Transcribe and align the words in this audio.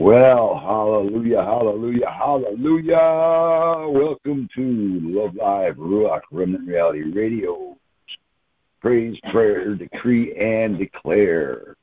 Well, 0.00 0.58
hallelujah, 0.58 1.42
hallelujah, 1.42 2.08
hallelujah. 2.08 3.86
Welcome 3.90 4.48
to 4.56 4.98
Love 5.02 5.34
Live 5.34 5.76
Ruach 5.76 6.22
Remnant 6.32 6.66
Reality 6.66 7.02
Radio. 7.12 7.76
Praise, 8.80 9.18
prayer, 9.30 9.74
decree, 9.74 10.34
and 10.36 10.78
declare. 10.78 11.76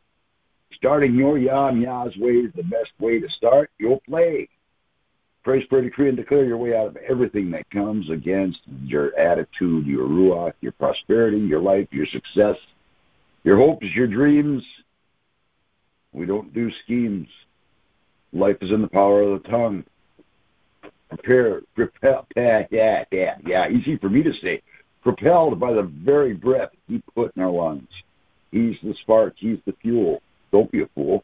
Starting 0.74 1.14
your 1.14 1.38
Yam 1.38 1.80
Yah's 1.80 2.18
way 2.18 2.32
is 2.32 2.52
the 2.56 2.64
best 2.64 2.90
way 2.98 3.20
to 3.20 3.30
start 3.30 3.70
your 3.78 4.00
play. 4.10 4.50
Praise, 5.44 5.68
prayer, 5.68 5.84
decree, 5.84 6.08
and 6.08 6.18
declare 6.18 6.44
your 6.44 6.58
way 6.58 6.76
out 6.76 6.88
of 6.88 6.98
everything 7.08 7.52
that 7.52 7.70
comes 7.70 8.10
against 8.10 8.58
your 8.84 9.16
attitude, 9.16 9.86
your 9.86 10.08
Ruach, 10.08 10.54
your 10.62 10.72
prosperity, 10.72 11.38
your 11.38 11.62
life, 11.62 11.88
your 11.92 12.08
success, 12.08 12.56
your 13.44 13.58
hopes, 13.58 13.86
your 13.94 14.08
dreams. 14.08 14.64
We 16.14 16.26
don't 16.26 16.52
do 16.52 16.72
schemes. 16.84 17.28
Life 18.34 18.58
is 18.62 18.72
in 18.72 18.82
the 18.82 18.88
power 18.88 19.22
of 19.22 19.42
the 19.42 19.50
tongue. 19.50 19.84
Prepare, 21.10 21.62
propel, 21.76 22.28
yeah, 22.36 22.64
yeah, 22.70 23.04
yeah, 23.12 23.36
yeah. 23.46 23.70
Easy 23.70 23.98
for 23.98 24.10
me 24.10 24.24
to 24.24 24.32
say. 24.42 24.62
Propelled 25.02 25.60
by 25.60 25.72
the 25.74 25.84
very 25.84 26.34
breath 26.34 26.72
he 26.88 27.02
put 27.16 27.36
in 27.36 27.42
our 27.42 27.52
lungs. 27.52 27.88
He's 28.52 28.76
the 28.84 28.94
spark. 29.02 29.36
He's 29.38 29.60
the 29.66 29.74
fuel. 29.82 30.22
Don't 30.52 30.72
be 30.72 30.82
a 30.82 30.88
fool. 30.94 31.24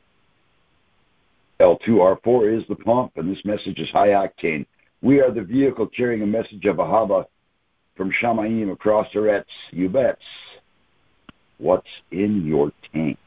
L2R4 1.59 2.59
is 2.59 2.63
the 2.67 2.75
pump, 2.75 3.13
and 3.15 3.29
this 3.29 3.43
message 3.45 3.79
is 3.79 3.87
high 3.91 4.09
octane. 4.09 4.65
We 5.01 5.19
are 5.21 5.31
the 5.31 5.41
vehicle 5.41 5.87
carrying 5.95 6.21
a 6.21 6.25
message 6.25 6.65
of 6.65 6.77
Ahava 6.77 7.25
from 7.95 8.11
Shamaim 8.21 8.71
across 8.71 9.07
Eretz. 9.13 9.43
You 9.71 9.89
bets. 9.89 10.21
What's 11.57 11.87
in 12.11 12.45
your 12.45 12.71
tank? 12.93 13.17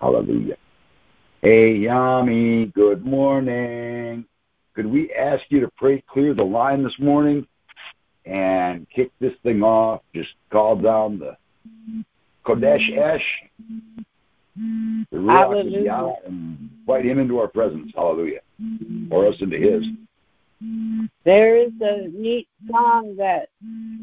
Hallelujah. 0.00 0.56
Hey, 1.42 1.80
Yami, 1.80 2.72
good 2.72 3.04
morning. 3.04 4.24
Could 4.74 4.86
we 4.86 5.12
ask 5.12 5.42
you 5.50 5.60
to 5.60 5.70
pray 5.76 6.02
clear 6.08 6.32
the 6.32 6.42
line 6.42 6.82
this 6.82 6.98
morning 6.98 7.46
and 8.24 8.86
kick 8.88 9.10
this 9.20 9.34
thing 9.42 9.62
off? 9.62 10.00
Just 10.14 10.30
call 10.50 10.76
down 10.76 11.18
the 11.18 11.36
Kodesh 12.46 12.90
Esh, 12.96 13.22
the 14.56 15.16
Ruach 15.18 15.60
of 15.60 15.84
Yah, 15.84 16.14
and 16.26 16.70
invite 16.80 17.04
him 17.04 17.18
into 17.18 17.38
our 17.38 17.48
presence. 17.48 17.92
Hallelujah. 17.94 18.40
Or 19.10 19.28
us 19.28 19.36
into 19.40 19.58
his. 19.58 19.84
There 21.24 21.56
is 21.56 21.72
a 21.80 22.08
neat 22.08 22.48
song 22.70 23.16
that 23.16 23.48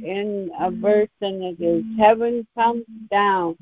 in 0.04 0.52
a 0.60 0.70
verse, 0.70 1.10
and 1.22 1.44
it 1.44 1.62
is 1.64 1.84
Heaven 1.98 2.46
comes 2.56 2.86
down 3.10 3.58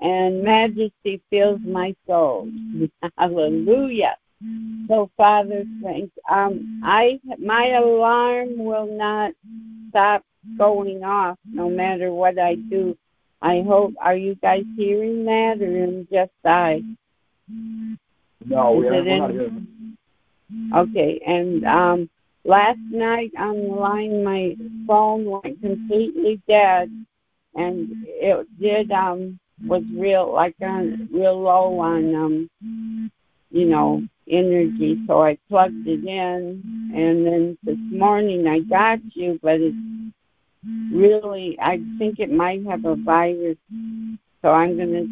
and 0.00 0.42
majesty 0.42 1.20
fills 1.30 1.60
my 1.64 1.94
soul. 2.06 2.48
Hallelujah. 3.18 4.16
So, 4.88 5.10
Father, 5.16 5.64
thank 5.82 6.10
um, 6.30 6.80
I 6.84 7.20
my 7.38 7.68
alarm 7.70 8.56
will 8.56 8.86
not 8.86 9.32
stop 9.90 10.24
going 10.56 11.04
off 11.04 11.38
no 11.44 11.68
matter 11.68 12.12
what 12.12 12.38
I 12.38 12.54
do. 12.54 12.96
I 13.42 13.62
hope. 13.66 13.94
Are 14.00 14.16
you 14.16 14.34
guys 14.36 14.64
hearing 14.76 15.24
that, 15.24 15.60
or 15.60 15.82
am 15.82 16.08
just 16.10 16.32
I? 16.44 16.82
No, 18.46 18.72
we 18.72 18.88
are, 18.88 18.92
we're 18.92 19.18
not 19.18 19.30
hearing. 19.30 19.96
Okay, 20.74 21.20
and 21.26 21.64
um, 21.64 22.10
last 22.44 22.78
night 22.90 23.32
on 23.38 23.56
the 23.56 23.74
line, 23.74 24.24
my 24.24 24.56
phone 24.86 25.24
went 25.24 25.60
completely 25.60 26.40
dead, 26.48 26.90
and 27.54 27.88
it 28.06 28.46
did 28.60 28.90
um 28.92 29.38
was 29.66 29.82
real 29.94 30.32
like 30.32 30.54
on 30.62 31.08
real 31.12 31.40
low 31.40 31.78
on 31.80 32.14
um 32.14 32.50
you 33.50 33.66
know 33.66 34.02
energy. 34.30 34.98
So 35.06 35.22
I 35.22 35.38
plugged 35.48 35.86
it 35.86 36.04
in, 36.04 36.62
and 36.94 37.26
then 37.26 37.58
this 37.62 37.78
morning 37.90 38.46
I 38.46 38.60
got 38.60 39.00
you, 39.14 39.38
but 39.42 39.60
it's 39.60 39.76
really 40.92 41.58
I 41.60 41.80
think 41.98 42.18
it 42.18 42.32
might 42.32 42.64
have 42.66 42.84
a 42.84 42.96
virus. 42.96 43.56
So 44.42 44.50
I'm 44.50 44.76
gonna 44.78 45.06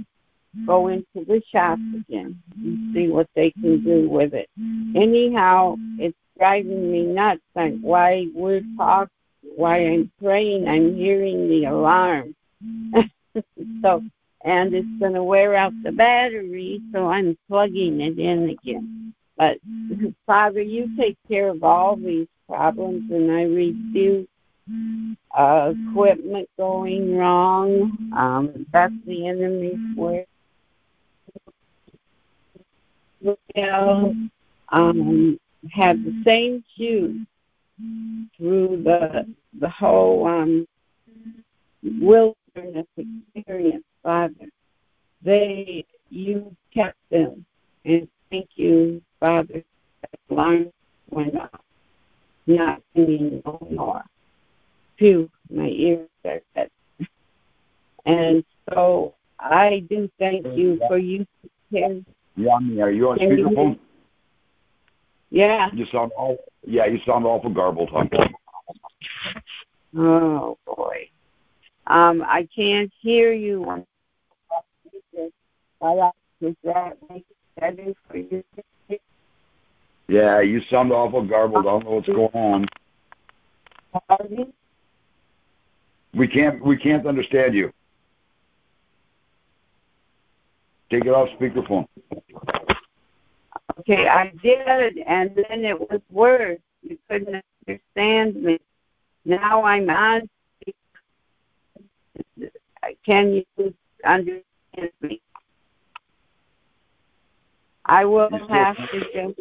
go 0.66 0.88
into 0.88 1.24
the 1.26 1.42
shop 1.52 1.78
again 1.94 2.40
and 2.56 2.94
see 2.94 3.08
what 3.08 3.28
they 3.34 3.50
can 3.50 3.84
do 3.84 4.08
with 4.08 4.32
it. 4.34 4.48
Anyhow, 4.96 5.76
it's 5.98 6.16
driving 6.38 6.90
me 6.90 7.02
nuts. 7.04 7.40
Like 7.54 7.78
why 7.80 8.26
we're 8.34 8.62
talk, 8.76 9.08
why 9.56 9.78
I'm 9.78 10.10
praying, 10.22 10.68
I'm 10.68 10.96
hearing 10.96 11.48
the 11.48 11.64
alarm. 11.66 12.34
so, 13.82 14.02
and 14.44 14.74
it's 14.74 14.98
going 15.00 15.14
to 15.14 15.22
wear 15.22 15.54
out 15.54 15.72
the 15.82 15.92
battery, 15.92 16.80
so 16.92 17.08
I'm 17.08 17.36
plugging 17.48 18.00
it 18.00 18.18
in 18.18 18.50
again. 18.50 19.14
But 19.36 19.58
Father, 20.26 20.60
you 20.60 20.96
take 20.96 21.16
care 21.28 21.48
of 21.48 21.62
all 21.62 21.96
these 21.96 22.28
problems, 22.48 23.10
and 23.10 23.30
I 23.30 23.42
refuse 23.42 24.26
uh, 25.36 25.72
equipment 25.90 26.48
going 26.56 27.16
wrong. 27.16 28.12
Um, 28.16 28.66
that's 28.72 28.92
the 29.06 29.28
enemy's 29.28 29.96
way. 29.96 30.26
Well, 33.54 34.14
um, 34.68 35.40
had 35.70 36.04
the 36.04 36.22
same 36.24 36.64
shoes 36.76 37.26
through 38.36 38.82
the 38.84 39.26
the 39.60 39.68
whole 39.68 40.26
um, 40.26 40.66
wilderness 41.82 42.86
experience, 42.96 43.84
Father. 44.02 44.48
They 45.22 45.84
you 46.10 46.54
kept 46.72 46.96
them, 47.10 47.44
and 47.84 48.08
thank 48.30 48.48
you, 48.54 49.02
Father. 49.20 49.64
that 50.02 50.10
The 50.28 50.34
alarm 50.34 50.72
went 51.10 51.36
off, 51.38 51.60
not 52.46 52.82
singing 52.94 53.42
no 53.44 53.66
more. 53.70 54.02
Phew, 54.98 55.30
my 55.50 55.66
ears 55.66 56.08
are 56.24 56.40
dead. 56.54 56.70
And 58.04 58.44
so 58.70 59.14
I 59.38 59.84
do 59.88 60.10
thank 60.18 60.46
you 60.56 60.80
for 60.88 60.98
you. 60.98 61.26
Can, 61.72 62.04
Yami, 62.38 62.82
are 62.82 62.90
you 62.90 63.10
on 63.10 63.18
speakerphone? 63.18 63.78
Yeah. 65.30 65.68
You 65.72 65.86
sound 65.92 66.12
all, 66.16 66.38
yeah, 66.64 66.86
you 66.86 66.98
sound 67.06 67.24
awful 67.24 67.50
garbled, 67.50 67.90
huh? 67.92 68.04
Oh 69.96 70.58
boy. 70.66 71.08
Um, 71.86 72.22
I 72.26 72.46
can't 72.54 72.92
hear 73.00 73.32
you. 73.32 73.84
Does 76.40 76.54
that 76.62 76.96
make 77.10 77.24
it 77.28 77.60
better 77.60 77.94
for 78.08 78.16
you? 78.16 78.44
Yeah, 80.08 80.40
you 80.40 80.60
sound 80.70 80.92
awful 80.92 81.26
garbled. 81.26 81.66
I 81.66 81.70
don't 81.70 81.84
know 81.84 81.90
what's 81.90 82.06
going 82.06 82.28
on. 82.32 82.66
Pardon? 84.08 84.52
We 86.14 86.28
can't, 86.28 86.64
we 86.64 86.76
can't 86.76 87.06
understand 87.06 87.54
you. 87.54 87.72
Take 90.90 91.04
it 91.04 91.10
off 91.10 91.28
speakerphone. 91.38 91.86
Okay, 93.80 94.08
I 94.08 94.32
did, 94.42 94.98
and 95.06 95.30
then 95.36 95.64
it 95.64 95.78
was 95.78 96.00
worse. 96.10 96.58
You 96.82 96.98
couldn't 97.08 97.42
understand 97.66 98.42
me. 98.42 98.58
Now 99.24 99.62
I'm 99.62 99.88
on. 99.88 100.28
Can 103.04 103.44
you 103.56 103.74
understand 104.04 104.42
me? 105.00 105.20
I 107.84 108.04
will 108.04 108.30
have 108.48 108.76
to 108.76 109.00
just. 109.12 109.40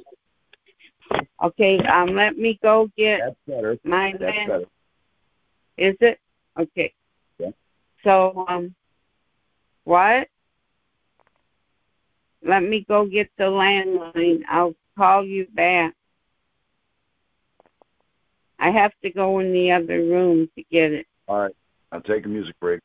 Okay, 1.44 1.80
um, 1.80 2.16
let 2.16 2.38
me 2.38 2.60
go 2.62 2.90
get 2.98 3.20
That's 3.20 3.36
better. 3.48 3.78
my 3.84 4.14
That's 4.20 4.38
better. 4.48 4.66
Is 5.78 5.96
it? 6.02 6.20
Okay. 6.60 6.94
Yeah. 7.40 7.52
So, 8.04 8.46
um, 8.48 8.74
what? 9.84 10.28
Let 12.44 12.64
me 12.64 12.86
go 12.88 13.06
get 13.06 13.30
the 13.38 13.46
landline. 13.46 14.44
I'll 14.50 14.76
call 14.98 15.26
you 15.26 15.48
back. 15.54 15.94
I 18.60 18.72
have 18.72 18.94
to 19.04 19.10
go 19.10 19.40
in 19.40 19.54
the 19.54 19.72
other 19.72 20.00
room 20.00 20.50
to 20.56 20.64
get 20.72 20.92
it. 20.92 21.06
All 21.28 21.40
right. 21.40 21.56
I'll 21.92 22.02
take 22.02 22.26
a 22.26 22.30
music 22.30 22.60
break. 22.60 22.82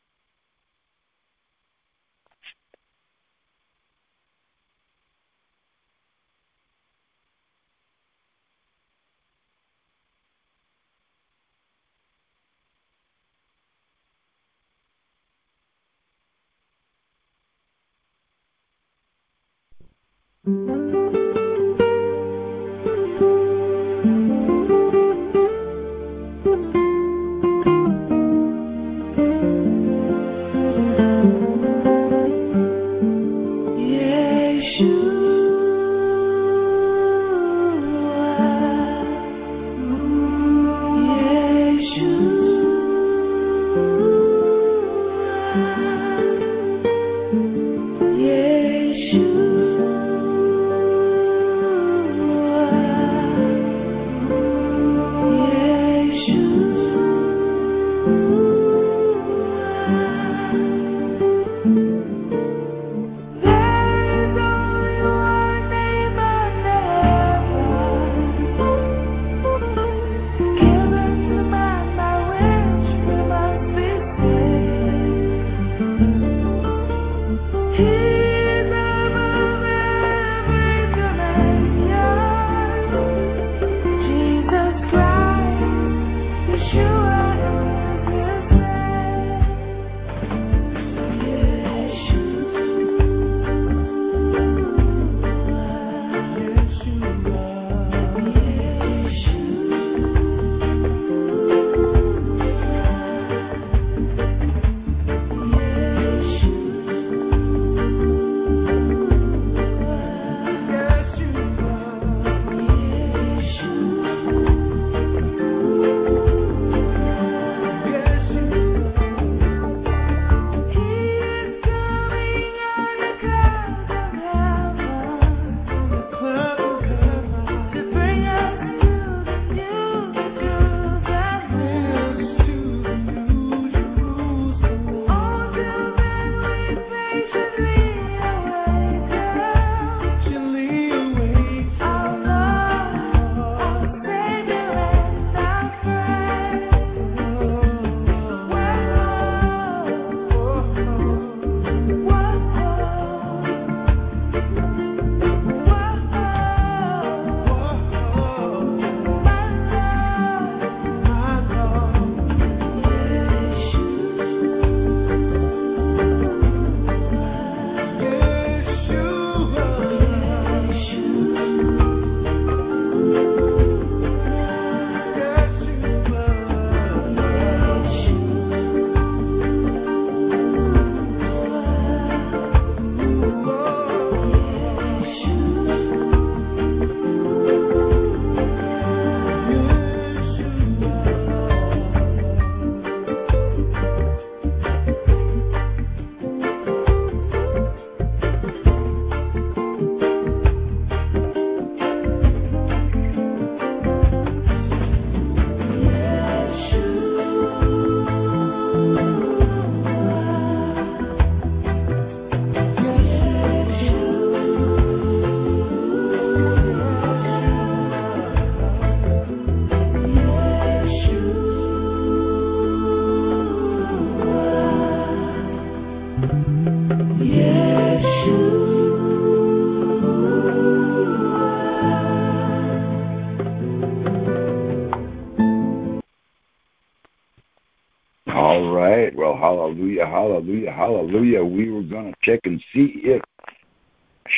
Hallelujah. 240.95 241.43
We 241.43 241.71
were 241.71 241.83
going 241.83 242.11
to 242.11 242.19
check 242.21 242.41
and 242.45 242.61
see 242.73 243.01
if 243.03 243.21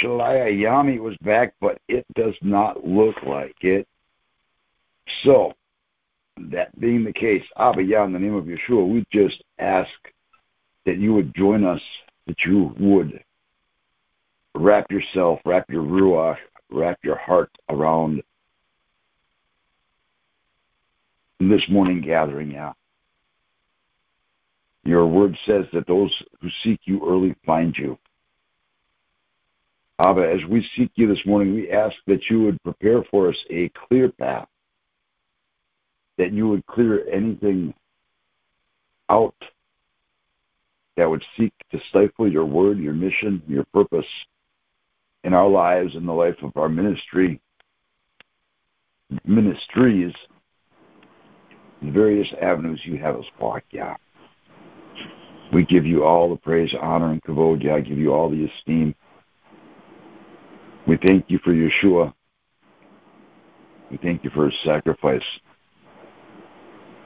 Shalaya 0.02 0.52
Yami 0.52 1.00
was 1.00 1.16
back, 1.22 1.54
but 1.62 1.80
it 1.88 2.06
does 2.16 2.36
not 2.42 2.86
look 2.86 3.16
like 3.24 3.56
it. 3.62 3.88
So, 5.24 5.54
that 6.38 6.78
being 6.80 7.04
the 7.04 7.14
case, 7.14 7.44
Abba 7.58 7.84
Yah, 7.84 8.06
in 8.06 8.14
the 8.14 8.20
name 8.20 8.36
of 8.36 8.46
Yeshua, 8.46 8.88
we 8.88 9.06
just 9.12 9.44
ask 9.60 9.90
that 10.86 10.98
you 10.98 11.14
would 11.14 11.34
join 11.36 11.64
us, 11.64 11.82
that 12.28 12.38
you 12.46 12.76
would 12.80 13.24
wrap 14.54 14.92
yourself, 14.92 15.40
wrap 15.46 15.70
your 15.70 15.84
ruach, 15.84 16.38
wrap 16.70 17.00
your 17.04 17.18
heart 17.18 17.52
around 17.70 18.24
this 21.40 21.68
morning 21.70 22.02
gathering, 22.02 22.52
yeah. 22.52 22.74
Your 24.86 25.08
word 25.08 25.36
says 25.48 25.66
that 25.74 25.88
those 25.88 26.16
who 26.42 26.50
seek 26.64 26.80
you 26.86 27.02
early 27.08 27.36
find 27.46 27.76
you. 27.78 27.98
Abba, 29.98 30.30
as 30.30 30.48
we 30.50 30.66
seek 30.78 30.92
you 30.96 31.08
this 31.08 31.26
morning, 31.26 31.56
we 31.56 31.72
ask 31.72 31.96
that 32.06 32.30
you 32.30 32.44
would 32.44 32.62
prepare 32.64 33.04
for 33.10 33.30
us 33.30 33.36
a 33.50 33.72
clear 33.88 34.12
path, 34.12 34.48
that 36.18 36.34
you 36.34 36.48
would 36.50 36.66
clear 36.68 37.08
anything 37.12 37.74
out 39.10 39.36
that 40.98 41.10
would 41.10 41.24
seek 41.38 41.54
to 41.72 41.80
stifle 41.90 42.32
your 42.32 42.46
word, 42.46 42.78
your 42.78 42.94
mission, 42.94 43.42
your 43.48 43.66
purpose 43.74 44.06
in 45.24 45.34
our 45.34 45.50
lives, 45.50 45.96
in 45.96 46.06
the 46.06 46.14
life 46.14 46.36
of 46.44 46.56
our 46.56 46.70
ministry, 46.70 47.42
ministries, 49.26 50.14
the 51.82 51.92
various 51.92 52.28
avenues 52.42 52.82
you 52.86 52.98
have 52.98 53.16
us 53.16 53.26
walk, 53.40 53.64
Yah. 53.72 53.96
We 55.56 55.64
give 55.64 55.86
you 55.86 56.04
all 56.04 56.30
the 56.30 56.36
praise, 56.36 56.70
honor, 56.82 57.14
and 57.14 57.24
kavod, 57.24 57.64
Yah. 57.64 57.76
I 57.76 57.80
give 57.80 57.98
you 57.98 58.14
all 58.14 58.30
the 58.30 58.44
esteem. 58.44 58.94
We 60.86 60.98
thank 60.98 61.24
you 61.30 61.40
for 61.46 61.54
Yeshua. 61.54 62.14
We 63.90 63.96
thank 64.04 64.26
you 64.26 64.32
for 64.32 64.50
his 64.50 64.54
sacrifice. 64.66 65.24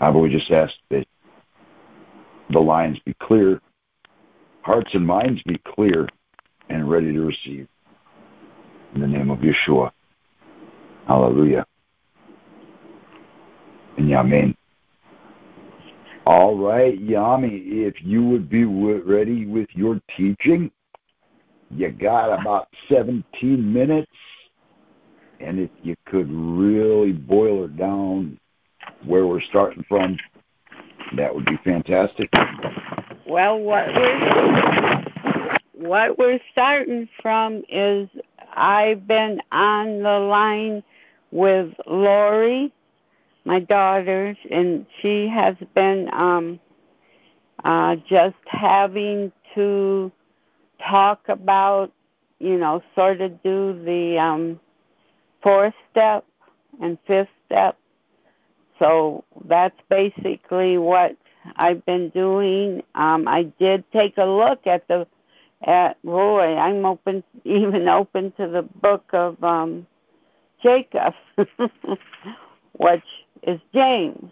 Abba, 0.01 0.17
we 0.17 0.31
just 0.31 0.49
ask 0.49 0.73
that 0.89 1.05
the 2.49 2.57
lines 2.57 2.97
be 3.05 3.13
clear, 3.21 3.61
hearts 4.63 4.89
and 4.95 5.05
minds 5.05 5.43
be 5.43 5.61
clear 5.75 6.09
and 6.69 6.89
ready 6.89 7.13
to 7.13 7.21
receive. 7.21 7.67
In 8.95 9.01
the 9.01 9.07
name 9.07 9.29
of 9.29 9.41
Yeshua. 9.41 9.91
Hallelujah. 11.07 11.67
And 13.99 14.09
Yamin. 14.09 14.55
All 16.25 16.57
right, 16.57 16.99
Yami, 16.99 17.87
if 17.87 17.95
you 18.01 18.23
would 18.23 18.49
be 18.49 18.65
ready 18.65 19.45
with 19.45 19.67
your 19.73 19.99
teaching, 20.15 20.69
you 21.71 21.89
got 21.91 22.39
about 22.39 22.67
17 22.91 23.23
minutes. 23.73 24.11
And 25.39 25.59
if 25.59 25.69
you 25.81 25.95
could 26.05 26.29
really 26.29 27.13
boil 27.13 27.65
it 27.65 27.77
down 27.77 28.37
where 29.05 29.25
we're 29.25 29.41
starting 29.49 29.85
from, 29.87 30.17
that 31.15 31.33
would 31.33 31.45
be 31.45 31.57
fantastic. 31.63 32.29
Well, 33.25 33.59
what 33.59 33.87
we're 33.87 35.05
what 35.73 36.19
we're 36.19 36.39
starting 36.51 37.07
from 37.21 37.63
is 37.69 38.09
I've 38.53 39.07
been 39.07 39.39
on 39.51 40.03
the 40.03 40.19
line 40.19 40.83
with 41.31 41.73
Lori, 41.87 42.73
my 43.49 43.59
daughters, 43.59 44.37
and 44.51 44.85
she 45.01 45.27
has 45.27 45.55
been 45.73 46.07
um, 46.13 46.59
uh, 47.63 47.95
just 48.07 48.35
having 48.45 49.31
to 49.55 50.11
talk 50.87 51.19
about, 51.29 51.91
you 52.37 52.59
know, 52.59 52.83
sort 52.93 53.21
of 53.21 53.41
do 53.41 53.83
the 53.83 54.19
um, 54.19 54.59
fourth 55.41 55.73
step 55.89 56.25
and 56.79 56.99
fifth 57.07 57.27
step. 57.47 57.75
So 58.77 59.23
that's 59.45 59.79
basically 59.89 60.77
what 60.77 61.17
I've 61.55 61.83
been 61.87 62.09
doing. 62.09 62.83
Um, 62.93 63.27
I 63.27 63.51
did 63.59 63.83
take 63.91 64.19
a 64.19 64.25
look 64.25 64.67
at 64.67 64.87
the 64.87 65.07
at 65.63 65.99
boy, 66.03 66.55
I'm 66.55 66.85
open 66.85 67.23
even 67.45 67.87
open 67.87 68.31
to 68.33 68.47
the 68.47 68.61
book 68.61 69.05
of 69.11 69.43
um, 69.43 69.87
Jacob, 70.61 71.15
which 72.73 73.03
is 73.43 73.59
James, 73.73 74.31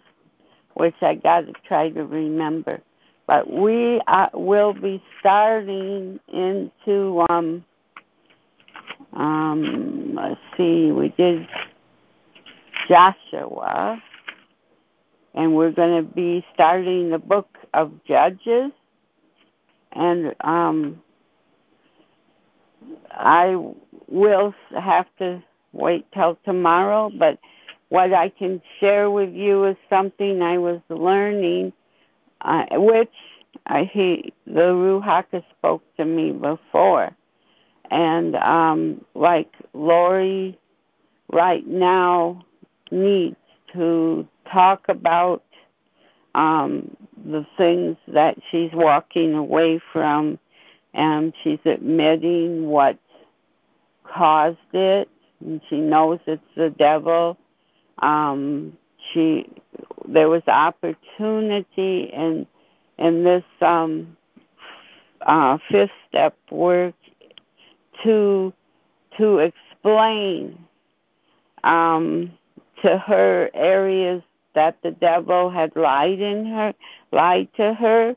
which 0.73 0.95
I 1.01 1.15
got 1.15 1.41
to 1.41 1.53
try 1.67 1.89
to 1.89 2.05
remember. 2.05 2.81
But 3.27 3.51
we 3.51 4.01
uh, 4.07 4.27
will 4.33 4.73
be 4.73 5.03
starting 5.19 6.19
into, 6.31 7.25
um, 7.29 7.65
um, 9.13 10.15
let's 10.15 10.39
see, 10.55 10.91
we 10.91 11.09
did 11.17 11.45
Joshua, 12.87 14.01
and 15.33 15.55
we're 15.55 15.71
going 15.71 16.03
to 16.05 16.13
be 16.13 16.45
starting 16.53 17.09
the 17.09 17.19
book 17.19 17.49
of 17.73 17.91
Judges. 18.07 18.71
And 19.91 20.33
um, 20.41 21.01
I 23.11 23.55
will 24.07 24.53
have 24.79 25.07
to 25.19 25.43
wait 25.73 26.05
till 26.13 26.37
tomorrow, 26.45 27.11
but 27.17 27.39
what 27.89 28.13
I 28.13 28.29
can 28.29 28.61
share 28.79 29.09
with 29.09 29.33
you 29.33 29.65
is 29.65 29.77
something 29.89 30.41
I 30.41 30.57
was 30.57 30.81
learning 30.89 31.73
uh, 32.41 32.65
which 32.73 33.13
I, 33.65 33.89
he 33.91 34.33
the 34.45 34.73
Ruhaka 34.73 35.43
spoke 35.57 35.83
to 35.97 36.05
me 36.05 36.31
before, 36.31 37.11
and 37.89 38.35
um, 38.35 39.03
like 39.15 39.51
Lori 39.73 40.57
right 41.31 41.65
now 41.65 42.45
needs 42.91 43.35
to 43.73 44.27
talk 44.51 44.85
about 44.87 45.43
um, 46.35 46.95
the 47.25 47.45
things 47.57 47.97
that 48.07 48.37
she's 48.51 48.71
walking 48.73 49.33
away 49.33 49.81
from, 49.91 50.37
and 50.93 51.33
she's 51.43 51.59
admitting 51.65 52.67
what 52.67 52.97
caused 54.03 54.57
it, 54.73 55.09
and 55.41 55.61
she 55.69 55.79
knows 55.79 56.19
it's 56.27 56.41
the 56.55 56.69
devil. 56.69 57.37
Um, 57.99 58.77
she 59.13 59.49
there 60.07 60.29
was 60.29 60.43
opportunity 60.47 62.11
in 62.13 62.47
in 62.97 63.23
this 63.23 63.43
um, 63.61 64.15
uh, 65.21 65.57
fifth 65.69 65.91
step 66.09 66.35
work 66.51 66.95
to 68.03 68.53
to 69.17 69.39
explain 69.39 70.57
um, 71.63 72.31
to 72.83 72.97
her 72.97 73.49
areas 73.53 74.21
that 74.53 74.77
the 74.83 74.91
devil 74.91 75.49
had 75.49 75.75
lied 75.75 76.19
in 76.19 76.45
her, 76.45 76.73
lied 77.11 77.47
to 77.57 77.73
her, 77.73 78.15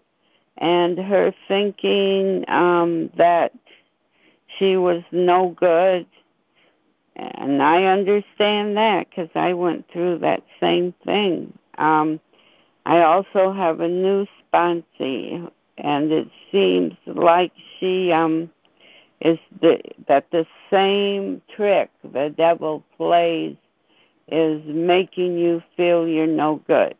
and 0.58 0.98
her 0.98 1.34
thinking 1.48 2.44
um, 2.48 3.10
that 3.16 3.52
she 4.58 4.76
was 4.76 5.02
no 5.12 5.50
good 5.58 6.06
and 7.16 7.62
I 7.62 7.84
understand 7.84 8.76
that 8.76 9.08
because 9.08 9.30
I 9.34 9.52
went 9.52 9.90
through 9.92 10.18
that 10.18 10.42
same 10.60 10.94
thing. 11.04 11.52
Um, 11.78 12.20
I 12.86 13.02
also 13.02 13.52
have 13.52 13.80
a 13.80 13.88
new 13.88 14.26
sponsee, 14.52 15.50
and 15.78 16.12
it 16.12 16.28
seems 16.50 16.94
like 17.06 17.52
she 17.78 18.12
um, 18.12 18.50
is 19.20 19.38
the, 19.60 19.80
that 20.08 20.30
the 20.30 20.46
same 20.70 21.42
trick 21.54 21.90
the 22.02 22.32
devil 22.36 22.82
plays 22.96 23.56
is 24.28 24.62
making 24.64 25.36
you 25.36 25.62
feel 25.76 26.06
you're 26.06 26.26
no 26.26 26.62
good, 26.66 26.94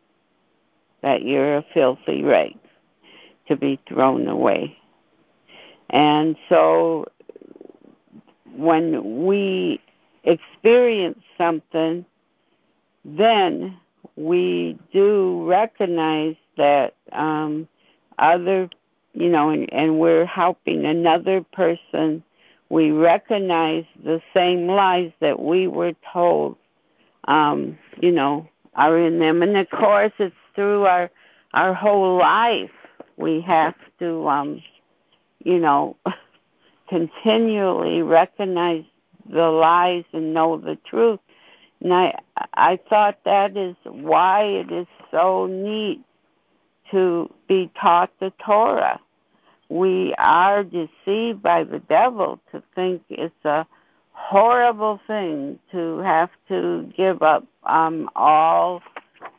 that 1.01 1.23
you're 1.23 1.57
a 1.57 1.65
filthy 1.73 2.23
rag 2.23 2.57
to 3.47 3.55
be 3.55 3.79
thrown 3.87 4.27
away. 4.27 4.77
And 5.89 6.35
so 6.47 7.05
when 8.55 9.25
we 9.25 9.81
experience 10.23 11.19
something, 11.37 12.05
then 13.03 13.77
we 14.15 14.77
do 14.93 15.45
recognize 15.47 16.35
that 16.57 16.95
um, 17.11 17.67
other, 18.19 18.69
you 19.13 19.29
know, 19.29 19.49
and, 19.49 19.71
and 19.73 19.99
we're 19.99 20.25
helping 20.25 20.85
another 20.85 21.43
person. 21.53 22.23
We 22.69 22.91
recognize 22.91 23.85
the 24.03 24.21
same 24.33 24.67
lies 24.67 25.11
that 25.19 25.39
we 25.39 25.67
were 25.67 25.93
told, 26.13 26.55
um, 27.27 27.77
you 28.01 28.11
know, 28.11 28.47
are 28.75 28.97
in 28.97 29.19
them. 29.19 29.41
And 29.41 29.57
of 29.57 29.69
course, 29.69 30.13
it's 30.19 30.35
through 30.55 30.85
our 30.85 31.09
our 31.53 31.73
whole 31.73 32.17
life. 32.17 32.71
We 33.17 33.41
have 33.41 33.75
to, 33.99 34.27
um, 34.29 34.63
you 35.43 35.59
know, 35.59 35.97
continually 36.89 38.01
recognize 38.01 38.85
the 39.29 39.49
lies 39.49 40.03
and 40.13 40.33
know 40.33 40.57
the 40.57 40.77
truth. 40.89 41.19
And 41.81 41.93
I 41.93 42.19
I 42.53 42.79
thought 42.89 43.19
that 43.25 43.57
is 43.57 43.75
why 43.83 44.43
it 44.43 44.71
is 44.71 44.87
so 45.09 45.47
neat 45.47 46.01
to 46.91 47.29
be 47.47 47.71
taught 47.79 48.11
the 48.19 48.31
Torah. 48.45 48.99
We 49.69 50.13
are 50.17 50.63
deceived 50.63 51.41
by 51.41 51.63
the 51.63 51.79
devil 51.87 52.39
to 52.51 52.61
think 52.75 53.01
it's 53.09 53.45
a 53.45 53.65
horrible 54.11 54.99
thing 55.07 55.57
to 55.71 55.99
have 55.99 56.29
to 56.49 56.91
give 56.95 57.21
up 57.21 57.45
um, 57.63 58.09
all 58.15 58.81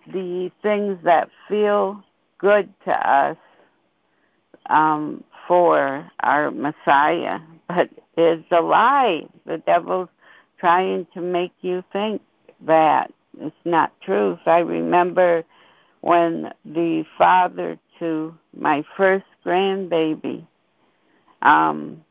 the 0.07 0.51
things 0.63 0.99
that 1.05 1.29
feel 1.49 2.03
good 2.39 2.73
to 2.85 3.11
us 3.11 3.37
um, 4.69 5.23
for 5.47 6.11
our 6.21 6.51
Messiah. 6.51 7.39
But 7.69 7.89
it's 8.17 8.47
a 8.51 8.61
lie. 8.61 9.23
The 9.47 9.59
devil's 9.59 10.09
trying 10.59 11.07
to 11.15 11.21
make 11.21 11.53
you 11.61 11.83
think 11.93 12.23
that 12.67 13.13
it's 13.41 13.57
not 13.65 13.93
truth. 14.01 14.39
I 14.47 14.59
remember 14.59 15.45
when 16.01 16.53
the 16.65 17.05
father 17.17 17.79
to 17.99 18.35
my 18.57 18.85
first 18.97 19.25
grandbaby 19.45 20.47
um, 21.43 22.05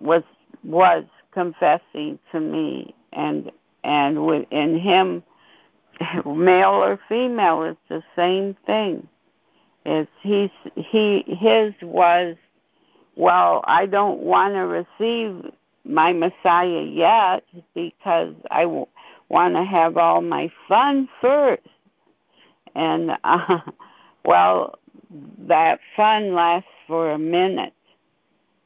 was 0.00 0.22
was 0.64 1.04
confessing 1.32 2.18
to 2.30 2.40
me, 2.40 2.94
and 3.12 3.50
and 3.84 4.26
within 4.26 4.78
him, 4.78 5.22
male 6.24 6.70
or 6.70 6.98
female, 7.08 7.62
it's 7.64 7.78
the 7.88 8.02
same 8.16 8.56
thing. 8.66 9.06
It's 9.84 10.10
he's 10.22 10.50
he 10.76 11.24
his 11.26 11.74
was 11.82 12.36
well. 13.16 13.62
I 13.66 13.86
don't 13.86 14.20
want 14.20 14.54
to 14.54 14.60
receive 14.60 15.52
my 15.84 16.12
Messiah 16.12 16.82
yet 16.82 17.44
because 17.74 18.34
I 18.50 18.62
w- 18.62 18.86
want 19.28 19.54
to 19.54 19.64
have 19.64 19.96
all 19.96 20.20
my 20.20 20.50
fun 20.68 21.08
first. 21.20 21.66
And 22.74 23.12
uh, 23.24 23.58
well, 24.24 24.78
that 25.46 25.80
fun 25.96 26.34
lasts 26.34 26.68
for 26.86 27.12
a 27.12 27.18
minute, 27.18 27.74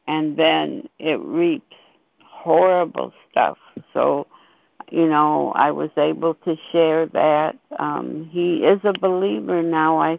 and 0.06 0.36
then 0.36 0.88
it 0.98 1.20
reaps 1.20 1.74
horrible 2.24 3.12
stuff. 3.30 3.58
So, 3.92 4.26
you 4.90 5.08
know, 5.08 5.52
I 5.56 5.72
was 5.72 5.90
able 5.96 6.34
to 6.34 6.56
share 6.70 7.06
that. 7.06 7.56
Um, 7.78 8.28
he 8.32 8.64
is 8.64 8.80
a 8.84 8.92
believer 8.92 9.62
now. 9.62 9.98
I 9.98 10.18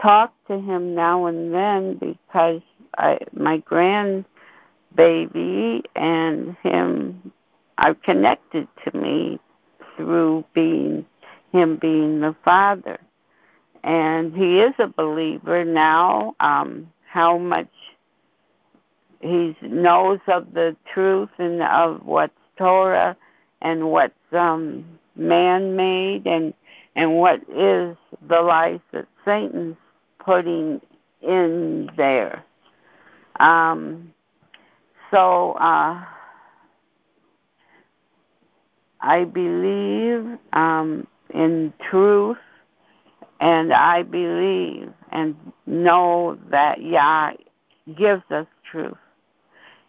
talk 0.00 0.32
to 0.46 0.60
him 0.60 0.94
now 0.94 1.26
and 1.26 1.52
then 1.52 1.94
because 1.96 2.60
I, 2.96 3.18
my 3.32 3.58
grandbaby 3.58 4.24
and 5.94 6.56
him 6.62 7.32
are 7.78 7.94
connected 7.94 8.68
to 8.84 8.96
me 8.96 9.38
through 9.96 10.44
being 10.54 11.06
him 11.52 11.76
being 11.76 12.20
the 12.20 12.34
father. 12.44 12.98
And 13.84 14.34
he 14.34 14.60
is 14.60 14.74
a 14.78 14.86
believer 14.88 15.64
now. 15.64 16.34
Um, 16.40 16.90
how 17.06 17.38
much 17.38 17.70
he 19.20 19.56
knows 19.62 20.20
of 20.28 20.52
the 20.52 20.76
truth 20.92 21.30
and 21.38 21.62
of 21.62 22.04
what's 22.04 22.34
Torah 22.56 23.16
and 23.62 23.90
what's 23.90 24.14
um, 24.32 24.84
man 25.16 25.76
made 25.76 26.26
and 26.26 26.54
and 26.94 27.16
what 27.16 27.40
is 27.48 27.96
the 28.28 28.40
lies 28.40 28.80
that 28.92 29.06
Satan's 29.24 29.76
putting 30.18 30.80
in 31.22 31.90
there. 31.96 32.44
Um, 33.40 34.12
so 35.10 35.52
uh, 35.52 36.04
I 39.00 39.24
believe 39.24 40.38
um, 40.52 41.06
in 41.32 41.72
truth, 41.90 42.38
and 43.40 43.72
I 43.72 44.02
believe 44.02 44.92
and 45.12 45.36
know 45.66 46.38
that 46.50 46.82
Yah 46.82 47.32
gives 47.96 48.24
us 48.30 48.46
truth. 48.70 48.96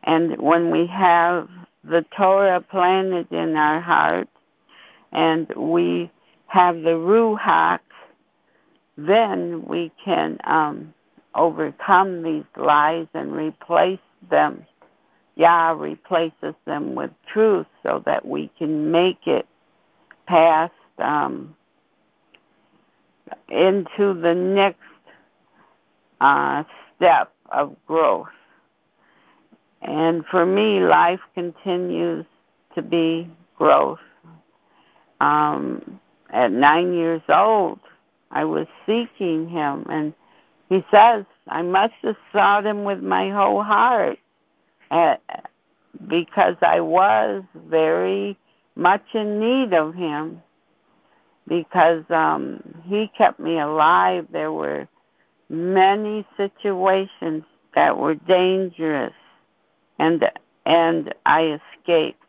And 0.03 0.37
when 0.37 0.71
we 0.71 0.85
have 0.87 1.49
the 1.83 2.05
Torah 2.15 2.61
planted 2.61 3.31
in 3.31 3.55
our 3.55 3.81
heart, 3.81 4.29
and 5.11 5.47
we 5.55 6.11
have 6.47 6.75
the 6.75 6.91
Ruach, 6.91 7.79
then 8.97 9.65
we 9.65 9.91
can 10.03 10.37
um, 10.43 10.93
overcome 11.35 12.23
these 12.23 12.45
lies 12.57 13.07
and 13.13 13.31
replace 13.33 13.99
them. 14.29 14.65
Yah 15.35 15.71
replaces 15.71 16.53
them 16.65 16.95
with 16.95 17.11
truth 17.31 17.67
so 17.83 18.03
that 18.05 18.25
we 18.25 18.51
can 18.57 18.91
make 18.91 19.25
it 19.25 19.47
past 20.27 20.73
um, 20.97 21.55
into 23.47 24.13
the 24.13 24.33
next 24.35 24.79
uh, 26.19 26.63
step 26.95 27.31
of 27.51 27.75
growth. 27.87 28.27
And 29.81 30.25
for 30.25 30.45
me, 30.45 30.81
life 30.81 31.21
continues 31.33 32.25
to 32.75 32.81
be 32.81 33.29
growth. 33.57 33.99
Um, 35.21 35.99
at 36.31 36.51
nine 36.51 36.93
years 36.93 37.21
old, 37.29 37.79
I 38.31 38.43
was 38.43 38.67
seeking 38.85 39.49
him, 39.49 39.85
and 39.89 40.13
he 40.69 40.85
says, 40.91 41.25
I 41.47 41.63
must 41.63 41.95
have 42.03 42.15
sought 42.31 42.65
him 42.65 42.83
with 42.83 43.01
my 43.01 43.29
whole 43.31 43.63
heart 43.63 44.19
uh, 44.91 45.15
because 46.07 46.55
I 46.61 46.79
was 46.79 47.43
very 47.67 48.37
much 48.75 49.03
in 49.13 49.39
need 49.39 49.73
of 49.73 49.95
him 49.95 50.41
because 51.47 52.03
um, 52.11 52.61
he 52.85 53.11
kept 53.17 53.39
me 53.39 53.59
alive. 53.59 54.27
There 54.31 54.53
were 54.53 54.87
many 55.49 56.25
situations 56.37 57.43
that 57.73 57.97
were 57.97 58.15
dangerous 58.15 59.13
and 59.97 60.23
and 60.65 61.13
I 61.25 61.59
escaped. 61.77 62.23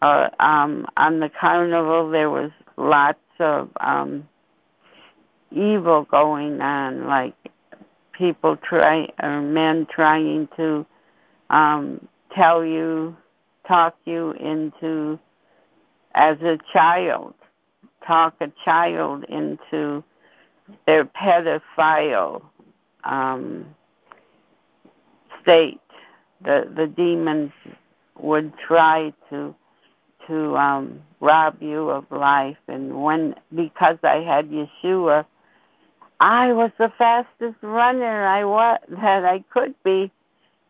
Uh, 0.00 0.28
um, 0.38 0.86
on 0.96 1.20
the 1.20 1.28
carnival, 1.28 2.10
there 2.10 2.30
was 2.30 2.50
lots 2.76 3.18
of 3.40 3.68
um, 3.80 4.28
evil 5.50 6.04
going 6.10 6.60
on, 6.60 7.06
like 7.06 7.34
people 8.12 8.56
try 8.56 9.08
or 9.22 9.40
men 9.40 9.86
trying 9.94 10.48
to 10.56 10.84
um, 11.50 12.06
tell 12.34 12.64
you, 12.64 13.16
talk 13.66 13.96
you 14.04 14.32
into 14.32 15.18
as 16.14 16.40
a 16.40 16.58
child, 16.72 17.34
talk 18.06 18.34
a 18.40 18.50
child 18.64 19.24
into 19.28 20.02
their 20.86 21.04
pedophile 21.04 22.42
um, 23.04 23.66
state. 25.42 25.80
The 26.44 26.70
the 26.76 26.86
demons 26.86 27.52
would 28.20 28.52
try 28.58 29.12
to 29.30 29.54
to 30.26 30.56
um 30.56 31.00
rob 31.20 31.56
you 31.60 31.88
of 31.90 32.04
life. 32.10 32.58
And 32.68 33.02
when 33.02 33.34
because 33.54 33.98
I 34.02 34.16
had 34.16 34.50
Yeshua 34.50 35.24
I 36.20 36.52
was 36.52 36.70
the 36.78 36.92
fastest 36.98 37.56
runner 37.62 38.26
I 38.26 38.44
was 38.44 38.80
that 38.88 39.24
I 39.24 39.44
could 39.50 39.74
be 39.84 40.10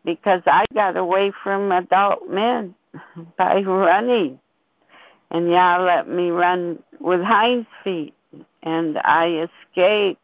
because 0.05 0.41
I 0.45 0.65
got 0.73 0.95
away 0.95 1.31
from 1.43 1.71
adult 1.71 2.29
men 2.29 2.75
by 3.37 3.61
running. 3.61 4.39
And 5.31 5.49
Yah 5.49 5.81
let 5.83 6.07
me 6.07 6.29
run 6.29 6.81
with 6.99 7.21
hind 7.21 7.65
feet 7.83 8.13
and 8.63 8.97
I 8.99 9.47
escaped. 9.69 10.21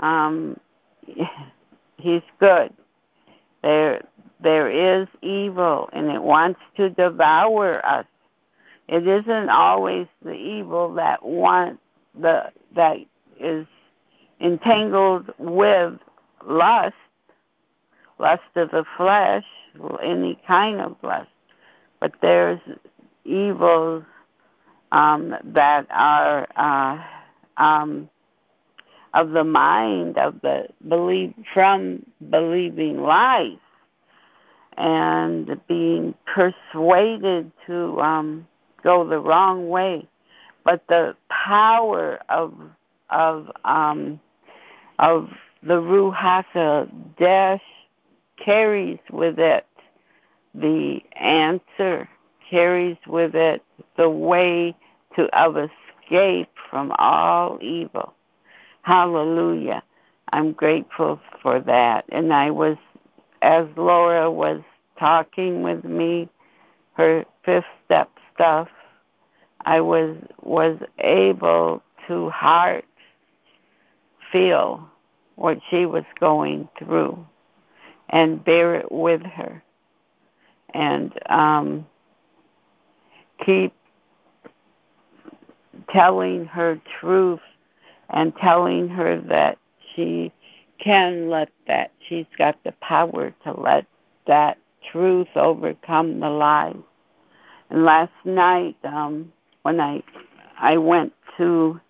Um 0.00 0.58
he's 1.98 2.22
good. 2.40 2.72
There 3.62 4.02
there 4.40 4.68
is 4.68 5.06
evil 5.22 5.88
and 5.92 6.10
it 6.10 6.22
wants 6.22 6.60
to 6.76 6.90
devour 6.90 7.84
us. 7.86 8.06
It 8.88 9.06
isn't 9.06 9.48
always 9.48 10.06
the 10.22 10.34
evil 10.34 10.92
that 10.94 11.24
wants 11.24 11.80
the 12.20 12.50
that 12.74 12.98
is 13.40 13.66
entangled 14.40 15.30
with 15.38 15.94
lust, 16.46 16.94
lust 18.18 18.42
of 18.56 18.70
the 18.70 18.84
flesh, 18.96 19.44
any 20.02 20.38
kind 20.46 20.80
of 20.80 20.96
lust. 21.02 21.28
But 22.00 22.12
there's 22.20 22.60
evils 23.24 24.04
um, 24.92 25.34
that 25.44 25.86
are 25.90 26.46
uh, 26.56 27.62
um, 27.62 28.08
of 29.14 29.30
the 29.30 29.44
mind 29.44 30.18
of 30.18 30.40
the 30.42 30.66
believe 30.88 31.34
from 31.52 32.04
believing 32.30 33.00
lies 33.00 33.58
and 34.76 35.60
being 35.68 36.14
persuaded 36.26 37.50
to 37.66 38.00
um, 38.00 38.46
go 38.82 39.08
the 39.08 39.18
wrong 39.18 39.68
way. 39.68 40.06
But 40.64 40.82
the 40.88 41.14
power 41.28 42.18
of 42.28 42.52
of 43.10 43.50
um, 43.64 44.20
of 44.98 45.30
the 45.62 45.80
Ruach 45.80 46.90
Dash 47.18 47.62
carries 48.42 48.98
with 49.10 49.38
it 49.38 49.66
the 50.54 51.00
answer, 51.16 52.08
carries 52.48 52.96
with 53.06 53.34
it 53.34 53.62
the 53.96 54.08
way 54.08 54.74
to 55.16 55.24
of 55.38 55.56
escape 55.56 56.50
from 56.70 56.92
all 56.98 57.58
evil. 57.60 58.14
Hallelujah. 58.82 59.82
I'm 60.32 60.52
grateful 60.52 61.20
for 61.42 61.60
that. 61.60 62.04
And 62.10 62.32
I 62.32 62.50
was, 62.50 62.76
as 63.42 63.66
Laura 63.76 64.30
was 64.30 64.60
talking 64.98 65.62
with 65.62 65.84
me, 65.84 66.28
her 66.94 67.24
fifth 67.44 67.64
step 67.84 68.10
stuff, 68.34 68.68
I 69.66 69.80
was 69.80 70.16
was 70.42 70.78
able 70.98 71.82
to 72.06 72.30
heart 72.30 72.84
feel 74.34 74.90
what 75.36 75.58
she 75.70 75.86
was 75.86 76.04
going 76.18 76.68
through 76.78 77.24
and 78.10 78.44
bear 78.44 78.74
it 78.74 78.90
with 78.90 79.22
her. 79.22 79.62
And 80.74 81.12
um, 81.30 81.86
keep 83.46 83.72
telling 85.90 86.46
her 86.46 86.80
truth 87.00 87.40
and 88.10 88.34
telling 88.36 88.88
her 88.88 89.20
that 89.28 89.58
she 89.94 90.32
can 90.82 91.30
let 91.30 91.48
that. 91.68 91.92
She's 92.08 92.26
got 92.36 92.58
the 92.64 92.72
power 92.82 93.32
to 93.44 93.52
let 93.60 93.86
that 94.26 94.58
truth 94.90 95.28
overcome 95.36 96.20
the 96.20 96.28
lies 96.28 96.76
and 97.70 97.84
last 97.84 98.12
night 98.24 98.76
um 98.84 99.32
when 99.62 99.80
i 99.80 100.02
i 100.58 100.76
went 100.76 101.12
to 101.36 101.80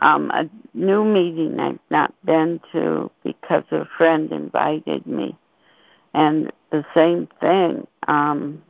um 0.00 0.30
a 0.30 0.48
new 0.74 1.04
meeting 1.04 1.58
i've 1.60 1.78
not 1.90 2.14
been 2.24 2.60
to 2.72 3.10
because 3.24 3.64
a 3.70 3.84
friend 3.96 4.32
invited 4.32 5.06
me. 5.06 5.36
And 6.14 6.50
the 6.70 6.84
same 6.94 7.28
thing 7.40 7.86
um 8.08 8.62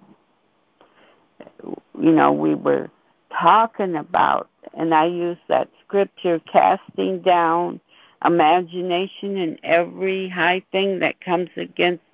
you 1.99 2.13
know 2.13 2.33
we 2.33 2.55
were 2.55 2.91
talking 3.33 3.97
about 3.97 4.49
and 4.75 4.95
i 4.95 5.07
used 5.07 5.41
that 5.49 5.69
scripture 5.85 6.41
casting 6.53 7.21
down 7.21 7.81
imagination 8.25 9.39
and 9.39 9.59
every 9.63 10.29
high 10.29 10.63
thing 10.73 10.99
that 10.99 11.21
comes 11.21 11.49
against 11.57 12.05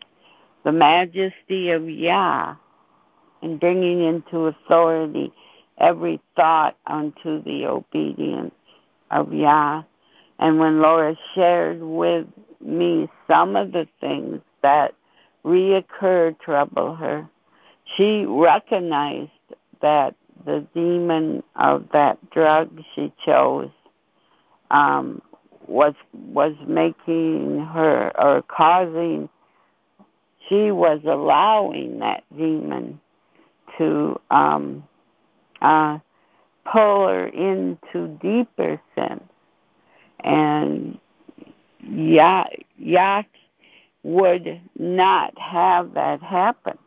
the 0.64 0.72
majesty 0.72 1.70
of 1.70 1.88
Yah 1.88 2.56
and 3.42 3.60
bringing 3.60 4.02
into 4.02 4.46
authority 4.46 5.32
every 5.78 6.20
thought 6.34 6.76
unto 6.86 7.42
the 7.44 7.66
obedience 7.66 8.54
of 9.10 9.32
Yah. 9.32 9.82
And 10.38 10.58
when 10.58 10.80
Laura 10.80 11.16
shared 11.34 11.82
with 11.82 12.26
me 12.60 13.08
some 13.26 13.56
of 13.56 13.72
the 13.72 13.86
things 14.00 14.40
that 14.62 14.94
reoccur 15.44 16.38
trouble 16.40 16.94
her, 16.94 17.28
she 17.96 18.24
recognized 18.26 19.30
that 19.80 20.14
the 20.44 20.66
demon 20.74 21.42
of 21.56 21.86
that 21.92 22.18
drug 22.30 22.82
she 22.94 23.12
chose 23.24 23.70
um, 24.70 25.22
was 25.66 25.94
was 26.12 26.54
making 26.66 27.64
her 27.72 28.12
or 28.18 28.42
causing 28.42 29.28
she 30.48 30.70
was 30.70 31.00
allowing 31.04 31.98
that 31.98 32.22
demon 32.36 33.00
to 33.78 34.18
um 34.30 34.84
uh 35.62 35.98
pull 36.72 37.08
her 37.08 37.26
into 37.28 38.08
deeper 38.20 38.80
sin 38.94 39.20
and 40.20 40.98
Yah, 41.88 42.44
Yah 42.78 43.22
would 44.02 44.60
not 44.78 45.36
have 45.38 45.94
that 45.94 46.20
happen. 46.22 46.78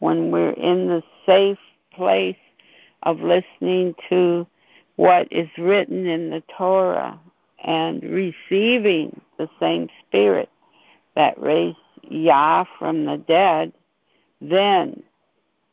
When 0.00 0.30
we're 0.30 0.50
in 0.50 0.88
the 0.88 1.02
safe 1.24 1.58
place 1.94 2.36
of 3.04 3.20
listening 3.20 3.94
to 4.08 4.46
what 4.96 5.28
is 5.30 5.48
written 5.56 6.06
in 6.06 6.30
the 6.30 6.42
Torah 6.56 7.18
and 7.64 8.02
receiving 8.02 9.20
the 9.38 9.48
same 9.60 9.88
spirit 10.06 10.48
that 11.14 11.40
raised 11.40 11.76
Yah 12.08 12.64
from 12.78 13.04
the 13.04 13.16
dead, 13.16 13.72
then 14.40 15.02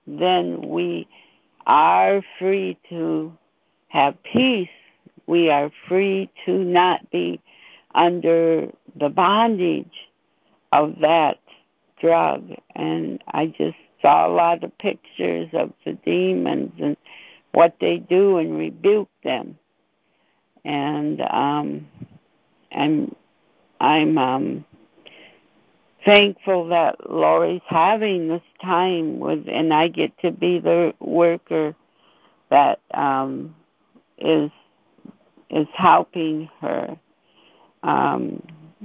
then 0.07 0.61
we 0.61 1.07
are 1.69 2.23
free 2.39 2.77
to 2.89 3.31
have 3.89 4.21
peace. 4.23 4.67
We 5.27 5.51
are 5.51 5.71
free 5.87 6.29
to 6.45 6.63
not 6.63 7.09
be 7.11 7.39
under 7.93 8.67
the 8.99 9.09
bondage 9.09 9.93
of 10.71 10.95
that 11.01 11.39
drug. 12.01 12.55
And 12.75 13.23
I 13.31 13.47
just 13.47 13.77
saw 14.01 14.27
a 14.27 14.33
lot 14.33 14.63
of 14.63 14.75
pictures 14.79 15.49
of 15.53 15.71
the 15.85 15.93
demons 15.93 16.71
and 16.81 16.97
what 17.51 17.75
they 17.79 17.97
do 17.97 18.37
and 18.37 18.57
rebuke 18.57 19.09
them. 19.23 19.57
And 20.65 21.21
um, 21.21 21.87
I'm 22.71 23.15
I'm 23.79 24.17
um 24.17 24.65
thankful 26.05 26.67
that 26.69 27.09
Lori's 27.09 27.61
having 27.67 28.27
this 28.27 28.41
time 28.61 29.19
with 29.19 29.45
and 29.47 29.73
I 29.73 29.87
get 29.87 30.17
to 30.19 30.31
be 30.31 30.59
the 30.59 30.93
worker 30.99 31.75
that 32.49 32.79
um 32.93 33.55
is 34.17 34.51
is 35.49 35.67
helping 35.73 36.49
her 36.61 36.97
um 37.83 38.41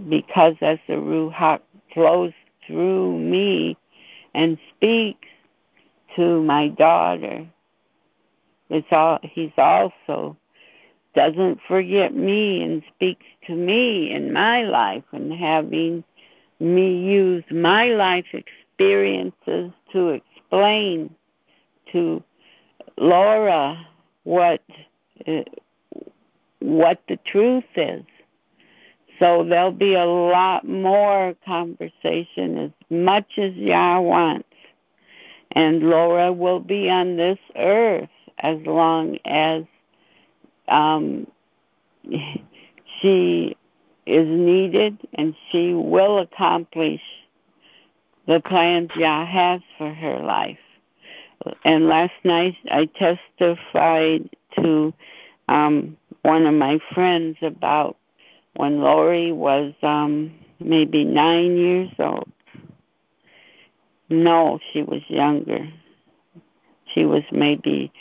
because 0.08 0.54
as 0.60 0.78
the 0.88 0.94
Ruach 0.94 1.60
flows 1.92 2.32
through 2.66 3.18
me 3.18 3.76
and 4.34 4.58
speaks 4.76 5.28
to 6.16 6.42
my 6.42 6.68
daughter 6.68 7.46
it's 8.70 8.88
all 8.90 9.18
he's 9.22 9.52
also 9.56 10.36
doesn't 11.14 11.60
forget 11.68 12.14
me 12.14 12.62
and 12.62 12.82
speaks 12.94 13.24
to 13.46 13.54
me 13.54 14.10
in 14.10 14.32
my 14.32 14.64
life 14.64 15.04
and 15.12 15.32
having 15.32 16.02
me 16.60 16.98
use 16.98 17.44
my 17.50 17.86
life 17.86 18.26
experiences 18.32 19.72
to 19.92 20.08
explain 20.08 21.14
to 21.92 22.22
Laura 22.96 23.86
what 24.24 24.62
uh, 25.26 25.42
what 26.60 27.00
the 27.08 27.18
truth 27.30 27.64
is. 27.76 28.04
So 29.18 29.44
there'll 29.44 29.70
be 29.70 29.94
a 29.94 30.04
lot 30.04 30.66
more 30.66 31.34
conversation 31.46 32.58
as 32.58 32.70
much 32.90 33.38
as 33.38 33.54
Yah 33.54 34.00
wants. 34.00 34.48
And 35.52 35.84
Laura 35.84 36.32
will 36.32 36.58
be 36.58 36.90
on 36.90 37.16
this 37.16 37.38
earth 37.54 38.08
as 38.38 38.58
long 38.66 39.18
as 39.24 39.62
um, 40.66 41.28
she 43.00 43.56
is 44.06 44.26
needed 44.28 44.98
and 45.14 45.34
she 45.50 45.72
will 45.72 46.18
accomplish 46.18 47.00
the 48.26 48.40
plans 48.40 48.90
Yah 48.96 49.26
has 49.26 49.60
for 49.78 49.92
her 49.92 50.18
life. 50.20 50.58
And 51.64 51.88
last 51.88 52.14
night 52.24 52.56
I 52.70 52.86
testified 52.86 54.30
to 54.56 54.94
um, 55.48 55.96
one 56.22 56.46
of 56.46 56.54
my 56.54 56.78
friends 56.94 57.36
about 57.42 57.96
when 58.54 58.80
Lori 58.80 59.32
was 59.32 59.74
um, 59.82 60.32
maybe 60.60 61.04
nine 61.04 61.56
years 61.56 61.90
old. 61.98 62.30
No, 64.08 64.58
she 64.72 64.82
was 64.82 65.02
younger. 65.08 65.68
She 66.94 67.04
was 67.04 67.22
maybe 67.32 67.92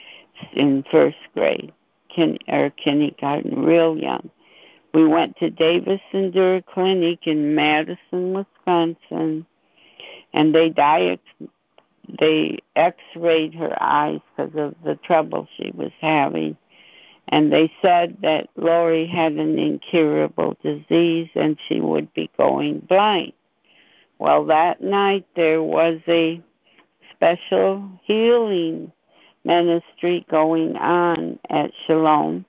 in 0.53 0.83
first 0.91 1.17
grade 1.33 1.71
kin, 2.15 2.37
or 2.47 2.69
kindergarten, 2.71 3.63
real 3.63 3.97
young. 3.97 4.29
We 4.93 5.05
went 5.05 5.37
to 5.37 5.49
Davis 5.49 6.01
and 6.11 6.33
Clinic 6.67 7.25
in 7.25 7.55
Madison, 7.55 8.33
Wisconsin, 8.33 9.45
and 10.33 10.53
they 10.53 10.69
diet, 10.69 11.19
they 12.19 12.59
X-rayed 12.75 13.55
her 13.55 13.75
eyes 13.81 14.19
because 14.35 14.53
of 14.55 14.75
the 14.83 14.95
trouble 14.95 15.47
she 15.57 15.71
was 15.73 15.91
having, 15.99 16.57
and 17.29 17.51
they 17.51 17.71
said 17.81 18.17
that 18.21 18.49
Lori 18.55 19.07
had 19.07 19.33
an 19.33 19.57
incurable 19.57 20.57
disease 20.61 21.29
and 21.33 21.57
she 21.67 21.79
would 21.79 22.13
be 22.13 22.29
going 22.37 22.79
blind. 22.79 23.33
Well, 24.19 24.45
that 24.45 24.81
night 24.81 25.25
there 25.35 25.63
was 25.63 25.99
a 26.07 26.39
special 27.15 27.89
healing 28.03 28.91
ministry 29.43 30.25
going 30.29 30.75
on 30.77 31.39
at 31.49 31.71
Shalom, 31.87 32.45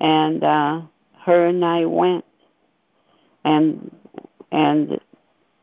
and 0.00 0.44
uh, 0.44 0.82
her 1.24 1.46
and 1.46 1.64
I 1.64 1.84
went, 1.84 2.24
and 3.44 3.90
and 4.50 5.00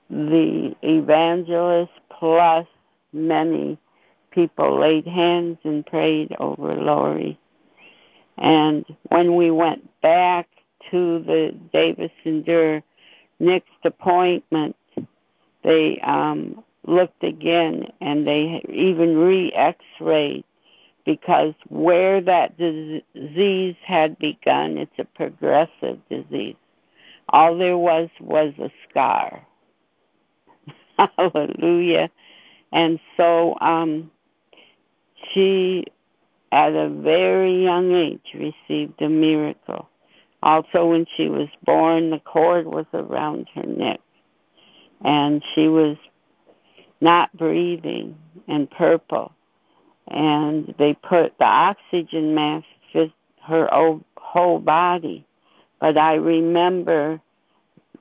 the 0.10 0.76
evangelist 0.82 1.92
plus 2.10 2.66
many 3.14 3.78
people 4.32 4.80
laid 4.80 5.06
hands 5.06 5.58
and 5.64 5.86
prayed 5.86 6.36
over 6.40 6.74
Lori. 6.76 7.40
And 8.38 8.86
when 9.10 9.36
we 9.36 9.52
went 9.52 9.90
back 10.02 10.48
to 10.92 11.20
the 11.20 11.56
Davis 11.74 12.12
and 12.24 12.46
Duehr 12.46 12.82
next 13.40 13.70
appointment, 13.84 14.76
they 15.64 16.00
um, 16.00 16.64
looked 16.86 17.24
again 17.24 17.92
and 18.02 18.26
they 18.26 18.64
even 18.70 19.18
re 19.18 19.52
x 19.54 19.84
rayed 20.00 20.46
because 21.10 21.56
where 21.70 22.22
that 22.22 22.56
disease 22.60 23.76
had 23.84 24.16
begun, 24.20 24.78
it's 24.78 25.00
a 25.00 25.06
progressive 25.06 25.98
disease. 26.08 26.56
All 27.30 27.58
there 27.58 27.80
was 27.80 28.10
was 28.20 28.54
a 28.60 28.70
scar. 28.88 29.44
Hallelujah. 31.18 32.12
And 32.72 33.00
so 33.18 33.58
um, 33.60 34.12
she, 35.34 35.86
at 36.52 36.74
a 36.74 36.90
very 36.90 37.64
young 37.64 37.92
age, 37.92 38.22
received 38.36 39.02
a 39.02 39.10
miracle. 39.10 39.90
Also, 40.44 40.86
when 40.86 41.08
she 41.18 41.28
was 41.28 41.48
born, 41.66 42.12
the 42.12 42.20
cord 42.20 42.68
was 42.68 42.86
around 42.94 43.48
her 43.56 43.66
neck, 43.66 44.00
and 45.04 45.42
she 45.56 45.68
was 45.70 45.98
not 47.02 47.36
breathing 47.36 48.16
and 48.48 48.70
purple. 48.70 49.34
And 50.10 50.74
they 50.78 50.94
put 50.94 51.38
the 51.38 51.46
oxygen 51.46 52.34
mask 52.34 52.66
fit 52.92 53.12
her 53.42 53.70
whole 54.18 54.60
body. 54.60 55.26
But 55.80 55.98
I 55.98 56.16
remember 56.16 57.22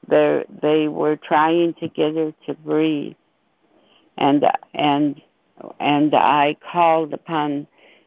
they 0.09 0.89
were 0.89 1.17
trying 1.17 1.75
to 1.75 1.89
get 1.89 2.15
her 2.15 2.33
to 2.47 2.55
breathe, 2.55 3.15
and 4.17 4.45
and 4.75 5.21
and 5.79 6.15
I 6.15 6.57
called 6.73 7.13
upon 7.13 7.67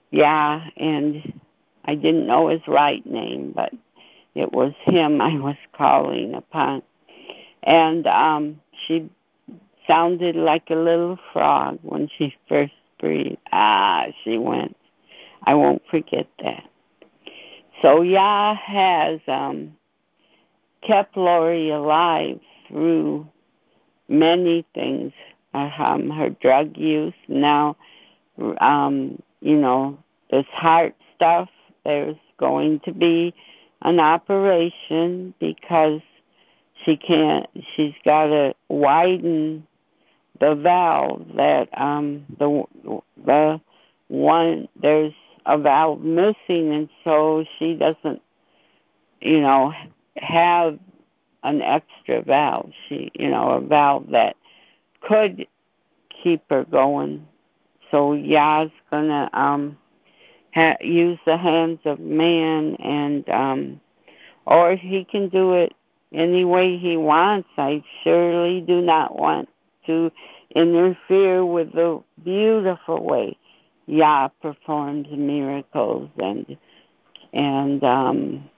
Yah, 0.10 0.62
and 0.78 1.40
I 1.86 1.96
didn't 1.96 2.28
know 2.28 2.50
his 2.50 2.62
right 2.68 3.06
name, 3.06 3.54
but 3.56 3.74
it 4.36 4.52
was 4.52 4.74
him 4.84 5.22
I 5.30 5.38
was 5.38 5.58
calling 5.74 6.34
upon, 6.34 6.82
and 7.64 8.08
um, 8.08 8.60
she 8.88 9.10
sounded 9.88 10.36
like 10.36 10.70
a 10.70 10.76
little 10.76 11.18
frog 11.34 11.80
when 11.84 12.10
she 12.18 12.36
first 12.50 12.74
breathed. 13.02 13.38
Ah, 13.52 14.06
she 14.24 14.38
went. 14.38 14.78
I 15.44 15.56
won't 15.56 15.82
forget 15.90 16.28
that. 16.42 16.64
So 17.82 18.04
Yah 18.04 18.56
has 18.56 19.20
um, 19.28 19.76
kept 20.88 21.18
Lori 21.18 21.72
alive 21.72 22.40
through 22.68 23.28
many 24.08 24.66
things. 24.74 25.12
Um, 25.54 26.10
her 26.12 26.30
drug 26.30 26.78
use 26.78 27.14
now, 27.28 27.76
um, 28.62 29.22
you 29.42 29.58
know, 29.58 29.98
this 30.30 30.46
heart 30.54 30.96
stuff. 31.16 31.50
There's 31.84 32.16
going 32.38 32.80
to 32.86 32.94
be 32.94 33.34
an 33.82 34.00
operation 34.00 35.34
because 35.40 36.00
she 36.86 36.96
can't. 36.96 37.48
She's 37.76 37.94
got 38.06 38.28
to 38.28 38.54
widen 38.70 39.68
the 40.42 40.56
valve 40.56 41.26
that 41.38 41.70
um 41.80 42.26
the 42.40 42.64
the 43.26 43.62
one 44.10 44.68
there's 44.82 45.14
a 45.46 45.58
valve 45.58 46.02
missing 46.02 46.74
and 46.74 46.90
so 47.06 47.46
she 47.58 47.76
doesn't 47.76 48.22
you 49.22 49.40
know 49.40 49.74
have 50.18 50.78
an 51.44 51.62
extra 51.62 52.22
valve 52.22 52.72
she 52.90 53.12
you 53.14 53.30
know 53.30 53.52
a 53.52 53.62
valve 53.62 54.10
that 54.12 54.36
could 55.02 55.48
keep 56.24 56.44
her 56.50 56.64
going. 56.66 57.28
So 57.90 58.14
Yah's 58.14 58.72
gonna 58.90 59.30
um 59.34 59.78
ha- 60.54 60.78
use 60.82 61.20
the 61.26 61.38
hands 61.38 61.80
of 61.86 62.00
man 62.00 62.76
and 62.76 63.30
um 63.30 63.82
or 64.46 64.76
he 64.76 65.06
can 65.06 65.30
do 65.30 65.54
it 65.54 65.74
any 66.14 66.44
way 66.44 66.78
he 66.78 66.98
wants 66.98 67.48
i 67.58 67.82
surely 68.04 68.60
do 68.62 68.82
not 68.82 69.18
want 69.18 69.48
to 69.86 70.12
interfere 70.56 71.46
with 71.46 71.72
the 71.74 72.02
beautiful 72.24 73.04
way 73.04 73.38
Yah 73.88 74.30
performs 74.42 75.08
miracles 75.12 76.10
and 76.18 76.58
and 77.34 77.84
um 77.84 78.50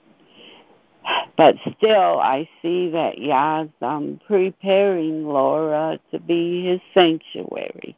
but 1.37 1.55
still 1.77 2.19
I 2.19 2.47
see 2.61 2.89
that 2.91 3.17
Yah's 3.17 3.69
um 3.81 4.19
preparing 4.27 5.25
Laura 5.25 5.99
to 6.11 6.19
be 6.19 6.65
his 6.65 6.79
sanctuary, 6.93 7.97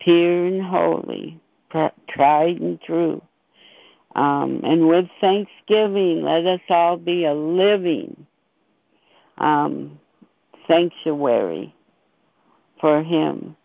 pure 0.00 0.46
and 0.46 0.62
holy, 0.62 1.40
tried 2.08 2.60
and 2.60 2.80
true. 2.80 3.22
Um, 4.14 4.62
and 4.64 4.88
with 4.88 5.06
thanksgiving, 5.20 6.22
let 6.22 6.46
us 6.46 6.60
all 6.70 6.96
be 6.96 7.26
a 7.26 7.34
living 7.34 8.26
um, 9.36 10.00
sanctuary 10.66 11.74
for 12.80 13.02
him. 13.02 13.56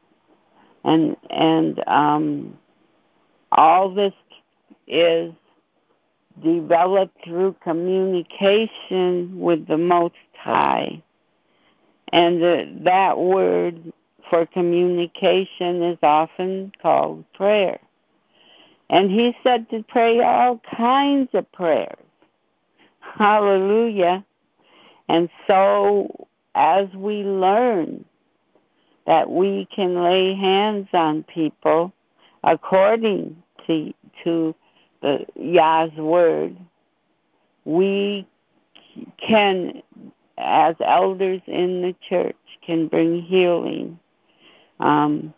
And 0.83 1.15
and 1.29 1.87
um 1.87 2.57
all 3.51 3.93
this 3.93 4.13
is 4.87 5.33
developed 6.43 7.17
through 7.23 7.55
communication 7.63 9.39
with 9.39 9.67
the 9.67 9.77
most 9.77 10.15
high. 10.37 11.01
And 12.13 12.41
the, 12.41 12.79
that 12.83 13.17
word 13.17 13.93
for 14.29 14.45
communication 14.45 15.83
is 15.83 15.97
often 16.01 16.71
called 16.81 17.25
prayer. 17.33 17.79
And 18.89 19.09
he 19.09 19.35
said 19.43 19.69
to 19.69 19.83
pray 19.87 20.21
all 20.21 20.61
kinds 20.75 21.29
of 21.33 21.49
prayers. 21.51 21.95
Hallelujah. 22.99 24.25
And 25.07 25.29
so 25.47 26.27
as 26.55 26.87
we 26.93 27.23
learn 27.23 28.05
that 29.11 29.29
we 29.29 29.67
can 29.75 30.01
lay 30.01 30.33
hands 30.33 30.87
on 30.93 31.21
people 31.23 31.91
according 32.45 33.35
to 33.67 33.93
to 34.23 34.55
the 35.01 35.25
Yah's 35.35 35.91
word. 35.97 36.55
We 37.65 38.25
can, 39.17 39.83
as 40.37 40.77
elders 40.79 41.41
in 41.45 41.81
the 41.81 41.93
church, 42.07 42.37
can 42.65 42.87
bring 42.87 43.21
healing 43.21 43.99
um, 44.79 45.33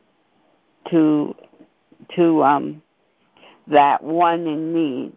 to 0.92 1.36
to 2.16 2.44
um, 2.44 2.80
that 3.66 4.04
one 4.04 4.46
in 4.46 4.72
need. 4.72 5.14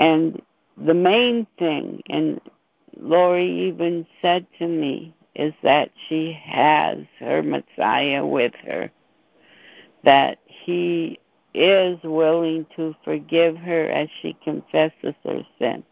And 0.00 0.42
the 0.76 0.94
main 0.94 1.46
thing, 1.60 2.02
and 2.08 2.40
Lori 3.00 3.68
even 3.68 4.04
said 4.20 4.48
to 4.58 4.66
me, 4.66 5.14
is 5.38 5.54
that 5.62 5.90
she 6.08 6.38
has 6.44 6.98
her 7.20 7.42
Messiah 7.42 8.26
with 8.26 8.52
her, 8.66 8.90
that 10.04 10.38
he 10.46 11.18
is 11.54 11.98
willing 12.02 12.66
to 12.76 12.94
forgive 13.04 13.56
her 13.56 13.88
as 13.88 14.08
she 14.20 14.36
confesses 14.44 15.14
her 15.24 15.46
sin. 15.58 15.84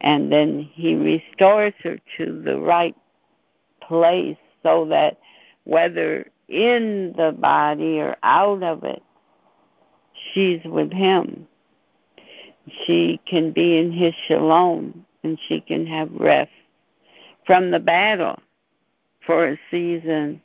And 0.00 0.32
then 0.32 0.68
he 0.72 0.94
restores 0.94 1.74
her 1.82 1.98
to 2.16 2.42
the 2.42 2.58
right 2.58 2.96
place 3.86 4.38
so 4.62 4.86
that 4.86 5.18
whether 5.64 6.26
in 6.48 7.14
the 7.16 7.32
body 7.38 8.00
or 8.00 8.16
out 8.22 8.62
of 8.62 8.84
it, 8.84 9.02
she's 10.32 10.60
with 10.64 10.92
him. 10.92 11.46
She 12.86 13.20
can 13.26 13.52
be 13.52 13.76
in 13.76 13.92
his 13.92 14.14
shalom 14.26 15.04
and 15.22 15.38
she 15.48 15.60
can 15.60 15.86
have 15.86 16.10
rest 16.12 16.50
from 17.44 17.70
the 17.70 17.80
battle 17.80 18.38
for 19.26 19.48
a 19.48 19.60
season 19.70 20.40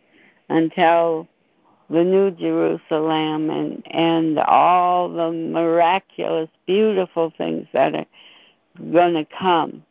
until 0.49 1.27
the 1.89 2.03
new 2.03 2.31
Jerusalem 2.31 3.49
and 3.49 3.83
and 3.89 4.39
all 4.39 5.09
the 5.09 5.31
miraculous 5.31 6.49
beautiful 6.65 7.31
things 7.37 7.67
that 7.73 7.95
are 7.95 8.05
going 8.91 9.13
to 9.13 9.25
come 9.25 9.83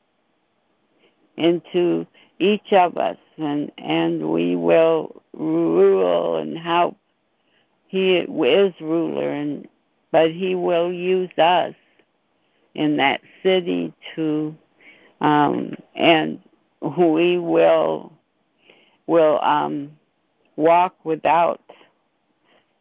into 1.37 2.07
each 2.39 2.73
of 2.73 2.97
us. 2.99 3.17
And 3.39 3.73
and 3.79 4.31
we 4.31 4.57
will 4.57 5.23
rule 5.33 6.37
and 6.37 6.59
help. 6.59 6.97
He 7.89 8.17
is 8.17 8.75
ruler 8.81 9.31
and 9.31 9.69
but 10.13 10.31
he 10.31 10.55
will 10.55 10.93
use 10.93 11.31
us 11.39 11.75
in 12.75 12.99
that 12.99 13.21
city 13.43 13.93
to 14.15 14.55
um 15.21 15.75
and 15.95 16.39
we 16.83 17.39
will 17.39 18.13
will 19.07 19.41
um, 19.43 19.91
walk 20.57 20.95
without 21.05 21.61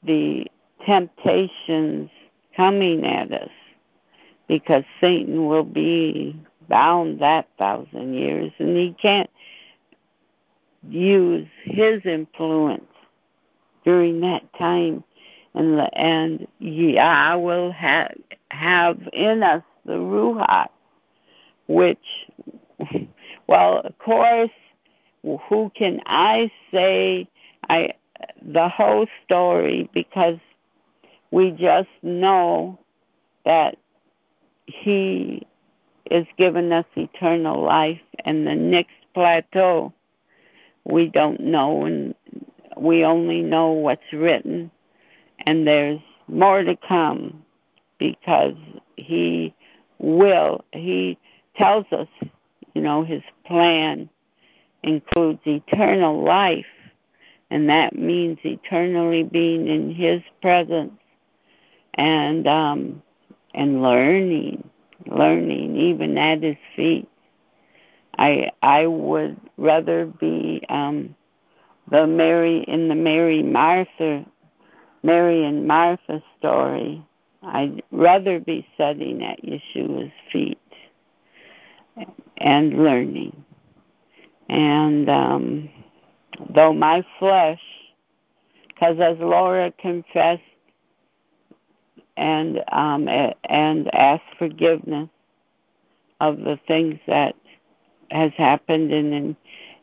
the 0.04 0.46
temptations 0.86 2.10
coming 2.56 3.06
at 3.06 3.32
us 3.32 3.50
because 4.48 4.84
Satan 5.02 5.48
will 5.48 5.64
be 5.64 6.36
bound 6.70 7.20
that 7.20 7.48
thousand 7.58 8.14
years 8.14 8.52
and 8.60 8.76
he 8.78 8.96
can't 9.02 9.30
use 10.90 11.48
his 11.64 12.02
influence 12.06 12.86
during 13.84 14.22
that 14.22 14.42
time 14.58 15.04
and 15.54 15.90
and 15.94 16.48
yeah 16.60 17.34
will 17.36 17.72
have 17.72 18.14
have 18.52 19.00
in 19.14 19.44
us 19.44 19.64
the 19.86 19.94
ruach 19.94 20.68
which 21.68 21.98
well 23.48 23.82
of 23.84 23.98
course 24.00 24.50
who 25.50 25.72
can 25.76 26.02
I 26.06 26.52
say 26.72 27.28
I 27.70 27.94
the 28.42 28.70
whole 28.70 29.08
story? 29.24 29.90
Because 29.94 30.38
we 31.32 31.52
just 31.52 31.90
know 32.02 32.80
that 33.46 33.78
he 34.68 35.46
is 36.10 36.26
giving 36.38 36.72
us 36.72 36.86
eternal 36.96 37.64
life, 37.64 38.00
and 38.24 38.46
the 38.46 38.56
next 38.56 38.94
plateau 39.14 39.94
we 40.84 41.08
don't 41.08 41.40
know, 41.40 41.86
and 41.86 42.14
we 42.78 43.04
only 43.04 43.42
know 43.42 43.72
what's 43.72 44.14
written, 44.14 44.70
and 45.46 45.68
there's 45.68 46.00
more 46.28 46.64
to 46.64 46.76
come 46.88 47.44
because 47.98 48.56
He 48.98 49.54
will. 50.00 50.64
He 50.74 51.18
tells 51.58 51.86
us, 51.92 52.08
you 52.74 52.82
know, 52.82 53.04
His 53.04 53.24
plan 53.46 54.10
includes 54.86 55.40
eternal 55.46 56.24
life, 56.24 56.66
and 57.50 57.70
that 57.70 57.98
means 57.98 58.38
eternally 58.44 59.24
being 59.24 59.68
in 59.68 59.94
His 59.94 60.22
presence 60.42 60.94
and 61.96 62.48
um, 62.48 63.02
and 63.54 63.82
learning, 63.82 64.70
learning 65.08 65.76
even 65.76 66.18
at 66.18 66.44
His 66.44 66.58
feet. 66.76 67.08
I 68.18 68.52
I 68.62 68.88
would 68.88 69.38
rather 69.58 70.06
be 70.06 70.64
um, 70.70 71.16
the 71.92 72.08
Mary 72.08 72.64
in 72.68 72.88
the 72.88 72.96
Mary 72.96 73.44
Martha, 73.44 74.26
Mary 75.04 75.46
and 75.46 75.68
Martha 75.68 76.22
story. 76.38 77.06
I'd 77.44 77.84
rather 77.92 78.40
be 78.40 78.68
sitting 78.78 79.24
at 79.24 79.44
Yeshua's 79.44 80.12
feet 80.32 80.58
and 82.38 82.84
learning. 82.84 83.45
And 84.50 85.10
um, 85.10 85.70
though 86.54 86.74
my 86.74 87.06
flesh, 87.20 87.62
because 88.68 89.00
as 89.00 89.18
Laura 89.20 89.72
confessed 89.80 90.42
and 92.18 92.64
um, 92.72 93.08
and 93.08 93.94
asked 93.96 94.24
forgiveness 94.38 95.10
of 96.22 96.38
the 96.40 96.60
things 96.68 97.00
that 97.08 97.36
has 98.12 98.32
happened 98.38 98.92
in 98.92 99.14
in, 99.14 99.38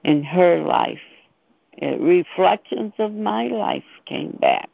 in 0.04 0.22
her 0.22 0.62
life, 0.62 1.00
it, 1.74 2.00
reflections 2.00 2.92
of 2.98 3.12
my 3.12 3.48
life 3.48 3.84
came 4.06 4.36
back, 4.40 4.70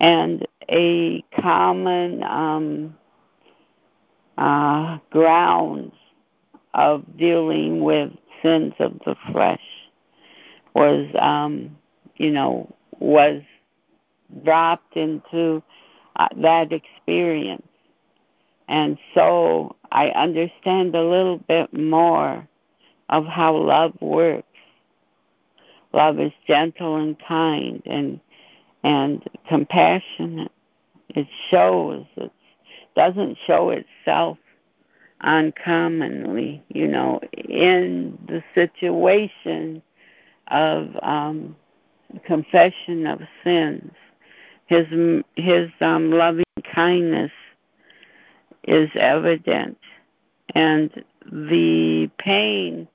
and 0.00 0.46
a 0.70 1.22
common 1.40 2.22
um, 2.24 2.96
uh, 4.36 4.98
grounds 5.10 5.92
of 6.74 7.04
dealing 7.16 7.82
with 7.82 8.10
sins 8.42 8.74
of 8.78 8.98
the 9.04 9.16
flesh 9.32 9.60
was, 10.74 11.08
um, 11.20 11.76
you 12.16 12.30
know, 12.30 12.74
was 12.98 13.42
dropped 14.44 14.96
into 14.96 15.62
uh, 16.16 16.28
that 16.36 16.72
experience. 16.72 17.66
And 18.68 18.98
so 19.14 19.76
I 19.90 20.08
understand 20.08 20.94
a 20.94 21.02
little 21.02 21.38
bit 21.38 21.72
more 21.72 22.46
of 23.08 23.24
how 23.24 23.56
love 23.56 23.94
works. 24.00 24.44
Love 25.92 26.20
is 26.20 26.32
gentle 26.46 26.96
and 26.96 27.16
kind 27.26 27.82
and 27.86 28.20
and 28.84 29.24
compassionate. 29.48 30.52
It 31.08 31.26
shows. 31.50 32.04
It 32.16 32.30
doesn't 32.94 33.38
show 33.46 33.70
itself 33.70 34.38
uncommonly, 35.20 36.62
you 36.68 36.86
know, 36.86 37.20
in 37.32 38.18
the 38.26 38.42
situation 38.54 39.82
of 40.48 40.96
um, 41.02 41.56
confession 42.24 43.06
of 43.06 43.20
sins. 43.44 43.92
His 44.66 44.86
his 45.36 45.70
um, 45.80 46.10
loving 46.10 46.44
kindness 46.74 47.32
is 48.64 48.90
evident, 48.94 49.78
and 50.54 51.04
the 51.24 52.10
pain 52.18 52.86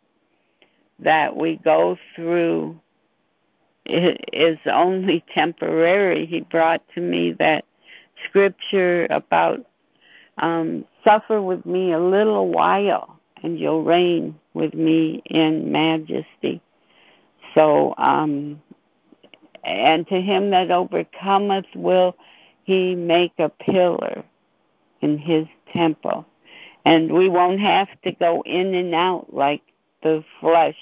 that 0.99 1.35
we 1.35 1.57
go 1.57 1.97
through 2.15 2.79
is 3.85 4.57
only 4.71 5.23
temporary. 5.33 6.25
He 6.25 6.41
brought 6.41 6.81
to 6.95 7.01
me 7.01 7.33
that 7.33 7.65
scripture 8.29 9.07
about 9.09 9.65
um, 10.37 10.85
suffer 11.03 11.41
with 11.41 11.65
me 11.65 11.91
a 11.91 11.99
little 11.99 12.49
while, 12.49 13.19
and 13.41 13.59
you'll 13.59 13.83
reign 13.83 14.39
with 14.53 14.73
me 14.73 15.21
in 15.25 15.71
majesty. 15.71 16.61
So, 17.53 17.93
um, 17.97 18.61
and 19.63 20.07
to 20.07 20.19
him 20.19 20.49
that 20.49 20.71
overcometh 20.71 21.65
will 21.75 22.15
he 22.63 22.95
make 22.95 23.33
a 23.37 23.49
pillar 23.49 24.23
in 25.01 25.17
his 25.17 25.45
temple. 25.71 26.25
And 26.85 27.13
we 27.13 27.29
won't 27.29 27.59
have 27.59 27.87
to 28.03 28.11
go 28.11 28.43
in 28.45 28.73
and 28.73 28.93
out 28.93 29.33
like 29.33 29.61
the 30.01 30.23
flesh. 30.41 30.77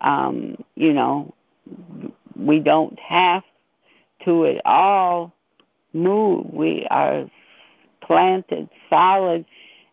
Um, 0.00 0.62
you 0.76 0.92
know, 0.92 1.34
we 2.36 2.58
don't 2.58 2.98
have 2.98 3.42
to 4.24 4.46
at 4.46 4.62
all 4.64 5.34
move. 5.92 6.46
We 6.52 6.86
are 6.90 7.30
planted 8.10 8.68
solid 8.88 9.44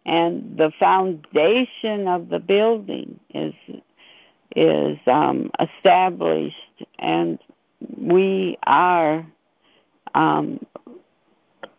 and 0.03 0.58
the 0.58 0.71
foundation 0.80 2.08
of 2.08 2.30
the 2.30 2.39
building 2.39 3.19
is 3.36 3.53
is 4.56 4.97
um, 5.06 5.51
established 5.60 6.56
and 6.97 7.38
we 7.95 8.58
are 8.65 9.23
um, 10.15 10.65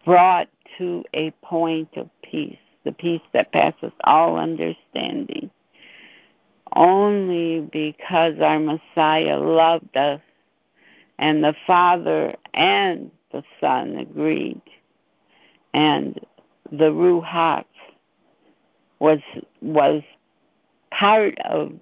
brought 0.05 0.48
to 0.77 1.03
a 1.12 1.33
point 1.42 1.88
of 1.96 2.09
peace, 2.22 2.57
the 2.85 2.92
peace 2.92 3.22
that 3.33 3.51
passes 3.51 3.90
all 4.05 4.37
understanding, 4.37 5.51
only 6.77 7.62
because 7.62 8.38
our 8.38 8.61
Messiah 8.61 9.40
loved 9.40 9.96
us 9.96 10.20
and 11.18 11.42
the 11.42 11.55
Father 11.66 12.33
and 12.55 13.11
the 13.33 13.42
Son 13.61 13.96
agreed. 13.96 14.62
And 15.74 16.18
the 16.70 16.90
Ruach 16.90 17.64
was 18.98 19.20
was 19.61 20.02
part 20.90 21.38
of 21.44 21.72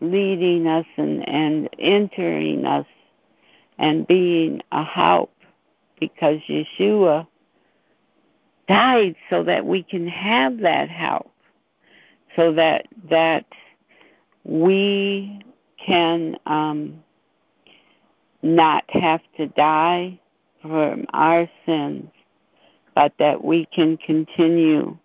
leading 0.00 0.66
us 0.66 0.86
and, 0.96 1.28
and 1.28 1.68
entering 1.78 2.66
us 2.66 2.86
and 3.78 4.06
being 4.06 4.60
a 4.72 4.84
help 4.84 5.32
because 5.98 6.40
Yeshua 6.48 7.26
died 8.68 9.16
so 9.30 9.42
that 9.44 9.66
we 9.66 9.82
can 9.82 10.06
have 10.06 10.58
that 10.58 10.88
help 10.88 11.30
so 12.36 12.52
that 12.52 12.86
that 13.10 13.46
we 14.44 15.40
can 15.84 16.36
um, 16.46 17.02
not 18.42 18.84
have 18.88 19.20
to 19.36 19.46
die 19.48 20.18
from 20.62 21.04
our 21.12 21.48
sins, 21.66 22.10
but 22.94 23.12
that 23.18 23.44
we 23.44 23.66
can 23.74 23.96
continue 23.96 24.96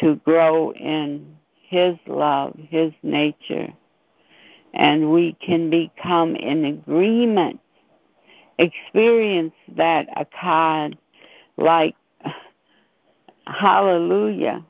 to 0.00 0.16
grow 0.16 0.72
in 0.72 1.36
His 1.62 1.96
love, 2.06 2.58
His 2.70 2.92
nature, 3.02 3.72
and 4.74 5.12
we 5.12 5.36
can 5.44 5.70
become 5.70 6.36
in 6.36 6.64
agreement, 6.64 7.60
experience 8.58 9.54
that 9.76 10.08
echad 10.16 10.96
like 11.56 11.94
hallelujah. 13.46 14.64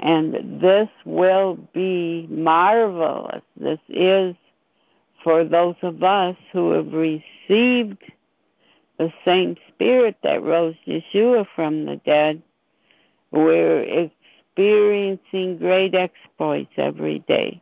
And 0.00 0.60
this 0.60 0.88
will 1.04 1.56
be 1.72 2.26
marvelous. 2.28 3.42
This 3.56 3.78
is 3.88 4.34
for 5.22 5.44
those 5.44 5.76
of 5.82 6.02
us 6.02 6.36
who 6.52 6.72
have 6.72 6.92
received 6.92 8.02
the 8.98 9.12
same 9.24 9.56
spirit 9.68 10.16
that 10.22 10.42
rose 10.42 10.76
Yeshua 10.86 11.46
from 11.54 11.86
the 11.86 11.96
dead. 11.96 12.42
We're 13.30 13.82
experiencing 13.82 15.58
great 15.58 15.94
exploits 15.94 16.72
every 16.76 17.20
day. 17.20 17.60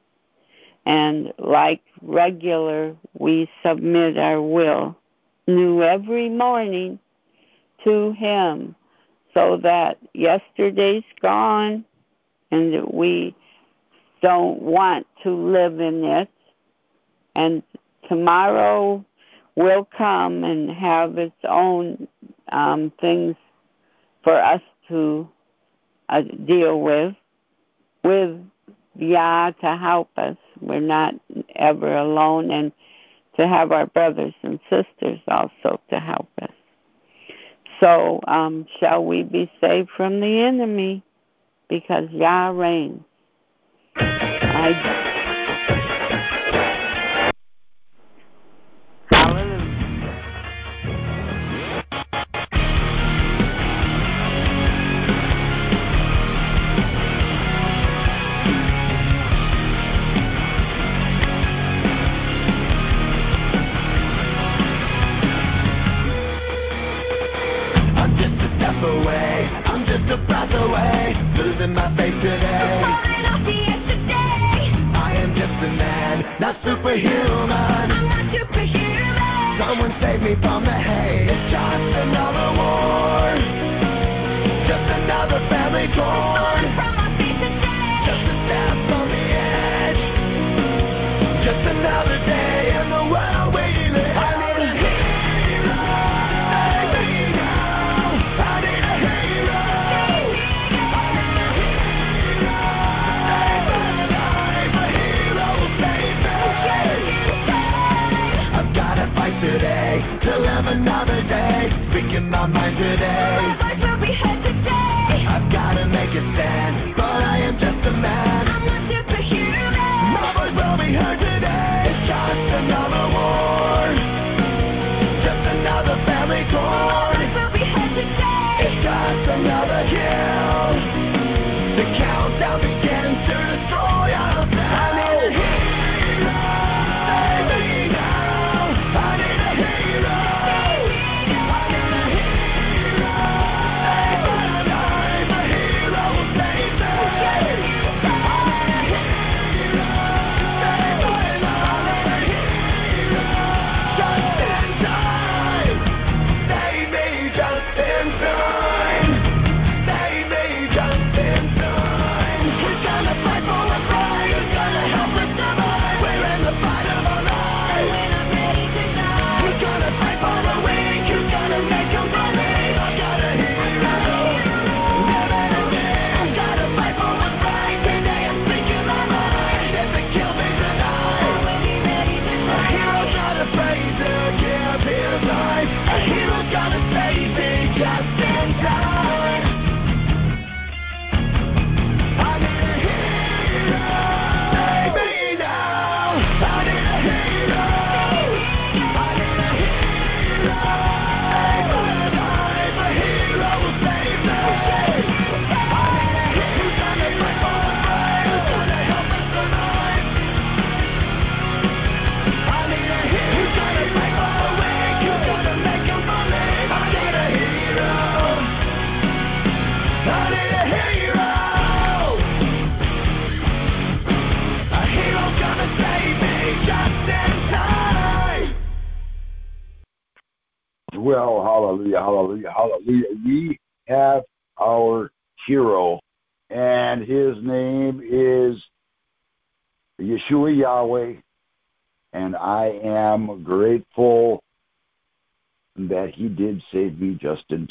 And 0.86 1.32
like 1.38 1.82
regular, 2.02 2.96
we 3.14 3.48
submit 3.64 4.18
our 4.18 4.42
will 4.42 4.96
new 5.46 5.82
every 5.82 6.28
morning 6.28 6.98
to 7.84 8.12
Him 8.12 8.74
so 9.34 9.58
that 9.58 9.98
yesterday's 10.14 11.04
gone 11.20 11.84
and 12.50 12.74
that 12.74 12.92
we 12.92 13.34
don't 14.22 14.60
want 14.60 15.06
to 15.22 15.30
live 15.30 15.80
in 15.80 16.04
it. 16.04 16.28
And 17.34 17.62
tomorrow 18.08 19.04
will 19.62 19.88
come 19.96 20.44
and 20.44 20.70
have 20.70 21.18
its 21.18 21.36
own 21.48 22.08
um, 22.52 22.92
things 23.00 23.36
for 24.22 24.40
us 24.42 24.60
to 24.88 25.28
uh, 26.08 26.22
deal 26.46 26.80
with, 26.80 27.14
with 28.04 28.38
Yah 28.96 29.52
to 29.60 29.76
help 29.76 30.10
us. 30.16 30.36
We're 30.60 30.80
not 30.80 31.14
ever 31.56 31.96
alone, 31.96 32.50
and 32.50 32.72
to 33.36 33.48
have 33.48 33.72
our 33.72 33.86
brothers 33.86 34.34
and 34.42 34.58
sisters 34.68 35.20
also 35.28 35.80
to 35.90 36.00
help 36.00 36.28
us. 36.42 36.50
So, 37.80 38.20
um, 38.26 38.66
shall 38.78 39.04
we 39.04 39.22
be 39.22 39.50
saved 39.60 39.88
from 39.96 40.20
the 40.20 40.40
enemy? 40.40 41.02
because 41.70 42.10
Yah 42.10 42.50
reigns. 42.50 43.00
I 43.96 45.09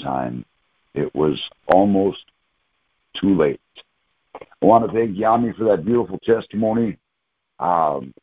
time. 0.09 0.45
It 0.93 1.13
was 1.13 1.39
almost 1.67 2.23
too 3.13 3.35
late. 3.35 3.61
I 4.35 4.65
want 4.65 4.85
to 4.85 4.91
thank 4.91 5.15
Yami 5.15 5.55
for 5.55 5.65
that 5.65 5.85
beautiful 5.85 6.19
testimony 6.19 6.97
um, 7.59 8.13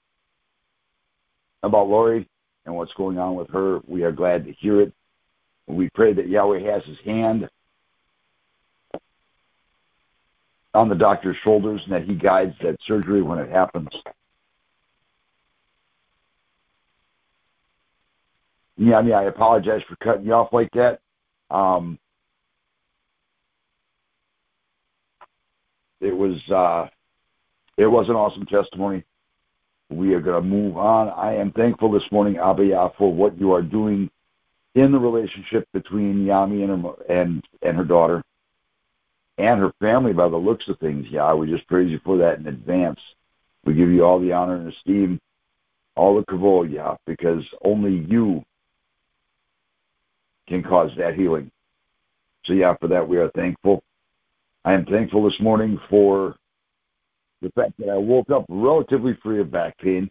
about 1.63 1.89
Lori 1.89 2.29
and 2.65 2.75
what's 2.75 2.93
going 2.95 3.19
on 3.19 3.37
with 3.37 3.49
her. 3.51 3.81
We 3.87 4.03
are 4.03 4.13
glad 4.13 4.45
to 4.45 4.53
hear 4.53 4.81
it. 4.81 4.93
We 5.67 5.89
pray 5.95 6.13
that 6.13 6.29
Yahweh 6.29 6.61
has 6.61 6.83
his 6.85 6.99
hand 7.05 7.49
on 10.75 10.89
the 10.89 10.95
doctor's 10.95 11.37
shoulders 11.43 11.81
and 11.85 11.95
that 11.95 12.05
he 12.05 12.15
guides 12.15 12.55
that 12.63 12.77
surgery 12.87 13.23
when 13.23 13.39
it 13.39 13.51
happens. 13.51 13.89
Yeah, 18.77 18.97
I 18.97 19.03
mean, 19.03 19.15
I 19.15 19.25
apologize 19.25 19.81
for 19.89 19.97
cutting 19.97 20.27
you 20.27 20.35
off 20.35 20.53
like 20.53 20.71
that. 20.73 21.01
Um, 21.51 21.99
it 26.01 26.17
was 26.17 26.37
uh, 26.51 26.89
it 27.77 27.87
was 27.87 28.09
an 28.09 28.17
awesome 28.17 28.47
testimony. 28.47 29.05
We 29.91 30.15
are 30.15 30.21
going 30.21 30.43
to 30.43 30.49
move 30.49 30.77
on. 30.77 31.09
I 31.11 31.35
am 31.37 31.53
thankful 31.53 31.93
this 31.93 32.11
morning, 32.11 32.35
Abiyah, 32.35 32.97
for 32.97 33.13
what 33.13 33.39
you 33.39 33.53
are 33.53 33.63
doing 33.63 34.11
in 34.75 34.93
the 34.93 34.99
relationship 34.99 35.69
between 35.73 36.27
Yami 36.27 36.65
and 36.65 36.85
her 36.85 36.93
and 37.09 37.45
and 37.63 37.77
her 37.77 37.85
daughter 37.85 38.23
and 39.39 39.61
her 39.61 39.73
family. 39.81 40.13
By 40.13 40.29
the 40.29 40.37
looks 40.37 40.67
of 40.69 40.79
things, 40.79 41.07
yeah, 41.11 41.33
we 41.35 41.51
just 41.51 41.69
praise 41.69 41.91
you 41.91 42.01
for 42.05 42.19
that 42.19 42.39
in 42.39 42.47
advance. 42.49 43.01
We 43.65 43.75
give 43.75 43.91
you 43.91 44.05
all 44.05 44.21
the 44.21 44.33
honor 44.33 44.57
and 44.57 44.73
esteem, 44.73 45.21
all 45.97 46.17
the 46.17 46.25
kavod, 46.27 46.73
yeah, 46.73 46.95
because 47.07 47.43
only 47.65 48.05
you 48.09 48.45
can 50.49 50.63
cause 50.63 50.91
that 50.97 51.15
healing. 51.15 51.51
So 52.45 52.53
yeah, 52.53 52.75
for 52.81 52.89
that 52.89 53.07
we 53.07 53.19
are 53.19 53.31
thankful. 53.31 53.83
I 54.65 54.73
am 54.73 54.85
thankful 54.85 55.25
this 55.25 55.41
morning 55.41 55.79
for 55.91 56.37
the 57.43 57.51
fact 57.51 57.73
that 57.79 57.89
I 57.89 57.97
woke 57.97 58.31
up 58.31 58.45
relatively 58.49 59.19
free 59.23 59.41
of 59.41 59.51
back 59.51 59.77
pain. 59.79 60.11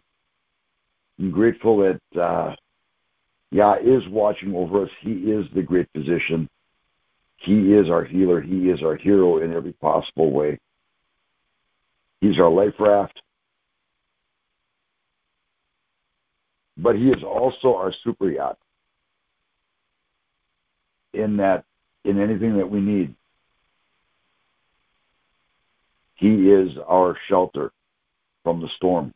I'm 1.18 1.30
grateful 1.30 1.78
that 1.78 2.20
uh, 2.20 2.54
Yah 3.50 3.76
is 3.76 4.06
watching 4.08 4.54
over 4.54 4.84
us. 4.84 4.90
He 5.00 5.12
is 5.12 5.46
the 5.54 5.62
great 5.62 5.88
physician. 5.94 6.48
He 7.38 7.74
is 7.74 7.88
our 7.90 8.04
healer. 8.04 8.40
He 8.40 8.70
is 8.70 8.82
our 8.82 8.96
hero 8.96 9.38
in 9.38 9.52
every 9.52 9.72
possible 9.72 10.30
way. 10.30 10.58
He's 12.20 12.38
our 12.38 12.50
life 12.50 12.74
raft. 12.78 13.20
But 16.78 16.96
he 16.96 17.08
is 17.08 17.22
also 17.22 17.74
our 17.74 17.92
super 18.04 18.30
yacht 18.30 18.58
in 21.16 21.36
that 21.38 21.64
in 22.04 22.20
anything 22.20 22.56
that 22.56 22.70
we 22.70 22.80
need. 22.80 23.14
He 26.14 26.50
is 26.50 26.76
our 26.86 27.16
shelter 27.28 27.72
from 28.42 28.60
the 28.60 28.68
storm, 28.76 29.12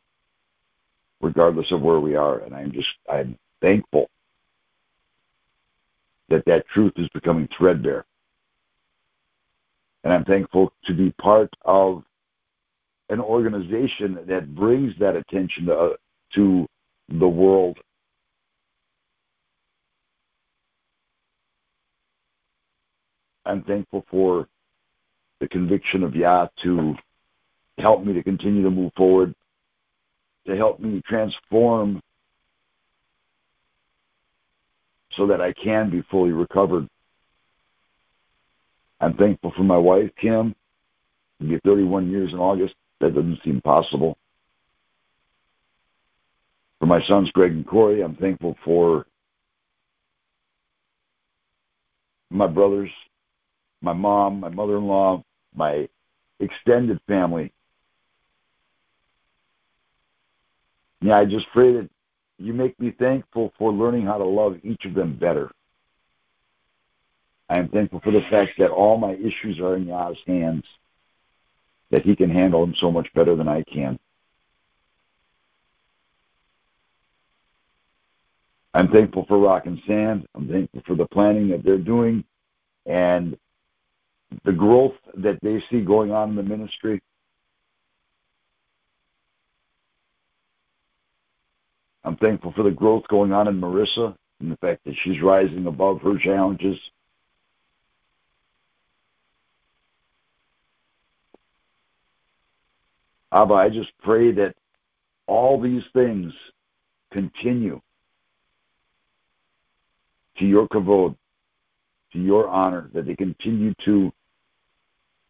regardless 1.20 1.70
of 1.72 1.80
where 1.80 2.01
we 2.01 2.16
are. 2.16 2.40
And 2.40 2.55
I'm 2.55 2.72
just, 2.72 2.88
I'm 3.11 3.38
thankful 3.61 4.11
that 6.28 6.44
that 6.46 6.66
truth 6.68 6.92
is 6.96 7.09
becoming 7.11 7.48
threadbare. 7.57 8.05
And 10.05 10.12
I'm 10.12 10.24
thankful 10.24 10.72
to 10.86 10.94
be 10.94 11.11
part 11.12 11.51
of 11.64 12.03
an 13.09 13.20
organization 13.20 14.18
that 14.26 14.55
brings 14.55 14.92
that 14.98 15.16
attention 15.16 15.66
to, 15.66 15.74
uh, 15.74 15.92
to 16.34 16.66
the 17.09 17.28
world. 17.28 17.78
I'm 23.51 23.64
thankful 23.64 24.05
for 24.09 24.46
the 25.40 25.48
conviction 25.48 26.05
of 26.05 26.14
Yah 26.14 26.46
to 26.62 26.94
help 27.78 28.05
me 28.05 28.12
to 28.12 28.22
continue 28.22 28.62
to 28.62 28.70
move 28.70 28.92
forward, 28.96 29.34
to 30.46 30.57
help 30.57 30.78
me 30.78 31.03
transform 31.09 32.01
so 35.16 35.26
that 35.26 35.40
I 35.40 35.53
can 35.53 35.90
be 35.90 36.03
fully 36.11 36.30
recovered. 36.30 36.86
I'm 39.01 39.16
thankful 39.16 39.53
for 39.57 39.64
my 39.64 39.78
wife, 39.78 40.11
Kim. 40.20 40.55
It'll 41.40 41.51
be 41.51 41.61
31 41.64 42.09
years 42.09 42.32
in 42.32 42.38
August. 42.38 42.74
That 43.01 43.14
doesn't 43.14 43.40
seem 43.44 43.61
possible. 43.62 44.16
For 46.78 46.86
my 46.86 47.03
sons, 47.05 47.30
Greg 47.32 47.51
and 47.51 47.66
Corey, 47.66 48.03
I'm 48.03 48.14
thankful 48.14 48.57
for 48.64 49.07
my 52.30 52.46
brothers, 52.46 52.90
my 53.81 53.93
mom, 53.93 54.41
my 54.41 54.49
mother-in-law, 54.49 55.22
my 55.55 55.89
extended 56.39 57.01
family. 57.07 57.53
Yeah, 61.01 61.18
I 61.18 61.24
just 61.24 61.47
pray 61.53 61.72
that 61.74 61.89
you 62.39 62.53
make 62.53 62.78
me 62.81 62.95
thankful 62.99 63.53
for 63.59 63.72
learning 63.72 64.07
how 64.07 64.18
to 64.18 64.24
love 64.24 64.59
each 64.62 64.85
of 64.85 64.95
them 64.95 65.16
better. 65.16 65.51
I 67.49 67.59
am 67.59 67.68
thankful 67.68 68.01
for 68.01 68.12
the 68.12 68.22
fact 68.31 68.53
that 68.59 68.70
all 68.70 68.97
my 68.97 69.12
issues 69.12 69.59
are 69.61 69.76
in 69.76 69.87
Yah's 69.87 70.18
hands, 70.26 70.64
that 71.91 72.03
He 72.03 72.14
can 72.14 72.31
handle 72.31 72.64
them 72.64 72.74
so 72.78 72.91
much 72.91 73.09
better 73.14 73.35
than 73.35 73.49
I 73.49 73.62
can. 73.64 73.99
I'm 78.72 78.89
thankful 78.89 79.24
for 79.26 79.39
Rock 79.39 79.66
and 79.66 79.81
Sand. 79.87 80.28
I'm 80.35 80.49
thankful 80.49 80.83
for 80.87 80.95
the 80.95 81.07
planning 81.07 81.49
that 81.49 81.64
they're 81.64 81.76
doing 81.76 82.24
and 82.87 83.37
the 84.45 84.53
growth 84.53 84.95
that 85.16 85.39
they 85.43 85.62
see 85.70 85.81
going 85.81 86.12
on 86.12 86.31
in 86.31 86.37
the 86.37 86.43
ministry. 86.43 87.01
I'm 92.05 92.16
thankful 92.16 92.53
for 92.53 92.62
the 92.62 92.70
growth 92.70 93.05
going 93.09 93.33
on 93.33 93.49
in 93.49 93.61
Marissa 93.61 94.16
and 94.41 94.51
the 94.51 94.57
fact 94.57 94.85
that 94.85 94.95
she's 95.05 95.20
rising 95.20 95.66
above 95.66 96.01
her 96.03 96.18
challenges. 96.18 96.78
Abba, 103.33 103.55
I 103.55 103.68
just 103.68 103.91
pray 104.03 104.33
that 104.33 104.55
all 105.26 105.61
these 105.61 105.83
things 105.93 106.33
continue 107.12 107.81
to 110.39 110.45
your 110.45 110.66
kavod, 110.68 111.14
to 112.12 112.18
your 112.18 112.49
honor, 112.49 112.91
that 112.95 113.07
they 113.07 113.14
continue 113.14 113.72
to 113.85 114.11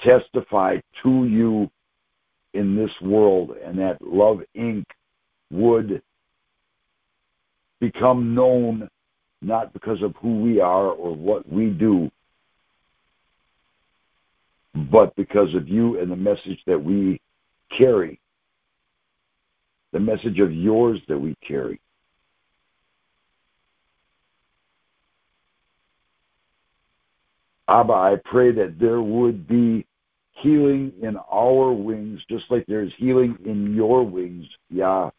testify 0.02 0.78
to 1.02 1.24
you 1.26 1.70
in 2.54 2.76
this 2.76 2.90
world, 3.00 3.52
and 3.64 3.78
that 3.78 4.00
Love 4.02 4.40
Inc. 4.56 4.84
would 5.50 6.02
become 7.80 8.34
known 8.34 8.88
not 9.42 9.72
because 9.72 10.02
of 10.02 10.14
who 10.20 10.40
we 10.40 10.60
are 10.60 10.88
or 10.88 11.14
what 11.14 11.50
we 11.50 11.70
do, 11.70 12.10
but 14.74 15.14
because 15.16 15.54
of 15.54 15.68
you 15.68 15.98
and 16.00 16.10
the 16.10 16.16
message 16.16 16.60
that 16.66 16.78
we 16.82 17.20
carry, 17.76 18.20
the 19.92 20.00
message 20.00 20.40
of 20.40 20.52
yours 20.52 21.00
that 21.08 21.18
we 21.18 21.34
carry. 21.46 21.80
Abba, 27.68 27.92
I 27.92 28.16
pray 28.24 28.50
that 28.52 28.78
there 28.80 29.00
would 29.00 29.46
be 29.46 29.86
healing 30.42 30.92
in 31.02 31.16
our 31.32 31.72
wings, 31.72 32.20
just 32.28 32.44
like 32.50 32.64
there's 32.66 32.92
healing 32.98 33.36
in 33.44 33.74
your 33.74 34.04
wings, 34.04 34.46
Yah. 34.68 35.10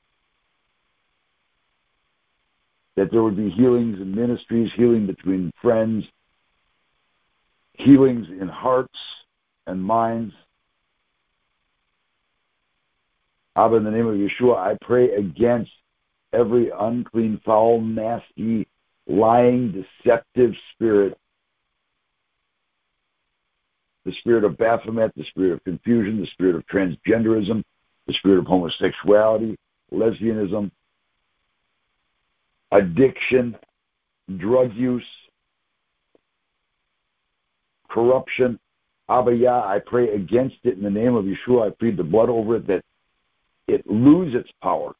That 2.98 3.10
there 3.12 3.24
would 3.24 3.38
be 3.38 3.50
healings 3.50 3.98
in 4.00 4.14
ministries, 4.14 4.70
healing 4.76 5.08
between 5.08 5.52
friends, 5.62 6.04
healings 7.74 8.28
in 8.40 8.48
hearts 8.48 8.98
and 9.68 9.82
minds. 9.84 10.34
Abba, 13.56 13.78
in 13.78 13.84
the 13.84 13.92
name 13.92 14.08
of 14.08 14.16
Yeshua, 14.16 14.58
I 14.58 14.78
pray 14.82 15.14
against 15.16 15.72
every 16.34 16.72
unclean, 16.78 17.40
foul, 17.46 17.82
nasty, 17.82 18.68
lying, 19.08 19.86
deceptive 20.04 20.52
spirit 20.74 21.18
the 24.06 24.14
spirit 24.20 24.44
of 24.44 24.58
Baphomet, 24.58 25.14
the 25.16 25.26
spirit 25.26 25.54
of 25.54 25.64
confusion, 25.64 26.20
the 26.20 26.28
spirit 26.28 26.56
of 26.56 26.66
transgenderism, 26.68 27.64
the 28.08 28.14
spirit 28.14 28.40
of 28.40 28.46
homosexuality, 28.46 29.56
lesbianism, 29.94 30.72
addiction, 32.72 33.56
drug 34.38 34.74
use, 34.74 35.04
corruption. 37.90 38.60
Abba 39.10 39.36
Yah, 39.36 39.66
I 39.66 39.80
pray 39.86 40.10
against 40.16 40.58
it 40.64 40.78
in 40.78 40.84
the 40.84 40.90
name 40.90 41.16
of 41.16 41.26
Yeshua. 41.26 41.68
I 41.68 41.70
plead 41.72 41.98
the 41.98 42.04
blood 42.04 42.30
over 42.30 42.56
it 42.56 42.68
that 42.68 42.84
it 43.68 43.86
lose 43.86 44.34
its 44.34 44.50
power, 44.64 44.94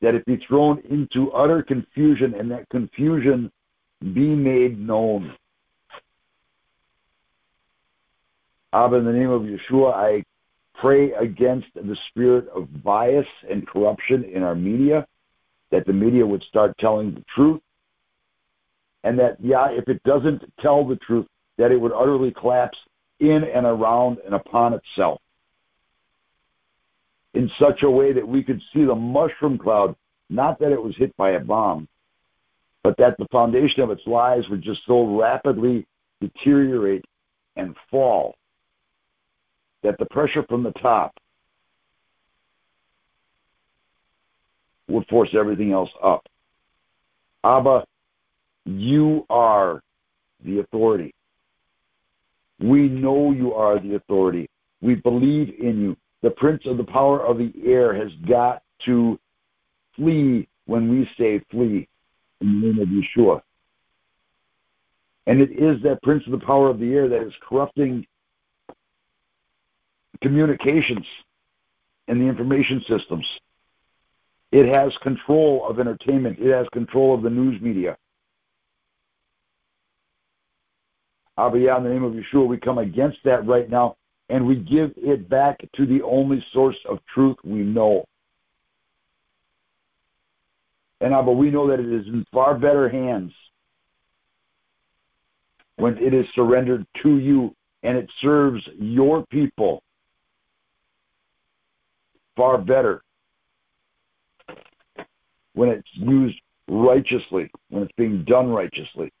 that 0.00 0.14
it 0.14 0.24
be 0.24 0.38
thrown 0.48 0.82
into 0.90 1.30
utter 1.32 1.62
confusion, 1.62 2.34
and 2.34 2.50
that 2.50 2.68
confusion 2.70 3.52
be 4.00 4.34
made 4.34 4.78
known. 4.78 5.34
Abba, 8.72 8.96
in 8.96 9.04
the 9.04 9.12
name 9.12 9.30
of 9.30 9.42
Yeshua, 9.42 9.94
I 9.94 10.24
pray 10.80 11.12
against 11.12 11.68
the 11.74 11.96
spirit 12.08 12.48
of 12.48 12.82
bias 12.82 13.26
and 13.50 13.66
corruption 13.66 14.24
in 14.24 14.42
our 14.42 14.54
media, 14.54 15.06
that 15.70 15.86
the 15.86 15.92
media 15.92 16.26
would 16.26 16.42
start 16.48 16.76
telling 16.78 17.14
the 17.14 17.24
truth, 17.34 17.60
and 19.04 19.18
that, 19.18 19.36
yeah, 19.40 19.68
if 19.70 19.88
it 19.88 20.02
doesn't 20.04 20.42
tell 20.60 20.86
the 20.86 20.96
truth, 20.96 21.26
that 21.58 21.70
it 21.70 21.80
would 21.80 21.92
utterly 21.92 22.32
collapse 22.32 22.78
in 23.20 23.44
and 23.54 23.66
around 23.66 24.18
and 24.24 24.34
upon 24.34 24.74
itself 24.74 25.20
in 27.34 27.50
such 27.58 27.82
a 27.82 27.90
way 27.90 28.12
that 28.12 28.26
we 28.26 28.42
could 28.42 28.60
see 28.72 28.84
the 28.84 28.94
mushroom 28.94 29.58
cloud, 29.58 29.94
not 30.28 30.58
that 30.58 30.72
it 30.72 30.82
was 30.82 30.94
hit 30.96 31.16
by 31.16 31.30
a 31.30 31.40
bomb, 31.40 31.88
but 32.82 32.96
that 32.98 33.16
the 33.18 33.26
foundation 33.32 33.82
of 33.82 33.90
its 33.90 34.02
lies 34.06 34.42
would 34.50 34.62
just 34.62 34.80
so 34.86 35.18
rapidly 35.18 35.86
deteriorate 36.20 37.04
and 37.56 37.74
fall 37.90 38.34
that 39.82 39.98
the 39.98 40.06
pressure 40.06 40.44
from 40.48 40.62
the 40.62 40.72
top 40.72 41.12
would 44.88 45.06
force 45.08 45.30
everything 45.38 45.72
else 45.72 45.90
up. 46.02 46.26
Abba, 47.44 47.84
you 48.64 49.24
are 49.30 49.82
the 50.44 50.60
authority. 50.60 51.14
We 52.60 52.88
know 52.88 53.32
you 53.32 53.52
are 53.54 53.80
the 53.80 53.96
authority. 53.96 54.48
We 54.80 54.94
believe 54.96 55.54
in 55.60 55.80
you. 55.80 55.96
The 56.22 56.30
prince 56.30 56.62
of 56.66 56.76
the 56.76 56.84
power 56.84 57.24
of 57.24 57.38
the 57.38 57.52
air 57.66 57.94
has 57.94 58.12
got 58.28 58.62
to 58.86 59.18
flee 59.96 60.46
when 60.66 60.88
we 60.88 61.08
say 61.18 61.44
flee 61.50 61.88
in 62.40 62.60
the 62.60 62.66
name 62.68 62.78
of 62.78 62.88
Yeshua. 62.88 63.42
And 65.26 65.40
it 65.40 65.50
is 65.50 65.82
that 65.82 66.02
prince 66.02 66.22
of 66.26 66.32
the 66.32 66.44
power 66.44 66.68
of 66.68 66.78
the 66.78 66.92
air 66.92 67.08
that 67.08 67.26
is 67.26 67.32
corrupting 67.48 68.06
communications 70.22 71.06
and 72.08 72.20
the 72.20 72.26
information 72.26 72.82
systems. 72.88 73.26
It 74.50 74.66
has 74.74 74.92
control 75.02 75.66
of 75.68 75.80
entertainment. 75.80 76.38
It 76.38 76.52
has 76.52 76.66
control 76.72 77.14
of 77.14 77.22
the 77.22 77.30
news 77.30 77.60
media. 77.60 77.96
Abiyah, 81.38 81.78
in 81.78 81.84
the 81.84 81.90
name 81.90 82.04
of 82.04 82.12
Yeshua, 82.12 82.46
we 82.46 82.58
come 82.58 82.78
against 82.78 83.18
that 83.24 83.46
right 83.46 83.68
now 83.68 83.96
and 84.28 84.46
we 84.46 84.56
give 84.56 84.92
it 84.96 85.28
back 85.28 85.58
to 85.76 85.86
the 85.86 86.02
only 86.02 86.44
source 86.52 86.76
of 86.88 86.98
truth 87.14 87.36
we 87.44 87.60
know. 87.60 88.04
And 91.00 91.12
Abba, 91.12 91.32
we 91.32 91.50
know 91.50 91.68
that 91.68 91.80
it 91.80 91.92
is 91.92 92.06
in 92.06 92.24
far 92.32 92.54
better 92.54 92.88
hands 92.88 93.32
when 95.76 95.98
it 95.98 96.14
is 96.14 96.24
surrendered 96.34 96.86
to 97.02 97.18
you 97.18 97.54
and 97.82 97.96
it 97.96 98.08
serves 98.22 98.62
your 98.78 99.26
people 99.26 99.82
far 102.36 102.58
better 102.58 103.02
when 105.54 105.68
it's 105.68 105.88
used 105.92 106.40
righteously, 106.68 107.50
when 107.68 107.82
it's 107.82 107.92
being 107.96 108.24
done 108.24 108.48
righteously. 108.48 109.12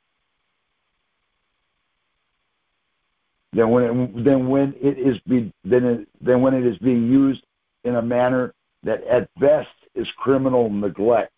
Than 3.54 3.70
when 3.70 3.84
it, 3.84 4.24
than 4.24 4.48
when 4.48 4.74
it 4.80 4.98
is 4.98 5.18
be 5.28 5.52
than 5.64 5.84
it, 5.84 6.08
than 6.24 6.40
when 6.40 6.54
it 6.54 6.64
is 6.64 6.78
being 6.78 7.10
used 7.10 7.44
in 7.84 7.96
a 7.96 8.02
manner 8.02 8.54
that 8.82 9.04
at 9.06 9.28
best 9.38 9.68
is 9.94 10.06
criminal 10.16 10.70
neglect. 10.70 11.32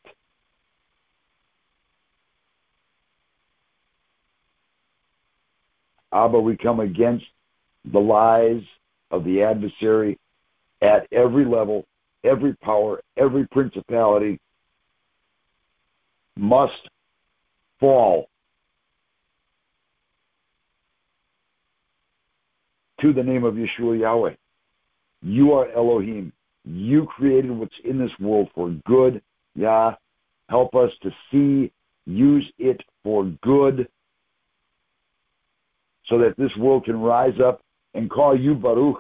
Abba, 6.12 6.39
we 6.39 6.57
come 6.57 6.79
against 6.79 7.25
the 7.93 7.99
lies 7.99 8.62
of 9.11 9.25
the 9.25 9.43
adversary 9.43 10.16
at 10.85 11.07
every 11.12 11.45
level, 11.47 11.87
every 12.24 12.55
power, 12.57 13.01
every 13.16 13.47
principality 13.49 14.39
must 16.37 16.72
fall 17.80 18.28
to 23.01 23.12
the 23.12 23.22
name 23.22 23.45
of 23.45 23.55
Yeshua 23.55 23.99
Yahweh. 23.99 24.35
You 25.22 25.53
are 25.53 25.72
Elohim. 25.72 26.32
You 26.64 27.07
created 27.07 27.51
what's 27.51 27.74
in 27.85 27.99
this 27.99 28.11
world 28.20 28.49
for 28.55 28.70
good. 28.87 29.22
Yah, 29.55 29.95
help 30.51 30.74
us 30.74 30.91
to 31.03 31.11
see, 31.30 31.72
use 32.07 32.47
it 32.59 32.80
for 33.03 33.24
good, 33.43 33.89
so 36.09 36.18
that 36.18 36.35
this 36.37 36.51
world 36.59 36.85
can 36.85 37.01
rise 37.01 37.41
up 37.43 37.62
and 37.95 38.11
call 38.11 38.39
you 38.39 38.55
Baruch, 38.55 38.99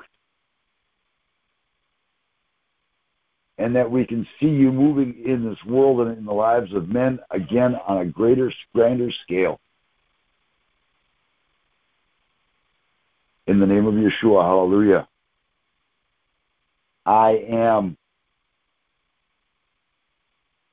and 3.58 3.74
that 3.76 3.90
we 3.90 4.04
can 4.04 4.26
see 4.40 4.48
you 4.48 4.72
moving 4.72 5.14
in 5.24 5.44
this 5.44 5.58
world 5.66 6.06
and 6.06 6.18
in 6.18 6.24
the 6.24 6.32
lives 6.32 6.72
of 6.74 6.88
men 6.88 7.18
again 7.30 7.76
on 7.86 7.98
a 7.98 8.04
greater, 8.04 8.52
grander 8.74 9.10
scale. 9.22 9.60
In 13.46 13.60
the 13.60 13.66
name 13.66 13.86
of 13.86 13.94
Yeshua, 13.94 14.42
hallelujah. 14.42 15.06
I 17.06 17.44
am 17.48 17.96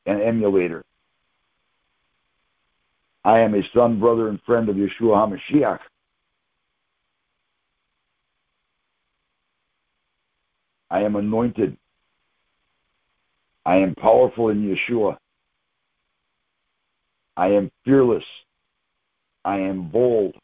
an 0.06 0.22
emulator. 0.22 0.84
I 3.24 3.40
am 3.40 3.54
a 3.54 3.62
son, 3.76 4.00
brother, 4.00 4.30
and 4.30 4.42
friend 4.42 4.70
of 4.70 4.76
Yeshua 4.76 5.40
HaMashiach. 5.52 5.80
I 10.90 11.02
am 11.04 11.16
anointed. 11.16 11.78
I 13.66 13.78
am 13.78 13.96
powerful 13.96 14.50
in 14.50 14.62
Yeshua. 14.62 15.18
I 17.38 17.48
am 17.48 17.72
fearless. 17.86 18.24
I 19.46 19.58
am 19.58 19.90
bold. 19.90 20.36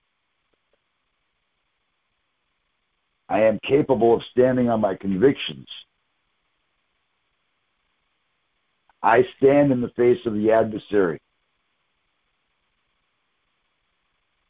I 3.30 3.42
am 3.42 3.60
capable 3.68 4.16
of 4.16 4.22
standing 4.32 4.70
on 4.70 4.82
my 4.82 4.96
convictions. 4.96 5.68
I 9.04 9.24
stand 9.38 9.72
in 9.72 9.82
the 9.82 9.90
face 9.90 10.20
of 10.26 10.34
the 10.34 10.52
adversary 10.52 11.20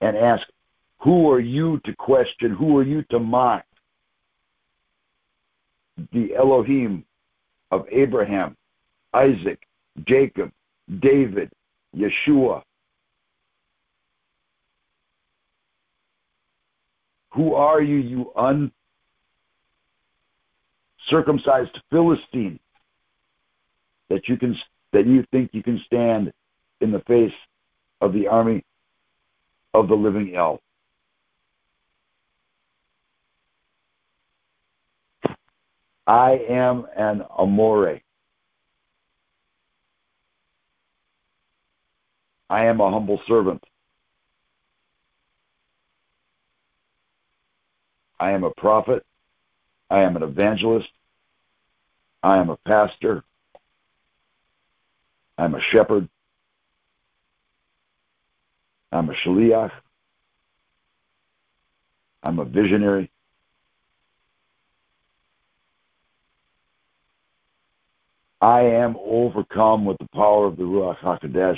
and 0.01 0.15
ask, 0.15 0.43
Who 0.99 1.29
are 1.31 1.39
you 1.39 1.79
to 1.85 1.95
question? 1.95 2.51
Who 2.51 2.77
are 2.77 2.83
you 2.83 3.03
to 3.11 3.19
mock? 3.19 3.63
The 6.11 6.35
Elohim 6.35 7.03
of 7.71 7.85
Abraham, 7.91 8.56
Isaac, 9.17 9.59
Jacob, 10.07 10.51
David, 10.99 11.51
Yeshua. 11.95 12.61
Who 17.31 17.55
are 17.55 17.81
you, 17.81 17.97
you 17.97 18.31
uncircumcised 21.09 21.77
Philistine, 21.89 22.59
that 24.09 24.27
you 24.27 24.37
can 24.37 24.55
that 24.93 25.05
you 25.05 25.23
think 25.31 25.49
you 25.53 25.63
can 25.63 25.81
stand 25.85 26.31
in 26.81 26.91
the 26.91 27.01
face 27.07 27.33
of 28.01 28.13
the 28.13 28.27
army 28.27 28.63
of 29.73 29.87
the 29.87 29.95
living 29.95 30.35
El? 30.35 30.59
I 36.05 36.39
am 36.49 36.85
an 36.95 37.23
Amore. 37.37 37.99
I 42.49 42.65
am 42.65 42.79
a 42.79 42.91
humble 42.91 43.21
servant. 43.27 43.63
I 48.19 48.31
am 48.31 48.43
a 48.43 48.51
prophet. 48.51 49.05
I 49.89 50.01
am 50.01 50.15
an 50.15 50.23
evangelist. 50.23 50.89
I 52.23 52.37
am 52.37 52.49
a 52.49 52.57
pastor. 52.57 53.23
I'm 55.37 55.55
a 55.55 55.61
shepherd. 55.71 56.09
I'm 58.91 59.09
a 59.09 59.13
shaliach. 59.13 59.71
I'm 62.23 62.39
a 62.39 62.45
visionary. 62.45 63.11
I 68.41 68.61
am 68.61 68.95
overcome 69.03 69.85
with 69.85 69.97
the 69.97 70.07
power 70.13 70.45
of 70.45 70.57
the 70.57 70.63
Ruach 70.63 70.99
HaKodesh. 70.99 71.57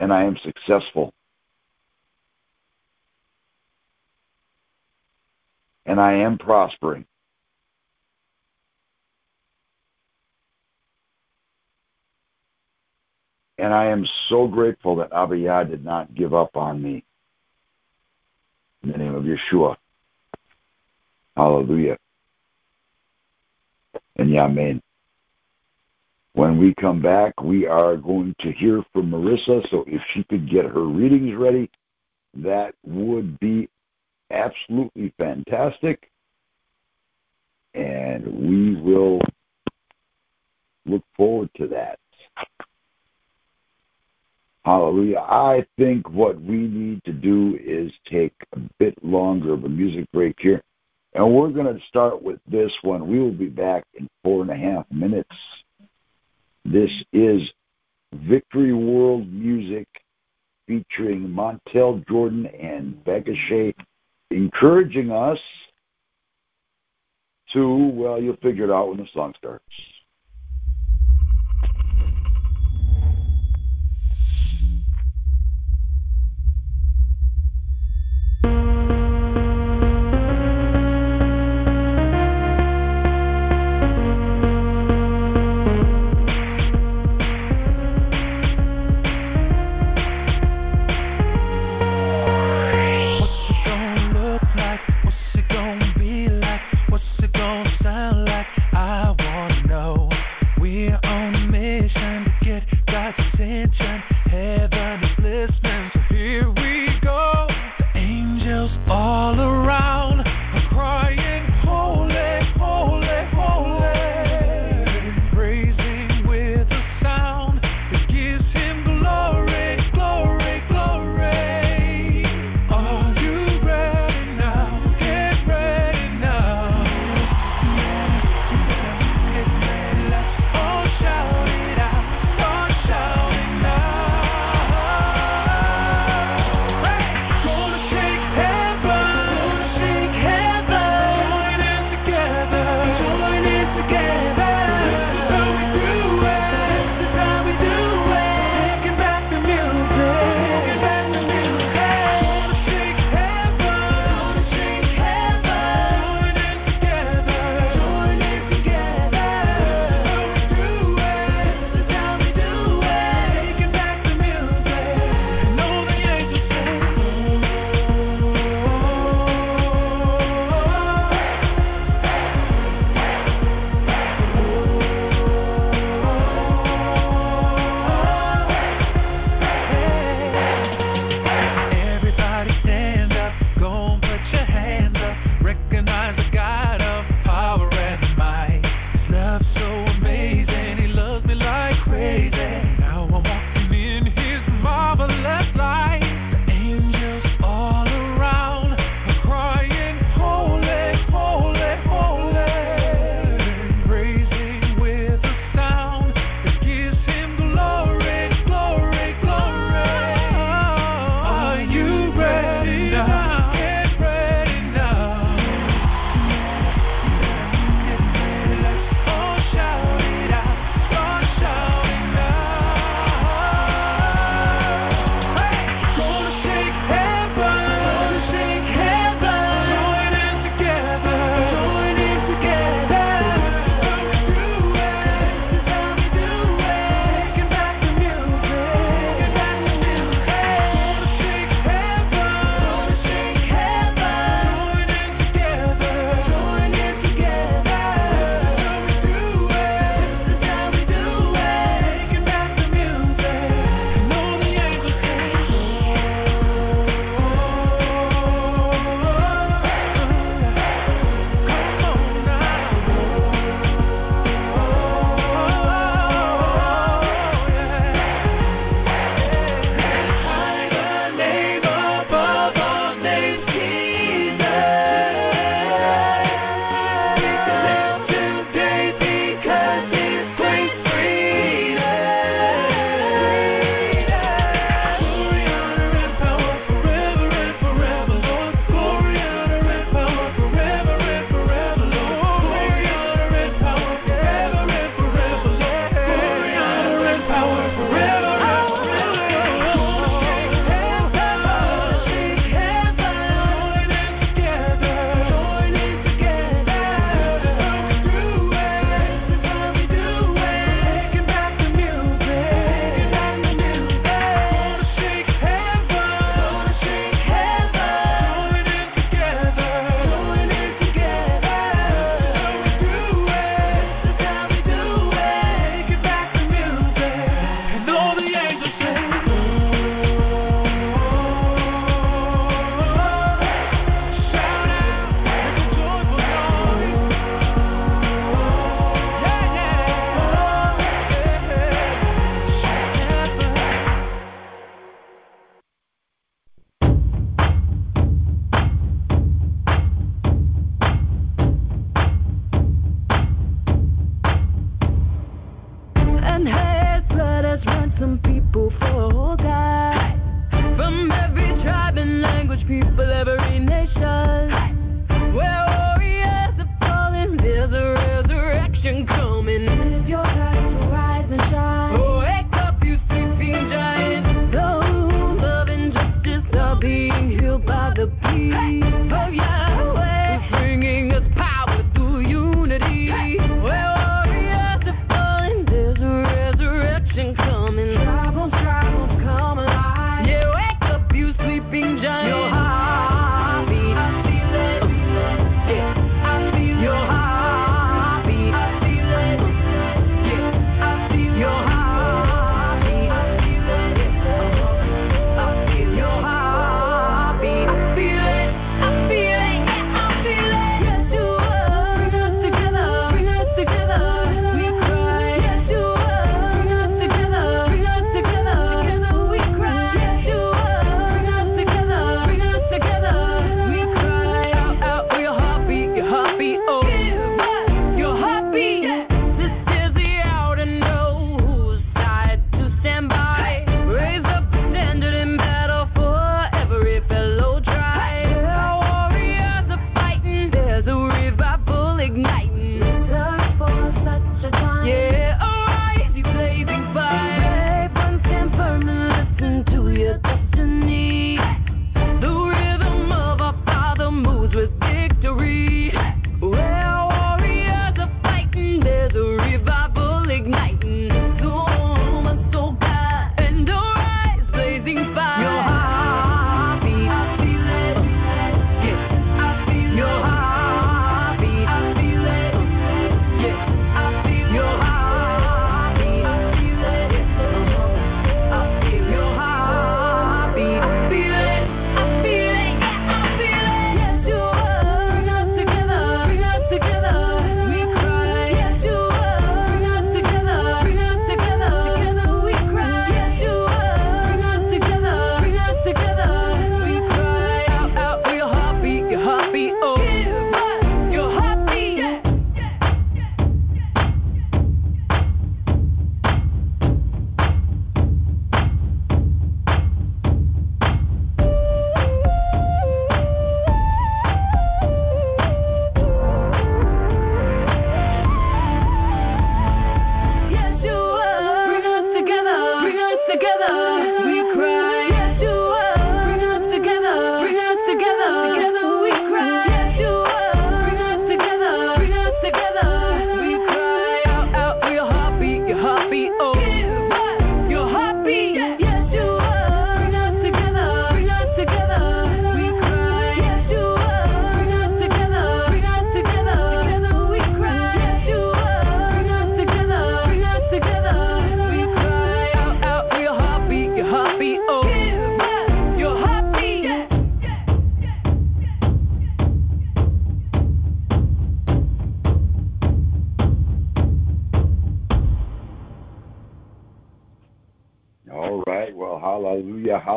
And 0.00 0.12
I 0.12 0.24
am 0.24 0.36
successful. 0.42 1.12
And 5.86 6.00
I 6.00 6.14
am 6.14 6.38
prospering. 6.38 7.04
And 13.58 13.74
I 13.74 13.86
am 13.86 14.06
so 14.28 14.48
grateful 14.48 14.96
that 14.96 15.10
Abiyah 15.10 15.68
did 15.70 15.84
not 15.84 16.14
give 16.14 16.32
up 16.32 16.56
on 16.56 16.82
me. 16.82 17.04
In 18.82 18.92
the 18.92 18.98
name 18.98 19.14
of 19.14 19.24
Yeshua. 19.24 19.76
Hallelujah. 21.36 21.98
And 24.16 24.30
Yamen. 24.30 24.80
When 26.34 26.58
we 26.58 26.74
come 26.80 27.02
back, 27.02 27.40
we 27.42 27.66
are 27.66 27.96
going 27.96 28.34
to 28.40 28.52
hear 28.52 28.82
from 28.92 29.10
Marissa. 29.10 29.68
So 29.70 29.84
if 29.86 30.00
she 30.14 30.24
could 30.24 30.50
get 30.50 30.64
her 30.64 30.84
readings 30.84 31.34
ready, 31.36 31.68
that 32.34 32.74
would 32.84 33.38
be 33.40 33.68
absolutely 34.30 35.12
fantastic. 35.18 36.10
And 37.74 38.26
we 38.26 38.80
will 38.80 39.20
look 40.86 41.02
forward 41.16 41.50
to 41.56 41.66
that. 41.68 41.98
Hallelujah. 44.64 45.18
I 45.18 45.64
think 45.78 46.08
what 46.10 46.40
we 46.40 46.56
need 46.56 47.02
to 47.04 47.12
do 47.12 47.58
is 47.64 47.90
take 48.10 48.34
a 48.54 48.60
bit 48.78 48.94
longer 49.02 49.54
of 49.54 49.64
a 49.64 49.68
music 49.68 50.10
break 50.12 50.36
here. 50.38 50.62
And 51.14 51.34
we're 51.34 51.48
going 51.48 51.66
to 51.66 51.80
start 51.88 52.22
with 52.22 52.38
this 52.46 52.70
one. 52.82 53.08
We 53.08 53.18
will 53.18 53.32
be 53.32 53.48
back 53.48 53.84
in 53.94 54.08
four 54.22 54.42
and 54.42 54.50
a 54.50 54.56
half 54.56 54.84
minutes. 54.92 55.30
This 56.64 56.90
is 57.12 57.40
Victory 58.12 58.72
World 58.72 59.32
Music 59.32 59.86
featuring 60.66 61.28
Montell 61.28 62.04
Jordan 62.08 62.46
and 62.46 63.02
Becca 63.04 63.32
Shea, 63.48 63.74
encouraging 64.30 65.10
us 65.10 65.38
to, 67.52 67.90
well, 67.94 68.20
you'll 68.20 68.36
figure 68.36 68.64
it 68.64 68.70
out 68.70 68.88
when 68.88 68.98
the 68.98 69.06
song 69.12 69.34
starts. 69.38 69.64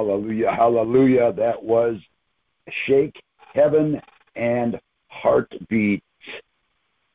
Hallelujah, 0.03 0.51
hallelujah. 0.51 1.31
That 1.31 1.63
was 1.63 1.95
Shake 2.85 3.15
Heaven 3.53 4.01
and 4.35 4.77
Heartbeats. 5.07 6.03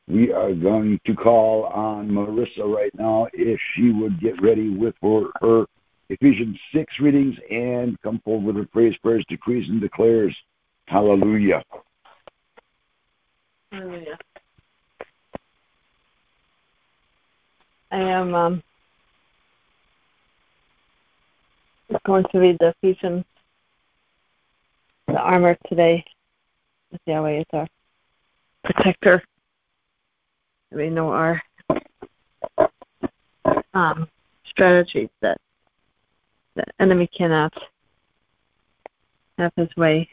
We 0.07 0.31
are 0.31 0.55
going 0.55 0.99
to 1.05 1.13
call 1.13 1.65
on 1.65 2.09
Marissa 2.09 2.63
right 2.65 2.91
now 2.97 3.27
if 3.31 3.59
she 3.75 3.91
would 3.91 4.19
get 4.19 4.41
ready 4.41 4.75
with 4.75 4.95
her, 5.03 5.25
her 5.39 5.65
Ephesians 6.09 6.57
6 6.73 6.91
readings 6.99 7.35
and 7.51 7.95
come 8.01 8.21
forward 8.25 8.55
with 8.55 8.55
her 8.55 8.69
praise, 8.71 8.95
prayers, 9.03 9.23
decrees, 9.29 9.69
and 9.69 9.79
declares. 9.79 10.35
Hallelujah. 10.85 11.63
Hallelujah. 13.71 14.17
I 17.91 17.99
am 17.99 18.33
um, 18.33 18.63
It's 21.89 21.99
going 22.05 22.23
to 22.31 22.39
be 22.39 22.55
the 22.59 22.73
Ephesians, 22.83 23.25
the 25.07 25.17
armor 25.17 25.57
today, 25.67 26.05
Yahweh 27.07 27.39
is 27.39 27.45
our 27.51 27.67
protector. 28.63 29.23
We 30.71 30.91
know 30.91 31.09
our 31.09 31.41
um, 33.73 34.07
strategies 34.47 35.09
that 35.21 35.39
the 36.55 36.63
enemy 36.79 37.09
cannot 37.17 37.53
have 39.39 39.53
his 39.55 39.75
way. 39.75 40.07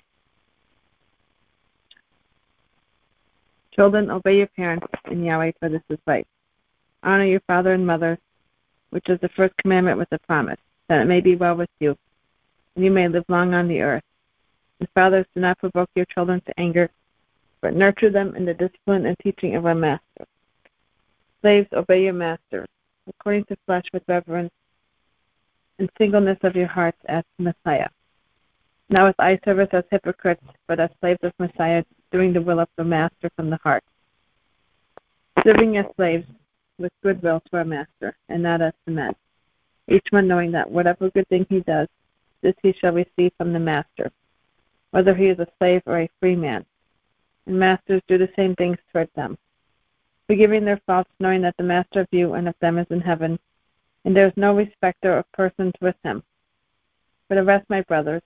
Children, 3.74 4.10
obey 4.10 4.38
your 4.38 4.46
parents 4.46 4.86
in 5.10 5.22
Yahweh, 5.22 5.52
for 5.60 5.68
this 5.68 5.82
is 5.90 5.98
right. 6.06 6.26
Honor 7.02 7.26
your 7.26 7.40
father 7.46 7.74
and 7.74 7.86
mother, 7.86 8.18
which 8.88 9.10
is 9.10 9.20
the 9.20 9.28
first 9.36 9.54
commandment 9.58 9.98
with 9.98 10.08
a 10.12 10.18
promise 10.20 10.58
that 10.88 11.00
it 11.00 11.06
may 11.06 11.20
be 11.20 11.36
well 11.36 11.56
with 11.56 11.70
you, 11.80 11.96
and 12.74 12.84
you 12.84 12.90
may 12.90 13.08
live 13.08 13.24
long 13.28 13.54
on 13.54 13.68
the 13.68 13.80
earth. 13.80 14.02
And 14.80 14.88
fathers, 14.94 15.26
do 15.34 15.40
not 15.40 15.58
provoke 15.58 15.90
your 15.94 16.04
children 16.06 16.40
to 16.46 16.60
anger, 16.60 16.90
but 17.60 17.74
nurture 17.74 18.10
them 18.10 18.36
in 18.36 18.44
the 18.44 18.54
discipline 18.54 19.06
and 19.06 19.16
teaching 19.18 19.56
of 19.56 19.66
our 19.66 19.74
Master. 19.74 20.26
Slaves, 21.40 21.68
obey 21.72 22.04
your 22.04 22.12
masters, 22.12 22.68
according 23.08 23.44
to 23.44 23.56
flesh 23.66 23.84
with 23.92 24.02
reverence, 24.06 24.52
and 25.78 25.90
singleness 25.98 26.38
of 26.42 26.56
your 26.56 26.66
hearts 26.66 26.98
as 27.06 27.24
Messiah. 27.38 27.88
Now 28.88 29.06
as 29.06 29.14
I 29.18 29.38
service 29.44 29.68
as 29.72 29.84
hypocrites, 29.90 30.44
but 30.68 30.78
as 30.78 30.90
slaves 31.00 31.18
of 31.22 31.32
Messiah, 31.38 31.84
doing 32.12 32.32
the 32.32 32.40
will 32.40 32.60
of 32.60 32.68
the 32.76 32.84
Master 32.84 33.30
from 33.34 33.50
the 33.50 33.58
heart. 33.62 33.82
Serving 35.42 35.76
as 35.76 35.86
slaves 35.96 36.26
with 36.78 36.92
goodwill 37.02 37.42
to 37.50 37.56
our 37.58 37.64
Master, 37.64 38.16
and 38.28 38.42
not 38.42 38.62
as 38.62 38.72
men 38.86 39.14
each 39.88 40.06
one 40.10 40.26
knowing 40.26 40.52
that 40.52 40.70
whatever 40.70 41.10
good 41.10 41.28
thing 41.28 41.46
he 41.48 41.60
does, 41.60 41.88
this 42.42 42.54
he 42.62 42.72
shall 42.72 42.92
receive 42.92 43.32
from 43.36 43.52
the 43.52 43.58
master, 43.58 44.10
whether 44.90 45.14
he 45.14 45.26
is 45.26 45.38
a 45.38 45.48
slave 45.58 45.82
or 45.86 46.00
a 46.00 46.10
free 46.20 46.36
man. 46.36 46.64
And 47.46 47.58
masters 47.58 48.02
do 48.08 48.18
the 48.18 48.28
same 48.36 48.54
things 48.56 48.78
toward 48.92 49.08
them, 49.14 49.38
forgiving 50.26 50.64
their 50.64 50.80
faults, 50.86 51.10
knowing 51.20 51.42
that 51.42 51.56
the 51.56 51.62
master 51.62 52.00
of 52.00 52.08
you 52.10 52.34
and 52.34 52.48
of 52.48 52.54
them 52.60 52.78
is 52.78 52.86
in 52.90 53.00
heaven, 53.00 53.38
and 54.04 54.16
there 54.16 54.26
is 54.26 54.32
no 54.36 54.54
respecter 54.54 55.16
of 55.16 55.30
persons 55.32 55.72
with 55.80 55.96
him. 56.02 56.22
For 57.28 57.34
the 57.34 57.44
rest, 57.44 57.68
my 57.68 57.82
brothers, 57.82 58.22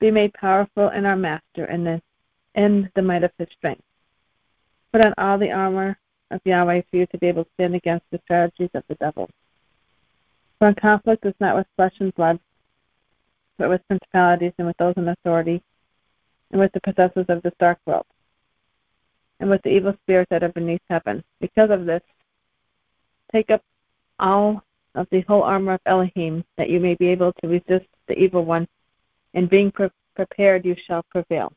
be 0.00 0.10
made 0.10 0.34
powerful 0.34 0.88
in 0.90 1.06
our 1.06 1.16
master 1.16 1.64
and 1.64 1.86
in, 1.86 2.02
in 2.54 2.90
the 2.94 3.02
might 3.02 3.24
of 3.24 3.32
his 3.38 3.48
strength. 3.56 3.82
Put 4.92 5.04
on 5.04 5.14
all 5.18 5.38
the 5.38 5.50
armor 5.50 5.96
of 6.30 6.40
Yahweh 6.44 6.82
for 6.90 6.96
you 6.96 7.06
to 7.06 7.18
be 7.18 7.26
able 7.26 7.44
to 7.44 7.50
stand 7.54 7.74
against 7.74 8.06
the 8.10 8.20
strategies 8.24 8.70
of 8.74 8.84
the 8.88 8.96
devil. 8.96 9.28
For 10.58 10.66
our 10.68 10.74
conflict 10.74 11.26
is 11.26 11.34
not 11.40 11.56
with 11.56 11.66
flesh 11.76 11.94
and 12.00 12.14
blood, 12.14 12.38
but 13.58 13.68
with 13.68 13.86
principalities 13.86 14.52
and 14.58 14.66
with 14.66 14.76
those 14.78 14.94
in 14.96 15.08
authority, 15.08 15.62
and 16.50 16.60
with 16.60 16.72
the 16.72 16.80
possessors 16.80 17.26
of 17.28 17.42
this 17.42 17.54
dark 17.58 17.78
world, 17.86 18.06
and 19.40 19.50
with 19.50 19.62
the 19.62 19.70
evil 19.70 19.94
spirits 20.02 20.30
that 20.30 20.42
are 20.42 20.52
beneath 20.52 20.82
heaven. 20.88 21.22
Because 21.40 21.70
of 21.70 21.86
this, 21.86 22.02
take 23.32 23.50
up 23.50 23.62
all 24.18 24.62
of 24.94 25.08
the 25.10 25.22
whole 25.22 25.42
armor 25.42 25.74
of 25.74 25.80
Elohim, 25.86 26.44
that 26.56 26.70
you 26.70 26.78
may 26.78 26.94
be 26.94 27.08
able 27.08 27.32
to 27.40 27.48
resist 27.48 27.86
the 28.06 28.18
evil 28.18 28.44
one, 28.44 28.68
and 29.34 29.50
being 29.50 29.70
pre- 29.72 29.90
prepared 30.14 30.64
you 30.64 30.76
shall 30.86 31.02
prevail. 31.10 31.52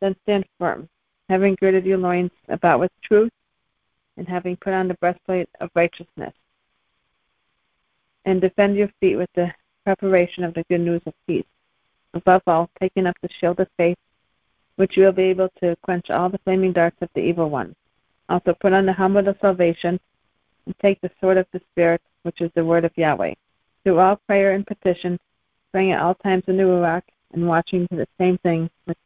Then 0.00 0.14
stand 0.22 0.44
firm, 0.58 0.88
having 1.28 1.56
girded 1.56 1.84
your 1.84 1.98
loins 1.98 2.30
about 2.48 2.78
with 2.80 2.92
truth, 3.02 3.32
and 4.16 4.28
having 4.28 4.56
put 4.56 4.72
on 4.72 4.86
the 4.86 4.94
breastplate 4.94 5.48
of 5.60 5.70
righteousness, 5.74 6.32
and 8.24 8.40
defend 8.40 8.76
your 8.76 8.88
feet 9.00 9.16
with 9.16 9.30
the 9.34 9.52
preparation 9.84 10.44
of 10.44 10.54
the 10.54 10.64
good 10.68 10.80
news 10.80 11.02
of 11.06 11.14
peace. 11.26 11.44
Above 12.14 12.42
all, 12.46 12.70
taking 12.80 13.06
up 13.06 13.16
the 13.22 13.28
shield 13.40 13.60
of 13.60 13.68
faith, 13.76 13.98
which 14.76 14.96
you 14.96 15.04
will 15.04 15.12
be 15.12 15.24
able 15.24 15.48
to 15.60 15.76
quench 15.82 16.10
all 16.10 16.28
the 16.28 16.38
flaming 16.38 16.72
darts 16.72 16.96
of 17.00 17.08
the 17.14 17.20
evil 17.20 17.50
one. 17.50 17.74
Also 18.28 18.54
put 18.60 18.72
on 18.72 18.86
the 18.86 18.92
helmet 18.92 19.28
of 19.28 19.36
salvation, 19.40 20.00
and 20.66 20.74
take 20.80 21.00
the 21.00 21.10
sword 21.20 21.36
of 21.36 21.46
the 21.52 21.60
Spirit, 21.72 22.00
which 22.22 22.40
is 22.40 22.50
the 22.54 22.64
word 22.64 22.84
of 22.84 22.96
Yahweh. 22.96 23.34
Through 23.82 23.98
all 23.98 24.16
prayer 24.26 24.52
and 24.52 24.66
petition, 24.66 25.18
praying 25.72 25.92
at 25.92 26.00
all 26.00 26.14
times 26.14 26.44
in 26.46 26.56
the 26.56 26.62
Ruach, 26.62 27.02
and 27.32 27.46
watching 27.46 27.86
for 27.88 27.96
the 27.96 28.08
same 28.16 28.38
thing 28.38 28.70
with 28.86 28.96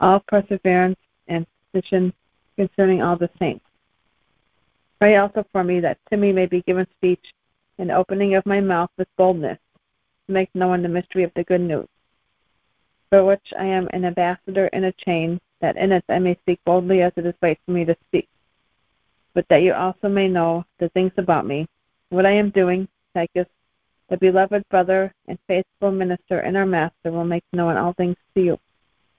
all 0.00 0.20
perseverance 0.26 0.98
and 1.28 1.46
petition 1.72 2.12
concerning 2.56 3.02
all 3.02 3.16
the 3.16 3.30
saints. 3.38 3.64
Pray 4.98 5.16
also 5.16 5.44
for 5.52 5.62
me 5.62 5.78
that 5.80 5.98
to 6.10 6.16
me 6.16 6.32
may 6.32 6.46
be 6.46 6.62
given 6.62 6.86
speech 6.96 7.24
and 7.78 7.90
opening 7.90 8.34
of 8.34 8.46
my 8.46 8.60
mouth 8.60 8.90
with 8.96 9.08
boldness, 9.16 9.58
to 10.26 10.32
make 10.32 10.54
known 10.54 10.82
the 10.82 10.88
mystery 10.88 11.22
of 11.22 11.32
the 11.34 11.44
good 11.44 11.60
news, 11.60 11.88
for 13.10 13.24
which 13.24 13.52
I 13.58 13.64
am 13.64 13.88
an 13.92 14.04
ambassador 14.04 14.66
in 14.68 14.84
a 14.84 14.92
chain, 14.92 15.40
that 15.60 15.76
in 15.76 15.92
it 15.92 16.04
I 16.08 16.18
may 16.18 16.34
speak 16.36 16.60
boldly 16.64 17.02
as 17.02 17.12
it 17.16 17.26
is 17.26 17.34
right 17.42 17.58
for 17.64 17.72
me 17.72 17.84
to 17.84 17.96
speak. 18.08 18.28
But 19.34 19.46
that 19.48 19.62
you 19.62 19.72
also 19.72 20.08
may 20.08 20.28
know 20.28 20.64
the 20.78 20.88
things 20.90 21.12
about 21.16 21.46
me, 21.46 21.66
what 22.10 22.26
I 22.26 22.32
am 22.32 22.50
doing, 22.50 22.88
Tychus, 23.14 23.46
the 24.08 24.16
beloved 24.16 24.68
brother 24.70 25.12
and 25.26 25.38
faithful 25.46 25.90
minister 25.90 26.40
in 26.40 26.56
our 26.56 26.66
Master, 26.66 27.12
will 27.12 27.24
make 27.24 27.44
known 27.52 27.76
all 27.76 27.92
things 27.92 28.16
to 28.34 28.42
you, 28.42 28.58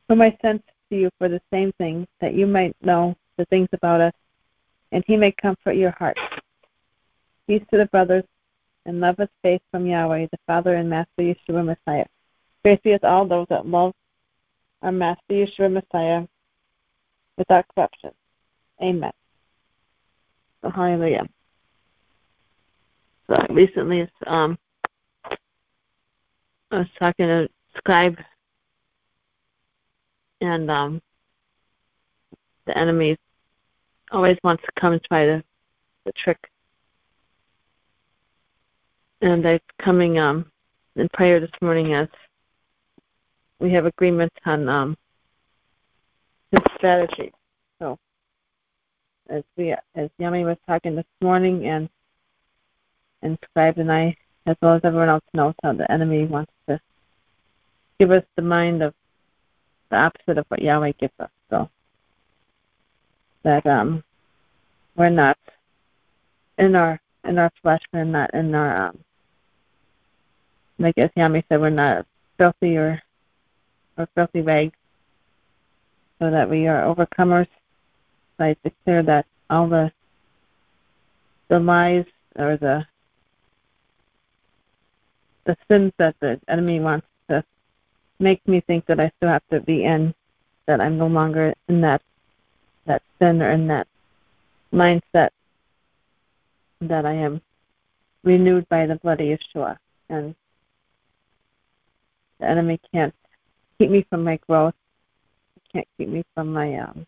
whom 0.08 0.22
I 0.22 0.38
sent 0.42 0.64
to 0.90 0.98
you 0.98 1.10
for 1.18 1.30
the 1.30 1.42
same 1.52 1.72
thing, 1.74 2.08
that 2.22 2.34
you 2.34 2.48
might 2.48 2.76
know 2.82 3.16
the 3.38 3.46
things 3.46 3.70
about 3.74 4.02
us, 4.02 4.14
and 4.92 5.04
he 5.06 5.16
may 5.16 5.32
comfort 5.32 5.74
your 5.74 5.92
hearts. 5.92 6.20
Peace 7.48 7.64
to 7.72 7.78
the 7.78 7.86
brothers, 7.86 8.24
and 8.86 9.00
love 9.00 9.18
with 9.18 9.30
faith 9.42 9.62
from 9.72 9.86
Yahweh, 9.86 10.28
the 10.32 10.38
Father 10.48 10.76
and 10.76 10.90
Master 10.90 11.10
Yeshua 11.20 11.66
Messiah. 11.66 12.06
Grace 12.64 12.80
be 12.84 12.92
with 12.92 13.04
all 13.04 13.26
those 13.26 13.48
that 13.50 13.66
love 13.66 13.94
our 14.82 14.92
Master 14.92 15.22
Yeshua 15.32 15.72
Messiah 15.72 16.26
without 17.38 17.66
corruption. 17.74 18.12
Amen. 18.82 19.12
So, 20.62 20.70
hallelujah. 20.70 21.28
So 23.28 23.36
recently, 23.50 24.10
um, 24.28 24.58
I 26.72 26.80
was 26.80 26.88
talking 26.98 27.28
to 27.28 27.50
Scribe, 27.78 28.18
and 30.42 30.70
um, 30.70 31.02
the 32.66 32.78
enemy 32.78 33.18
always 34.12 34.38
wants 34.44 34.64
to 34.64 34.82
come 34.82 34.94
and 34.94 35.04
try 35.04 35.26
to 35.26 35.44
the 36.06 36.12
trick. 36.14 36.38
And 39.22 39.46
I'm 39.46 39.60
coming 39.84 40.18
um, 40.18 40.50
in 40.96 41.10
prayer 41.10 41.40
this 41.40 41.52
morning 41.62 41.94
as 41.94 42.08
we 43.60 43.72
have 43.74 43.86
agreement 43.86 44.32
on 44.46 44.70
um, 44.70 44.98
his 46.52 46.62
strategy. 46.78 47.34
So 47.80 47.98
as 49.30 49.44
we 49.58 49.72
as 49.96 50.10
Yami 50.22 50.46
was 50.46 50.58
talking 50.68 50.96
this 50.96 51.06
morning 51.22 51.68
and 51.68 51.90
and 53.22 53.38
Scribe 53.50 53.78
and 53.78 53.92
I, 53.92 54.16
as 54.46 54.56
well 54.62 54.76
as 54.76 54.82
everyone 54.86 55.10
else 55.10 55.24
knows 55.34 55.54
how 55.64 55.74
the 55.74 55.92
enemy 55.92 56.26
wants 56.26 56.54
to 56.70 56.80
give 58.00 58.12
us 58.12 58.24
the 58.38 58.42
mind 58.42 58.82
of 58.82 58.94
the 59.90 59.98
opposite 59.98 60.38
of 60.38 60.46
what 60.48 60.62
Yahweh 60.62 60.94
gives 60.98 61.14
us. 61.20 61.30
So 61.50 61.70
that 63.44 63.66
um 63.66 64.02
we're 64.96 65.10
not 65.10 65.38
in 66.58 66.76
our 66.76 67.02
in 67.26 67.38
our 67.38 67.52
flesh, 67.62 67.82
we're 67.92 68.06
not 68.06 68.34
in 68.34 68.56
our 68.56 68.88
um 68.88 69.00
like 70.80 70.98
as 70.98 71.12
Yami 71.18 71.44
said, 71.48 71.62
we're 71.62 71.70
not 71.70 72.06
filthy 72.38 72.78
or 72.78 73.02
or 73.98 74.08
filthy 74.16 74.42
rags. 74.42 74.74
So 76.20 76.32
that 76.32 76.50
we 76.50 76.68
are 76.68 76.84
overcomers. 76.84 77.48
So 78.38 78.46
I 78.46 78.56
declare 78.64 79.04
that 79.04 79.26
all 79.50 79.68
the 79.68 79.92
the 81.50 81.60
lies 81.60 82.06
or 82.38 82.58
the 82.58 82.86
the 85.46 85.58
sins 85.68 85.92
that 85.98 86.16
the 86.20 86.40
enemy 86.48 86.80
wants 86.80 87.08
to 87.30 87.44
make 88.20 88.46
me 88.48 88.62
think 88.62 88.86
that 88.86 89.00
I 89.00 89.12
still 89.18 89.30
have 89.30 89.48
to 89.52 89.60
be 89.60 89.84
in, 89.84 90.14
that 90.68 90.82
I'm 90.82 90.98
no 90.98 91.08
longer 91.08 91.54
in 91.68 91.82
that 91.82 92.02
that 92.86 93.02
sin 93.20 93.42
or 93.42 93.52
in 93.52 93.68
that 93.68 93.88
mindset 94.74 95.30
that 96.82 97.06
I 97.06 97.14
am 97.14 97.42
renewed 98.24 98.68
by 98.70 98.86
the 98.86 98.96
blood 98.96 99.22
of 99.22 99.28
Yeshua. 99.28 99.78
And 100.10 100.36
the 102.40 102.48
enemy 102.48 102.80
can't 102.94 103.14
keep 103.78 103.90
me 103.90 104.06
from 104.10 104.24
my 104.24 104.38
growth. 104.48 104.74
He 105.56 105.62
can't 105.72 105.88
keep 105.98 106.10
me 106.10 106.24
from 106.34 106.54
my 106.54 106.76
um 106.78 107.06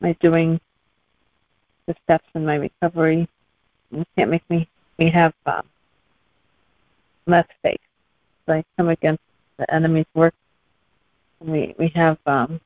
my 0.00 0.12
doing 0.20 0.60
the 1.86 1.94
steps 2.04 2.26
in 2.34 2.44
my 2.44 2.56
recovery. 2.56 3.28
He 3.90 4.04
can't 4.16 4.30
make 4.30 4.48
me 4.50 4.68
me 4.98 5.10
have 5.10 5.34
um, 5.46 5.66
less 7.26 7.46
faith. 7.62 7.80
So 8.46 8.54
I 8.54 8.64
come 8.76 8.88
against 8.88 9.22
the 9.56 9.72
enemy's 9.72 10.06
work. 10.14 10.34
And 11.40 11.50
we 11.50 11.74
we 11.78 11.88
have 11.94 12.18
um 12.26 12.60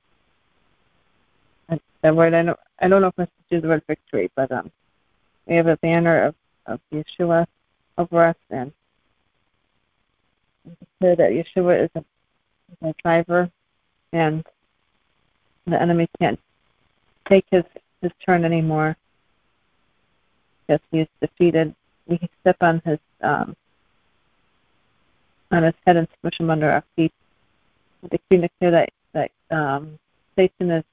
the 2.02 2.14
word 2.14 2.34
I 2.34 2.42
don't 2.42 2.58
I 2.80 2.88
don't 2.88 3.02
know 3.02 3.08
if 3.08 3.18
I 3.18 3.22
should 3.24 3.56
use 3.56 3.62
the 3.62 3.68
word 3.68 3.82
victory, 3.86 4.30
but 4.36 4.50
um 4.52 4.70
we 5.46 5.56
have 5.56 5.66
a 5.66 5.76
banner 5.78 6.24
of, 6.24 6.34
of 6.66 6.80
Yeshua 6.92 7.46
over 7.96 8.24
us 8.26 8.36
and 8.50 8.72
declare 10.80 11.16
that 11.16 11.32
Yeshua 11.32 11.84
is 11.84 11.90
a, 11.94 12.04
is 12.86 12.94
driver 13.02 13.50
and 14.12 14.44
the 15.66 15.80
enemy 15.80 16.08
can't 16.18 16.40
take 17.28 17.44
his 17.50 17.64
his 18.00 18.12
turn 18.24 18.44
anymore 18.44 18.96
because 20.66 20.80
he 20.90 21.00
is 21.00 21.08
defeated. 21.20 21.74
We 22.06 22.18
can 22.18 22.28
step 22.40 22.56
on 22.60 22.80
his 22.84 22.98
um 23.22 23.56
on 25.50 25.62
his 25.62 25.74
head 25.86 25.96
and 25.96 26.08
smush 26.20 26.38
him 26.40 26.50
under 26.50 26.70
our 26.70 26.84
feet. 26.96 27.12
Decree 28.02 28.18
and 28.30 28.42
declare 28.42 28.70
that 28.70 28.90
that 29.12 29.30
um, 29.50 29.98
Satan 30.36 30.70
is 30.70 30.84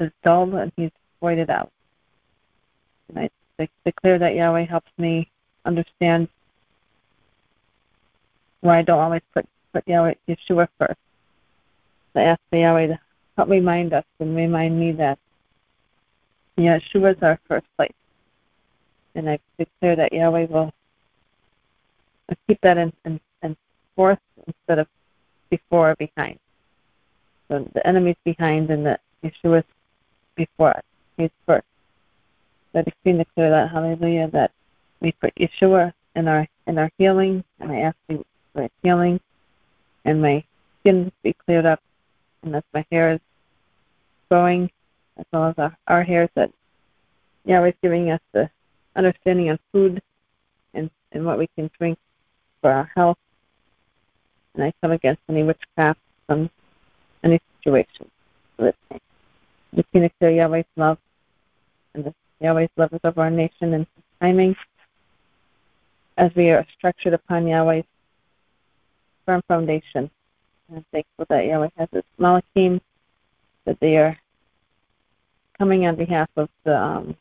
is 0.00 0.10
dull 0.24 0.54
and 0.56 0.72
he's 0.76 0.90
voided 1.20 1.50
out. 1.50 1.70
And 3.08 3.30
I 3.58 3.68
declare 3.84 4.18
that 4.18 4.34
Yahweh 4.34 4.64
helps 4.64 4.90
me 4.98 5.28
understand 5.64 6.28
why 8.62 8.78
I 8.78 8.82
don't 8.82 8.98
always 8.98 9.22
put 9.34 9.46
put 9.72 9.86
Yahweh 9.86 10.14
Yeshua 10.28 10.68
first. 10.78 10.98
I 12.14 12.22
ask 12.22 12.40
the 12.50 12.58
Yahweh 12.58 12.86
to 12.88 13.00
help 13.36 13.48
remind 13.48 13.92
us 13.92 14.04
and 14.20 14.36
remind 14.36 14.78
me 14.78 14.92
that 14.92 15.18
Yeshua 16.58 17.16
is 17.16 17.22
our 17.22 17.38
first 17.48 17.66
place. 17.76 17.92
And 19.14 19.28
I 19.28 19.38
declare 19.58 19.96
that 19.96 20.12
Yahweh 20.12 20.46
will 20.46 20.72
keep 22.46 22.60
that 22.62 22.78
in, 22.78 22.92
in, 23.04 23.20
in 23.42 23.56
instead 24.46 24.78
of 24.78 24.86
before 25.50 25.90
or 25.90 25.96
behind. 25.96 26.38
So 27.48 27.68
the 27.74 27.86
enemy's 27.86 28.16
behind 28.24 28.70
and 28.70 28.86
the 28.86 28.98
Yeshua's 29.24 29.64
before 30.34 30.70
us. 30.70 30.84
He's 31.16 31.30
first. 31.46 31.66
I 32.74 32.82
decree 32.82 33.12
and 33.12 33.18
declare 33.18 33.50
that, 33.50 33.70
hallelujah, 33.70 34.30
that 34.32 34.50
we 35.00 35.12
put 35.12 35.34
Yeshua 35.34 35.92
in 36.16 36.26
our 36.28 36.46
in 36.66 36.78
our 36.78 36.90
healing, 36.96 37.44
and 37.60 37.70
I 37.70 37.80
ask 37.80 37.96
you 38.08 38.24
for 38.52 38.68
healing, 38.82 39.20
and 40.04 40.20
my 40.20 40.44
skin 40.80 41.10
be 41.22 41.32
cleared 41.32 41.66
up, 41.66 41.80
and 42.42 42.56
as 42.56 42.62
my 42.72 42.84
hair 42.90 43.12
is 43.12 43.20
growing, 44.28 44.70
as 45.16 45.24
well 45.32 45.48
as 45.48 45.54
our, 45.58 45.76
our 45.88 46.02
hairs, 46.02 46.30
that 46.34 46.50
Yahweh's 47.44 47.74
giving 47.82 48.10
us 48.10 48.20
the 48.32 48.48
understanding 48.96 49.50
on 49.50 49.58
food 49.72 50.02
and, 50.74 50.90
and 51.12 51.24
what 51.24 51.38
we 51.38 51.48
can 51.56 51.70
drink 51.78 51.98
for 52.60 52.70
our 52.70 52.90
health. 52.94 53.18
And 54.54 54.64
I 54.64 54.72
come 54.80 54.92
against 54.92 55.22
any 55.28 55.42
witchcraft 55.42 56.00
from 56.26 56.50
any 57.24 57.40
situation. 57.58 58.10
Me. 58.58 58.70
We 59.72 59.82
can 59.92 60.02
declare 60.02 60.30
Yahweh's 60.30 60.66
love 60.76 60.98
and 61.94 62.04
the 62.04 62.14
Yahweh's 62.40 62.70
love 62.76 62.92
is 62.92 63.00
over 63.04 63.22
our 63.22 63.30
nation 63.30 63.74
and 63.74 63.86
timing 64.20 64.54
as 66.16 66.30
we 66.34 66.50
are 66.50 66.66
structured 66.76 67.14
upon 67.14 67.44
Yahweh's 67.44 67.86
firm 69.26 69.42
foundation. 69.48 70.10
I'm 70.74 70.84
thankful 70.92 71.26
that 71.28 71.46
Yahweh 71.46 71.68
has 71.76 71.88
this 71.92 72.04
Malachim, 72.18 72.80
that 73.64 73.78
they 73.80 73.96
are 73.96 74.16
coming 75.58 75.86
on 75.86 75.96
behalf 75.96 76.28
of 76.36 76.48
the 76.64 76.76
um, 76.76 77.16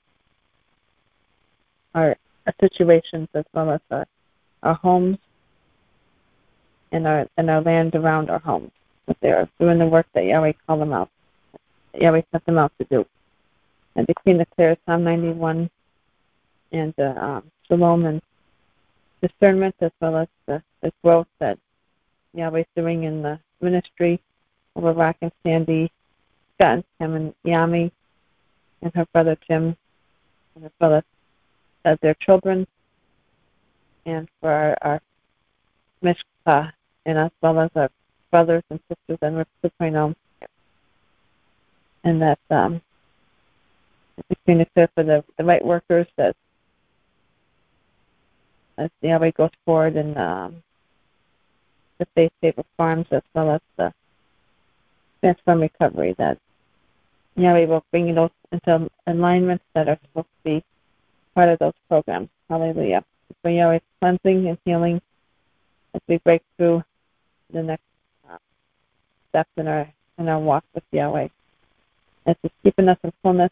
our, 1.93 2.15
situations 2.59 3.27
as 3.33 3.45
well 3.53 3.71
as 3.71 3.81
our, 3.91 4.05
our 4.63 4.73
homes 4.73 5.17
and 6.91 7.07
our 7.07 7.27
and 7.37 7.49
our 7.49 7.61
land 7.61 7.95
around 7.95 8.29
our 8.29 8.39
homes. 8.39 8.71
That 9.07 9.17
they 9.21 9.29
are 9.29 9.49
doing 9.59 9.79
the 9.79 9.87
work 9.87 10.07
that 10.13 10.25
Yahweh 10.25 10.53
called 10.65 10.81
them 10.81 10.93
out. 10.93 11.09
Yahweh 11.93 12.21
sent 12.31 12.45
them 12.45 12.57
out 12.57 12.71
to 12.79 12.85
do. 12.85 13.05
And 13.95 14.07
decree 14.07 14.31
and 14.31 14.39
declare 14.39 14.77
Psalm 14.85 15.03
91 15.03 15.69
and 16.71 16.93
uh, 16.97 17.03
um, 17.19 17.51
shalom 17.67 18.05
and 18.05 18.21
discernment 19.21 19.75
as 19.81 19.91
well 19.99 20.17
as 20.17 20.27
the, 20.45 20.63
the 20.81 20.91
growth 21.03 21.27
that 21.39 21.57
Yahweh's 22.33 22.65
doing 22.75 23.03
in 23.03 23.21
the 23.21 23.39
ministry 23.59 24.19
over 24.75 24.93
Rock 24.93 25.17
and 25.21 25.31
Sandy, 25.43 25.91
Scott 26.55 26.75
and 26.75 26.83
Tim 26.99 27.15
and 27.15 27.33
Yami 27.45 27.91
and 28.81 28.93
her 28.95 29.05
brother 29.13 29.37
Jim 29.47 29.75
and 30.55 30.65
as 30.65 30.71
well 30.79 30.95
as, 30.95 31.03
as 31.85 31.97
their 32.01 32.15
children. 32.15 32.65
And 34.05 34.27
for 34.39 34.49
our, 34.51 34.77
our 34.81 35.01
Mishka 36.01 36.73
and 37.05 37.17
as 37.17 37.31
well 37.41 37.59
as 37.59 37.69
our 37.75 37.89
brothers 38.31 38.63
and 38.69 38.79
sisters 38.87 39.19
and 39.21 39.35
we're 39.35 39.45
2.0 39.63 40.15
and 42.03 42.21
that 42.21 42.39
um 42.49 42.81
between 44.29 44.59
the 44.59 44.89
for 44.95 45.03
the, 45.03 45.23
the 45.37 45.43
right 45.43 45.63
workers 45.63 46.07
that 46.15 46.35
as 48.77 48.89
Yahweh 49.01 49.31
goes 49.31 49.51
forward 49.65 49.95
and 49.95 50.17
um, 50.17 50.63
the 52.01 52.07
faith 52.15 52.31
saver 52.41 52.63
farms 52.77 53.05
as 53.11 53.21
well 53.35 53.51
as 53.51 53.61
the 53.77 53.93
transform 55.21 55.61
recovery 55.61 56.15
that 56.17 56.37
Yahweh 57.35 57.65
will 57.65 57.85
bring 57.91 58.13
those 58.15 58.31
into 58.51 58.89
alignments 59.05 59.63
that 59.75 59.87
are 59.87 59.99
supposed 60.01 60.27
to 60.27 60.43
be 60.43 60.63
part 61.35 61.49
of 61.49 61.59
those 61.59 61.73
programs. 61.87 62.29
Hallelujah. 62.49 63.05
For 63.43 63.51
Yahweh's 63.51 63.81
cleansing 63.99 64.47
and 64.47 64.57
healing 64.65 64.99
as 65.93 66.01
we 66.07 66.17
break 66.17 66.41
through 66.57 66.83
the 67.53 67.61
next 67.61 67.83
uh, 68.29 68.37
steps 69.29 69.51
in 69.57 69.67
our 69.67 69.87
in 70.17 70.27
our 70.27 70.39
walk 70.39 70.63
with 70.73 70.83
Yahweh. 70.91 71.27
As 72.25 72.35
He's 72.41 72.51
keeping 72.63 72.89
us 72.89 72.97
in 73.03 73.13
fullness, 73.21 73.51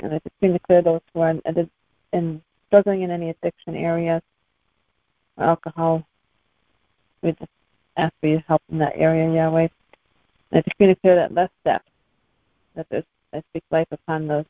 and 0.00 0.12
I 0.12 0.18
decree 0.18 0.50
and 0.50 0.52
declare 0.54 0.82
those 0.82 1.00
who 1.12 1.20
are 1.20 1.30
in, 1.30 1.70
in 2.12 2.42
struggling 2.68 3.02
in 3.02 3.10
any 3.10 3.30
addiction 3.30 3.74
areas, 3.74 4.22
or 5.36 5.44
alcohol, 5.44 6.06
we 7.22 7.32
just 7.32 7.50
ask 7.96 8.12
for 8.20 8.28
your 8.28 8.40
help 8.46 8.62
in 8.70 8.78
that 8.78 8.94
area, 8.96 9.32
Yahweh. 9.32 9.68
And 10.50 10.58
I 10.58 10.60
decree 10.60 10.86
and 10.86 10.94
declare 10.94 11.16
that 11.16 11.34
less 11.34 11.50
step, 11.60 11.82
that 12.74 12.86
there's 12.90 13.04
I 13.32 13.42
speak 13.50 13.64
life 13.70 13.88
upon 13.90 14.26
those 14.26 14.46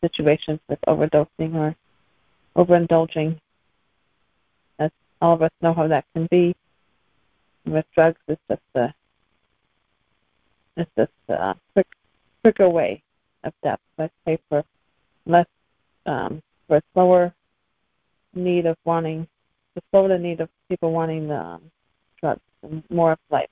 situations 0.00 0.60
with 0.68 0.78
overdosing 0.88 1.54
or 1.54 1.76
overindulging. 2.56 3.38
As 4.78 4.90
all 5.20 5.34
of 5.34 5.42
us 5.42 5.50
know 5.60 5.74
how 5.74 5.86
that 5.88 6.06
can 6.14 6.26
be. 6.30 6.54
And 7.64 7.74
with 7.74 7.84
drugs, 7.94 8.20
it's 8.28 8.40
just 8.48 8.62
a 8.74 8.94
it's 10.76 10.90
just 10.96 11.12
a 11.28 11.54
quick 11.74 11.88
quicker 12.42 12.68
way 12.68 13.02
of 13.44 13.52
death. 13.62 13.80
So 13.96 14.04
I 14.04 14.10
pray 14.24 14.38
for 14.48 14.64
less 15.26 15.46
um, 16.06 16.40
for 16.66 16.78
a 16.78 16.82
slower 16.94 17.34
need 18.34 18.66
of 18.66 18.76
wanting 18.84 19.26
the 19.74 19.82
slower 19.90 20.16
need 20.18 20.40
of 20.40 20.48
people 20.68 20.92
wanting 20.92 21.28
the 21.28 21.36
um, 21.36 21.62
drugs 22.20 22.40
and 22.62 22.82
more 22.90 23.12
of 23.12 23.18
life. 23.30 23.48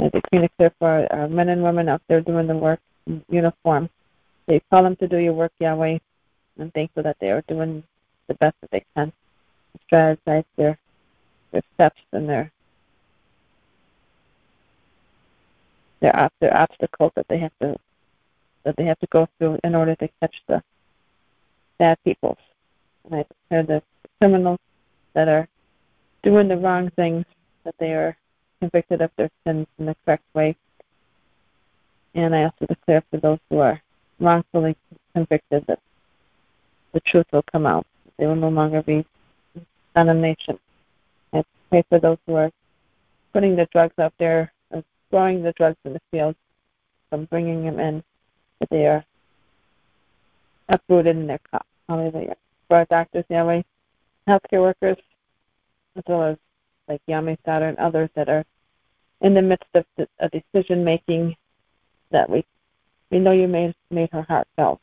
I 0.00 0.08
declare 0.08 0.72
for 0.78 0.88
our, 0.88 1.12
our 1.12 1.28
men 1.28 1.48
and 1.48 1.62
women 1.62 1.88
out 1.88 2.02
there 2.08 2.20
doing 2.20 2.46
the 2.46 2.56
work 2.56 2.80
in 3.06 3.24
uniform. 3.28 3.88
They 4.46 4.60
call 4.70 4.82
them 4.82 4.96
to 4.96 5.08
do 5.08 5.18
your 5.18 5.32
work, 5.32 5.52
Yahweh. 5.60 5.98
I'm 6.60 6.70
thankful 6.72 7.02
that 7.04 7.16
they 7.20 7.30
are 7.30 7.42
doing 7.48 7.82
the 8.28 8.34
best 8.34 8.56
that 8.60 8.70
they 8.70 8.84
can 8.94 9.12
to 9.12 9.78
strategize 9.86 10.44
their 10.56 10.78
their 11.52 11.62
steps 11.74 12.00
and 12.12 12.28
their 12.28 12.50
their 16.00 16.30
their 16.40 16.56
obstacles 16.56 17.12
that 17.14 17.26
they 17.28 17.38
have 17.38 17.52
to 17.60 17.76
that 18.64 18.76
they 18.76 18.84
have 18.84 18.98
to 19.00 19.06
go 19.08 19.28
through 19.38 19.58
in 19.64 19.74
order 19.74 19.94
to 19.96 20.08
catch 20.20 20.36
the 20.48 20.62
bad 21.78 21.98
people. 22.04 22.36
And 23.04 23.14
I 23.16 23.24
declare 23.50 23.62
the 23.62 23.82
criminals 24.20 24.60
that 25.14 25.28
are 25.28 25.48
doing 26.22 26.48
the 26.48 26.56
wrong 26.56 26.90
things 26.90 27.24
that 27.64 27.74
they 27.78 27.92
are 27.92 28.16
convicted 28.60 29.00
of 29.00 29.10
their 29.16 29.30
sins 29.44 29.66
in 29.78 29.86
the 29.86 29.96
correct 30.04 30.24
way. 30.34 30.56
And 32.14 32.34
I 32.34 32.44
also 32.44 32.66
declare 32.66 33.02
for 33.10 33.16
those 33.18 33.38
who 33.48 33.58
are 33.58 33.80
wrongfully 34.20 34.76
convicted 35.14 35.66
that 35.66 35.80
the 36.92 37.00
truth 37.00 37.26
will 37.32 37.44
come 37.50 37.66
out. 37.66 37.86
They 38.18 38.26
will 38.26 38.36
no 38.36 38.50
longer 38.50 38.82
be 38.82 39.04
condemnation. 39.94 40.58
I 41.32 41.44
pray 41.70 41.84
for 41.88 41.98
those 41.98 42.18
who 42.26 42.34
are 42.34 42.50
putting 43.32 43.56
the 43.56 43.66
drugs 43.72 43.98
out 43.98 44.12
there, 44.18 44.52
or 44.70 44.84
growing 45.10 45.42
the 45.42 45.52
drugs 45.52 45.78
in 45.84 45.94
the 45.94 46.00
field, 46.10 46.36
from 47.08 47.24
bringing 47.26 47.64
them 47.64 47.80
in, 47.80 48.04
that 48.60 48.68
they 48.70 48.86
are 48.86 49.04
uprooted 50.68 51.16
in 51.16 51.26
their 51.26 51.40
cup. 51.50 51.66
Hallelujah. 51.88 52.36
For 52.68 52.76
our 52.76 52.84
doctors, 52.86 53.24
Yahweh, 53.28 53.62
healthcare 54.28 54.60
workers, 54.60 54.98
as 55.96 56.04
well 56.06 56.22
as 56.22 56.36
like 56.92 57.00
Yami 57.08 57.38
Sada 57.44 57.64
and 57.64 57.78
others 57.78 58.10
that 58.14 58.28
are 58.28 58.44
in 59.22 59.32
the 59.34 59.40
midst 59.40 59.68
of 59.74 59.86
a 60.18 60.28
decision 60.28 60.84
making 60.84 61.34
that 62.10 62.28
we 62.28 62.44
we 63.10 63.18
know 63.18 63.32
you 63.32 63.48
made 63.48 63.74
made 63.90 64.10
her 64.12 64.22
heart 64.22 64.46
felt, 64.56 64.80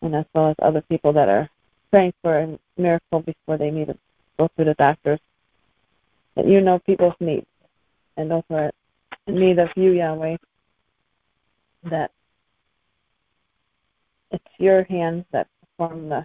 and 0.00 0.14
as 0.14 0.24
well 0.34 0.50
as 0.50 0.56
other 0.62 0.82
people 0.82 1.12
that 1.12 1.28
are 1.28 1.48
praying 1.90 2.14
for 2.22 2.38
a 2.38 2.58
miracle 2.78 3.20
before 3.20 3.58
they 3.58 3.70
need 3.70 3.88
to 3.88 3.98
go 4.38 4.48
through 4.54 4.66
the 4.66 4.74
doctors. 4.74 5.20
That 6.34 6.46
you 6.46 6.60
know 6.62 6.78
people's 6.78 7.14
needs, 7.20 7.46
and 8.16 8.30
those 8.30 8.44
are 8.50 8.70
in 9.26 9.38
need 9.38 9.58
of 9.58 9.68
you, 9.76 9.92
Yahweh. 9.92 10.36
That 11.90 12.10
it's 14.30 14.44
your 14.58 14.84
hands 14.84 15.26
that 15.32 15.46
perform 15.60 16.08
the 16.08 16.24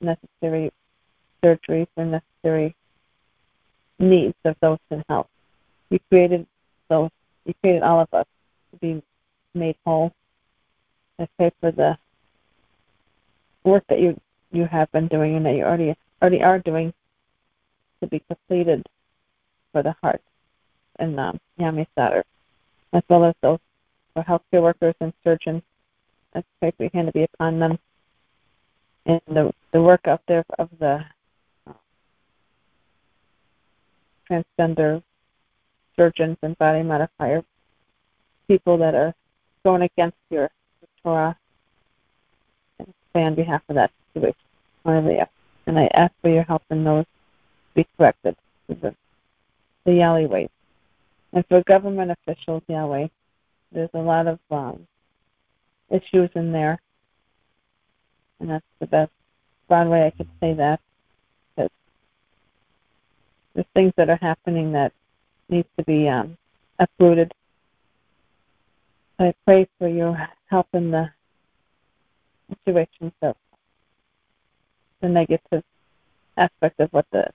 necessary 0.00 0.72
surgery 1.42 1.88
for 1.94 2.04
necessary 2.04 2.76
needs 4.00 4.34
of 4.44 4.56
those 4.60 4.78
in 4.90 5.04
health. 5.08 5.28
You 5.90 5.98
created 6.08 6.46
those 6.88 7.10
you 7.44 7.54
created 7.60 7.82
all 7.82 8.00
of 8.00 8.08
us 8.12 8.26
to 8.72 8.76
be 8.78 9.02
made 9.54 9.76
whole. 9.84 10.12
I 11.18 11.28
pray 11.36 11.52
for 11.60 11.70
the 11.70 11.96
work 13.64 13.84
that 13.88 14.00
you 14.00 14.18
you 14.52 14.64
have 14.66 14.90
been 14.92 15.06
doing 15.08 15.36
and 15.36 15.46
that 15.46 15.54
you 15.54 15.64
already 15.64 15.94
already 16.20 16.42
are 16.42 16.58
doing 16.58 16.92
to 18.00 18.06
be 18.06 18.20
completed 18.28 18.86
for 19.72 19.82
the 19.82 19.94
heart 20.02 20.20
and 20.98 21.18
um, 21.20 21.38
Yami 21.58 21.86
Satter, 21.96 22.22
as 22.92 23.02
well 23.08 23.24
as 23.24 23.34
those 23.42 23.58
for 24.14 24.22
healthcare 24.22 24.62
workers 24.62 24.94
and 25.00 25.12
surgeons. 25.22 25.62
I 26.34 26.42
pray 26.60 26.72
for 26.76 26.84
your 26.84 26.90
hand 26.94 27.08
to 27.08 27.12
be 27.12 27.24
upon 27.24 27.58
them 27.58 27.78
and 29.06 29.20
the 29.28 29.52
the 29.72 29.82
work 29.82 30.06
out 30.06 30.22
there 30.26 30.44
of 30.58 30.68
the 30.78 31.04
uh, 31.66 31.72
transgender 34.30 35.02
surgeons 35.96 36.36
and 36.42 36.56
body 36.58 36.82
modifier 36.82 37.42
people 38.48 38.78
that 38.78 38.94
are 38.94 39.14
going 39.64 39.82
against 39.82 40.16
your 40.30 40.50
Torah 41.02 41.36
and 42.78 42.92
pray 43.12 43.24
on 43.24 43.34
behalf 43.34 43.62
of 43.68 43.76
that 43.76 43.90
situation. 44.14 44.36
And 45.66 45.78
I 45.78 45.88
ask 45.94 46.12
for 46.22 46.30
your 46.30 46.42
help 46.44 46.62
in 46.70 46.84
those 46.84 47.04
to 47.04 47.74
be 47.74 47.86
corrected 47.96 48.36
to 48.68 48.74
the, 48.74 48.94
the 49.84 50.28
ways. 50.30 50.48
And 51.32 51.44
for 51.46 51.62
government 51.62 52.10
officials, 52.10 52.62
Yahweh, 52.68 53.08
there's 53.72 53.90
a 53.94 53.98
lot 53.98 54.26
of 54.26 54.38
um, 54.50 54.86
issues 55.90 56.30
in 56.34 56.52
there 56.52 56.80
And 58.40 58.50
that's 58.50 58.64
the 58.80 58.86
best 58.86 59.12
broad 59.68 59.88
way 59.88 60.06
I 60.06 60.10
could 60.10 60.28
say 60.40 60.54
that. 60.54 60.80
There's 63.54 63.66
things 63.74 63.92
that 63.96 64.08
are 64.08 64.18
happening 64.20 64.72
that 64.72 64.92
need 65.48 65.66
to 65.78 65.84
be 65.84 66.08
um, 66.08 66.36
uprooted. 66.78 67.32
I 69.18 69.34
pray 69.44 69.68
for 69.78 69.88
your 69.88 70.28
help 70.48 70.68
in 70.72 70.90
the 70.90 71.10
situations 72.64 73.12
of 73.22 73.36
the 75.00 75.08
negative 75.08 75.62
aspect 76.36 76.80
of 76.80 76.92
what 76.92 77.06
the 77.12 77.28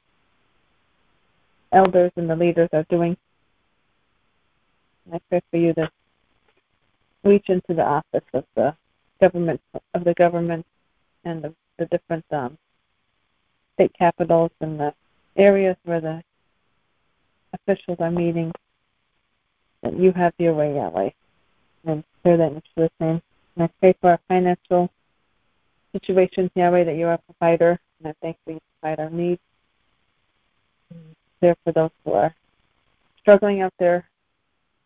elders 1.72 2.12
and 2.16 2.30
the 2.30 2.36
leaders 2.36 2.70
are 2.74 2.86
doing. 2.90 3.18
And 5.06 5.16
I 5.16 5.20
pray 5.30 5.42
for 5.52 5.58
you 5.58 5.74
to 5.74 5.90
reach 7.24 7.50
into 7.50 7.74
the 7.74 7.84
office 7.84 8.28
of 8.34 8.46
the 8.56 8.76
government 9.20 9.62
of 9.94 10.04
the 10.04 10.14
government 10.14 10.66
and 11.24 11.44
the, 11.44 11.54
the 11.78 11.86
different 11.86 12.26
um, 12.32 12.58
state 13.74 13.92
capitals 13.98 14.52
and 14.62 14.80
the 14.80 14.94
areas 15.36 15.76
where 15.84 16.02
the 16.02 16.24
officials 17.54 17.98
are 18.00 18.12
meeting. 18.12 18.52
That 19.84 19.98
you 20.00 20.12
have 20.14 20.34
your 20.38 20.54
way, 20.54 20.76
Yahweh. 20.76 21.10
And 21.86 22.04
pray 22.24 22.38
that 22.38 22.52
Yeshua's 22.52 22.92
name. 23.00 23.22
And 23.56 23.64
I 23.64 23.70
pray 23.80 23.96
for 24.02 24.12
our 24.12 24.20
financial 24.28 24.90
situations, 25.92 26.50
Yahweh, 26.56 26.84
that 26.86 26.96
you 26.96 27.08
are 27.08 27.14
a 27.14 27.18
provider. 27.20 27.80
And 28.00 28.10
I 28.10 28.14
thank 28.22 28.38
you 28.48 28.60
provide 28.82 29.00
our 29.00 29.10
needs. 29.10 29.42
There 31.42 31.56
for 31.64 31.72
those 31.72 31.92
who 32.04 32.14
are 32.14 32.34
struggling 33.20 33.62
out 33.62 33.74
there, 33.80 34.08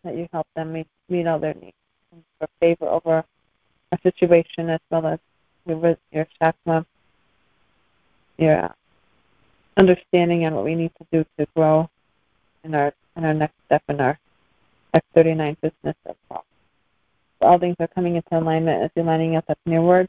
that 0.04 0.16
you 0.16 0.28
help 0.32 0.48
them 0.56 0.74
meet, 0.74 0.88
meet 1.10 1.28
all 1.28 1.40
their 1.40 1.54
needs. 1.54 1.76
And 2.12 2.24
for 2.40 2.48
favor 2.60 2.88
over 2.88 3.24
our 3.92 4.00
situation 4.02 4.70
as 4.70 4.80
well 4.90 5.06
as 5.08 5.20
your, 5.66 5.98
your 6.12 6.28
chokmah, 6.42 6.86
your 8.38 8.74
understanding 9.80 10.46
on 10.46 10.54
what 10.54 10.66
we 10.66 10.76
need 10.76 10.92
to 10.98 11.06
do 11.12 11.26
to 11.38 11.48
grow 11.56 11.90
in 12.64 12.76
our 12.76 12.94
in 13.16 13.26
our 13.26 13.34
next 13.34 13.56
step 13.66 13.82
in 13.90 14.00
our 14.00 14.20
X39 14.94 15.58
business 15.62 15.96
as 16.06 16.16
well. 16.30 16.46
So 17.40 17.48
all 17.48 17.60
things 17.60 17.78
are 17.80 17.88
coming 17.88 18.16
into 18.16 18.38
alignment 18.38 18.84
as 18.84 18.92
you're 18.96 19.06
lining 19.06 19.38
up 19.38 19.46
in 19.66 19.72
your 19.72 19.82
word. 19.82 20.08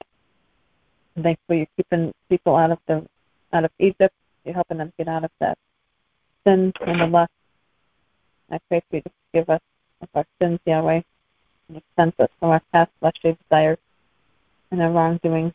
And 1.14 1.24
thanks 1.24 1.40
for 1.46 1.54
you 1.54 1.66
keeping 1.76 2.12
people 2.28 2.56
out 2.56 2.72
of 2.72 2.78
the 2.86 3.06
out 3.52 3.64
of 3.64 3.70
Egypt. 3.78 4.14
You're 4.44 4.54
helping 4.54 4.78
them 4.78 4.92
get 4.98 5.08
out 5.08 5.24
of 5.24 5.30
that 5.40 5.56
sin 6.44 6.72
and 6.86 7.00
the 7.00 7.06
lust. 7.06 7.32
I 8.50 8.58
pray 8.68 8.82
for 8.90 8.96
you 8.96 9.02
to 9.02 9.10
forgive 9.30 9.50
us 9.50 9.60
of 10.00 10.08
our 10.14 10.26
sins, 10.40 10.58
Yahweh, 10.66 11.02
and 11.68 11.82
cleanse 11.94 12.14
us 12.18 12.30
from 12.40 12.50
our 12.50 12.62
past 12.72 12.90
fleshly 12.98 13.36
desires 13.42 13.78
and 14.70 14.82
our 14.82 14.90
wrongdoing. 14.90 15.52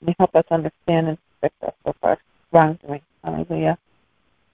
And 0.00 0.14
help 0.18 0.36
us 0.36 0.44
understand 0.50 1.08
and 1.08 1.18
convict 1.40 1.62
us 1.64 1.74
of 1.84 1.96
our 2.02 2.18
wrongdoing. 2.52 3.00
Hallelujah. 3.24 3.78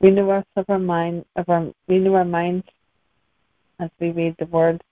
Renew 0.00 0.30
us 0.30 0.44
of 0.56 0.64
our 0.68 0.78
mind 0.78 1.24
of 1.36 1.48
our 1.48 1.72
renew 1.88 2.14
our 2.14 2.24
minds 2.24 2.66
as 3.80 3.90
we 4.00 4.10
read 4.10 4.36
the 4.38 4.46
word. 4.46 4.82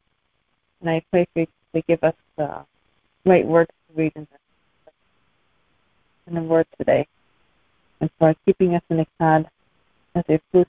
And 0.80 0.90
I 0.90 1.02
pray 1.10 1.26
for 1.32 1.40
you 1.40 1.46
to 1.74 1.82
give 1.88 2.02
us 2.02 2.14
the 2.36 2.64
right 3.24 3.46
words 3.46 3.70
to 3.88 4.00
read 4.00 4.12
in 4.16 4.26
the, 4.30 4.38
in 6.26 6.34
the 6.34 6.42
word 6.42 6.66
today. 6.78 7.06
And 8.00 8.10
for 8.18 8.34
keeping 8.44 8.74
us 8.74 8.82
in 8.90 8.98
the 8.98 9.06
God 9.20 9.48
as 10.14 10.24
a 10.28 10.40
fruit. 10.50 10.68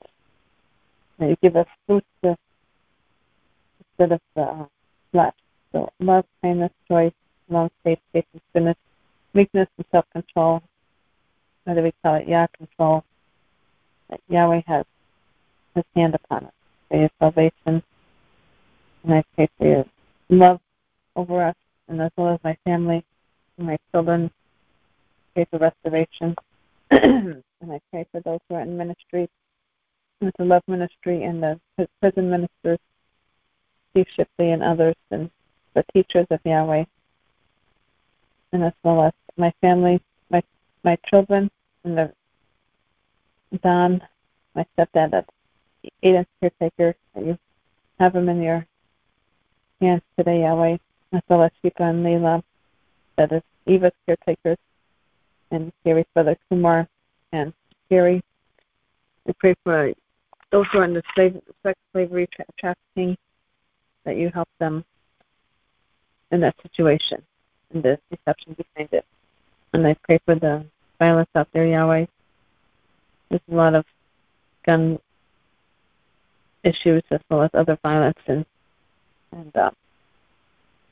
That 1.20 1.30
you 1.30 1.38
give 1.42 1.56
us 1.56 1.68
fruits 1.86 2.08
to, 2.24 2.36
instead 3.80 4.14
of 4.14 4.22
the 4.36 4.42
uh, 4.42 4.66
flesh. 5.12 5.34
So 5.72 5.90
love, 6.00 6.26
kindness, 6.42 6.72
joy, 6.88 7.12
long 7.50 7.70
faith, 7.84 8.00
patience, 8.14 8.44
goodness, 8.54 8.78
meekness, 9.34 9.68
and 9.78 9.86
self 9.92 10.06
control. 11.64 11.76
Whether 11.76 11.84
we 11.84 11.94
call 12.03 12.15
it 12.15 12.27
Yah 12.27 12.48
control, 12.57 13.03
that 14.10 14.19
Yahweh 14.30 14.61
has 14.68 14.85
his 15.76 15.84
hand 15.95 16.15
upon 16.15 16.45
us 16.45 16.53
for 16.90 16.98
your 16.98 17.10
salvation. 17.19 17.84
And 19.03 19.14
I 19.14 19.23
pray 19.35 19.49
for 19.57 19.68
your 19.68 19.85
love 20.30 20.60
over 21.15 21.44
us 21.44 21.56
and 21.88 22.02
as 22.02 22.11
well 22.18 22.34
as 22.34 22.40
my 22.44 22.57
family 22.64 23.03
and 23.57 23.68
my 23.68 23.77
children. 23.91 24.31
Pray 25.34 25.45
for 25.49 25.60
restoration. 25.60 26.35
and 26.91 27.44
I 27.61 27.80
pray 27.91 28.06
for 28.11 28.22
those 28.22 28.40
who 28.48 28.56
are 28.56 28.61
in 28.61 28.77
ministry, 28.77 29.30
with 30.22 30.34
the 30.38 30.45
love 30.45 30.64
ministry 30.68 31.23
and 31.23 31.41
the 31.41 31.60
prison 31.99 32.30
ministers, 32.30 32.80
Chief 33.94 34.07
Shipley 34.15 34.52
and 34.52 34.64
others, 34.64 34.95
and 35.11 35.30
the 35.73 35.84
teachers 35.94 36.27
of 36.30 36.40
Yahweh, 36.45 36.85
and 38.53 38.64
as 38.64 38.73
well 38.84 39.03
as 39.03 39.14
my 39.38 39.52
family, 39.60 40.02
my 40.84 40.97
children, 41.10 41.49
and 41.84 41.97
the 41.97 42.14
Don, 43.61 44.01
my 44.55 44.65
stepdad, 44.77 45.11
that's 45.11 45.30
Aiden's 46.03 46.27
caretaker, 46.39 46.95
that 47.14 47.26
you 47.26 47.38
have 47.99 48.15
him 48.15 48.30
in 48.30 48.41
your 48.41 48.65
hands 49.81 50.01
today, 50.18 50.41
Yahweh, 50.41 50.77
as 51.14 51.22
well 51.30 51.43
as 51.43 51.51
Shika 51.64 51.81
and 51.81 52.03
Leila, 52.03 52.43
that 53.18 53.31
is 53.31 53.43
Eva's 53.65 53.91
caretakers, 54.05 54.57
and 55.51 55.72
Gary's 55.85 56.05
brother 56.14 56.35
Kumar 56.49 56.88
and 57.31 57.53
Gary. 57.89 58.23
We 59.26 59.34
pray 59.34 59.55
for 59.64 59.93
those 60.51 60.65
who 60.72 60.80
are 60.80 60.85
in 60.85 60.93
the 60.93 61.03
slave, 61.14 61.39
sex 61.61 61.80
slavery 61.91 62.27
tra- 62.34 62.45
trafficking, 62.57 63.18
that 64.03 64.18
you 64.18 64.30
help 64.34 64.49
them 64.60 64.84
in 66.31 66.41
that 66.41 66.55
situation 66.61 67.22
and 67.73 67.84
the 67.84 67.99
deception 68.10 68.53
behind 68.53 68.89
it. 68.91 69.05
And 69.73 69.88
I 69.88 69.95
pray 70.03 70.19
for 70.26 70.35
the 70.35 70.65
violence 71.04 71.30
out 71.36 71.50
there, 71.54 71.66
Yahweh. 71.66 72.06
There's 73.30 73.42
a 73.52 73.56
lot 73.56 73.76
of 73.76 73.86
gun 74.66 75.00
issues 76.64 77.04
as 77.12 77.20
well 77.30 77.42
as 77.44 77.52
other 77.54 77.78
violence 77.84 78.24
and 78.28 78.46
and 79.34 79.54
uh, 79.58 79.72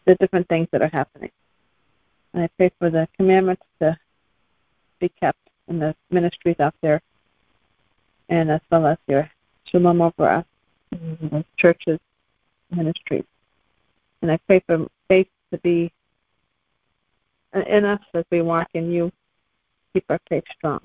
the 0.06 0.16
different 0.16 0.48
things 0.50 0.68
that 0.72 0.82
are 0.82 0.96
happening. 1.00 1.32
And 2.34 2.44
I 2.44 2.50
pray 2.58 2.72
for 2.80 2.90
the 2.90 3.08
commandments 3.16 3.64
to 3.80 3.98
be 5.00 5.10
kept 5.22 5.44
in 5.70 5.80
the 5.80 5.96
ministries 6.10 6.60
out 6.60 6.76
there, 6.82 7.00
and 8.28 8.52
as 8.52 8.62
well 8.70 8.88
as 8.88 8.98
your 9.08 9.30
shalom 9.68 10.02
over 10.02 10.28
us, 10.28 10.46
the 10.92 11.46
churches, 11.58 12.00
ministries. 12.70 13.30
And 14.22 14.32
I 14.32 14.38
pray 14.48 14.60
for 14.68 14.88
faith 15.08 15.30
to 15.52 15.58
be 15.60 15.92
in 17.54 17.86
us 17.86 18.02
as 18.14 18.26
we 18.32 18.42
walk 18.42 18.70
in 18.74 18.92
you. 18.92 19.12
Keep 19.94 20.06
our 20.10 20.20
faith 20.30 20.44
strong. 20.58 20.80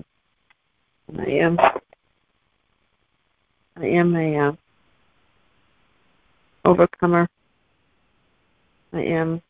And 1.07 1.21
I 1.21 1.25
am, 1.25 1.57
I 3.77 3.85
am 3.85 4.15
a 4.15 4.37
uh, 4.37 4.51
overcomer. 6.65 7.27
I 8.93 9.01
am 9.01 9.41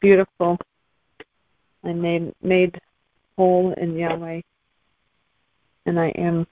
beautiful. 0.00 0.58
I 1.84 1.92
made 1.92 2.32
made 2.42 2.80
whole 3.36 3.72
in 3.74 3.96
Yahweh, 3.96 4.40
and 5.86 6.00
I 6.00 6.08
am 6.08 6.46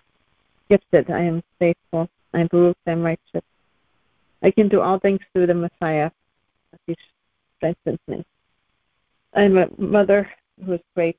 gifted. 0.69 1.11
I 1.11 1.23
am 1.23 1.43
faithful. 1.59 2.09
I 2.35 2.45
Baruch. 2.45 2.77
I 2.87 2.93
am 2.93 3.03
righteous. 3.03 3.45
I 4.43 4.51
can 4.51 4.69
do 4.69 4.81
all 4.81 4.99
things 4.99 5.21
through 5.33 5.47
the 5.47 5.55
Messiah, 5.55 6.11
He 6.87 6.97
strengthens 7.57 7.99
me. 8.09 8.25
I 9.35 9.43
am 9.43 9.57
a 9.57 9.69
mother 9.79 10.29
who 10.65 10.73
is 10.75 10.81
great. 10.95 11.17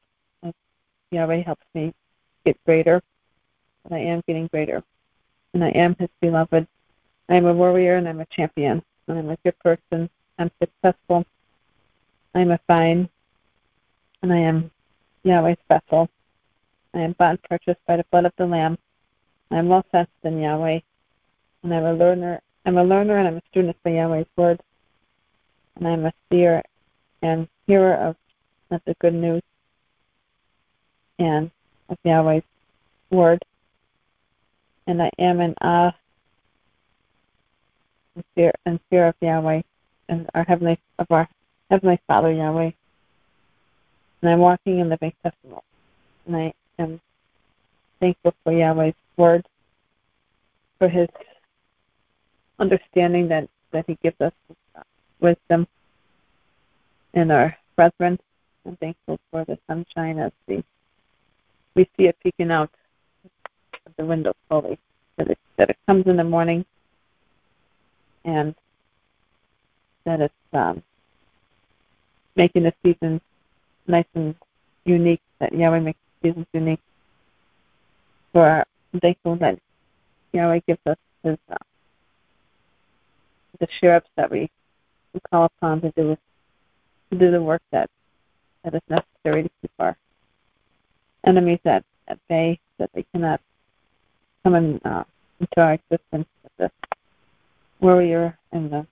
Yahweh 1.13 1.43
helps 1.43 1.65
me 1.73 1.93
get 2.45 2.57
greater, 2.65 3.01
and 3.85 3.93
I 3.93 3.99
am 3.99 4.23
getting 4.27 4.47
greater. 4.47 4.83
And 5.53 5.63
I 5.63 5.69
am 5.69 5.95
His 5.99 6.09
beloved. 6.19 6.67
I 7.29 7.35
am 7.35 7.45
a 7.45 7.53
warrior 7.53 7.97
and 7.97 8.09
I'm 8.09 8.19
a 8.19 8.25
champion. 8.25 8.81
And 9.07 9.19
I'm 9.19 9.29
a 9.29 9.37
good 9.43 9.57
person. 9.59 10.09
I'm 10.39 10.49
successful. 10.59 11.25
I'm 12.33 12.51
a 12.51 12.59
fine. 12.67 13.07
And 14.21 14.33
I 14.33 14.37
am 14.37 14.71
Yahweh's 15.23 15.57
vessel. 15.67 16.09
I 16.93 16.99
am 16.99 17.13
bought 17.13 17.31
and 17.31 17.43
purchased 17.43 17.85
by 17.87 17.97
the 17.97 18.05
blood 18.11 18.25
of 18.25 18.33
the 18.37 18.45
Lamb. 18.45 18.77
I 19.51 19.57
am 19.57 19.67
well 19.67 19.85
sensed 19.91 20.11
in 20.23 20.41
Yahweh. 20.41 20.79
And 21.63 21.73
I'm 21.73 21.85
a 21.85 21.93
learner 21.93 22.41
I'm 22.65 22.77
a 22.77 22.83
learner 22.83 23.17
and 23.17 23.27
I'm 23.27 23.37
a 23.37 23.41
student 23.51 23.75
of 23.83 23.91
Yahweh's 23.91 24.25
word. 24.37 24.61
And 25.75 25.87
I'm 25.87 26.05
a 26.05 26.13
seer 26.29 26.63
and 27.21 27.47
hearer 27.67 27.95
of, 27.95 28.15
of 28.71 28.81
the 28.85 28.95
good 29.01 29.13
news 29.13 29.41
and 31.19 31.51
of 31.89 31.97
Yahweh's 32.03 32.43
word. 33.09 33.43
And 34.87 35.01
I 35.01 35.09
am 35.19 35.41
in 35.41 35.55
awe 35.61 35.93
and 38.15 38.23
fear 38.35 38.51
and 38.65 38.79
fear 38.89 39.07
of 39.07 39.15
Yahweh 39.21 39.61
and 40.09 40.29
our 40.33 40.43
heavenly 40.43 40.77
of 40.99 41.07
our 41.09 41.27
heavenly 41.69 41.99
Father 42.07 42.31
Yahweh. 42.31 42.71
And 44.21 44.31
I'm 44.31 44.39
walking 44.39 44.79
in 44.79 44.89
the 44.89 44.97
big 44.97 45.13
testimony. 45.23 45.61
And 46.25 46.35
I 46.35 46.53
am 46.79 47.01
thankful 47.99 48.33
for 48.43 48.53
Yahweh's 48.53 48.95
word, 49.17 49.45
for 50.79 50.87
his 50.87 51.09
understanding 52.59 53.27
that, 53.29 53.49
that 53.71 53.85
he 53.87 53.97
gives 54.01 54.19
us 54.21 54.33
wisdom 55.19 55.67
in 57.13 57.31
our 57.31 57.55
brethren, 57.75 58.19
I'm 58.65 58.75
thankful 58.77 59.19
for 59.31 59.45
the 59.45 59.57
sunshine 59.67 60.19
as 60.19 60.31
we 60.47 60.63
we 61.75 61.89
see 61.97 62.07
it 62.07 62.17
peeking 62.23 62.51
out 62.51 62.69
of 63.85 63.93
the 63.97 64.05
window 64.05 64.33
slowly. 64.47 64.77
That 65.17 65.29
it 65.29 65.37
that 65.57 65.69
it 65.69 65.77
comes 65.85 66.07
in 66.07 66.17
the 66.17 66.23
morning 66.23 66.65
and 68.25 68.55
that 70.05 70.21
it's 70.21 70.33
um, 70.53 70.81
making 72.35 72.63
the 72.63 72.73
seasons 72.83 73.21
nice 73.87 74.05
and 74.15 74.35
unique. 74.85 75.21
That 75.39 75.53
Yahweh 75.53 75.79
makes 75.79 75.99
the 76.21 76.29
seasons 76.29 76.47
unique. 76.53 76.79
For 78.31 78.45
our, 78.47 78.65
thankful 78.99 79.35
that 79.37 79.59
Yahweh 80.33 80.61
gives 80.67 80.79
us 80.87 80.97
His 81.23 81.37
uh, 81.51 81.55
the 83.59 83.67
sheriffs 83.79 84.09
that 84.17 84.31
we, 84.31 84.49
we 85.13 85.19
call 85.31 85.45
upon 85.45 85.81
to 85.81 85.91
do 85.91 86.17
to 87.11 87.17
do 87.17 87.31
the 87.31 87.41
work 87.41 87.61
that 87.71 87.89
that 88.63 88.73
is 88.73 88.81
necessary 88.89 89.43
to 89.43 89.49
keep 89.61 89.71
our 89.79 89.95
enemies 91.25 91.59
at, 91.65 91.83
at 92.07 92.19
bay, 92.27 92.59
that 92.77 92.89
they 92.93 93.05
cannot 93.13 93.41
come 94.43 94.55
in, 94.55 94.81
uh, 94.85 95.03
into 95.39 95.61
our 95.61 95.73
existence. 95.73 96.27
The 96.57 96.69
warrior 97.79 98.37
and 98.51 98.71
the 98.71 98.87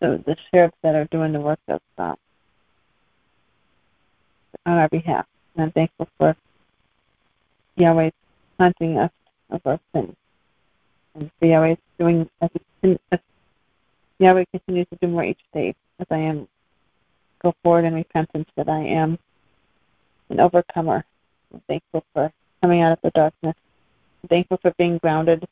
the, 0.00 0.22
the 0.26 0.36
sheriffs 0.50 0.76
that 0.82 0.94
are 0.94 1.04
doing 1.06 1.32
the 1.32 1.40
work 1.40 1.60
of 1.68 1.80
uh, 1.98 2.14
on 4.66 4.78
our 4.78 4.88
behalf. 4.88 5.26
And 5.54 5.64
I'm 5.64 5.72
thankful 5.72 6.08
for 6.18 6.36
Yahweh 7.76 8.10
cleansing 8.56 8.98
us 8.98 9.10
of 9.50 9.60
our 9.64 9.78
sins. 9.94 10.14
And 11.14 11.30
for 11.38 11.46
Yahweh 11.46 11.76
doing 11.98 12.28
as, 12.40 12.50
as 13.12 13.18
Yahweh 14.18 14.44
continues 14.50 14.86
to 14.90 14.98
do 15.00 15.08
more 15.08 15.24
each 15.24 15.40
day 15.52 15.74
as 15.98 16.06
I 16.10 16.18
am 16.18 16.48
go 17.42 17.54
forward 17.62 17.84
in 17.84 17.94
repentance 17.94 18.48
that 18.56 18.68
I 18.68 18.80
am 18.80 19.18
an 20.30 20.40
overcomer. 20.40 21.04
I'm 21.52 21.60
thankful 21.68 22.04
for 22.12 22.32
coming 22.62 22.82
out 22.82 22.92
of 22.92 22.98
the 23.02 23.10
darkness. 23.10 23.56
I'm 24.22 24.28
thankful 24.28 24.58
for 24.62 24.72
being 24.78 24.98
grounded 24.98 25.46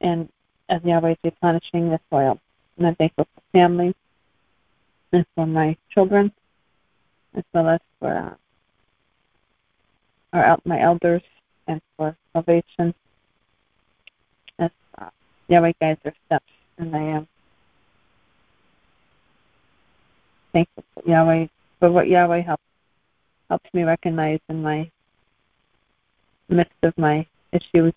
and 0.00 0.28
as 0.68 0.82
Yahweh 0.84 1.12
is 1.12 1.18
replenishing 1.24 1.90
the 1.90 2.00
soil. 2.10 2.38
And 2.78 2.86
I'm 2.86 2.94
thankful 2.94 3.26
for 3.34 3.42
family 3.52 3.94
and 5.12 5.26
for 5.34 5.46
my 5.46 5.76
children 5.92 6.32
as 7.34 7.44
well 7.52 7.68
as 7.68 7.80
for 7.98 8.16
uh, 8.16 8.34
our, 10.32 10.58
my 10.64 10.80
elders 10.80 11.22
and 11.66 11.80
for 11.96 12.16
salvation 12.32 12.94
as 14.58 14.70
uh, 14.98 15.10
Yahweh 15.48 15.72
guides 15.80 16.00
our 16.04 16.14
steps. 16.26 16.50
And 16.78 16.96
I 16.96 17.02
am 17.02 17.28
thankful 20.52 20.84
for 20.94 21.08
Yahweh 21.08 21.46
for 21.78 21.90
what 21.90 22.08
Yahweh 22.08 22.40
helps 22.40 22.62
helps 23.50 23.68
me 23.74 23.82
recognize 23.82 24.40
in 24.48 24.62
my 24.62 24.90
midst 26.48 26.72
of 26.82 26.96
my 26.96 27.26
issues. 27.52 27.92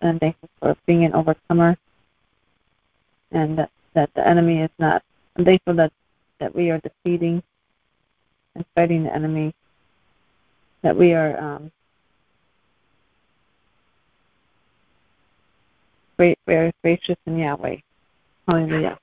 And 0.00 0.10
I'm 0.10 0.18
thankful 0.18 0.48
for 0.58 0.76
being 0.86 1.04
an 1.04 1.14
overcomer 1.14 1.76
and 3.30 3.58
that, 3.58 3.70
that 3.94 4.10
the 4.14 4.26
enemy 4.26 4.62
is 4.62 4.70
not 4.78 5.02
I'm 5.36 5.44
thankful 5.44 5.74
that, 5.74 5.92
that 6.40 6.54
we 6.54 6.70
are 6.70 6.80
defeating 6.80 7.42
and 8.54 8.64
fighting 8.74 9.04
the 9.04 9.14
enemy, 9.14 9.54
that 10.82 10.96
we 10.96 11.14
are 11.14 11.38
um, 11.38 11.72
great, 16.16 16.38
gracious 16.44 17.16
in 17.26 17.38
Yahweh. 17.38 17.76
Hallelujah. 18.46 18.98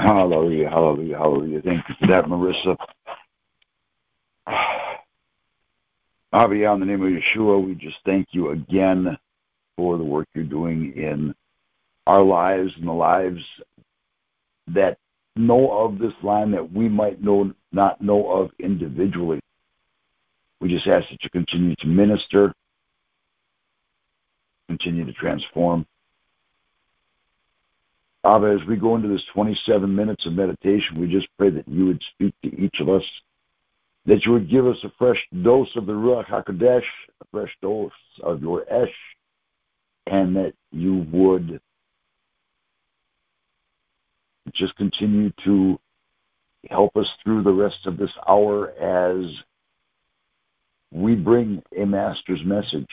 Hallelujah, 0.00 0.70
hallelujah, 0.70 1.18
hallelujah. 1.18 1.60
Thank 1.60 1.86
you 1.88 1.94
for 2.00 2.06
that, 2.06 2.24
Marissa. 2.24 2.76
Abba, 6.32 6.54
in 6.54 6.80
the 6.80 6.86
name 6.86 7.02
of 7.02 7.10
Yeshua, 7.10 7.62
we 7.64 7.74
just 7.74 7.96
thank 8.06 8.28
you 8.30 8.50
again 8.50 9.18
for 9.76 9.98
the 9.98 10.04
work 10.04 10.26
you're 10.34 10.44
doing 10.44 10.96
in 10.96 11.34
our 12.06 12.22
lives 12.22 12.72
and 12.78 12.88
the 12.88 12.92
lives 12.92 13.42
that 14.68 14.96
know 15.36 15.70
of 15.70 15.98
this 15.98 16.14
line 16.22 16.50
that 16.52 16.72
we 16.72 16.88
might 16.88 17.22
know 17.22 17.52
not 17.72 18.00
know 18.00 18.30
of 18.30 18.50
individually. 18.58 19.40
We 20.60 20.70
just 20.70 20.86
ask 20.86 21.10
that 21.10 21.22
you 21.22 21.30
continue 21.30 21.74
to 21.76 21.86
minister, 21.86 22.54
continue 24.68 25.04
to 25.04 25.12
transform. 25.12 25.86
Abba, 28.24 28.58
as 28.60 28.66
we 28.66 28.76
go 28.76 28.96
into 28.96 29.08
this 29.08 29.24
27 29.32 29.94
minutes 29.94 30.26
of 30.26 30.34
meditation, 30.34 31.00
we 31.00 31.08
just 31.08 31.28
pray 31.38 31.50
that 31.50 31.66
you 31.66 31.86
would 31.86 32.02
speak 32.02 32.34
to 32.42 32.60
each 32.60 32.80
of 32.80 32.88
us, 32.88 33.04
that 34.04 34.26
you 34.26 34.32
would 34.32 34.50
give 34.50 34.66
us 34.66 34.76
a 34.84 34.92
fresh 34.98 35.26
dose 35.42 35.74
of 35.76 35.86
the 35.86 35.92
Ruach 35.92 36.26
HaKodesh, 36.26 36.84
a 37.20 37.24
fresh 37.30 37.56
dose 37.62 37.92
of 38.22 38.42
your 38.42 38.64
Esh, 38.70 38.94
and 40.06 40.36
that 40.36 40.54
you 40.70 41.06
would 41.10 41.60
just 44.52 44.76
continue 44.76 45.30
to 45.44 45.78
help 46.68 46.96
us 46.96 47.10
through 47.24 47.42
the 47.42 47.52
rest 47.52 47.86
of 47.86 47.96
this 47.96 48.10
hour 48.28 48.70
as 48.72 49.24
we 50.90 51.14
bring 51.14 51.62
a 51.76 51.86
master's 51.86 52.44
message 52.44 52.90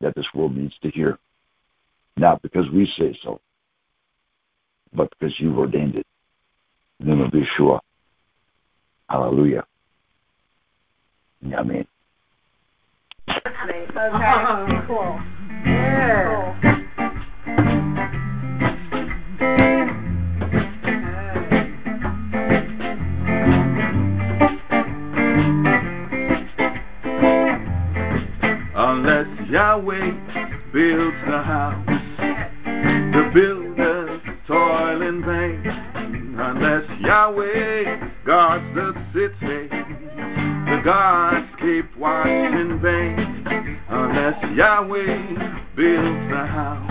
that 0.00 0.14
this 0.14 0.26
world 0.34 0.54
needs 0.54 0.76
to 0.80 0.90
hear. 0.90 1.18
Not 2.18 2.42
because 2.42 2.68
we 2.72 2.90
say 2.98 3.16
so, 3.22 3.40
but 4.92 5.08
because 5.10 5.32
you've 5.38 5.56
ordained 5.56 5.94
it. 5.94 6.06
In 6.98 7.06
the 7.06 7.14
name 7.14 7.24
of 7.24 7.30
Yeshua. 7.32 7.78
Hallelujah. 9.08 9.64
Amen. 11.44 11.86
Okay, 13.30 13.86
cool. 14.88 15.20
Yeah. 15.64 16.54
Unless 28.74 29.50
Yahweh 29.50 30.10
builds 30.72 31.16
the 31.26 31.42
house, 31.42 31.87
Yahweh 37.08 37.96
guards 38.26 38.74
the 38.74 38.92
city, 39.14 39.68
the 40.68 40.82
gods 40.84 41.46
keep 41.58 41.96
watch 41.96 42.26
in 42.26 42.78
vain. 42.82 43.80
Unless 43.88 44.36
Yahweh 44.54 45.16
builds 45.74 46.28
the 46.28 46.44
house, 46.44 46.90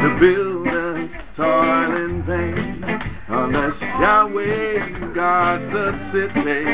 the 0.00 0.16
builders 0.18 1.10
toil 1.36 1.96
in 1.96 2.24
vain. 2.24 2.82
Unless 3.28 3.78
Yahweh 4.00 5.12
guards 5.14 5.70
the 5.70 5.92
city, 6.10 6.64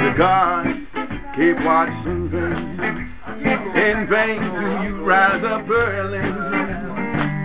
the 0.00 0.14
gods 0.16 0.78
keep 1.36 1.62
watch 1.62 2.06
in 2.06 2.30
vain. 2.32 3.12
In 3.76 4.08
vain 4.08 4.40
do 4.40 4.88
you 4.88 5.04
rise 5.04 5.44
up 5.44 5.68
early 5.68 6.24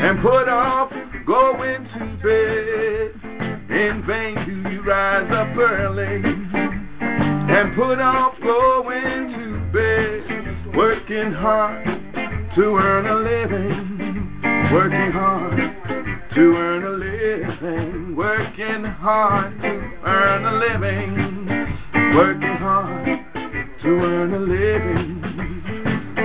and 0.08 0.22
put 0.22 0.48
off 0.48 0.90
going 1.26 1.84
to 1.84 2.18
bed. 2.24 3.23
In 3.69 4.03
vain 4.06 4.35
do 4.45 4.69
you 4.69 4.81
rise 4.84 5.31
up 5.31 5.57
early 5.57 6.22
and 7.53 7.76
put 7.76 7.99
off 7.99 8.34
going 8.41 9.30
to 9.31 9.72
bed. 9.72 10.76
Working 10.76 11.31
hard 11.31 11.85
to 12.56 12.61
earn 12.61 13.06
a 13.06 13.15
living, 13.15 14.41
working 14.73 15.11
hard 15.11 15.57
to 16.35 16.41
earn 16.56 16.84
a 16.84 16.90
living, 16.90 18.15
working 18.15 18.84
hard 18.84 19.61
to 19.61 19.68
earn 20.06 20.45
a 20.45 20.53
living, 20.57 21.45
working 22.15 22.57
hard 22.57 23.06
to 23.84 23.88
earn 23.88 24.34
a 24.34 24.40
living. 24.40 25.22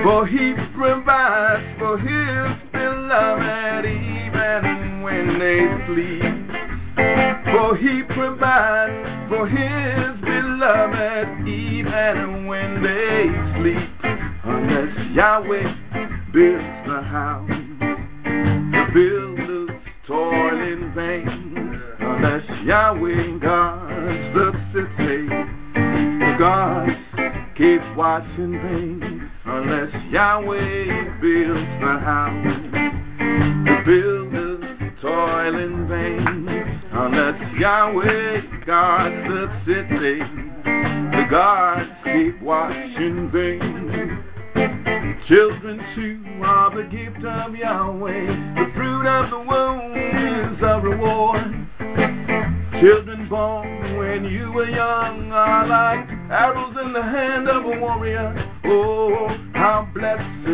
For 0.03 0.25
he 0.25 0.53
provides 0.75 1.77
for 1.77 1.97
his 1.99 2.71
beloved 2.71 3.85
even 3.85 5.01
when 5.03 5.39
they 5.39 5.59
sleep. 5.87 6.48
For 7.51 7.75
he 7.77 8.03
provides 8.13 9.29
for 9.29 9.47
his 9.47 10.21
beloved 10.21 11.47
even 11.47 12.47
when 12.47 12.83
they 12.83 13.27
sleep. 13.57 13.89
Unless 14.43 15.15
Yahweh 15.15 16.31
builds 16.33 16.87
the 16.87 17.01
house, 17.01 17.49
the 18.71 18.85
builders 18.93 19.69
toil 20.07 20.61
in 20.61 20.91
vain. 20.95 21.81
Unless 21.99 22.65
Yahweh 22.65 23.39
guards 23.39 24.35
the 24.35 24.51
city, 24.73 25.27
the 26.19 26.35
gods 26.39 26.91
keep 27.57 27.81
watch 27.97 28.23
in 28.37 28.53
vain 28.61 29.29
unless 29.45 29.91
Yahweh 30.11 31.19
builds 31.19 31.69
the 31.81 31.99
house. 31.99 32.71
the 33.65 33.83
builders 33.85 34.18
unless 37.11 37.59
Yahweh 37.59 38.65
guards 38.65 39.15
the 39.27 39.47
city. 39.65 40.19
The 40.63 41.25
guards 41.29 41.89
keep 42.03 42.41
watch 42.41 42.75
in 42.75 43.29
vain. 43.31 44.23
Children 45.27 45.79
too 45.95 46.43
are 46.43 46.75
the 46.75 46.83
gift 46.89 47.25
of 47.25 47.55
Yahweh. 47.55 48.25
The 48.55 48.71
fruit 48.75 49.07
of 49.07 49.29
the 49.29 49.39
womb 49.39 49.93
is 49.97 50.61
a 50.61 50.79
reward. 50.81 51.67
Children 52.81 53.27
born 53.29 53.97
when 53.97 54.25
you 54.25 54.51
were 54.51 54.69
young 54.69 55.31
are 55.31 55.67
like 55.67 56.09
arrows 56.31 56.75
in 56.83 56.93
the 56.93 57.01
hand 57.01 57.49
of 57.49 57.65
a 57.65 57.79
warrior. 57.79 58.33
Oh, 58.65 59.27
how 59.53 59.87
blessed 59.93 60.47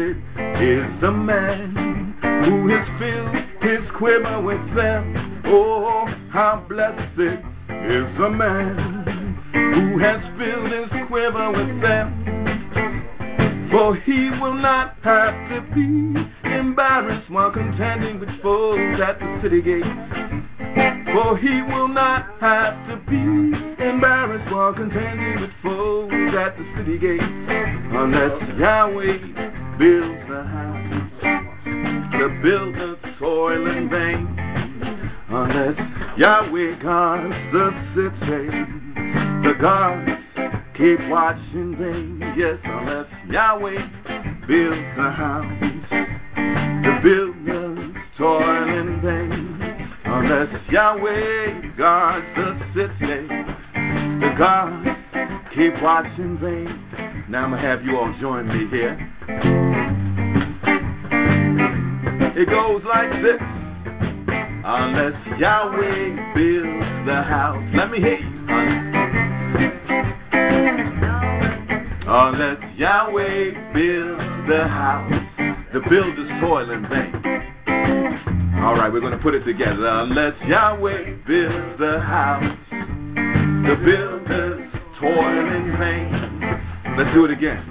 is 0.61 1.01
the 1.01 1.11
man 1.11 2.15
who 2.45 2.69
has 2.69 2.87
filled 2.99 3.35
his 3.61 3.91
quiver 3.97 4.41
with 4.41 4.75
them. 4.75 5.24
Oh, 5.47 6.05
how 6.31 6.65
blessed 6.67 7.19
is 7.19 8.17
the 8.17 8.29
man 8.29 9.37
who 9.53 9.97
has 9.99 10.19
filled 10.37 10.71
his 10.71 11.07
quiver 11.07 11.51
with 11.51 11.81
them. 11.81 13.69
For 13.71 13.95
he 13.95 14.29
will 14.41 14.55
not 14.55 14.95
have 15.03 15.33
to 15.49 15.61
be 15.75 16.15
embarrassed 16.49 17.29
while 17.29 17.51
contending 17.51 18.19
with 18.19 18.29
foes 18.41 18.99
at 19.01 19.19
the 19.19 19.39
city 19.43 19.61
gate. 19.61 19.83
For 21.13 21.37
he 21.37 21.61
will 21.61 21.89
not 21.89 22.25
have 22.39 22.73
to 22.89 22.97
be 23.09 23.15
embarrassed 23.83 24.51
while 24.51 24.73
contending 24.73 25.41
with 25.41 25.51
foes 25.61 26.33
at 26.37 26.57
the 26.57 26.65
city 26.77 26.97
gate. 26.97 27.21
Unless 27.21 28.59
Yahweh 28.59 29.77
builds 29.77 30.27
the 30.27 30.43
house, 30.43 31.11
the 32.13 32.39
builders 32.41 32.97
toil 33.19 33.67
in 33.77 33.89
vain. 33.89 34.64
Unless 35.27 35.75
Yahweh 36.17 36.75
the 37.51 37.71
city, 37.95 38.47
the 39.41 39.53
guards 39.59 40.11
keep 40.77 40.99
watch 41.09 41.39
in 41.53 41.75
vain. 41.77 42.21
Yes, 42.37 42.59
unless 42.63 43.07
Yahweh 43.27 44.47
builds 44.47 44.85
the 44.95 45.09
house, 45.09 45.61
the 46.83 46.99
builders 47.01 47.95
toil 48.19 48.69
in 48.79 49.01
vain. 49.01 49.91
Unless 50.05 50.71
Yahweh 50.71 51.75
guards 51.75 52.27
the 52.35 52.59
city, 52.75 53.27
the 54.21 54.35
guards 54.37 54.87
keep 55.55 55.73
watch 55.81 56.05
in 56.19 56.37
vain. 56.37 57.25
Now 57.29 57.45
I'm 57.45 57.49
gonna 57.49 57.61
have 57.63 57.83
you 57.83 57.97
all 57.97 58.13
join 58.21 58.47
me 58.47 58.67
here. 58.69 58.95
It 62.37 62.47
goes 62.47 62.83
like 62.85 63.09
this. 63.23 63.64
Unless 64.67 65.39
Yahweh 65.39 66.33
builds 66.33 67.05
the 67.05 67.21
house. 67.21 67.63
Let 67.75 67.91
me 67.91 67.99
hear 67.99 68.17
you. 68.17 68.47
Honey. 68.47 68.95
Unless 72.07 72.57
Yahweh 72.75 73.73
builds 73.73 74.23
the 74.49 74.67
house, 74.67 75.13
the 75.71 75.81
builders 75.87 76.31
toil 76.41 76.71
in 76.71 76.81
vain. 76.89 77.13
All 78.63 78.75
right, 78.75 78.91
we're 78.91 79.01
going 79.01 79.11
to 79.15 79.19
put 79.21 79.35
it 79.35 79.43
together. 79.43 79.87
Unless 79.87 80.33
Yahweh 80.47 81.13
builds 81.27 81.79
the 81.79 81.99
house, 81.99 82.57
the 82.71 83.75
builders 83.85 84.71
toil 84.99 85.47
in 85.53 85.77
vain. 85.77 86.11
Let's 86.97 87.13
do 87.13 87.25
it 87.25 87.31
again. 87.31 87.61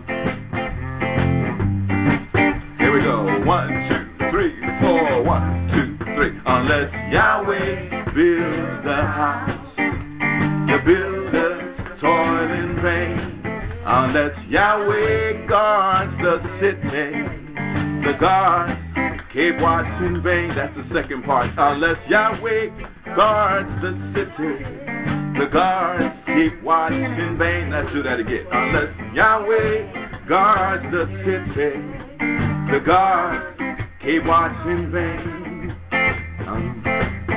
Here 2.78 2.92
we 2.92 3.02
go. 3.02 3.42
One, 3.44 3.68
two, 3.68 4.30
three, 4.30 4.54
four. 4.80 5.24
One, 5.24 5.70
two, 5.74 5.93
three. 6.14 6.32
Unless 6.46 6.92
Yahweh 7.12 8.14
builds 8.14 8.84
the 8.84 8.94
house, 8.94 9.76
the 9.76 10.78
builders 10.84 12.00
toil 12.00 12.52
in 12.52 12.80
vain. 12.82 13.42
Unless 13.86 14.34
Yahweh 14.48 15.46
guards 15.46 16.12
the 16.22 16.40
city, 16.60 17.12
the 18.06 18.16
guards 18.18 18.80
keep 19.32 19.58
watch 19.60 19.86
in 20.02 20.22
vain. 20.22 20.54
That's 20.54 20.74
the 20.74 20.86
second 20.94 21.24
part. 21.24 21.50
Unless 21.56 21.98
Yahweh 22.08 22.70
guards 23.16 23.68
the 23.82 23.92
city, 24.14 24.64
the 25.38 25.48
guards 25.52 26.14
keep 26.26 26.62
watch 26.62 26.92
in 26.92 27.36
vain. 27.38 27.70
Let's 27.70 27.92
do 27.92 28.02
that 28.02 28.20
again. 28.20 28.46
Unless 28.50 29.14
Yahweh 29.14 30.28
guards 30.28 30.84
the 30.90 31.06
city, 31.24 31.76
the 32.72 32.80
guards 32.86 33.58
keep 34.02 34.24
watch 34.24 34.66
in 34.66 34.90
vain. 34.90 35.43
Um, 36.46 36.82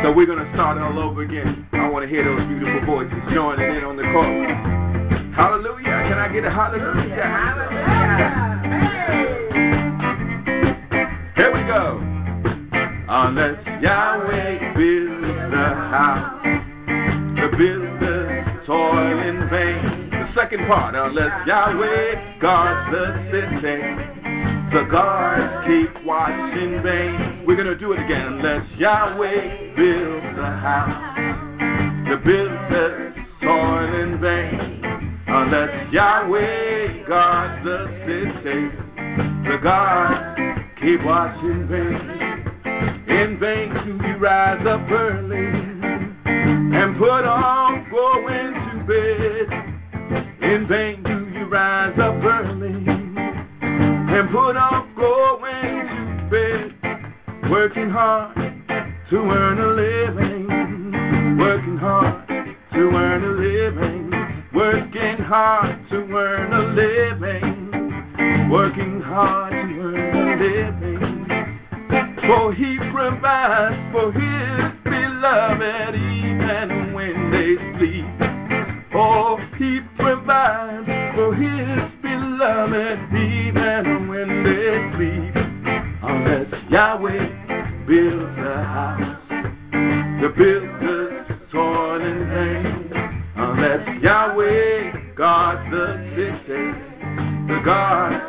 so 0.03 0.11
we're 0.11 0.25
to 0.25 0.51
start 0.53 0.77
all 0.77 0.99
over 0.99 1.23
again. 1.23 1.67
I 1.73 1.89
want 1.89 2.03
to 2.03 2.09
hear 2.09 2.23
those 2.23 2.45
beautiful 2.47 2.85
voices 2.85 3.17
joining 3.33 3.75
in 3.77 3.83
on 3.83 3.97
the 3.97 4.03
chorus. 4.03 4.51
Hallelujah. 5.35 5.85
Can 6.09 6.17
I 6.17 6.27
get 6.33 6.43
a 6.45 6.51
hallelujah? 6.51 7.23
hallelujah? 7.23 8.47
Here 11.35 11.51
we 11.53 11.61
go. 11.69 12.01
Unless 13.09 13.61
Yahweh 13.81 14.73
builds 14.75 15.51
the 15.51 15.67
house, 15.93 16.43
the 17.37 17.47
builders 17.55 18.47
toil 18.65 19.19
in 19.23 19.47
vain. 19.49 20.09
The 20.11 20.27
second 20.35 20.67
part, 20.67 20.95
unless 20.95 21.47
Yahweh 21.47 22.39
guards 22.41 22.91
the 22.91 23.05
city, 23.31 24.26
the 24.71 24.83
guards 24.91 25.67
keep 25.67 26.05
watch 26.05 26.57
in 26.57 26.81
vain. 26.83 27.45
We're 27.45 27.55
to 27.67 27.77
do 27.77 27.93
it 27.93 27.99
again. 27.99 28.33
Unless 28.33 28.67
Yahweh 28.77 29.75
builds 29.75 30.35
the 30.35 30.45
house, 30.45 31.17
the 32.09 32.17
builders 32.23 33.17
in 34.01 34.19
vain. 34.21 34.81
Uh, 35.27 35.43
Unless 35.43 35.93
Yahweh 35.93 37.07
guards 37.07 37.63
the 37.65 37.87
city, 38.05 38.69
the 39.47 39.57
guards 39.61 40.39
keep 40.79 41.03
watch 41.03 41.37
in 41.43 41.67
vain. 41.67 42.27
In 43.07 43.39
vain 43.39 43.73
do 43.85 43.97
we 43.97 44.13
rise 44.13 44.65
up 44.67 44.89
early 44.91 45.47
and 46.25 46.97
put 46.97 47.25
off 47.25 47.89
going 47.89 48.53
to 48.53 48.83
bed. 48.87 50.51
In 50.51 50.67
vain 50.67 51.03
do 51.03 51.37
you 51.37 51.45
rise 51.45 51.97
up 51.99 52.23
early 52.23 52.96
and 54.09 54.29
put 54.29 54.55
off 54.55 54.85
going 54.95 55.87
to 55.87 56.27
bed. 56.31 57.51
Working 57.51 57.89
hard 57.89 58.35
to 59.09 59.15
earn 59.15 59.59
a 59.59 59.67
living, 59.67 61.37
working 61.37 61.77
hard 61.77 62.27
to 62.27 62.79
earn 62.79 63.23
a 63.23 63.31
living, 63.31 64.11
working 64.53 65.17
hard 65.23 65.89
to 65.89 65.95
earn 65.95 66.53
a 66.53 66.63
living, 66.73 68.49
working 68.49 69.01
hard 69.01 69.51
to 69.51 69.79
earn 69.79 70.23
a 70.23 70.43
living. 70.43 71.25
For 72.27 72.53
he 72.53 72.77
provides 72.91 73.91
for 73.91 74.11
his 74.11 74.73
beloved 74.83 75.95
even 75.95 76.93
when 76.93 77.31
they 77.31 77.55
sleep. 77.77 78.36
Oh, 78.93 79.37
he 79.57 79.79
provides 79.97 80.87
for 81.15 81.35
his 81.35 81.91
beloved 82.01 82.99
even 83.13 84.07
when 84.07 84.43
they 84.43 84.95
sleep. 84.95 85.35
Unless 86.03 86.71
Yahweh 86.71 87.85
builds 87.85 88.37
a 88.37 88.63
house, 88.63 89.29
the 90.21 90.29
builders 90.37 91.27
toil 91.51 92.01
in 92.01 92.29
vain. 92.29 92.91
Unless 93.35 94.03
Yahweh 94.03 95.15
guards 95.15 95.69
the 95.69 95.87
city, 96.15 96.71
the 97.47 97.61
guards 97.65 98.23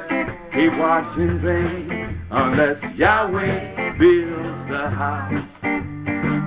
keep 0.52 0.72
watch 0.78 1.18
in 1.18 1.40
vain. 1.40 2.20
Unless 2.30 2.98
Yahweh 2.98 3.98
builds 3.98 4.70
the 4.70 4.90
house, 4.90 5.44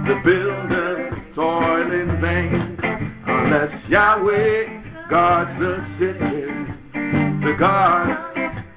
the 0.06 0.16
builders 0.26 1.14
toil 1.34 1.92
in 1.92 2.20
vain. 2.22 2.61
Unless 3.54 3.90
Yahweh 3.90 5.10
guards 5.10 5.52
the 5.60 5.76
city, 6.00 6.48
the 7.44 7.54
guards 7.60 8.16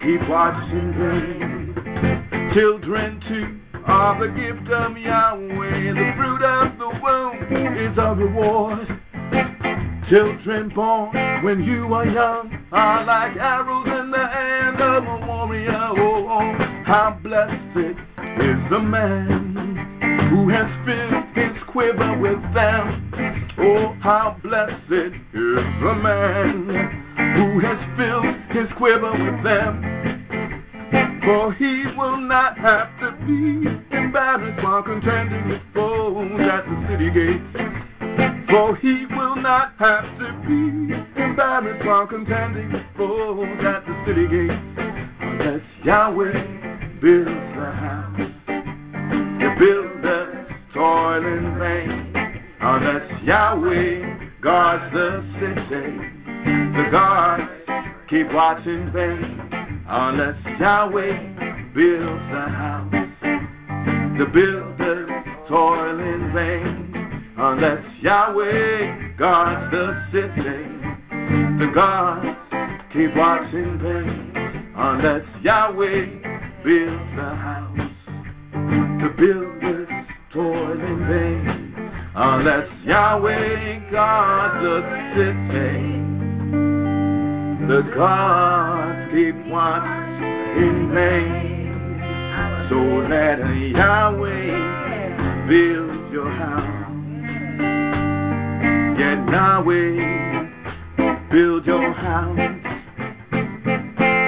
keep 0.02 0.28
watch 0.28 0.68
in 0.72 0.90
vain. 0.98 2.50
Children 2.54 3.22
too 3.28 3.60
are 3.86 4.18
the 4.18 4.34
gift 4.34 4.68
of 4.72 4.98
Yahweh, 4.98 5.94
the 5.94 6.12
fruit 6.18 6.42
of 6.42 6.76
the 6.78 6.90
womb 7.00 7.38
is 7.86 7.96
a 7.96 8.14
reward. 8.18 8.88
Children 10.10 10.72
born 10.74 11.44
when 11.44 11.62
you 11.62 11.94
are 11.94 12.06
young 12.06 12.50
are 12.72 13.06
like 13.06 13.36
arrows 13.36 13.86
in 13.86 14.10
the 14.10 14.26
hand 14.26 14.82
of 14.82 15.04
a 15.04 15.24
warrior. 15.24 15.70
Oh, 15.70 16.26
oh, 16.26 16.82
how 16.84 17.16
blessed 17.22 17.78
is 17.78 18.58
the 18.70 18.80
man 18.80 19.54
who 20.30 20.48
has 20.48 20.66
filled 20.84 21.30
his 21.36 21.62
quiver 21.70 22.18
with 22.18 22.42
them. 22.52 23.33
Oh, 23.56 23.94
how 24.02 24.36
blessed 24.42 24.90
is 24.90 25.12
the 25.32 25.94
man 26.02 26.66
who 27.36 27.60
has 27.60 27.78
filled 27.96 28.34
his 28.50 28.68
quiver 28.76 29.12
with 29.12 29.44
them. 29.44 29.82
For 31.24 31.52
he 31.54 31.84
will 31.96 32.18
not 32.18 32.58
have 32.58 32.88
to 33.00 33.12
be 33.24 33.66
embarrassed 33.96 34.62
while 34.62 34.82
contending 34.82 35.48
with 35.48 35.62
foes 35.72 36.30
at 36.40 36.64
the 36.66 36.86
city 36.88 37.10
gates. 37.10 38.50
For 38.50 38.76
he 38.76 39.06
will 39.06 39.36
not 39.36 39.72
have 39.78 40.04
to 40.18 40.32
be 40.46 40.94
embarrassed 41.22 41.86
while 41.86 42.06
contending 42.06 42.72
with 42.72 42.82
foes 42.96 43.48
at 43.64 43.86
the 43.86 44.04
city 44.06 44.26
gates. 44.28 44.60
Unless 45.20 45.62
Yahweh 45.84 47.00
builds 47.00 47.30
the 47.30 47.72
house, 47.72 48.30
the 48.46 49.54
builders 49.58 50.46
toil 50.74 51.24
in 51.24 51.58
vain. 51.58 52.33
Unless 52.66 53.22
Yahweh 53.24 54.40
guards 54.40 54.90
the 54.94 55.22
city, 55.38 55.98
the 56.72 56.88
guards 56.90 57.44
keep 58.08 58.32
watching 58.32 58.90
vain. 58.90 59.84
Unless 59.86 60.38
Yahweh 60.58 61.72
builds 61.74 62.22
the 62.32 62.46
house, 62.48 62.94
the 64.16 64.24
builders 64.32 65.10
toil 65.46 66.00
in 66.00 66.32
vain. 66.32 67.34
Unless 67.36 67.84
Yahweh 68.00 69.12
guards 69.18 69.70
the 69.70 70.02
city, 70.10 70.64
the 71.58 71.70
guards 71.74 72.34
keep 72.94 73.14
watching 73.14 73.78
vain. 73.78 74.72
Unless 74.74 75.26
Yahweh 75.42 76.06
builds 76.64 77.10
the 77.14 77.34
house, 77.44 77.90
the 79.02 79.12
builders 79.18 79.88
toil 80.32 80.72
in 80.72 81.06
vain. 81.06 81.63
Unless 82.16 82.68
Yahweh 82.84 83.90
God 83.90 84.62
the 84.62 84.82
city, 85.16 85.82
the 87.66 87.82
gods 87.92 89.10
keep 89.12 89.34
watch 89.50 89.82
in 90.56 90.94
vain. 90.94 91.74
So 92.70 92.76
let 93.10 93.38
Yahweh 93.74 95.48
build 95.48 96.12
your 96.12 96.30
house. 96.30 96.92
Yet 98.96 99.18
Yahweh 99.34 99.98
build 101.32 101.66
your 101.66 101.92
house. 101.94 102.38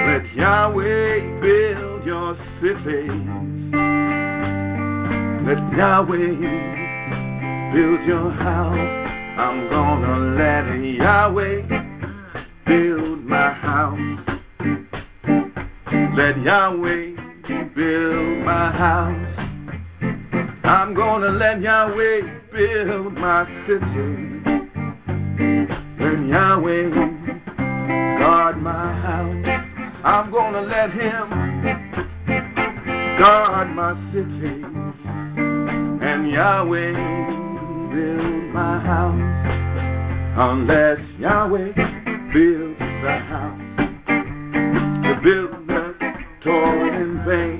Let 0.07 0.35
Yahweh 0.35 1.39
build 1.39 2.05
your 2.05 2.35
cities. 2.59 3.71
Let 5.47 5.77
Yahweh 5.77 6.86
build 7.73 8.05
your 8.07 8.31
house. 8.31 9.07
I'm 9.37 9.69
gonna 9.69 10.35
let 10.35 10.65
Yahweh 10.83 11.61
build 12.65 13.25
my 13.25 13.51
house. 13.51 13.99
Let 16.15 16.41
Yahweh 16.41 17.15
build 17.75 18.45
my 18.45 18.71
house. 18.71 19.37
I'm 20.63 20.93
gonna 20.95 21.29
let 21.29 21.61
Yahweh 21.61 22.21
build 22.51 23.13
my 23.13 23.45
city. 23.67 24.17
Let 25.99 26.27
Yahweh 26.27 26.89
guard 28.19 28.61
my 28.61 28.93
house. 29.01 29.45
I'm 30.03 30.31
gonna 30.31 30.61
let 30.61 30.91
him 30.91 31.29
guard 33.19 33.69
my 33.75 33.93
city. 34.11 34.63
And 36.01 36.31
Yahweh 36.31 37.36
build 37.97 38.53
my 38.53 38.79
house. 38.79 39.17
Unless 40.37 40.99
Yahweh 41.19 41.73
builds 42.31 42.77
the 42.77 43.15
house. 43.33 43.61
The 45.05 45.13
builder 45.23 45.87
toil 46.43 46.93
in 47.01 47.11
vain. 47.25 47.57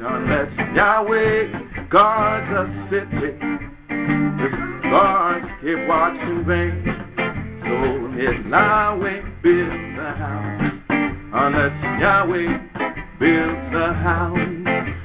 Unless 0.00 0.52
Yahweh 0.74 1.88
guards 1.90 2.48
the 2.54 2.64
city. 2.88 3.32
The 4.40 4.48
guards 4.84 5.46
keep 5.60 5.80
watch 5.86 6.16
in 6.16 6.46
vain. 6.46 6.76
So 7.64 7.74
let 8.16 8.38
Yahweh 8.48 9.20
build 9.42 9.98
the 10.00 10.10
house. 10.24 10.72
Unless 11.44 11.76
Yahweh 12.00 12.52
builds 13.20 13.72
the 13.76 13.92
house. 13.92 14.38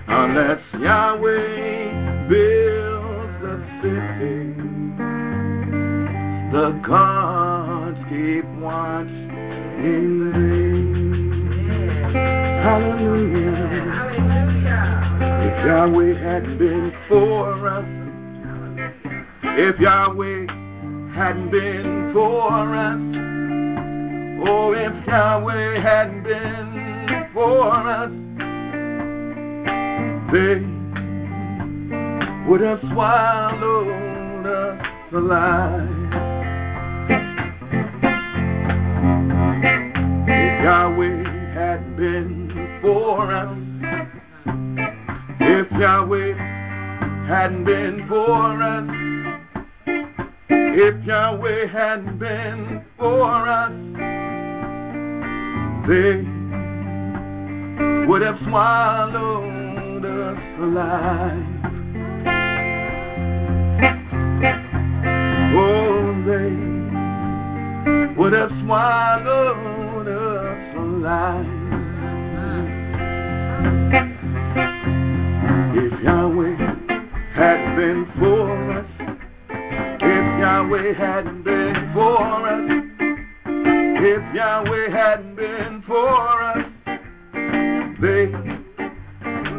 Unless 0.07 0.61
Yahweh 0.79 2.29
builds 2.29 2.62
The 6.53 6.69
gods 6.87 7.97
keep 8.09 8.45
watch 8.61 9.07
in 9.07 10.31
vain. 10.31 12.13
Hallelujah. 12.61 13.63
If 15.47 15.65
Yahweh 15.65 16.13
hadn't 16.13 16.57
been 16.59 16.91
for 17.09 17.67
us, 17.67 17.85
if 19.57 19.79
Yahweh 19.79 20.45
hadn't 21.15 21.49
been 21.49 22.11
for 22.13 22.75
us, 22.75 23.01
oh, 24.47 24.73
if 24.73 25.07
Yahweh 25.07 25.81
hadn't 25.81 26.23
been 26.23 27.29
for 27.33 27.71
us, 27.89 28.11
they 30.31 30.61
would 32.47 32.61
have 32.61 32.79
swallowed 32.93 34.45
us 34.45 34.85
alive. 35.13 36.32
If 39.05 40.63
Yahweh 40.63 41.23
had 41.53 41.97
been 41.97 42.79
for 42.81 43.33
us, 43.33 43.57
if 45.41 45.71
Yahweh 45.73 46.33
hadn't 47.27 47.65
been 47.65 48.07
for 48.07 48.63
us, 48.63 48.89
if 50.47 51.05
Yahweh 51.05 51.67
hadn't 51.67 52.17
been 52.17 52.85
for 52.97 53.47
us, 53.47 53.71
they 55.87 56.23
would 58.07 58.21
have 58.21 58.39
swallowed 58.47 60.05
us 60.05 60.39
alive. 60.59 61.45
Oh, 65.55 66.23
they 66.25 66.72
swallowed 68.49 70.07
us 70.07 70.75
alive. 70.75 71.45
If 75.75 76.03
Yahweh 76.03 76.57
had 77.35 77.75
been 77.75 78.05
for 78.19 78.71
us, 78.71 78.85
if 80.01 80.25
Yahweh 80.41 80.93
hadn't 80.93 81.43
been 81.43 81.91
for 81.93 82.47
us, 82.47 82.69
if 83.45 84.35
Yahweh 84.35 84.89
hadn't 84.91 85.35
been 85.35 85.83
for 85.87 86.43
us, 86.43 86.65
they 88.01 88.25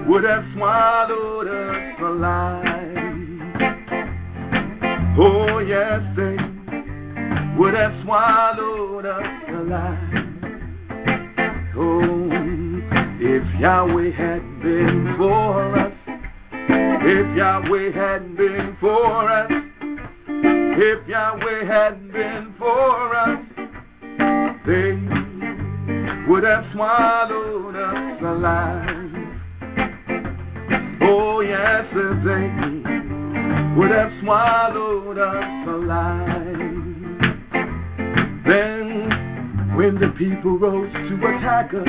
would 0.08 0.24
have 0.24 0.44
swallowed 0.54 1.48
us 1.48 2.00
alive. 2.00 2.84
Oh, 5.16 5.58
yes, 5.60 6.02
they 6.16 6.43
would 7.56 7.74
have 7.74 7.92
swallowed 8.02 9.06
us 9.06 9.26
alive. 9.48 10.24
Oh, 11.76 12.28
if 13.20 13.60
Yahweh 13.60 14.10
hadn't 14.10 14.60
been 14.60 15.14
for 15.16 15.78
us, 15.78 15.92
if 16.52 17.36
Yahweh 17.36 17.92
hadn't 17.92 18.36
been 18.36 18.76
for 18.80 19.30
us, 19.30 19.50
if 20.26 21.06
Yahweh 21.08 21.64
hadn't 21.64 22.12
been 22.12 22.54
for 22.58 23.14
us, 23.14 23.38
they 24.66 24.98
would 26.28 26.42
have 26.42 26.64
swallowed 26.72 27.76
us 27.76 28.22
alive. 28.22 29.10
Oh, 31.02 31.40
yes, 31.40 31.86
they 31.94 32.48
would 33.78 33.90
have 33.90 34.10
swallowed 34.22 35.18
us 35.18 35.68
alive. 35.68 36.63
Then, 38.46 39.74
when 39.74 39.98
the 39.98 40.08
people 40.18 40.58
rose 40.58 40.92
to 40.92 41.14
attack 41.26 41.72
us, 41.72 41.88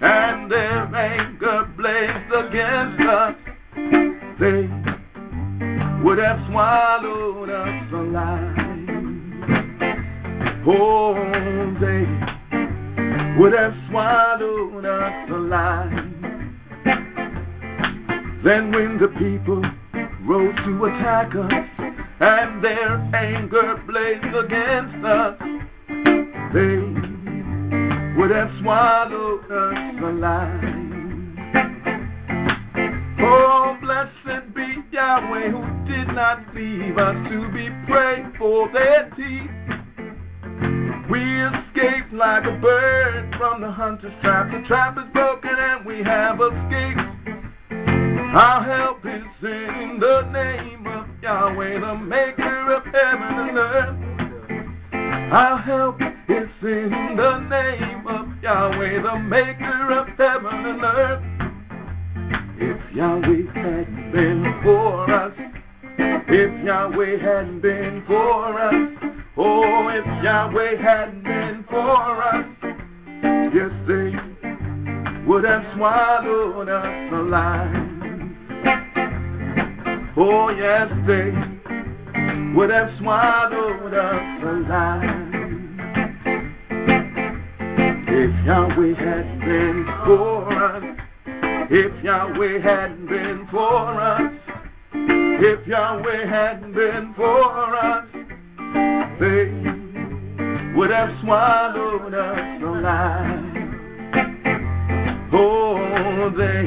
and 0.00 0.50
their 0.50 0.94
anger 0.94 1.68
blazed 1.76 2.32
against 2.32 3.00
us, 3.02 3.34
they 4.38 4.68
would 6.02 6.18
have 6.18 6.38
swallowed 6.48 7.50
us 7.50 7.92
alive. 7.92 8.56
Oh, 10.66 11.14
they 11.80 12.06
would 13.38 13.52
have 13.52 13.74
swallowed 13.88 14.84
us 14.84 15.30
alive. 15.30 16.10
Then 18.44 18.72
when 18.72 18.98
the 18.98 19.08
people 19.18 19.62
rose 20.24 20.56
to 20.64 20.84
attack 20.84 21.34
us, 21.34 21.52
and 22.20 22.62
their 22.62 22.96
anger 23.14 23.76
blazed 23.86 24.34
against 24.34 25.04
us, 25.04 25.59
would 28.20 28.30
have 28.30 28.50
swallowed 28.60 29.44
us 29.44 30.02
alive. 30.04 30.60
Oh, 33.18 33.78
blessed 33.80 34.54
be 34.54 34.66
Yahweh 34.92 35.48
who 35.48 35.64
did 35.88 36.08
not 36.14 36.54
leave 36.54 36.98
us 36.98 37.16
to 37.30 37.48
be 37.48 37.70
prey 37.88 38.26
for 38.36 38.70
their 38.74 39.08
teeth. 39.16 39.50
We 41.10 41.22
escaped 41.48 42.12
like 42.12 42.44
a 42.44 42.60
bird 42.60 43.34
from 43.38 43.62
the 43.62 43.72
hunter's 43.72 44.12
trap. 44.20 44.50
The 44.52 44.68
trap 44.68 44.98
is 44.98 45.10
broken 45.14 45.56
and 45.56 45.86
we 45.86 46.02
have 46.04 46.40
escaped. 46.42 47.00
Our 48.36 48.62
help 48.62 48.98
is 49.06 49.24
in 49.42 49.96
the 49.98 50.28
name 50.30 50.86
of 50.86 51.06
Yahweh, 51.22 51.80
the 51.80 51.94
maker 51.96 52.74
of 52.74 52.84
heaven 52.84 53.48
and 53.48 53.56
earth. 53.56 54.09
Our 55.10 55.58
help 55.58 56.00
is 56.28 56.48
in 56.62 57.16
the 57.16 57.38
name 57.48 58.06
of 58.06 58.28
Yahweh, 58.42 59.02
the 59.02 59.18
maker 59.18 59.92
of 59.92 60.06
heaven 60.16 60.66
and 60.66 60.84
earth. 60.84 61.22
If 62.58 62.94
Yahweh 62.94 63.52
hadn't 63.52 64.12
been 64.12 64.60
for 64.62 65.12
us, 65.12 65.32
if 65.98 66.64
Yahweh 66.64 67.18
hadn't 67.18 67.60
been 67.60 68.04
for 68.06 68.60
us, 68.60 68.74
oh, 69.36 69.88
if 69.88 70.04
Yahweh 70.22 70.76
hadn't 70.80 71.24
been 71.24 71.64
for 71.68 72.22
us, 72.22 72.46
yes, 73.52 73.72
they 73.88 74.14
would 75.26 75.44
have 75.44 75.64
swallowed 75.76 76.68
us 76.68 77.12
alive. 77.12 77.86
Oh, 80.16 80.50
yes, 80.50 80.88
they 81.06 81.59
would 82.54 82.70
have 82.70 82.90
swallowed 82.98 83.94
us 83.94 84.42
alive. 84.42 85.30
If 88.12 88.44
Yahweh 88.44 88.94
hadn't 88.94 89.40
been 89.40 89.86
for 90.04 90.52
us, 90.52 90.84
if 91.70 92.04
Yahweh 92.04 92.60
hadn't 92.60 93.06
been 93.06 93.46
for 93.50 94.00
us, 94.00 94.32
if 94.92 95.66
Yahweh 95.66 96.26
hadn't 96.26 96.74
been 96.74 97.14
for 97.16 97.76
us, 97.76 98.06
they 99.20 100.76
would 100.76 100.90
have 100.90 101.10
swallowed 101.22 102.14
us 102.14 102.62
alive. 102.62 103.50
Oh, 105.32 106.30
they 106.36 106.66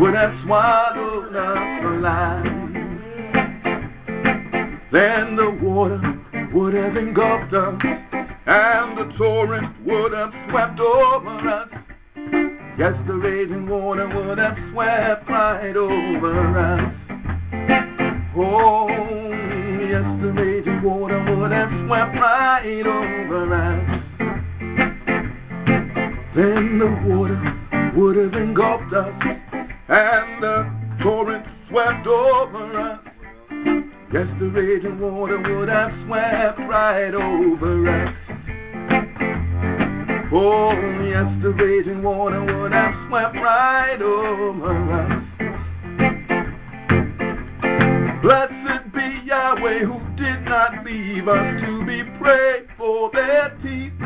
would 0.00 0.14
have 0.14 0.32
swallowed 0.44 1.34
us 1.34 1.84
alive. 1.84 2.63
Then 4.94 5.34
the 5.34 5.50
water 5.50 6.00
would 6.52 6.72
have 6.72 6.96
engulfed 6.96 7.52
us, 7.52 7.82
and 8.46 8.96
the 8.96 9.12
torrent 9.18 9.84
would 9.84 10.12
have 10.12 10.32
swept 10.48 10.78
over 10.78 11.48
us. 11.48 11.68
Yes, 12.78 12.94
the 13.08 13.14
raging 13.14 13.66
water 13.66 14.06
would 14.06 14.38
have 14.38 14.56
swept 14.70 15.28
right 15.28 15.74
over 15.74 16.58
us. 16.60 16.94
Oh, 18.36 18.86
yes, 19.90 20.06
the 20.22 20.30
raging 20.32 20.80
water 20.84 21.18
would 21.18 21.50
have 21.50 21.70
swept 21.88 22.14
right 22.14 22.86
over 22.86 23.52
us. 23.52 23.82
Then 26.36 26.78
the 26.78 26.86
water 27.08 27.92
would 27.96 28.16
have 28.16 28.34
engulfed 28.34 28.94
us, 28.94 29.12
and 29.88 30.40
the 30.40 30.70
torrent 31.02 31.44
swept 31.68 32.06
over 32.06 32.80
us. 32.80 33.00
Yes, 34.14 34.28
the 34.38 34.46
raging 34.46 35.00
water 35.00 35.38
would 35.38 35.68
have 35.68 35.90
swept 36.06 36.60
right 36.70 37.12
over 37.12 37.88
us. 37.90 38.14
Oh, 40.32 40.70
yes, 41.02 41.26
the 41.42 41.50
raging 41.50 42.00
water 42.00 42.40
would 42.44 42.70
have 42.70 42.94
swept 43.08 43.34
right 43.34 44.00
over 44.00 44.92
us. 45.02 45.20
Blessed 48.22 48.94
be 48.94 49.26
Yahweh 49.26 49.80
who 49.80 49.98
did 50.14 50.44
not 50.44 50.84
leave 50.86 51.26
us 51.26 51.60
to 51.66 51.84
be 51.84 52.04
prey 52.20 52.62
for 52.78 53.10
their 53.12 53.50
teeth. 53.64 53.98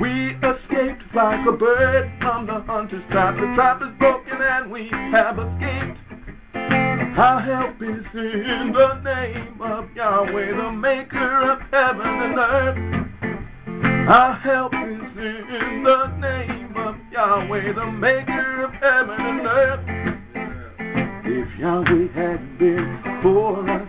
We 0.00 0.34
escaped 0.42 1.14
like 1.14 1.46
a 1.46 1.52
bird 1.52 2.10
from 2.20 2.46
the 2.46 2.60
hunter's 2.66 3.04
trap. 3.12 3.36
The 3.36 3.54
trap 3.54 3.82
is 3.82 3.96
broken 4.00 4.42
and 4.42 4.72
we 4.72 4.88
have 5.12 5.38
escaped. 5.38 6.03
Our 7.16 7.40
help 7.42 7.80
is 7.80 8.04
in 8.12 8.72
the 8.72 9.00
name 9.04 9.60
of 9.62 9.88
Yahweh, 9.94 10.56
the 10.56 10.72
maker 10.72 11.52
of 11.52 11.60
heaven 11.70 12.06
and 12.06 12.38
earth. 12.38 14.08
Our 14.08 14.34
help 14.34 14.72
is 14.74 15.16
in 15.16 15.84
the 15.84 16.06
name 16.18 16.76
of 16.76 16.96
Yahweh, 17.12 17.72
the 17.74 17.86
maker 17.86 18.64
of 18.64 18.72
heaven 18.72 19.20
and 19.20 19.46
earth. 19.46 19.86
If 21.24 21.56
Yahweh 21.60 22.08
hadn't 22.14 22.58
been 22.58 23.20
for 23.22 23.70
us, 23.70 23.88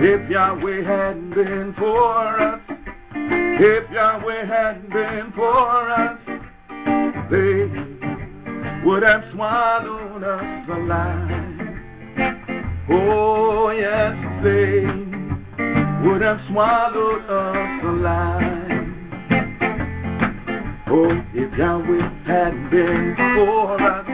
if 0.00 0.28
Yahweh 0.28 0.82
hadn't 0.82 1.30
been 1.30 1.74
for 1.78 2.40
us, 2.40 2.60
if 3.14 3.88
Yahweh 3.92 4.46
hadn't 4.46 4.90
been 4.90 5.32
for 5.36 5.90
us, 5.92 6.18
they 7.30 8.84
would 8.84 9.04
have 9.04 9.22
swallowed 9.32 10.24
us 10.24 10.68
alive. 10.68 11.55
Oh, 12.88 13.70
yes, 13.70 14.14
they 14.44 14.86
would 16.06 16.22
have 16.22 16.38
swallowed 16.48 17.22
us 17.24 17.84
alive. 17.84 18.66
Oh, 20.88 21.10
if 21.34 21.58
Yahweh 21.58 22.24
hadn't 22.26 22.70
been 22.70 23.16
for 23.34 23.82
us, 23.82 24.06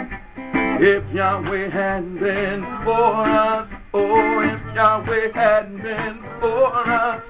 if 0.80 1.14
Yahweh 1.14 1.68
hadn't 1.70 2.18
been 2.18 2.64
for 2.82 3.28
us, 3.28 3.68
oh, 3.92 4.40
if 4.40 4.74
Yahweh 4.74 5.32
hadn't 5.34 5.82
been 5.82 6.22
for 6.40 6.72
us, 6.88 7.22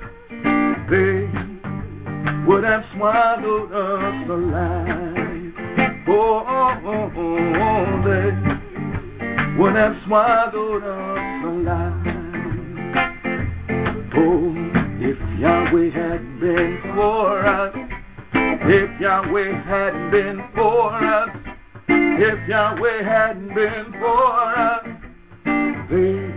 they 0.91 1.27
would 2.47 2.63
have 2.63 2.85
swallowed 2.95 3.73
us 3.73 4.31
alive. 4.31 5.53
Oh, 6.07 6.45
oh, 6.47 6.79
oh, 6.87 7.11
oh, 7.17 7.85
they 8.07 9.59
would 9.59 9.75
have 9.75 9.97
swallowed 10.07 10.85
us 10.85 11.32
Oh, 11.65 12.03
if 14.99 15.19
Yahweh 15.39 15.91
hadn't 15.91 16.41
been 16.41 16.81
for 16.95 17.47
us, 17.47 17.75
if 18.35 19.01
Yahweh 19.01 19.63
hadn't 19.63 20.11
been 20.11 20.43
for 20.57 20.93
us, 20.93 21.31
if 21.89 22.49
Yahweh 22.49 23.03
hadn't 23.05 23.55
been 23.55 23.93
for 24.01 24.57
us, 24.59 24.85
they 25.89 26.33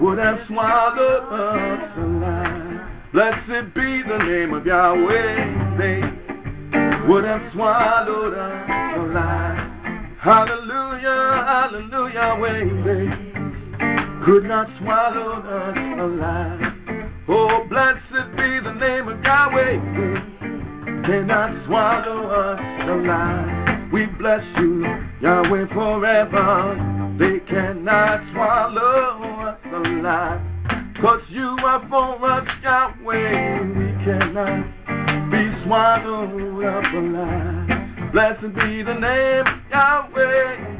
would 0.00 0.18
have 0.18 0.38
swallowed 0.46 1.32
us 1.32 1.98
alive. 1.98 2.80
Blessed 3.12 3.74
be 3.74 4.02
the 4.06 4.18
name 4.18 4.54
of 4.54 4.64
Yahweh, 4.64 5.76
they 5.76 6.00
would 7.08 7.24
have 7.24 7.52
swallowed 7.52 8.34
us 8.34 8.70
alive. 8.96 9.58
Hallelujah, 10.20 11.44
hallelujah, 11.46 12.38
way 12.40 12.62
could 14.24 14.44
not 14.44 14.66
swallow 14.80 15.32
us 15.36 15.76
alive. 16.00 16.60
Oh, 17.28 17.66
blessed 17.68 18.36
be 18.36 18.58
the 18.64 18.72
name 18.72 19.08
of 19.08 19.22
Yahweh, 19.22 19.76
cannot 21.04 21.66
swallow 21.66 22.30
us 22.30 22.60
alive. 22.88 23.92
We 23.92 24.06
bless 24.06 24.42
you, 24.56 24.86
Yahweh, 25.20 25.66
forever. 25.74 27.16
They 27.18 27.40
cannot 27.50 28.20
swallow 28.32 29.20
us 29.44 29.60
alive. 29.72 30.40
Cause 31.02 31.20
you 31.28 31.56
are 31.62 31.86
for 31.90 32.24
us, 32.24 32.48
Yahweh. 32.62 33.60
We 33.76 33.92
cannot 34.04 34.64
be 35.30 35.52
swallowed 35.66 36.64
up 36.64 36.94
alive. 36.94 38.12
Blessed 38.12 38.54
be 38.54 38.82
the 38.82 38.94
name 38.94 39.46
of 39.46 39.58
Yahweh. 39.70 40.74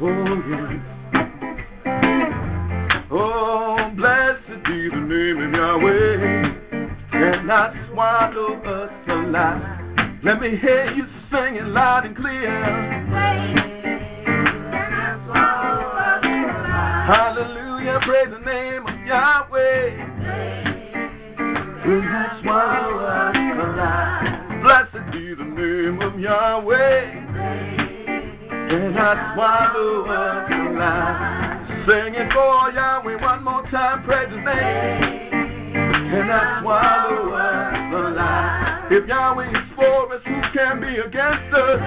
Oh, 0.00 0.78
yes. 0.78 0.97
Oh, 3.10 3.90
blessed 3.96 4.64
be 4.66 4.90
the 4.90 5.00
name 5.00 5.40
of 5.40 5.50
Yahweh. 5.52 7.08
Cannot 7.10 7.72
swallow 7.90 8.60
us 8.60 8.92
alive. 9.08 10.20
Let 10.22 10.42
me 10.42 10.58
hear 10.60 10.92
you 10.92 11.06
singing 11.30 11.72
loud 11.72 12.04
and 12.04 12.14
clear. 12.14 12.50
Hallelujah, 17.08 17.98
praise 18.02 18.28
the 18.28 18.44
name 18.44 18.86
of 18.86 19.06
Yahweh. 19.06 19.90
Cannot 21.84 22.42
swallow 22.42 23.06
us 23.06 23.36
alive. 23.56 24.62
Blessed 24.62 25.12
be 25.12 25.34
the 25.34 25.44
name 25.44 26.02
of 26.02 26.20
Yahweh. 26.20 27.10
Cannot 28.68 29.34
swallow 29.34 30.04
us 30.04 30.52
alive. 30.52 31.47
Singing 31.88 32.28
for 32.34 32.70
Yahweh 32.74 33.16
one 33.16 33.42
more 33.44 33.62
time, 33.70 34.04
praise 34.04 34.28
His 34.28 34.44
name. 34.44 34.44
And 36.12 36.28
that's 36.28 36.62
why 36.62 37.06
the 37.08 37.14
world's 37.24 38.12
alive. 38.12 38.92
If 38.92 39.08
Yahweh 39.08 39.48
is 39.48 39.56
for 39.74 40.12
us, 40.14 40.20
who 40.26 40.38
can 40.52 40.80
be 40.82 40.98
against 41.00 41.54
us? 41.54 41.80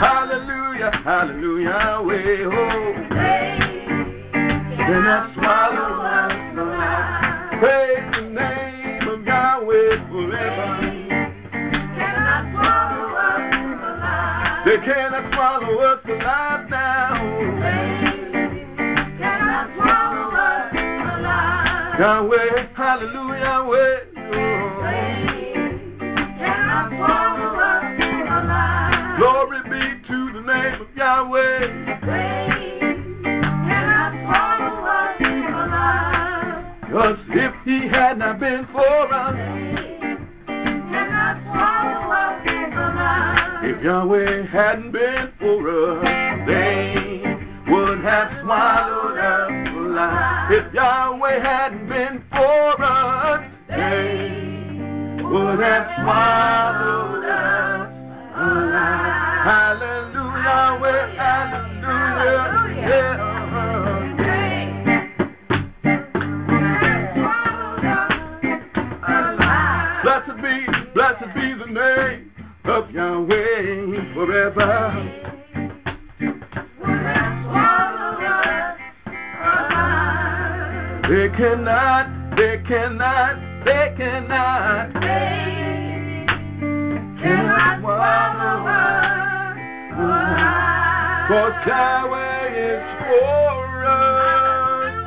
Hallelujah, 0.00 0.90
hallelujah, 1.04 1.68
Yahweh, 1.68 2.44
oh. 2.44 3.06
And 4.82 5.06
that's 5.06 5.36
why 5.38 5.70
the 5.70 5.86
world's 5.94 6.58
alive. 6.58 7.60
Praise 7.60 8.10
the 8.16 8.22
name 8.34 9.06
of 9.06 9.24
Yahweh 9.24 10.08
forever. 10.10 10.79
They 14.70 14.78
cannot 14.86 15.34
swallow 15.34 15.78
us 15.78 15.98
alive 16.04 16.70
now. 16.70 17.18
Swallow. 19.74 20.70
Yahweh, 21.98 22.70
hallelujah, 22.76 23.40
Yahweh. 23.40 23.96
Swallow. 26.94 27.50
Glory 29.18 29.60
be 29.64 29.82
to 30.06 30.18
the 30.34 30.42
name 30.46 30.78
of 30.82 30.90
Yahweh. 30.94 31.66
Cause 36.92 37.18
if 37.30 37.54
he 37.64 37.88
had 37.88 38.18
not 38.18 38.38
been 38.38 38.66
for 38.72 39.12
us, 39.12 39.34
cannot 40.46 41.36
swallow 41.42 42.49
if 43.62 43.84
Yahweh 43.84 44.46
hadn't 44.46 44.90
been 44.90 45.32
for 45.38 46.00
us, 46.00 46.04
they 46.46 47.22
would 47.70 48.00
have 48.00 48.42
swallowed 48.42 49.18
us 49.18 49.50
alive. 49.76 50.50
If 50.50 50.72
Yahweh 50.72 51.40
hadn't 51.42 51.86
been 51.86 52.24
for 52.30 52.82
us, 52.82 53.44
they 53.68 55.22
would 55.22 55.60
have 55.60 55.86
swallowed 56.00 57.24
us 57.24 57.90
alive. 58.34 59.44
Hallelujah, 59.44 60.40
hallelujah, 60.40 61.14
hallelujah. 61.18 62.88
Yeah. 62.88 63.39
of 72.64 72.90
Yahweh 72.90 74.14
forever. 74.14 75.16
They 81.08 81.28
cannot, 81.36 82.36
they 82.36 82.62
cannot, 82.68 83.64
they 83.64 83.94
cannot, 83.96 84.92
they 85.00 86.26
cannot 87.20 87.80
swallow 87.80 88.66
us. 88.68 89.56
For 91.28 91.50
Yahweh 91.66 92.44
is 92.56 92.84
for 93.00 93.86
us. 93.86 94.20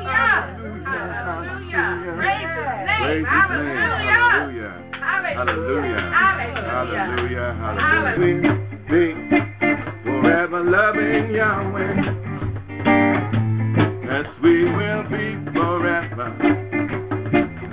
Hallelujah. 0.04 0.94
Hallelujah. 1.24 2.14
Praise 2.16 2.52
his 2.52 2.68
name. 2.86 3.24
Hallelujah. 3.24 4.33
Hallelujah. 5.34 6.12
Hallelujah. 6.14 7.54
Hallelujah. 7.60 8.14
We 8.18 8.30
Be 8.86 9.14
forever 10.04 10.62
loving 10.62 11.34
Yahweh. 11.34 11.94
Yes, 14.06 14.26
we 14.42 14.64
will 14.64 15.02
be 15.10 15.34
forever 15.52 16.28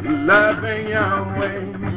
loving 0.01 0.87
Yahweh. 0.89 1.90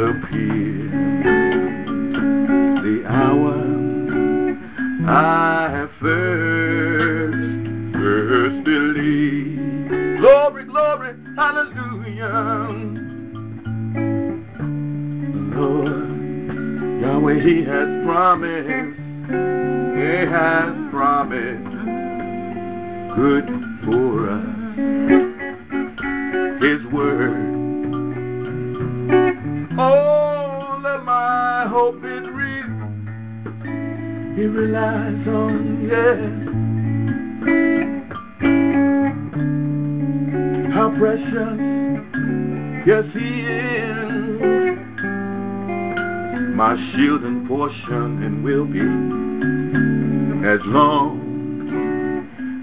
Appeared. 0.00 0.92
The 2.84 3.04
hour 3.06 3.56
I 5.08 5.88
first, 6.00 7.36
first 7.94 8.64
believed. 8.64 10.20
Glory, 10.20 10.64
glory, 10.64 11.14
hallelujah. 11.36 12.36
Lord, 15.56 17.02
Yahweh, 17.02 17.40
He 17.42 17.64
has 17.64 17.88
promised, 18.04 18.96
He 19.96 20.12
has 20.30 20.72
promised 20.90 21.70
good 23.16 23.69
He 34.40 34.46
relies 34.46 35.28
on, 35.28 35.28
oh, 35.28 35.92
yes. 35.92 36.16
How 40.72 40.88
precious, 40.98 41.58
yes, 42.86 43.04
He 43.12 43.28
is. 43.44 44.40
My 46.56 46.74
shield 46.90 47.22
and 47.24 47.46
portion 47.46 48.22
and 48.24 48.42
will 48.42 48.64
be 48.64 48.80
as 50.48 50.60
long 50.64 51.20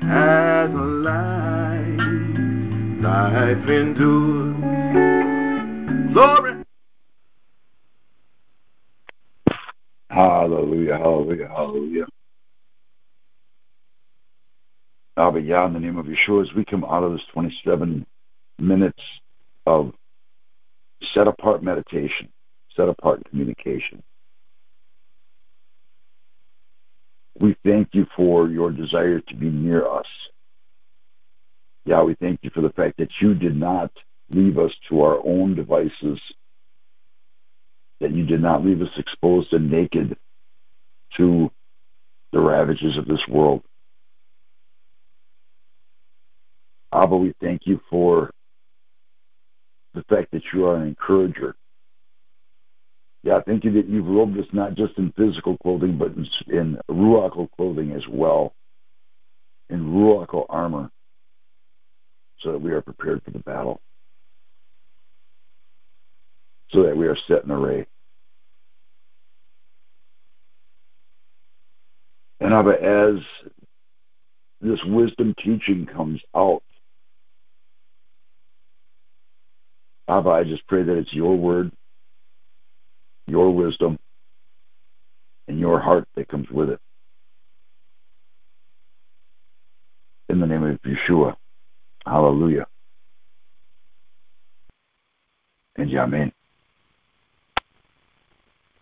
as 0.09 0.71
life, 1.05 2.01
life 3.03 3.69
endures. 3.69 4.55
Glory. 6.11 6.46
Hallelujah, 11.27 11.49
hallelujah. 11.49 12.05
Abba 15.17 15.41
Yah, 15.41 15.65
in 15.65 15.73
the 15.73 15.79
name 15.79 15.97
of 15.97 16.05
Yeshua, 16.05 16.43
as 16.43 16.55
we 16.55 16.63
come 16.63 16.85
out 16.85 17.03
of 17.03 17.11
this 17.11 17.21
27 17.33 18.05
minutes 18.59 19.01
of 19.65 19.91
set 21.13 21.27
apart 21.27 21.61
meditation, 21.61 22.29
set 22.77 22.87
apart 22.87 23.21
communication, 23.29 24.01
we 27.39 27.57
thank 27.65 27.89
you 27.91 28.05
for 28.15 28.47
your 28.47 28.71
desire 28.71 29.19
to 29.19 29.35
be 29.35 29.49
near 29.49 29.85
us. 29.85 30.05
Yeah, 31.83 32.03
we 32.03 32.15
thank 32.15 32.39
you 32.41 32.51
for 32.53 32.61
the 32.61 32.71
fact 32.71 32.97
that 32.99 33.09
you 33.21 33.33
did 33.33 33.55
not 33.55 33.91
leave 34.29 34.57
us 34.57 34.71
to 34.89 35.01
our 35.01 35.19
own 35.25 35.55
devices, 35.55 36.19
that 37.99 38.11
you 38.11 38.25
did 38.25 38.41
not 38.41 38.63
leave 38.63 38.81
us 38.81 38.87
exposed 38.97 39.51
and 39.51 39.69
naked 39.69 40.17
to 41.17 41.51
the 42.31 42.39
ravages 42.39 42.97
of 42.97 43.05
this 43.05 43.25
world. 43.27 43.63
Abba, 46.93 47.15
we 47.15 47.33
thank 47.41 47.61
you 47.65 47.81
for 47.89 48.31
the 49.93 50.03
fact 50.03 50.31
that 50.31 50.43
you 50.53 50.65
are 50.65 50.75
an 50.75 50.87
encourager. 50.87 51.55
Yeah, 53.23 53.41
thank 53.45 53.65
you 53.65 53.71
that 53.73 53.89
you've 53.89 54.07
robed 54.07 54.37
us 54.37 54.45
not 54.53 54.75
just 54.75 54.97
in 54.97 55.11
physical 55.17 55.57
clothing, 55.57 55.97
but 55.97 56.13
in, 56.13 56.27
in 56.47 56.79
ruachal 56.89 57.49
clothing 57.57 57.91
as 57.91 58.07
well, 58.07 58.53
in 59.69 59.85
ruachal 59.85 60.45
armor, 60.49 60.89
so 62.39 62.53
that 62.53 62.61
we 62.61 62.71
are 62.71 62.81
prepared 62.81 63.21
for 63.23 63.31
the 63.31 63.39
battle, 63.39 63.81
so 66.71 66.83
that 66.83 66.95
we 66.95 67.07
are 67.07 67.17
set 67.27 67.43
in 67.43 67.51
array. 67.51 67.85
And 72.39 72.53
Abba, 72.53 72.71
as 72.81 73.21
this 74.61 74.79
wisdom 74.85 75.35
teaching 75.43 75.87
comes 75.91 76.21
out, 76.35 76.61
Abba, 80.09 80.29
I 80.29 80.43
just 80.43 80.67
pray 80.67 80.83
that 80.83 80.97
it's 80.97 81.13
your 81.13 81.37
word, 81.37 81.71
your 83.27 83.53
wisdom, 83.53 83.97
and 85.47 85.59
your 85.59 85.79
heart 85.79 86.07
that 86.15 86.29
comes 86.29 86.49
with 86.49 86.69
it. 86.69 86.79
In 90.29 90.39
the 90.39 90.47
name 90.47 90.63
of 90.63 90.79
Yeshua. 90.83 91.35
Hallelujah. 92.05 92.67
And 95.77 95.91
Amen. 95.97 96.31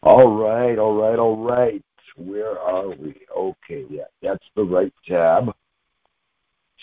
All 0.03 0.37
right, 0.37 0.77
all 0.77 0.95
right, 0.95 1.19
all 1.19 1.37
right. 1.37 1.81
Where 2.15 2.57
are 2.57 2.89
we? 2.89 3.15
Okay, 3.35 3.85
yeah, 3.89 4.05
that's 4.21 4.45
the 4.55 4.63
right 4.63 4.93
tab. 5.07 5.53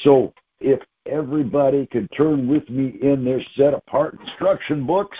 So 0.04 0.32
if 0.60 0.80
everybody 1.06 1.86
could 1.86 2.09
turn 2.16 2.48
with 2.48 2.68
me 2.68 2.98
in 3.02 3.24
their 3.24 3.42
set 3.56 3.74
apart 3.74 4.18
instruction 4.20 4.86
books. 4.86 5.18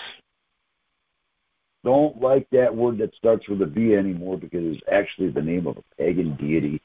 Don't 1.83 2.21
like 2.21 2.47
that 2.51 2.73
word 2.73 2.97
that 2.99 3.13
starts 3.15 3.47
with 3.49 3.61
a 3.61 3.65
V 3.65 3.95
anymore 3.95 4.37
because 4.37 4.61
it's 4.63 4.83
actually 4.89 5.31
the 5.31 5.41
name 5.41 5.67
of 5.67 5.77
a 5.77 5.83
pagan 5.97 6.35
deity, 6.37 6.81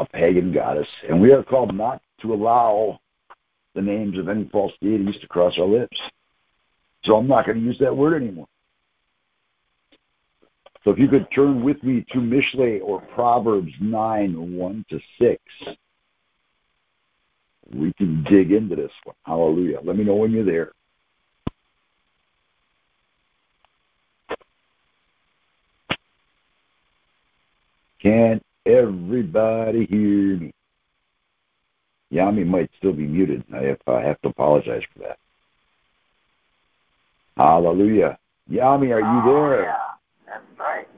a 0.00 0.04
pagan 0.04 0.52
goddess. 0.52 0.88
And 1.08 1.20
we 1.20 1.32
are 1.32 1.44
called 1.44 1.72
not 1.72 2.02
to 2.22 2.34
allow 2.34 2.98
the 3.74 3.82
names 3.82 4.18
of 4.18 4.28
any 4.28 4.48
false 4.50 4.72
deities 4.82 5.20
to 5.20 5.28
cross 5.28 5.54
our 5.56 5.66
lips. 5.66 6.00
So 7.04 7.16
I'm 7.16 7.28
not 7.28 7.46
going 7.46 7.58
to 7.58 7.64
use 7.64 7.78
that 7.78 7.96
word 7.96 8.20
anymore. 8.20 8.48
So 10.84 10.90
if 10.90 10.98
you 10.98 11.08
could 11.08 11.26
turn 11.34 11.62
with 11.62 11.82
me 11.82 12.04
to 12.12 12.18
Mishle 12.18 12.80
or 12.82 13.00
Proverbs 13.14 13.72
9, 13.80 14.56
1 14.56 14.84
to 14.90 15.00
6 15.20 15.76
we 17.74 17.92
can 17.94 18.24
dig 18.30 18.52
into 18.52 18.76
this 18.76 18.90
one. 19.04 19.16
Hallelujah. 19.24 19.78
Let 19.84 19.96
me 19.96 20.04
know 20.04 20.14
when 20.14 20.30
you're 20.30 20.44
there. 20.44 20.72
Can 28.02 28.40
everybody 28.64 29.86
hear 29.86 30.36
me? 30.36 30.52
Yami 32.12 32.46
might 32.46 32.70
still 32.78 32.92
be 32.92 33.06
muted. 33.06 33.44
I 33.54 33.64
have, 33.64 33.78
I 33.86 34.00
have 34.00 34.20
to 34.22 34.28
apologize 34.28 34.82
for 34.94 35.00
that. 35.00 35.18
Hallelujah. 37.36 38.18
Yami, 38.50 38.94
are 38.94 39.00
you 39.00 39.32
there? 39.32 39.60
Oh, 39.60 39.62
yeah, 39.62 39.74
that's 40.26 40.58
right. 40.58 40.88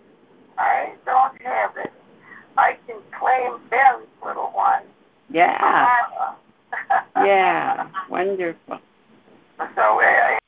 I 0.58 0.94
don't 1.04 1.40
have 1.42 1.72
it. 1.82 1.90
I 2.56 2.76
can 3.30 3.50
claim 3.50 3.70
Ben's 3.70 4.08
little 4.24 4.50
one. 4.54 4.82
Yeah. 5.32 5.86
Yeah. 7.16 7.88
Wonderful. 8.08 8.78
So 9.58 10.00
uh, 10.00 10.38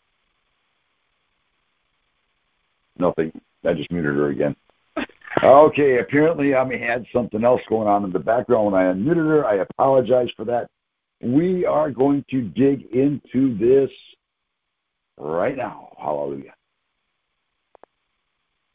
Nothing. 2.99 3.33
I 3.65 3.75
just 3.75 3.91
muted 3.91 4.17
her 4.17 4.29
again. 4.29 4.57
Okay, 5.43 5.99
apparently 5.99 6.47
Yami 6.47 6.81
had 6.81 7.05
something 7.13 7.45
else 7.45 7.61
going 7.69 7.89
on 7.89 8.05
in 8.05 8.13
the 8.13 8.19
background 8.19 8.67
when 8.67 8.75
I 8.75 8.93
unmuted 8.93 9.27
her. 9.27 9.45
I 9.45 9.57
apologize 9.57 10.29
for 10.37 10.45
that. 10.47 10.69
We 11.23 11.67
are 11.67 11.91
going 11.91 12.25
to 12.31 12.43
dig 12.43 12.87
into 12.93 13.57
this 13.59 13.91
right 15.19 15.57
now. 15.57 15.91
Hallelujah. 16.01 16.55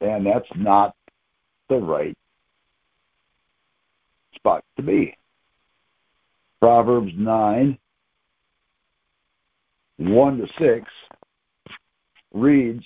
And 0.02 0.26
that's 0.26 0.48
not 0.56 0.94
the 1.70 1.78
right 1.78 2.16
spot 4.48 4.64
to 4.78 4.84
be. 4.84 5.14
Proverbs 6.62 7.12
9, 7.18 7.78
1 9.98 10.38
to 10.38 10.48
6 10.60 10.86
reads, 12.34 12.84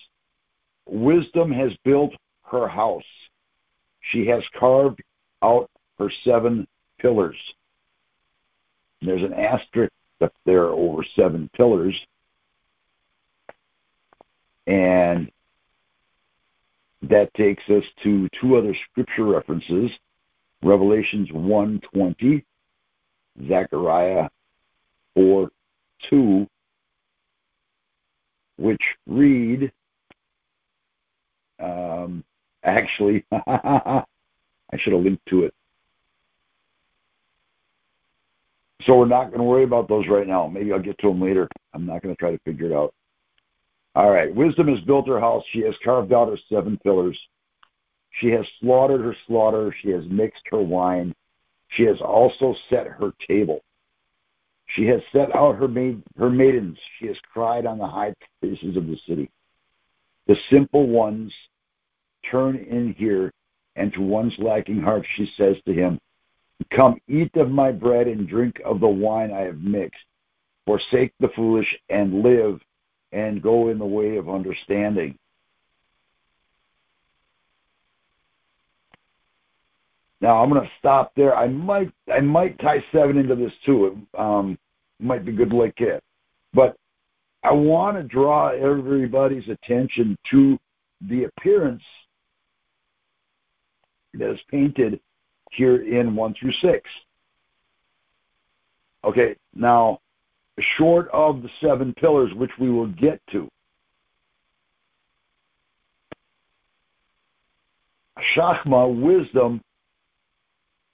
Wisdom 0.88 1.52
has 1.52 1.72
built 1.86 2.12
her 2.52 2.68
house. 2.68 3.04
She 4.12 4.26
has 4.28 4.42
carved 4.60 5.02
out 5.44 5.70
her 6.00 6.12
seven 6.26 6.68
pillars. 7.00 7.38
There's 9.02 9.24
an 9.24 9.34
asterisk 9.34 9.94
up 10.22 10.34
there 10.46 10.66
over 10.66 11.06
seven 11.16 11.50
pillars. 11.56 11.96
And 14.68 15.32
that 17.04 17.34
takes 17.36 17.64
us 17.70 17.84
to 18.04 18.28
two 18.40 18.58
other 18.58 18.76
scripture 18.90 19.26
references. 19.26 19.92
Revelations 20.64 21.30
1.20, 21.30 22.44
Zechariah 23.48 24.30
4.2, 25.18 26.48
which 28.58 28.82
read, 29.08 29.72
um, 31.60 32.24
actually, 32.64 33.26
I 33.32 34.04
should 34.78 34.94
have 34.94 35.02
linked 35.02 35.26
to 35.30 35.44
it. 35.46 35.54
So 38.86 38.98
we're 38.98 39.06
not 39.06 39.28
going 39.28 39.40
to 39.40 39.44
worry 39.44 39.64
about 39.64 39.88
those 39.88 40.06
right 40.10 40.28
now. 40.28 40.48
Maybe 40.48 40.74
I'll 40.74 40.82
get 40.82 40.98
to 41.00 41.08
them 41.08 41.22
later. 41.22 41.48
I'm 41.74 41.86
not 41.86 42.02
going 42.02 42.16
to 42.16 42.20
try 42.20 42.32
to 42.32 42.40
figure 42.40 42.68
it 42.68 42.74
out. 42.74 42.94
All 43.96 44.10
right. 44.10 44.34
Wisdom 44.34 44.68
has 44.70 44.80
built 44.86 45.08
her 45.08 45.20
house. 45.20 45.44
She 45.52 45.62
has 45.62 45.76
carved 45.84 46.14
out 46.14 46.30
her 46.30 46.40
seven 46.52 46.80
pillars. 46.84 47.18
She 48.20 48.28
has 48.30 48.46
slaughtered 48.60 49.02
her 49.02 49.16
slaughter. 49.28 49.74
She 49.82 49.90
has 49.90 50.04
mixed 50.10 50.44
her 50.52 50.62
wine. 50.62 51.14
She 51.70 51.84
has 51.84 51.98
also 52.02 52.56
set 52.70 52.88
her 52.88 53.14
table. 53.28 53.62
She 54.76 54.86
has 54.86 55.02
set 55.12 55.34
out 55.36 55.56
her 55.56 55.68
maid, 55.68 56.02
her 56.18 56.30
maidens. 56.30 56.78
She 57.00 57.08
has 57.08 57.18
cried 57.34 57.66
on 57.66 57.78
the 57.78 57.88
high 57.88 58.14
places 58.42 58.78
of 58.78 58.88
the 58.88 58.98
city. 59.08 59.30
The 60.28 60.36
simple 60.52 60.88
ones 60.88 61.32
turn 62.30 62.56
in 62.58 62.94
here, 62.98 63.34
and 63.76 63.92
to 63.94 64.02
one's 64.02 64.34
lacking 64.38 64.82
heart 64.82 65.06
she 65.16 65.28
says 65.38 65.56
to 65.66 65.74
him, 65.74 66.00
Come 66.76 66.98
eat 67.08 67.36
of 67.36 67.50
my 67.50 67.72
bread 67.72 68.08
and 68.08 68.28
drink 68.28 68.62
of 68.64 68.80
the 68.80 68.88
wine 68.88 69.32
I 69.32 69.42
have 69.42 69.60
mixed. 69.60 70.00
Forsake 70.66 71.14
the 71.20 71.30
foolish 71.36 71.68
and 71.90 72.22
live, 72.22 72.62
and 73.12 73.42
go 73.42 73.70
in 73.70 73.80
the 73.80 73.86
way 73.86 74.18
of 74.18 74.30
understanding. 74.30 75.18
Now 80.22 80.42
I'm 80.42 80.50
going 80.50 80.62
to 80.62 80.70
stop 80.80 81.14
there. 81.16 81.36
I 81.36 81.48
might 81.48 81.92
I 82.14 82.20
might 82.20 82.60
tie 82.60 82.84
seven 82.92 83.18
into 83.18 83.36
this 83.36 83.52
too. 83.66 83.88
It 84.14 84.20
um, 84.20 84.58
might 85.00 85.26
be 85.26 85.32
good 85.32 85.50
to 85.50 85.58
look 85.58 85.82
at, 85.82 86.04
but 86.54 86.78
I 87.44 87.52
want 87.52 87.98
to 87.98 88.04
draw 88.04 88.50
everybody's 88.50 89.50
attention 89.50 90.16
to 90.30 90.60
the 91.10 91.24
appearance 91.24 91.82
that 94.14 94.32
is 94.32 94.40
painted 94.50 95.00
here 95.52 95.84
in 95.84 96.16
one 96.16 96.36
through 96.40 96.54
six. 96.62 96.88
Okay, 99.04 99.36
now 99.56 100.00
short 100.78 101.10
of 101.12 101.42
the 101.42 101.50
seven 101.60 101.94
pillars, 101.96 102.32
which 102.36 102.52
we 102.60 102.70
will 102.70 102.88
get 102.88 103.20
to. 103.32 103.50
Chokmah, 108.36 109.02
wisdom, 109.02 109.62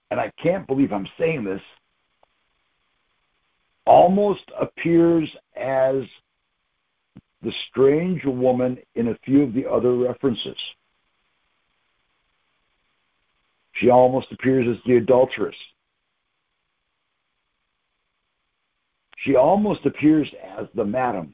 and 0.10 0.20
I 0.20 0.32
can't 0.42 0.68
believe 0.68 0.92
I'm 0.92 1.08
saying 1.20 1.44
this, 1.44 1.62
almost 3.86 4.44
appears 4.60 5.30
as 5.56 6.04
the 7.42 7.52
strange 7.70 8.24
woman 8.26 8.78
in 8.96 9.10
a 9.10 9.18
few 9.26 9.44
of 9.44 9.54
the 9.54 9.70
other 9.70 9.96
references. 9.96 10.58
She 13.74 13.90
almost 13.90 14.32
appears 14.32 14.68
as 14.68 14.84
the 14.86 14.98
adulteress. 14.98 15.56
She 19.18 19.36
almost 19.36 19.86
appears 19.86 20.30
as 20.58 20.68
the 20.74 20.86
madam. 20.86 21.34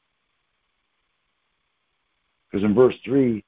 Because 2.50 2.64
in 2.64 2.74
verse 2.74 2.94
3 3.04 3.42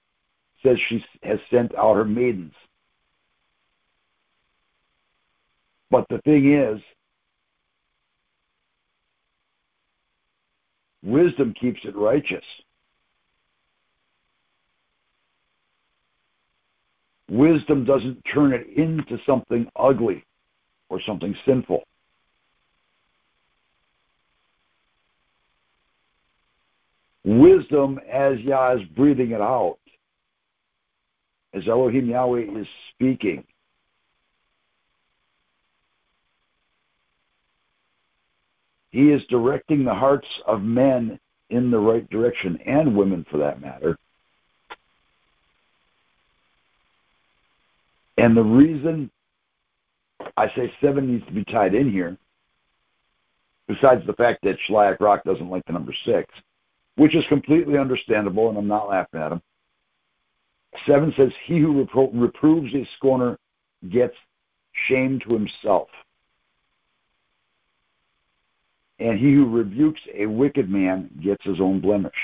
says 0.63 0.77
she 0.89 1.05
has 1.23 1.39
sent 1.51 1.75
out 1.77 1.97
her 1.97 2.05
maidens. 2.05 2.55
But 5.91 6.07
the 6.11 6.19
thing 6.25 6.53
is, 6.53 6.81
wisdom 11.03 11.55
keeps 11.61 11.81
it 11.85 11.97
righteous. 11.97 12.45
Wisdom 17.29 17.85
doesn't 17.85 18.23
turn 18.33 18.53
it 18.53 18.67
into 18.77 19.19
something 19.27 19.67
ugly 19.77 20.25
or 20.89 21.01
something 21.07 21.35
sinful. 21.47 21.83
Wisdom, 27.25 27.99
as 28.13 28.39
Yah 28.41 28.75
is 28.75 28.83
breathing 28.95 29.33
it 29.33 29.41
out, 29.41 29.79
as 31.55 31.63
Elohim 31.69 32.09
Yahweh 32.09 32.61
is 32.61 32.67
speaking, 32.95 33.43
He 38.97 39.11
is 39.11 39.21
directing 39.29 39.85
the 39.85 39.93
hearts 39.93 40.27
of 40.47 40.63
men 40.63 41.21
in 41.51 41.71
the 41.71 41.79
right 41.79 42.09
direction, 42.09 42.59
and 42.65 42.97
women 42.97 43.27
for 43.31 43.37
that 43.37 43.61
matter. 43.61 43.99
And 48.17 48.35
the 48.35 48.43
reason 48.43 49.11
I 50.39 50.47
say 50.57 50.73
seven 50.81 51.13
needs 51.13 51.27
to 51.27 51.33
be 51.33 51.45
tied 51.45 51.75
in 51.75 51.93
here, 51.93 52.17
besides 53.69 54.01
the 54.07 54.15
fact 54.15 54.41
that 54.45 54.57
Shliach 54.67 54.99
Rock 54.99 55.25
doesn't 55.25 55.51
like 55.51 55.67
the 55.67 55.75
number 55.75 55.95
six, 56.07 56.33
which 56.95 57.15
is 57.15 57.25
completely 57.29 57.77
understandable, 57.77 58.49
and 58.49 58.57
I'm 58.57 58.67
not 58.67 58.89
laughing 58.89 59.21
at 59.21 59.31
him. 59.31 59.43
Seven 60.89 61.13
says, 61.19 61.33
He 61.45 61.59
who 61.59 61.85
repro- 61.85 62.11
reproves 62.15 62.75
a 62.75 62.89
scorner 62.97 63.37
gets 63.91 64.15
shame 64.89 65.21
to 65.29 65.35
himself. 65.35 65.89
And 68.99 69.19
he 69.19 69.35
who 69.35 69.49
rebukes 69.51 70.01
a 70.15 70.27
wicked 70.27 70.71
man 70.71 71.11
gets 71.23 71.45
his 71.45 71.61
own 71.61 71.81
blemish. 71.81 72.15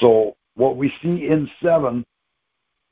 So 0.00 0.36
what 0.54 0.76
we 0.76 0.92
see 1.02 1.26
in 1.28 1.48
seven, 1.62 2.04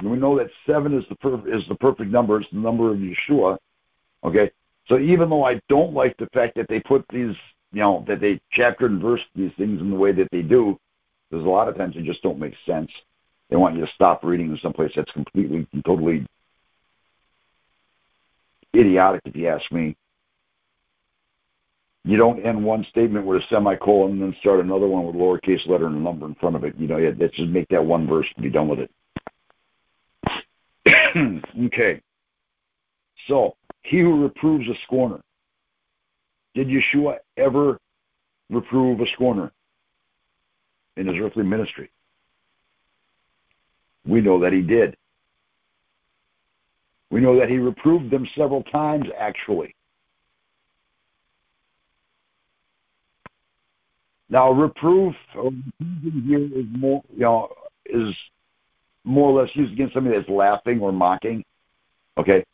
and 0.01 0.11
we 0.11 0.17
know 0.17 0.39
that 0.39 0.49
seven 0.67 0.97
is 0.97 1.05
the 1.09 1.17
per- 1.17 1.49
is 1.55 1.63
the 1.69 1.75
perfect 1.75 2.11
number. 2.11 2.41
It's 2.41 2.51
the 2.51 2.59
number 2.59 2.91
of 2.91 2.99
Yeshua. 2.99 3.59
Okay, 4.25 4.51
so 4.89 4.99
even 4.99 5.29
though 5.29 5.45
I 5.45 5.61
don't 5.69 5.93
like 5.93 6.17
the 6.17 6.29
fact 6.33 6.55
that 6.57 6.67
they 6.69 6.81
put 6.81 7.05
these, 7.13 7.35
you 7.73 7.81
know, 7.81 8.05
that 8.09 8.21
they 8.21 8.41
chapter 8.53 8.87
and 8.87 9.01
verse 9.01 9.21
these 9.35 9.53
things 9.59 9.81
in 9.81 9.91
the 9.91 9.97
way 9.97 10.13
that 10.13 10.29
they 10.33 10.43
do, 10.43 10.79
because 11.31 11.45
a 11.45 11.49
lot 11.49 11.69
of 11.69 11.77
times 11.77 11.95
they 11.95 12.03
just 12.03 12.23
don't 12.23 12.39
make 12.39 12.55
sense. 12.67 12.91
They 13.51 13.57
want 13.57 13.77
you 13.77 13.85
to 13.85 13.93
stop 13.95 14.25
reading 14.25 14.51
in 14.51 14.59
some 14.63 14.73
place 14.73 14.93
that's 14.97 15.11
completely 15.13 15.67
and 15.73 15.85
totally 15.85 16.27
idiotic, 18.75 19.23
if 19.25 19.37
you 19.37 19.49
ask 19.49 19.71
me. 19.73 19.97
You 22.07 22.19
don't 22.19 22.45
end 22.45 22.63
one 22.63 22.85
statement 22.91 23.25
with 23.25 23.43
a 23.43 23.45
semicolon 23.49 24.13
and 24.13 24.23
then 24.23 24.37
start 24.41 24.61
another 24.61 24.87
one 24.87 25.07
with 25.07 25.15
a 25.15 25.19
lowercase 25.19 25.67
letter 25.67 25.87
and 25.87 25.97
a 25.97 26.01
number 26.01 26.27
in 26.27 26.35
front 26.35 26.55
of 26.55 26.63
it. 26.65 26.75
You 26.77 26.87
know, 26.87 26.99
let's 27.19 27.35
just 27.35 27.49
make 27.49 27.69
that 27.69 27.85
one 27.85 28.07
verse 28.07 28.27
and 28.37 28.43
be 28.43 28.51
done 28.51 28.69
with 28.69 28.81
it. 28.81 28.91
okay. 31.67 32.03
So, 33.29 33.57
he 33.83 34.01
who 34.01 34.23
reproves 34.23 34.69
a 34.69 34.75
scorner. 34.85 35.21
Did 36.55 36.69
Yeshua 36.69 37.17
ever 37.37 37.79
reprove 38.51 39.01
a 39.01 39.07
scorner 39.15 39.51
in 40.97 41.07
his 41.07 41.17
earthly 41.21 41.43
ministry? 41.43 41.91
We 44.07 44.21
know 44.21 44.39
that 44.41 44.53
he 44.53 44.61
did. 44.61 44.97
We 47.15 47.21
know 47.21 47.39
that 47.39 47.49
he 47.49 47.59
reproved 47.59 48.11
them 48.11 48.27
several 48.37 48.65
times, 48.65 49.05
actually. 49.17 49.73
Now, 54.29 54.51
reproof 54.51 55.15
uh, 55.39 55.43
reproving 55.79 56.23
here 56.27 56.41
is 56.41 56.67
more, 56.77 57.05
you 57.13 57.21
know, 57.21 57.51
is 57.87 58.13
more 59.05 59.31
or 59.31 59.43
less 59.43 59.51
used 59.55 59.75
against 59.75 59.95
somebody 59.95 60.17
that's 60.17 60.29
laughing 60.29 60.81
or 60.81 60.91
mocking. 60.91 61.45
Okay, 62.19 62.45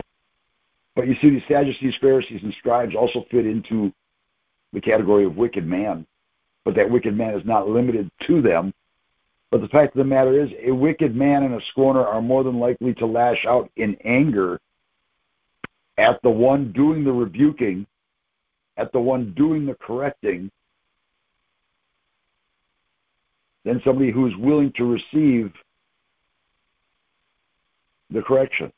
but 0.94 1.08
you 1.08 1.14
see, 1.22 1.30
the 1.30 1.40
Sadducees, 1.48 1.94
Pharisees, 1.98 2.40
and 2.42 2.54
scribes 2.58 2.94
also 2.94 3.24
fit 3.30 3.46
into 3.46 3.90
the 4.74 4.80
category 4.82 5.24
of 5.24 5.36
wicked 5.36 5.66
man. 5.66 6.06
But 6.66 6.74
that 6.74 6.90
wicked 6.90 7.16
man 7.16 7.32
is 7.32 7.46
not 7.46 7.66
limited 7.66 8.10
to 8.26 8.42
them. 8.42 8.74
But 9.50 9.62
the 9.62 9.68
fact 9.68 9.96
of 9.96 9.98
the 9.98 10.04
matter 10.04 10.40
is, 10.40 10.50
a 10.62 10.70
wicked 10.70 11.16
man 11.16 11.42
and 11.42 11.54
a 11.54 11.60
scorner 11.70 12.06
are 12.06 12.22
more 12.22 12.44
than 12.44 12.60
likely 12.60 12.94
to 12.94 13.06
lash 13.06 13.44
out 13.46 13.70
in 13.76 13.96
anger 14.04 14.60
at 15.98 16.22
the 16.22 16.30
one 16.30 16.72
doing 16.72 17.04
the 17.04 17.12
rebuking, 17.12 17.86
at 18.76 18.92
the 18.92 19.00
one 19.00 19.34
doing 19.36 19.66
the 19.66 19.74
correcting, 19.74 20.50
than 23.64 23.82
somebody 23.84 24.10
who 24.10 24.26
is 24.26 24.36
willing 24.36 24.72
to 24.76 24.84
receive 24.84 25.52
the 28.10 28.22
correction. 28.22 28.72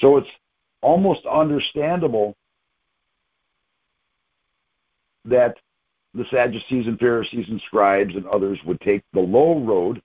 So 0.00 0.16
it's 0.16 0.28
almost 0.80 1.26
understandable 1.26 2.34
that 5.24 5.56
the 6.14 6.24
Sadducees 6.30 6.86
and 6.86 6.98
Pharisees 6.98 7.46
and 7.48 7.60
scribes 7.66 8.14
and 8.14 8.26
others 8.26 8.58
would 8.64 8.80
take 8.80 9.02
the 9.12 9.20
low 9.20 9.60
road, 9.60 10.02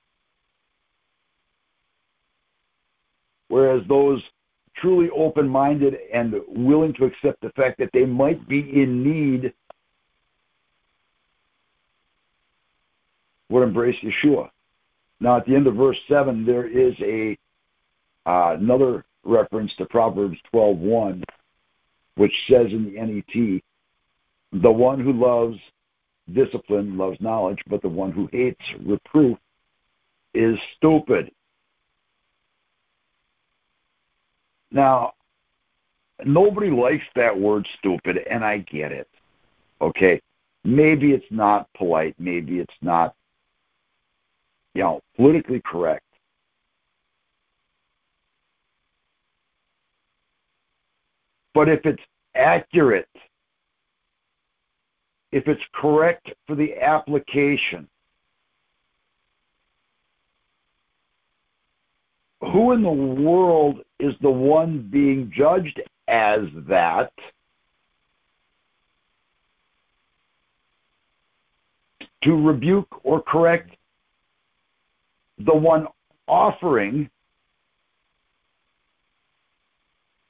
whereas 3.47 3.81
those 3.87 4.21
truly 4.75 5.09
open 5.15 5.47
minded 5.47 5.95
and 6.13 6.35
willing 6.47 6.93
to 6.93 7.05
accept 7.05 7.41
the 7.41 7.51
fact 7.51 7.77
that 7.79 7.89
they 7.93 8.05
might 8.05 8.47
be 8.47 8.59
in 8.59 9.03
need 9.03 9.53
would 13.49 13.63
embrace 13.63 13.95
Yeshua. 14.03 14.49
Now, 15.19 15.37
at 15.37 15.45
the 15.45 15.55
end 15.55 15.67
of 15.67 15.75
verse 15.75 15.97
7, 16.09 16.45
there 16.45 16.67
is 16.67 16.93
a 17.01 17.37
uh, 18.25 18.55
another 18.57 19.05
reference 19.23 19.73
to 19.77 19.85
Proverbs 19.85 20.37
12:1, 20.53 21.23
which 22.15 22.33
says 22.49 22.67
in 22.71 22.85
the 22.85 22.99
NET, 22.99 23.61
"The 24.61 24.71
one 24.71 24.99
who 24.99 25.13
loves 25.13 25.59
discipline 26.31 26.97
loves 26.97 27.19
knowledge, 27.19 27.59
but 27.67 27.81
the 27.81 27.89
one 27.89 28.11
who 28.11 28.27
hates 28.31 28.61
reproof 28.85 29.37
is 30.33 30.57
stupid." 30.77 31.33
Now, 34.71 35.13
nobody 36.25 36.71
likes 36.71 37.05
that 37.15 37.37
word 37.37 37.67
stupid, 37.77 38.17
and 38.19 38.43
I 38.43 38.59
get 38.59 38.91
it. 38.91 39.07
Okay, 39.81 40.21
maybe 40.63 41.11
it's 41.11 41.29
not 41.29 41.71
polite, 41.73 42.15
maybe 42.17 42.59
it's 42.59 42.73
not, 42.81 43.15
you 44.73 44.81
know, 44.81 45.01
politically 45.15 45.61
correct. 45.61 46.05
But 51.53 51.69
if 51.69 51.85
it's 51.85 52.01
accurate, 52.33 53.09
if 55.33 55.47
it's 55.47 55.63
correct 55.73 56.31
for 56.45 56.55
the 56.55 56.79
application, 56.79 57.87
who 62.39 62.73
in 62.73 62.83
the 62.83 62.89
world 62.89 63.79
is 63.99 64.13
the 64.21 64.29
one 64.29 64.87
being 64.91 65.33
judged 65.35 65.81
as 66.07 66.41
that? 66.67 67.11
To 72.21 72.39
rebuke 72.39 73.03
or 73.03 73.19
correct 73.19 73.75
the 75.39 75.55
one 75.55 75.87
offering. 76.27 77.09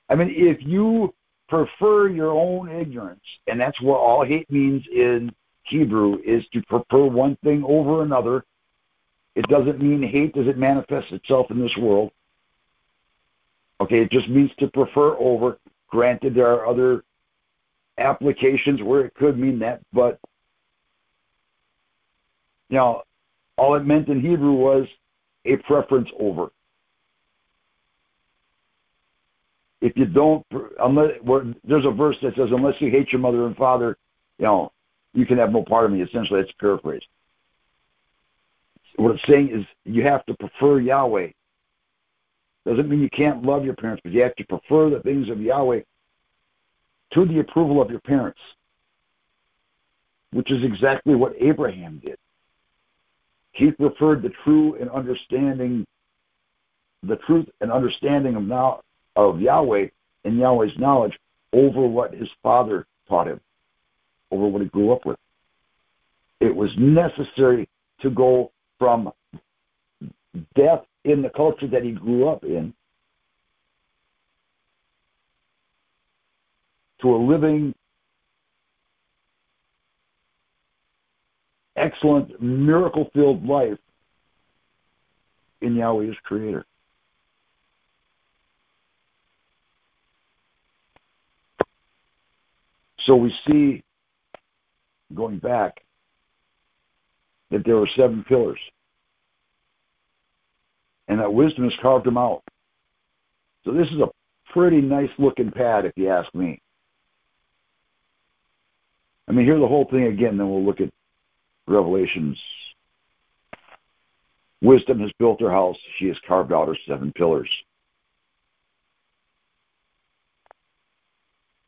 I 0.09 0.15
mean, 0.15 0.33
if 0.35 0.57
you 0.61 1.13
prefer 1.53 2.09
your 2.09 2.31
own 2.31 2.67
ignorance, 2.67 3.21
and 3.45 3.61
that's 3.61 3.79
what 3.79 3.97
all 3.97 4.25
hate 4.25 4.49
means 4.49 4.83
in 4.91 5.31
Hebrew, 5.65 6.17
is 6.25 6.43
to 6.51 6.63
prefer 6.63 7.05
one 7.05 7.37
thing 7.43 7.63
over 7.63 8.01
another. 8.01 8.43
It 9.35 9.47
doesn't 9.49 9.79
mean 9.79 10.01
hate 10.01 10.33
doesn't 10.33 10.57
manifest 10.57 11.11
itself 11.11 11.51
in 11.51 11.61
this 11.61 11.75
world. 11.77 12.11
Okay, 13.81 14.01
it 14.01 14.11
just 14.11 14.29
means 14.29 14.49
to 14.59 14.67
prefer 14.67 15.15
over. 15.17 15.59
Granted, 15.89 16.33
there 16.33 16.47
are 16.47 16.65
other 16.65 17.03
applications 17.99 18.81
where 18.81 19.05
it 19.05 19.13
could 19.13 19.37
mean 19.37 19.59
that, 19.59 19.81
but 19.93 20.19
you 22.69 22.77
know, 22.77 23.03
all 23.57 23.75
it 23.75 23.85
meant 23.85 24.07
in 24.07 24.21
Hebrew 24.21 24.53
was 24.53 24.87
a 25.45 25.57
preference 25.57 26.09
over. 26.19 26.49
If 29.83 29.97
you 29.97 30.05
don't, 30.05 30.45
unless 30.79 31.11
there's 31.65 31.85
a 31.85 31.91
verse 31.91 32.15
that 32.21 32.33
says, 32.37 32.47
"Unless 32.51 32.79
you 32.79 32.89
hate 32.89 33.11
your 33.11 33.19
mother 33.19 33.45
and 33.47 33.57
father, 33.57 33.97
you 34.37 34.45
know, 34.45 34.71
you 35.13 35.25
can 35.25 35.37
have 35.37 35.51
no 35.51 35.61
part 35.61 35.83
of 35.83 35.91
me." 35.91 36.01
Essentially, 36.01 36.41
that's 36.41 36.53
paraphrased. 36.53 37.05
What 38.95 39.11
it's 39.13 39.27
saying 39.27 39.49
is, 39.49 39.65
you 39.83 40.03
have 40.03 40.25
to 40.27 40.35
prefer 40.35 40.79
Yahweh. 40.79 41.31
Doesn't 42.65 42.87
mean 42.87 43.01
you 43.01 43.09
can't 43.09 43.43
love 43.43 43.65
your 43.65 43.75
parents, 43.75 44.01
but 44.05 44.13
you 44.13 44.21
have 44.21 44.37
to 44.37 44.45
prefer 44.45 44.89
the 44.89 45.01
things 45.01 45.27
of 45.29 45.41
Yahweh 45.41 45.81
to 47.11 47.25
the 47.25 47.39
approval 47.39 47.81
of 47.81 47.91
your 47.91 47.99
parents, 47.99 48.39
which 50.31 50.49
is 50.49 50.63
exactly 50.63 51.13
what 51.13 51.35
Abraham 51.41 51.99
did. 51.99 52.17
He 53.51 53.71
preferred 53.71 54.21
the 54.21 54.31
true 54.45 54.75
and 54.75 54.89
understanding, 54.91 55.85
the 57.01 57.17
truth 57.27 57.49
and 57.59 57.69
understanding 57.69 58.37
of 58.37 58.43
now 58.43 58.81
of 59.15 59.39
Yahweh 59.39 59.87
and 60.25 60.39
Yahweh's 60.39 60.77
knowledge 60.77 61.13
over 61.53 61.85
what 61.87 62.13
his 62.13 62.29
father 62.41 62.87
taught 63.07 63.27
him, 63.27 63.39
over 64.31 64.47
what 64.47 64.61
he 64.61 64.67
grew 64.69 64.91
up 64.91 65.05
with. 65.05 65.17
It 66.39 66.55
was 66.55 66.69
necessary 66.77 67.69
to 68.01 68.09
go 68.09 68.51
from 68.79 69.11
death 70.55 70.85
in 71.05 71.21
the 71.21 71.29
culture 71.29 71.67
that 71.67 71.83
he 71.83 71.91
grew 71.91 72.27
up 72.27 72.43
in 72.43 72.73
to 77.01 77.15
a 77.15 77.17
living, 77.17 77.75
excellent, 81.75 82.41
miracle 82.41 83.09
filled 83.13 83.45
life 83.45 83.77
in 85.61 85.75
Yahweh 85.75 86.09
as 86.09 86.15
creator. 86.23 86.65
So 93.05 93.15
we 93.15 93.33
see, 93.47 93.83
going 95.13 95.39
back, 95.39 95.81
that 97.51 97.63
there 97.65 97.77
were 97.77 97.89
seven 97.97 98.23
pillars. 98.27 98.59
And 101.07 101.19
that 101.19 101.33
wisdom 101.33 101.65
has 101.65 101.73
carved 101.81 102.05
them 102.05 102.17
out. 102.17 102.43
So 103.65 103.71
this 103.71 103.87
is 103.87 103.99
a 103.99 104.09
pretty 104.51 104.81
nice 104.81 105.09
looking 105.17 105.51
pad, 105.51 105.85
if 105.85 105.93
you 105.95 106.09
ask 106.09 106.33
me. 106.33 106.61
I 109.27 109.31
mean, 109.31 109.45
hear 109.45 109.59
the 109.59 109.67
whole 109.67 109.87
thing 109.89 110.03
again, 110.03 110.37
then 110.37 110.49
we'll 110.49 110.65
look 110.65 110.81
at 110.81 110.89
Revelations. 111.67 112.37
Wisdom 114.61 114.99
has 114.99 115.11
built 115.19 115.41
her 115.41 115.51
house. 115.51 115.75
She 115.99 116.07
has 116.07 116.17
carved 116.27 116.53
out 116.53 116.67
her 116.67 116.77
seven 116.87 117.11
pillars. 117.15 117.49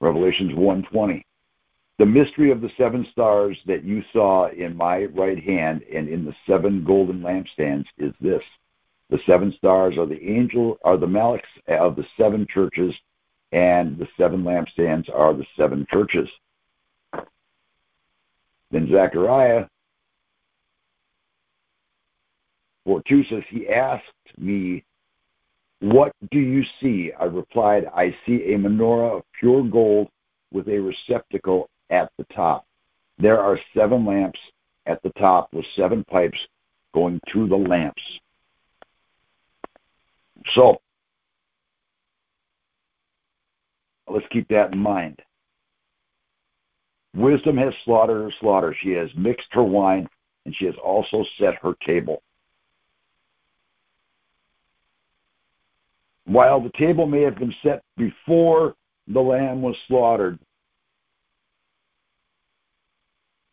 Revelations 0.06 0.54
1:20. 0.54 1.26
The 1.98 2.06
mystery 2.06 2.52
of 2.52 2.62
the 2.62 2.70
seven 2.78 3.08
stars 3.12 3.58
that 3.66 3.84
you 3.84 4.04
saw 4.14 4.50
in 4.50 4.78
my 4.78 5.06
right 5.06 5.42
hand 5.44 5.82
and 5.92 6.08
in 6.08 6.24
the 6.26 6.36
seven 6.46 6.84
golden 6.84 7.22
lampstands 7.22 7.86
is 7.98 8.14
this. 8.22 8.44
The 9.10 9.20
seven 9.26 9.52
stars 9.58 9.98
are 9.98 10.06
the 10.06 10.22
angel 10.24 10.78
are 10.84 10.98
the 10.98 11.08
maliks 11.08 11.50
of 11.68 11.96
the 11.96 12.06
seven 12.18 12.46
churches, 12.46 12.94
and 13.52 13.98
the 13.98 14.08
seven 14.16 14.44
lampstands 14.44 15.10
are 15.10 15.34
the 15.34 15.48
seven 15.58 15.88
churches. 15.92 16.30
Then 18.70 18.88
Zechariah 18.92 19.66
4 22.84 23.02
2 23.08 23.24
says, 23.26 23.44
He 23.50 23.70
asked 23.70 24.38
me, 24.38 24.85
What 25.80 26.14
do 26.32 26.40
you 26.40 26.64
see? 26.82 27.12
I 27.20 27.26
replied, 27.26 27.86
I 27.94 28.16
see 28.26 28.54
a 28.54 28.58
menorah 28.58 29.18
of 29.18 29.24
pure 29.40 29.64
gold 29.64 30.08
with 30.52 30.68
a 30.68 30.80
receptacle 30.80 31.70
at 31.90 32.10
the 32.18 32.26
top. 32.34 32.66
There 33.18 33.40
are 33.40 33.60
seven 33.76 34.06
lamps 34.06 34.40
at 34.86 35.02
the 35.04 35.12
top 35.12 35.50
with 35.54 35.66
seven 35.76 36.04
pipes 36.06 36.38
going 36.94 37.20
to 37.34 37.48
the 37.48 37.56
lamps. 37.56 38.02
So, 40.54 40.80
let's 44.08 44.26
keep 44.32 44.48
that 44.50 44.74
in 44.74 44.80
mind. 44.80 45.22
Wisdom 47.16 47.58
has 47.58 47.74
slaughtered 47.84 48.24
her 48.24 48.34
slaughter. 48.40 48.76
She 48.82 48.92
has 48.92 49.10
mixed 49.16 49.48
her 49.52 49.64
wine, 49.64 50.08
and 50.46 50.56
she 50.56 50.66
has 50.66 50.76
also 50.84 51.26
set 51.40 51.56
her 51.56 51.74
table. 51.86 52.22
While 56.26 56.60
the 56.60 56.72
table 56.78 57.06
may 57.06 57.22
have 57.22 57.38
been 57.38 57.54
set 57.64 57.84
before 57.98 58.76
the 59.08 59.20
lamb 59.20 59.62
was 59.62 59.76
slaughtered, 59.88 60.40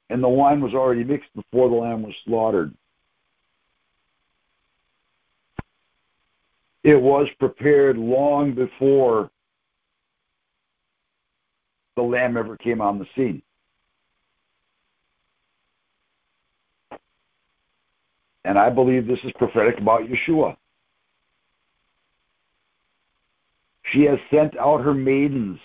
and 0.08 0.22
the 0.22 0.28
wine 0.28 0.60
was 0.60 0.74
already 0.74 1.04
mixed 1.04 1.34
before 1.34 1.68
the 1.68 1.76
lamb 1.76 2.02
was 2.02 2.14
slaughtered, 2.24 2.74
it 6.82 7.00
was 7.00 7.28
prepared 7.38 7.96
long 7.96 8.54
before 8.54 9.30
the 11.96 12.02
lamb 12.02 12.36
ever 12.36 12.56
came 12.56 12.80
on 12.80 12.98
the 12.98 13.06
scene. 13.14 13.42
And 18.44 18.58
I 18.58 18.70
believe 18.70 19.06
this 19.06 19.20
is 19.24 19.32
prophetic 19.38 19.78
about 19.78 20.02
Yeshua. 20.02 20.56
She 23.93 24.02
has 24.05 24.19
sent 24.31 24.56
out 24.59 24.81
her 24.82 24.94
maidens. 24.94 25.59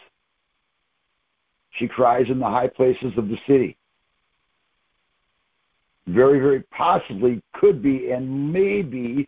She 1.71 1.87
cries 1.87 2.25
in 2.29 2.39
the 2.39 2.45
high 2.45 2.67
places 2.67 3.13
of 3.17 3.29
the 3.29 3.37
city. 3.47 3.77
Very, 6.07 6.39
very 6.39 6.63
possibly 6.75 7.41
could 7.53 7.81
be 7.81 8.11
and 8.11 8.51
may 8.51 8.81
be 8.81 9.27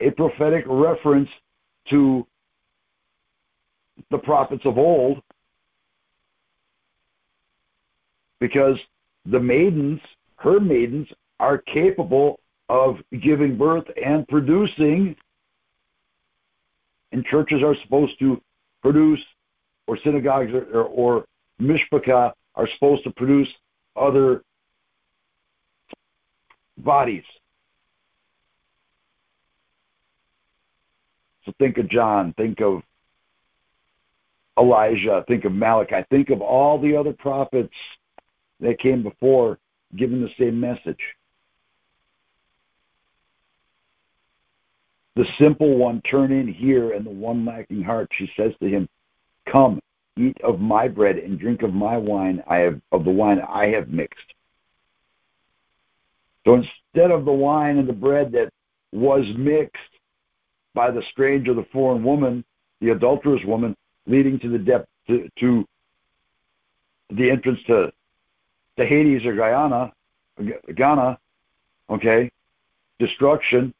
a 0.00 0.10
prophetic 0.10 0.64
reference 0.66 1.28
to 1.90 2.26
the 4.10 4.18
prophets 4.18 4.62
of 4.64 4.78
old 4.78 5.22
because 8.40 8.76
the 9.26 9.40
maidens, 9.40 10.00
her 10.36 10.60
maidens, 10.60 11.08
are 11.40 11.58
capable 11.58 12.38
of 12.68 12.96
giving 13.22 13.56
birth 13.56 13.84
and 14.04 14.26
producing. 14.28 15.16
And 17.12 17.24
churches 17.24 17.62
are 17.62 17.74
supposed 17.82 18.18
to 18.18 18.40
produce, 18.82 19.20
or 19.86 19.98
synagogues 20.04 20.52
or, 20.52 20.82
or, 20.84 21.24
mishpachah 21.60 22.32
are 22.54 22.68
supposed 22.74 23.02
to 23.04 23.10
produce 23.10 23.48
other 23.96 24.42
bodies. 26.76 27.24
So 31.44 31.52
think 31.58 31.78
of 31.78 31.88
John, 31.88 32.34
think 32.36 32.60
of 32.60 32.82
Elijah, 34.58 35.24
think 35.26 35.44
of 35.44 35.52
Malachi, 35.52 36.04
think 36.10 36.30
of 36.30 36.40
all 36.40 36.80
the 36.80 36.96
other 36.96 37.12
prophets 37.12 37.72
that 38.60 38.78
came 38.78 39.02
before 39.02 39.58
giving 39.96 40.20
the 40.20 40.30
same 40.38 40.60
message. 40.60 40.98
The 45.18 45.26
simple 45.40 45.76
one, 45.76 46.00
turn 46.02 46.30
in 46.30 46.46
here, 46.46 46.92
and 46.92 47.04
the 47.04 47.10
one 47.10 47.44
lacking 47.44 47.82
heart, 47.82 48.08
she 48.16 48.30
says 48.36 48.52
to 48.62 48.68
him, 48.68 48.88
Come, 49.50 49.80
eat 50.16 50.36
of 50.44 50.60
my 50.60 50.86
bread 50.86 51.16
and 51.16 51.40
drink 51.40 51.62
of 51.62 51.74
my 51.74 51.96
wine, 51.96 52.40
I 52.48 52.58
have 52.58 52.80
of 52.92 53.04
the 53.04 53.10
wine 53.10 53.40
I 53.40 53.66
have 53.66 53.88
mixed. 53.88 54.32
So 56.46 56.54
instead 56.54 57.10
of 57.10 57.24
the 57.24 57.32
wine 57.32 57.78
and 57.78 57.88
the 57.88 57.92
bread 57.92 58.30
that 58.30 58.52
was 58.92 59.24
mixed 59.36 59.76
by 60.72 60.92
the 60.92 61.02
strange 61.10 61.48
or 61.48 61.54
the 61.54 61.66
foreign 61.72 62.04
woman, 62.04 62.44
the 62.80 62.90
adulterous 62.90 63.42
woman, 63.44 63.76
leading 64.06 64.38
to 64.38 64.48
the 64.48 64.58
depth 64.58 64.86
to, 65.08 65.28
to 65.40 65.66
the 67.10 67.28
entrance 67.28 67.58
to 67.66 67.92
to 68.76 68.86
Hades 68.86 69.26
or 69.26 69.34
Guyana, 69.34 69.92
Ghana, 70.76 71.18
okay, 71.90 72.30
destruction. 73.00 73.74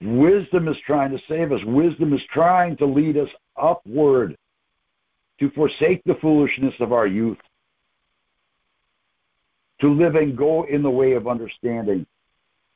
Wisdom 0.00 0.68
is 0.68 0.76
trying 0.86 1.10
to 1.10 1.18
save 1.28 1.52
us. 1.52 1.60
Wisdom 1.64 2.12
is 2.12 2.20
trying 2.32 2.76
to 2.76 2.86
lead 2.86 3.16
us 3.16 3.28
upward 3.60 4.36
to 5.40 5.50
forsake 5.50 6.02
the 6.04 6.16
foolishness 6.20 6.74
of 6.80 6.92
our 6.92 7.06
youth, 7.06 7.38
to 9.80 9.92
live 9.92 10.14
and 10.14 10.36
go 10.36 10.64
in 10.64 10.82
the 10.82 10.90
way 10.90 11.12
of 11.12 11.26
understanding, 11.26 12.06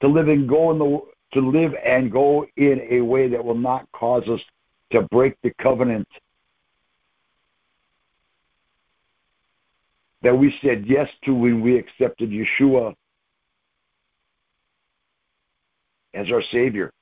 to 0.00 0.08
live 0.08 0.28
and 0.28 0.48
go 0.48 0.70
in 0.70 0.78
the 0.78 1.00
to 1.32 1.40
live 1.40 1.72
and 1.82 2.12
go 2.12 2.46
in 2.56 2.86
a 2.90 3.00
way 3.00 3.26
that 3.26 3.42
will 3.42 3.54
not 3.54 3.90
cause 3.92 4.22
us 4.28 4.40
to 4.90 5.00
break 5.10 5.34
the 5.42 5.52
covenant 5.62 6.06
that 10.20 10.36
we 10.36 10.54
said 10.62 10.84
yes 10.86 11.08
to 11.24 11.34
when 11.34 11.62
we 11.62 11.78
accepted 11.78 12.30
Yeshua 12.30 12.94
as 16.14 16.26
our 16.30 16.42
Savior. 16.52 16.92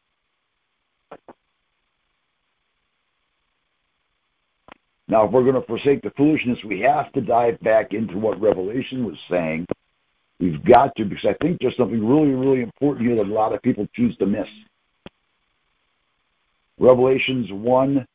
Now, 5.11 5.27
if 5.27 5.33
we're 5.33 5.43
going 5.43 5.61
to 5.61 5.67
forsake 5.67 6.03
the 6.03 6.13
foolishness, 6.17 6.59
we 6.65 6.79
have 6.81 7.13
to 7.15 7.21
dive 7.21 7.59
back 7.61 7.89
into 7.91 8.17
what 8.17 8.41
Revelation 8.41 9.05
was 9.05 9.17
saying. 9.29 9.67
We've 10.39 10.65
got 10.65 10.95
to, 10.97 11.05
because 11.05 11.27
I 11.29 11.45
think 11.45 11.59
there's 11.61 11.77
something 11.77 12.07
really, 12.07 12.33
really 12.33 12.63
important 12.63 13.07
here 13.07 13.17
that 13.17 13.29
a 13.29 13.35
lot 13.35 13.53
of 13.53 13.61
people 13.61 13.89
choose 13.95 14.17
to 14.19 14.27
miss. 14.27 14.47
Revelations 16.79 17.49
1 17.51 18.07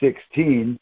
16 0.00 0.78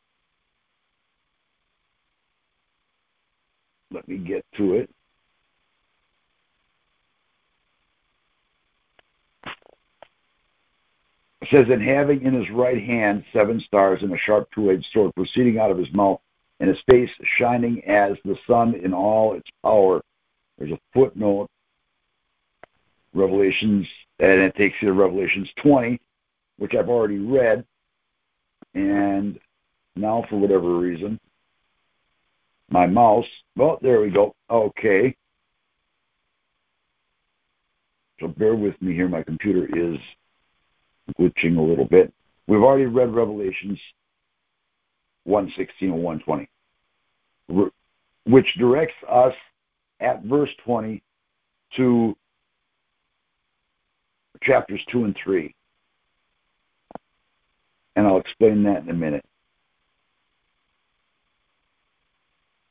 Let 3.90 4.06
me 4.06 4.18
get 4.18 4.44
to 4.58 4.74
it. 4.74 4.90
Says, 11.50 11.66
And 11.70 11.82
having 11.82 12.22
in 12.22 12.34
his 12.34 12.50
right 12.50 12.82
hand 12.82 13.24
seven 13.32 13.60
stars 13.60 14.00
and 14.02 14.12
a 14.12 14.18
sharp 14.18 14.48
two 14.54 14.70
edged 14.70 14.86
sword 14.92 15.14
proceeding 15.14 15.58
out 15.58 15.70
of 15.70 15.78
his 15.78 15.92
mouth, 15.92 16.20
and 16.60 16.68
his 16.68 16.78
face 16.90 17.10
shining 17.38 17.82
as 17.84 18.16
the 18.24 18.36
sun 18.46 18.74
in 18.74 18.92
all 18.92 19.34
its 19.34 19.48
power. 19.62 20.02
There's 20.58 20.72
a 20.72 20.80
footnote, 20.92 21.48
Revelations, 23.14 23.86
and 24.18 24.40
it 24.40 24.56
takes 24.56 24.76
you 24.80 24.88
to 24.88 24.94
Revelations 24.94 25.48
20, 25.62 26.00
which 26.58 26.74
I've 26.74 26.88
already 26.88 27.18
read. 27.18 27.64
And 28.74 29.38
now, 29.96 30.24
for 30.28 30.36
whatever 30.36 30.78
reason, 30.78 31.18
my 32.70 32.86
mouse. 32.86 33.26
Well, 33.56 33.78
there 33.80 34.00
we 34.00 34.10
go. 34.10 34.34
Okay. 34.50 35.16
So 38.20 38.28
bear 38.28 38.54
with 38.54 38.80
me 38.82 38.94
here. 38.94 39.08
My 39.08 39.22
computer 39.22 39.66
is 39.76 39.98
glitching 41.18 41.56
a 41.56 41.62
little 41.62 41.84
bit. 41.84 42.12
We've 42.46 42.62
already 42.62 42.86
read 42.86 43.14
Revelations 43.14 43.78
116 45.24 45.90
and 45.90 46.02
120, 46.02 47.70
which 48.26 48.46
directs 48.58 48.94
us 49.08 49.34
at 50.00 50.22
verse 50.24 50.50
20 50.64 51.02
to 51.76 52.16
chapters 54.42 54.80
2 54.90 55.04
and 55.04 55.16
3. 55.22 55.54
And 57.96 58.06
I'll 58.06 58.18
explain 58.18 58.62
that 58.62 58.82
in 58.82 58.90
a 58.90 58.94
minute. 58.94 59.24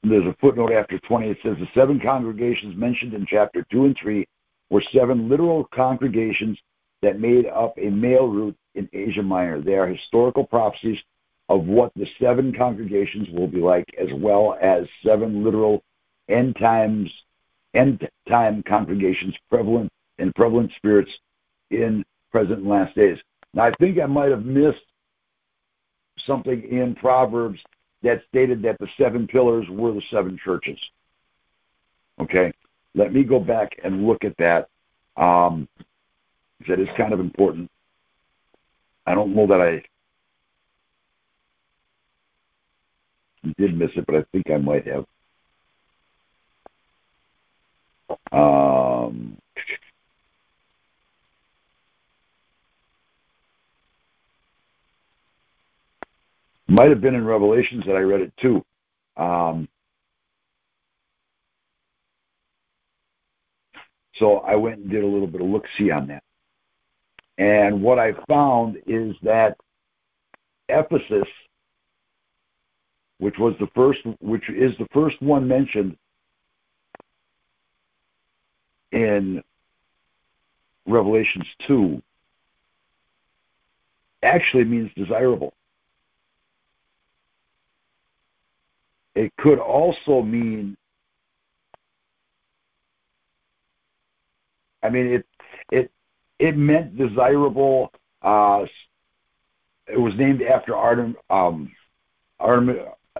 there's 0.09 0.25
a 0.25 0.35
footnote 0.39 0.71
after 0.71 0.99
20. 0.99 1.29
It 1.29 1.37
says 1.43 1.55
the 1.59 1.67
seven 1.73 1.99
congregations 1.99 2.75
mentioned 2.77 3.13
in 3.13 3.25
chapter 3.29 3.65
2 3.71 3.85
and 3.85 3.97
3 4.01 4.27
were 4.69 4.83
seven 4.93 5.29
literal 5.29 5.67
congregations 5.73 6.57
that 7.07 7.21
made 7.21 7.45
up 7.45 7.73
a 7.77 7.89
mail 7.89 8.27
route 8.27 8.57
in 8.75 8.89
Asia 8.91 9.23
Minor. 9.23 9.61
They 9.61 9.75
are 9.75 9.87
historical 9.87 10.43
prophecies 10.43 10.99
of 11.47 11.65
what 11.65 11.93
the 11.95 12.05
seven 12.19 12.53
congregations 12.53 13.29
will 13.29 13.47
be 13.47 13.61
like, 13.61 13.85
as 13.97 14.09
well 14.11 14.57
as 14.61 14.87
seven 15.05 15.41
literal 15.41 15.81
end 16.27 16.57
times, 16.57 17.09
end 17.73 18.05
time 18.27 18.61
congregations 18.61 19.33
prevalent 19.49 19.89
and 20.19 20.35
prevalent 20.35 20.69
spirits 20.75 21.11
in 21.69 22.03
present 22.29 22.59
and 22.59 22.67
last 22.67 22.93
days. 22.93 23.17
Now, 23.53 23.63
I 23.63 23.71
think 23.79 23.97
I 24.01 24.05
might 24.05 24.31
have 24.31 24.43
missed 24.43 24.83
something 26.25 26.61
in 26.61 26.93
Proverbs 26.93 27.61
that 28.03 28.21
stated 28.27 28.61
that 28.63 28.79
the 28.79 28.89
seven 28.97 29.27
pillars 29.27 29.65
were 29.69 29.93
the 29.93 30.03
seven 30.11 30.37
churches. 30.43 30.77
Okay, 32.19 32.51
let 32.95 33.13
me 33.13 33.23
go 33.23 33.39
back 33.39 33.79
and 33.81 34.05
look 34.05 34.25
at 34.25 34.35
that. 34.39 34.67
Um, 35.15 35.69
that 36.67 36.79
is 36.79 36.87
kind 36.97 37.13
of 37.13 37.19
important. 37.19 37.69
I 39.07 39.15
don't 39.15 39.35
know 39.35 39.47
that 39.47 39.61
I 39.61 39.83
did 43.57 43.77
miss 43.77 43.91
it, 43.95 44.05
but 44.07 44.15
I 44.15 44.23
think 44.31 44.49
I 44.51 44.57
might 44.57 44.85
have. 44.87 45.05
Um, 48.31 49.37
Might 56.67 56.89
have 56.89 57.01
been 57.01 57.15
in 57.15 57.25
Revelations 57.25 57.83
that 57.85 57.95
I 57.95 57.99
read 57.99 58.21
it 58.21 58.33
too. 58.41 58.63
Um, 59.17 59.67
so 64.19 64.37
I 64.39 64.55
went 64.55 64.79
and 64.79 64.91
did 64.91 65.03
a 65.03 65.07
little 65.07 65.27
bit 65.27 65.41
of 65.41 65.47
look 65.47 65.65
see 65.77 65.91
on 65.91 66.07
that. 66.07 66.23
And 67.37 67.81
what 67.81 67.99
I 67.99 68.13
found 68.27 68.77
is 68.87 69.15
that 69.21 69.57
Ephesus, 70.69 71.27
which 73.19 73.35
was 73.37 73.53
the 73.59 73.67
first, 73.75 73.99
which 74.19 74.49
is 74.49 74.73
the 74.79 74.87
first 74.93 75.21
one 75.21 75.47
mentioned 75.47 75.95
in 78.91 79.43
Revelations 80.87 81.45
2, 81.67 82.01
actually 84.23 84.63
means 84.63 84.89
desirable. 84.95 85.53
It 89.15 89.31
could 89.37 89.59
also 89.59 90.21
mean, 90.21 90.77
I 94.83 94.89
mean, 94.89 95.07
it 95.07 95.25
it 96.39 96.57
meant 96.57 96.97
desirable. 96.97 97.91
Uh, 98.21 98.65
it 99.87 99.99
was 99.99 100.13
named 100.15 100.41
after 100.41 100.75
Artem, 100.75 101.15
um, 101.29 101.71
Artemis, 102.39 102.77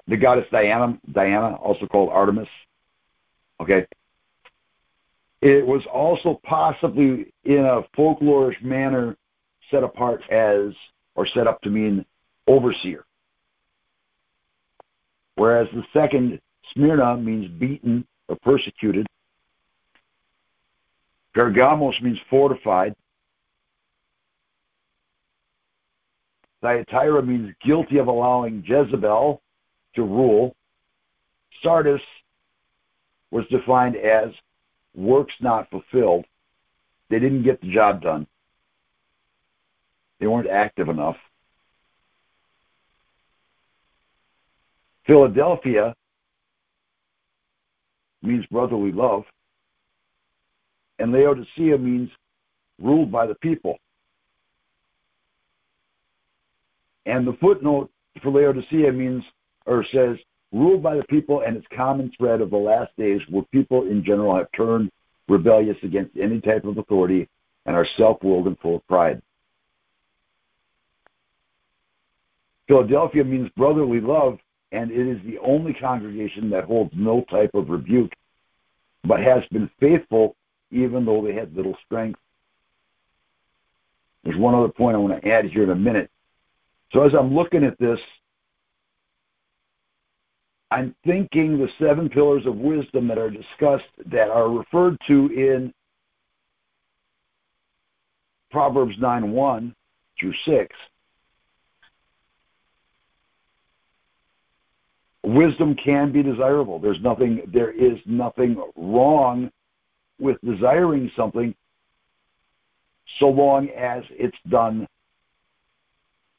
the 0.07 0.17
goddess 0.17 0.45
Diana, 0.51 0.99
Diana, 1.11 1.55
also 1.55 1.87
called 1.87 2.09
Artemis. 2.09 2.49
Okay. 3.59 3.85
It 5.41 5.65
was 5.65 5.85
also 5.85 6.39
possibly 6.43 7.33
in 7.43 7.65
a 7.65 7.83
folklorish 7.97 8.61
manner 8.61 9.15
set 9.69 9.83
apart 9.83 10.23
as, 10.29 10.73
or 11.15 11.27
set 11.27 11.47
up 11.47 11.61
to 11.61 11.69
mean 11.69 12.05
overseer 12.47 13.05
whereas 15.37 15.67
the 15.73 15.85
second 15.93 16.41
Smyrna 16.73 17.15
means 17.15 17.47
beaten 17.47 18.05
or 18.27 18.35
persecuted. 18.35 19.07
Pergamos 21.33 21.95
means 22.01 22.19
fortified. 22.29 22.93
Thyatira 26.61 27.21
means 27.21 27.53
guilty 27.65 27.97
of 27.97 28.07
allowing 28.07 28.63
Jezebel 28.65 29.41
to 29.95 30.01
rule. 30.01 30.55
Sardis 31.63 32.01
was 33.31 33.45
defined 33.49 33.95
as 33.95 34.29
works 34.95 35.33
not 35.41 35.69
fulfilled. 35.69 36.25
They 37.09 37.19
didn't 37.19 37.43
get 37.43 37.61
the 37.61 37.71
job 37.71 38.01
done. 38.01 38.27
They 40.19 40.27
weren't 40.27 40.49
active 40.49 40.89
enough. 40.89 41.15
Philadelphia 45.05 45.95
means 48.21 48.45
brotherly 48.47 48.91
love. 48.91 49.23
And 50.99 51.11
Laodicea 51.11 51.77
means 51.77 52.09
ruled 52.81 53.11
by 53.11 53.27
the 53.27 53.35
people. 53.35 53.77
And 57.07 57.25
the 57.25 57.37
footnote 57.39 57.89
for 58.21 58.31
Laodicea 58.31 58.91
means, 58.91 59.23
or 59.65 59.85
says, 59.93 60.17
ruled 60.51 60.83
by 60.83 60.95
the 60.95 61.03
people 61.05 61.41
and 61.41 61.55
its 61.55 61.65
common 61.75 62.11
thread 62.17 62.41
of 62.41 62.49
the 62.49 62.57
last 62.57 62.91
days 62.97 63.21
where 63.29 63.43
people 63.51 63.83
in 63.83 64.03
general 64.03 64.35
have 64.35 64.51
turned 64.51 64.91
rebellious 65.29 65.77
against 65.83 66.17
any 66.17 66.41
type 66.41 66.65
of 66.65 66.77
authority 66.77 67.27
and 67.65 67.75
are 67.75 67.87
self-willed 67.97 68.47
and 68.47 68.59
full 68.59 68.75
of 68.75 68.87
pride. 68.87 69.21
Philadelphia 72.67 73.23
means 73.23 73.49
brotherly 73.55 74.01
love, 74.01 74.37
and 74.73 74.91
it 74.91 75.07
is 75.07 75.17
the 75.25 75.37
only 75.39 75.73
congregation 75.73 76.49
that 76.49 76.65
holds 76.65 76.91
no 76.93 77.23
type 77.29 77.51
of 77.53 77.69
rebuke, 77.69 78.11
but 79.05 79.21
has 79.21 79.43
been 79.51 79.69
faithful 79.79 80.35
even 80.71 81.05
though 81.05 81.23
they 81.23 81.33
had 81.33 81.55
little 81.55 81.77
strength. 81.85 82.19
There's 84.25 84.37
one 84.37 84.55
other 84.55 84.67
point 84.67 84.95
I 84.95 84.99
want 84.99 85.21
to 85.21 85.29
add 85.29 85.45
here 85.45 85.63
in 85.63 85.69
a 85.69 85.75
minute. 85.75 86.11
So 86.93 87.03
as 87.03 87.11
I'm 87.17 87.33
looking 87.33 87.63
at 87.63 87.77
this, 87.79 87.99
I'm 90.71 90.95
thinking 91.05 91.57
the 91.57 91.67
seven 91.79 92.09
pillars 92.09 92.45
of 92.45 92.55
wisdom 92.55 93.07
that 93.07 93.17
are 93.17 93.29
discussed, 93.29 93.85
that 94.11 94.29
are 94.29 94.49
referred 94.49 94.97
to 95.07 95.27
in 95.27 95.73
Proverbs 98.51 98.95
9 98.99 99.31
1 99.31 99.75
through 100.19 100.33
6. 100.45 100.75
Wisdom 105.23 105.75
can 105.83 106.11
be 106.11 106.23
desirable. 106.23 106.79
There's 106.79 107.01
nothing, 107.01 107.41
there 107.53 107.71
is 107.71 107.97
nothing 108.05 108.61
wrong 108.77 109.51
with 110.19 110.37
desiring 110.43 111.11
something 111.15 111.53
so 113.19 113.27
long 113.27 113.69
as 113.69 114.03
it's 114.11 114.37
done 114.49 114.87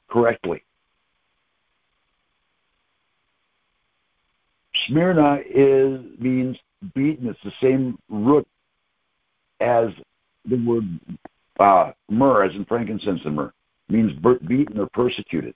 correctly. 0.09 0.63
Smyrna 4.87 5.41
is 5.49 6.01
means 6.19 6.57
beaten. 6.95 7.29
It's 7.29 7.39
the 7.45 7.53
same 7.61 7.99
root 8.09 8.47
as 9.61 9.89
the 10.45 10.57
word 10.57 10.85
uh, 11.61 11.93
myrrh, 12.09 12.45
as 12.45 12.55
in 12.55 12.65
frankincense 12.65 13.21
and 13.25 13.37
myrrh. 13.37 13.53
It 13.89 13.93
means 13.93 14.13
beaten 14.47 14.79
or 14.79 14.89
persecuted. 14.89 15.55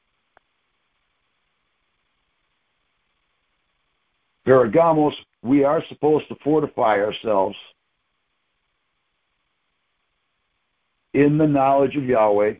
Pergamos, 4.44 5.14
we 5.42 5.64
are 5.64 5.82
supposed 5.88 6.28
to 6.28 6.34
fortify 6.42 6.98
ourselves 6.98 7.56
in 11.14 11.38
the 11.38 11.46
knowledge 11.46 11.96
of 11.96 12.04
Yahweh 12.04 12.54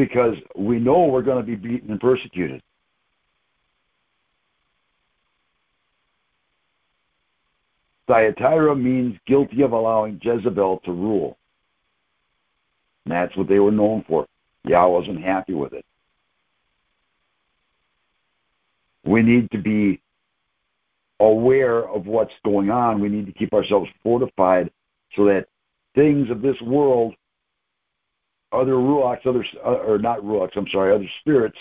because 0.00 0.34
we 0.56 0.78
know 0.78 1.04
we're 1.04 1.20
going 1.20 1.44
to 1.44 1.46
be 1.46 1.56
beaten 1.56 1.90
and 1.90 2.00
persecuted. 2.00 2.62
Thyatira 8.08 8.74
means 8.74 9.18
guilty 9.26 9.60
of 9.60 9.72
allowing 9.72 10.18
Jezebel 10.22 10.80
to 10.86 10.92
rule. 10.92 11.36
And 13.04 13.12
that's 13.12 13.36
what 13.36 13.46
they 13.46 13.58
were 13.58 13.70
known 13.70 14.02
for. 14.08 14.26
Yah 14.64 14.86
wasn't 14.88 15.22
happy 15.22 15.52
with 15.52 15.74
it. 15.74 15.84
We 19.04 19.20
need 19.20 19.50
to 19.50 19.58
be 19.58 20.00
aware 21.20 21.86
of 21.86 22.06
what's 22.06 22.32
going 22.42 22.70
on. 22.70 23.00
We 23.02 23.10
need 23.10 23.26
to 23.26 23.32
keep 23.32 23.52
ourselves 23.52 23.90
fortified 24.02 24.70
so 25.14 25.26
that 25.26 25.46
things 25.94 26.30
of 26.30 26.40
this 26.40 26.58
world 26.62 27.14
other 28.52 28.72
ruachs, 28.72 29.26
other 29.26 29.44
uh, 29.64 29.78
or 29.86 29.98
not 29.98 30.20
ruachs, 30.20 30.56
I'm 30.56 30.66
sorry, 30.72 30.94
other 30.94 31.08
spirits, 31.20 31.58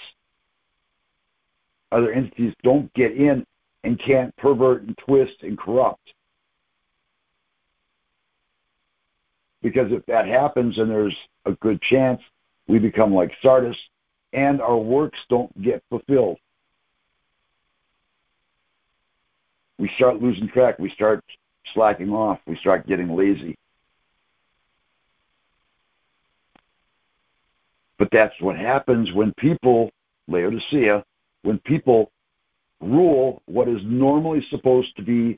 other 1.92 2.12
entities 2.12 2.54
don't 2.64 2.92
get 2.94 3.12
in 3.12 3.46
and 3.84 4.00
can't 4.06 4.36
pervert 4.38 4.84
and 4.84 4.98
twist 5.06 5.34
and 5.42 5.58
corrupt. 5.58 6.02
Because 9.62 9.92
if 9.92 10.06
that 10.06 10.26
happens, 10.26 10.78
and 10.78 10.90
there's 10.90 11.16
a 11.46 11.52
good 11.54 11.82
chance 11.90 12.22
we 12.68 12.80
become 12.80 13.14
like 13.14 13.32
Sardis 13.42 13.76
and 14.32 14.62
our 14.62 14.78
works 14.78 15.18
don't 15.30 15.62
get 15.62 15.84
fulfilled. 15.90 16.38
We 19.78 19.90
start 19.96 20.22
losing 20.22 20.50
track. 20.50 20.78
We 20.78 20.92
start 20.92 21.24
slacking 21.74 22.10
off. 22.10 22.40
We 22.46 22.58
start 22.58 22.88
getting 22.88 23.16
lazy. 23.16 23.58
But 28.00 28.08
that's 28.14 28.34
what 28.40 28.56
happens 28.56 29.12
when 29.12 29.34
people, 29.34 29.92
Laodicea, 30.30 31.04
when 31.44 31.60
people 31.60 32.12
rule 32.80 33.44
what 33.46 33.68
is 33.68 33.82
normally 33.84 34.44
supposed 34.50 34.96
to 34.96 35.04
be 35.04 35.38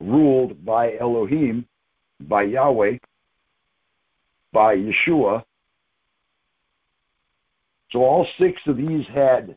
ruled 0.00 0.64
by 0.64 0.96
Elohim, 0.98 1.64
by 2.22 2.42
Yahweh, 2.42 2.98
by 4.52 4.76
Yeshua. 4.76 5.44
So 7.92 8.00
all 8.00 8.26
six 8.38 8.60
of 8.66 8.76
these 8.76 9.06
had 9.14 9.56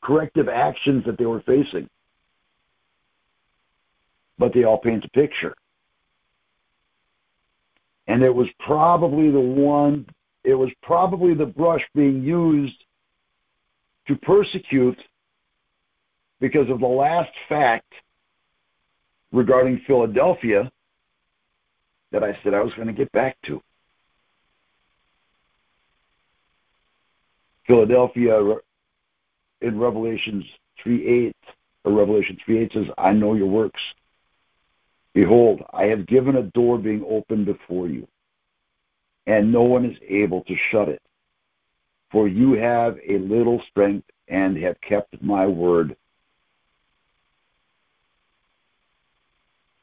corrective 0.00 0.48
actions 0.48 1.04
that 1.06 1.18
they 1.18 1.26
were 1.26 1.42
facing. 1.42 1.88
But 4.38 4.54
they 4.54 4.62
all 4.62 4.78
paint 4.78 5.04
a 5.04 5.08
picture. 5.10 5.54
And 8.06 8.22
it 8.22 8.34
was 8.34 8.48
probably 8.60 9.30
the 9.30 9.40
one 9.40 10.06
it 10.44 10.54
was 10.54 10.70
probably 10.82 11.34
the 11.34 11.46
brush 11.46 11.82
being 11.94 12.22
used 12.22 12.84
to 14.08 14.16
persecute 14.16 14.98
because 16.40 16.68
of 16.70 16.80
the 16.80 16.86
last 16.86 17.30
fact 17.48 17.92
regarding 19.32 19.80
Philadelphia 19.86 20.70
that 22.12 22.24
I 22.24 22.36
said 22.42 22.54
I 22.54 22.62
was 22.62 22.72
going 22.74 22.88
to 22.88 22.94
get 22.94 23.12
back 23.12 23.36
to. 23.46 23.62
Philadelphia 27.66 28.56
in 29.60 29.78
Revelations 29.78 30.44
3 30.82 31.26
8, 31.28 31.36
or 31.84 31.92
Revelation 31.92 32.36
3 32.44 32.58
8 32.64 32.72
says, 32.72 32.84
I 32.98 33.12
know 33.12 33.34
your 33.34 33.46
works. 33.46 33.80
Behold, 35.14 35.62
I 35.72 35.84
have 35.84 36.06
given 36.06 36.36
a 36.36 36.42
door 36.42 36.78
being 36.78 37.04
opened 37.08 37.46
before 37.46 37.88
you 37.88 38.08
and 39.26 39.52
no 39.52 39.62
one 39.62 39.84
is 39.84 39.96
able 40.08 40.42
to 40.44 40.54
shut 40.70 40.88
it. 40.88 41.02
For 42.10 42.26
you 42.26 42.54
have 42.54 42.98
a 43.06 43.18
little 43.18 43.62
strength 43.70 44.08
and 44.28 44.56
have 44.58 44.80
kept 44.80 45.22
my 45.22 45.46
word 45.46 45.96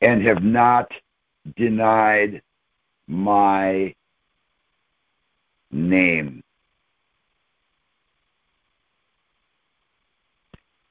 and 0.01 0.25
have 0.25 0.43
not 0.43 0.91
denied 1.55 2.41
my 3.07 3.93
name. 5.71 6.43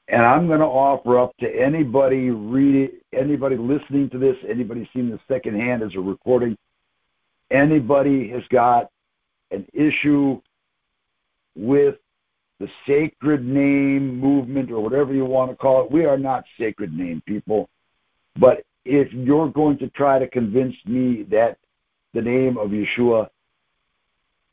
And 0.09 0.23
I'm 0.23 0.47
going 0.47 0.61
to 0.61 0.67
offer 0.67 1.19
up 1.19 1.37
to 1.39 1.49
anybody 1.49 2.31
reading, 2.31 2.91
anybody 3.13 3.57
listening 3.57 4.09
to 4.11 4.19
this, 4.19 4.37
anybody 4.49 4.89
seeing 4.93 5.11
this 5.11 5.21
secondhand 5.27 5.83
as 5.83 5.91
a 5.97 6.01
recording, 6.01 6.57
anybody 7.51 8.29
has 8.31 8.43
got 8.51 8.91
an 9.51 9.67
issue 9.73 10.41
with 11.55 11.97
the 12.59 12.69
sacred 12.87 13.45
name 13.45 14.19
movement 14.19 14.71
or 14.71 14.83
whatever 14.83 15.13
you 15.13 15.25
want 15.25 15.51
to 15.51 15.57
call 15.57 15.85
it, 15.85 15.91
we 15.91 16.05
are 16.05 16.19
not 16.19 16.45
sacred 16.59 16.93
name 16.93 17.23
people. 17.27 17.69
But 18.39 18.65
if 18.85 19.13
you're 19.13 19.51
going 19.51 19.79
to 19.79 19.89
try 19.91 20.19
to 20.19 20.29
convince 20.29 20.75
me 20.87 21.25
that 21.31 21.59
the 22.15 22.23
name 22.23 22.57
of 22.57 22.71
Yeshua, 22.71 23.29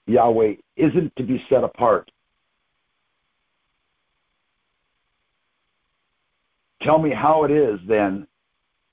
Yahweh, 0.05 0.55
isn't 0.75 1.15
to 1.15 1.23
be 1.23 1.43
set 1.49 1.63
apart. 1.63 2.09
Tell 6.81 6.99
me 6.99 7.11
how 7.11 7.45
it 7.45 7.51
is 7.51 7.79
then 7.87 8.27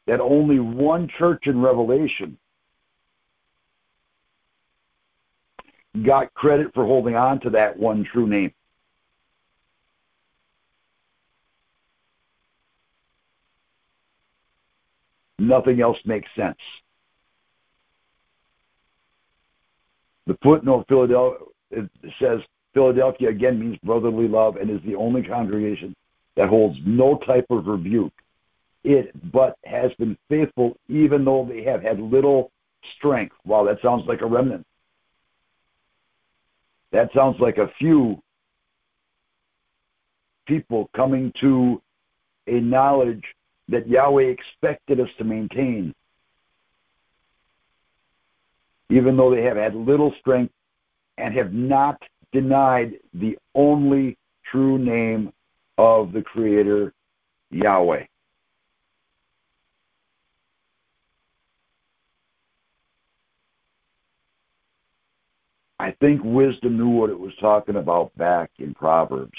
that 0.07 0.21
only 0.21 0.61
one 0.61 1.09
church 1.19 1.47
in 1.47 1.61
Revelation 1.61 2.39
got 6.05 6.33
credit 6.35 6.69
for 6.75 6.85
holding 6.85 7.17
on 7.17 7.41
to 7.41 7.51
that 7.51 7.79
one 7.79 8.07
true 8.13 8.27
name. 8.27 8.53
Nothing 15.39 15.81
else 15.81 15.97
makes 16.05 16.29
sense. 16.37 16.59
The 20.27 20.37
footnote 20.43 20.85
Philadelphia 20.89 21.39
says 22.21 22.41
Philadelphia 22.75 23.31
again 23.31 23.59
means 23.59 23.79
brotherly 23.83 24.29
love 24.29 24.57
and 24.57 24.71
is 24.71 24.81
the 24.87 24.95
only 24.95 25.23
congregation 25.23 25.95
that 26.37 26.49
holds 26.49 26.79
no 26.87 27.19
type 27.27 27.47
of 27.51 27.67
rebuke. 27.67 28.13
It 28.85 29.11
but 29.33 29.57
has 29.65 29.91
been 29.99 30.17
faithful 30.29 30.77
even 30.89 31.25
though 31.25 31.47
they 31.49 31.63
have 31.65 31.83
had 31.83 31.99
little 31.99 32.53
strength. 32.97 33.35
Wow, 33.45 33.65
that 33.65 33.83
sounds 33.83 34.05
like 34.07 34.21
a 34.21 34.27
remnant. 34.27 34.65
That 36.93 37.11
sounds 37.15 37.37
like 37.41 37.59
a 37.59 37.71
few 37.79 38.21
people 40.47 40.91
coming 40.95 41.33
to 41.41 41.81
a 42.47 42.61
knowledge 42.61 43.23
that 43.69 43.89
Yahweh 43.89 44.25
expected 44.25 44.99
us 44.99 45.09
to 45.19 45.25
maintain, 45.25 45.95
even 48.91 49.17
though 49.17 49.33
they 49.33 49.43
have 49.43 49.57
had 49.57 49.75
little 49.75 50.13
strength 50.19 50.53
and 51.19 51.33
have 51.35 51.53
not 51.53 52.01
denied 52.33 52.95
the 53.15 53.39
only 53.55 54.17
true 54.51 54.79
name 54.79 55.33
of 55.79 56.13
the 56.13 56.23
Creator, 56.23 56.93
Yahweh. 57.51 58.05
I 65.81 65.93
think 65.99 66.21
wisdom 66.23 66.77
knew 66.77 66.91
what 66.91 67.09
it 67.09 67.19
was 67.19 67.33
talking 67.41 67.77
about 67.77 68.15
back 68.19 68.51
in 68.59 68.75
Proverbs. 68.75 69.39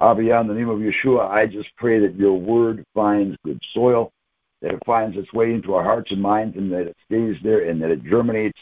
Abba, 0.00 0.40
in 0.40 0.46
the 0.48 0.54
name 0.54 0.70
of 0.70 0.78
Yeshua, 0.78 1.30
I 1.30 1.44
just 1.44 1.68
pray 1.76 2.00
that 2.00 2.16
your 2.16 2.40
word 2.40 2.86
finds 2.94 3.36
good 3.44 3.60
soil, 3.74 4.12
that 4.62 4.72
it 4.72 4.82
finds 4.86 5.18
its 5.18 5.30
way 5.34 5.52
into 5.52 5.74
our 5.74 5.84
hearts 5.84 6.10
and 6.10 6.22
minds, 6.22 6.56
and 6.56 6.72
that 6.72 6.86
it 6.86 6.96
stays 7.04 7.36
there, 7.44 7.68
and 7.68 7.82
that 7.82 7.90
it 7.90 8.02
germinates, 8.02 8.58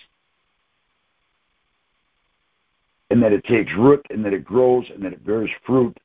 and 3.11 3.23
that 3.23 3.33
it 3.33 3.45
takes 3.45 3.71
root, 3.79 4.05
and 4.11 4.25
that 4.25 4.33
it 4.33 4.45
grows, 4.45 4.85
and 4.93 5.05
that 5.05 5.13
it 5.13 5.25
bears 5.25 5.49
fruit 5.65 5.97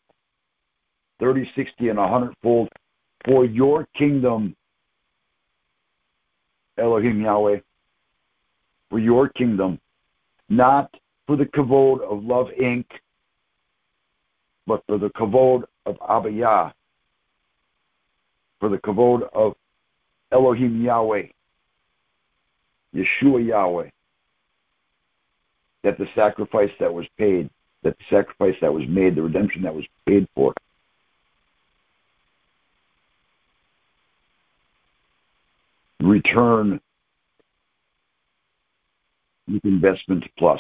30, 1.20 1.50
60, 1.56 1.90
and 1.90 1.98
100 1.98 2.32
fold 2.44 2.70
for 3.26 3.44
your 3.44 3.88
kingdom, 3.98 4.56
Elohim 6.78 7.22
Yahweh, 7.22 7.60
for 8.90 9.00
your 9.00 9.30
kingdom, 9.30 9.80
not 10.50 10.94
for 11.26 11.36
the 11.36 11.46
kavod 11.46 12.02
of 12.02 12.24
Love 12.24 12.48
Inc., 12.62 12.86
but 14.68 14.84
for 14.88 14.98
the 14.98 15.10
kavod 15.10 15.64
of 15.86 15.96
Abiyah, 16.00 16.72
for 18.60 18.70
the 18.70 18.78
kavod 18.78 19.22
of 19.34 19.54
Elohim 20.32 20.84
Yahweh, 20.84 21.28
Yeshua 22.94 23.46
Yahweh, 23.46 23.90
that 25.84 25.98
the 25.98 26.08
sacrifice 26.16 26.72
that 26.80 26.94
was 26.94 27.06
paid, 27.18 27.50
that 27.84 27.96
the 27.98 28.04
sacrifice 28.10 28.56
that 28.62 28.74
was 28.74 28.84
made, 28.90 29.16
the 29.16 29.22
redemption 29.22 29.62
that 29.62 29.74
was 29.74 29.86
paid 30.08 30.28
for, 30.36 30.54
return 36.06 36.80
with 39.48 39.66
investment 39.66 40.24
plus 40.38 40.60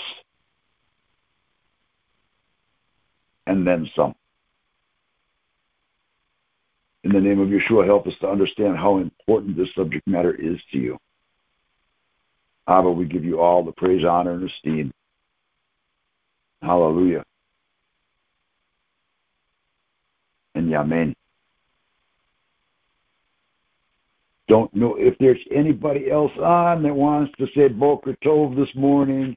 and 3.48 3.66
then 3.66 3.90
some. 3.96 4.16
In 7.04 7.12
the 7.12 7.20
name 7.20 7.40
of 7.40 7.50
Yeshua, 7.50 7.86
help 7.86 8.08
us 8.08 8.14
to 8.22 8.28
understand 8.28 8.78
how 8.78 8.98
important 8.98 9.56
this 9.56 9.68
subject 9.76 10.08
matter 10.08 10.34
is 10.34 10.58
to 10.72 10.80
you. 10.80 10.98
Abba, 12.68 12.90
we 12.90 13.06
give 13.06 13.24
you 13.24 13.40
all 13.40 13.64
the 13.64 13.72
praise, 13.74 14.04
honor, 14.04 14.32
and 14.32 14.50
esteem. 14.50 14.92
Hallelujah. 16.64 17.24
And 20.56 20.68
Yamen. 20.70 21.14
Don't 24.48 24.74
know 24.76 24.96
if 24.96 25.18
there's 25.20 25.40
anybody 25.52 26.12
else 26.12 26.32
on 26.42 26.84
that 26.84 26.94
wants 26.94 27.34
to 27.40 27.48
say 27.56 27.68
Boker 27.68 28.16
Tov 28.24 28.56
this 28.56 28.74
morning. 28.76 29.36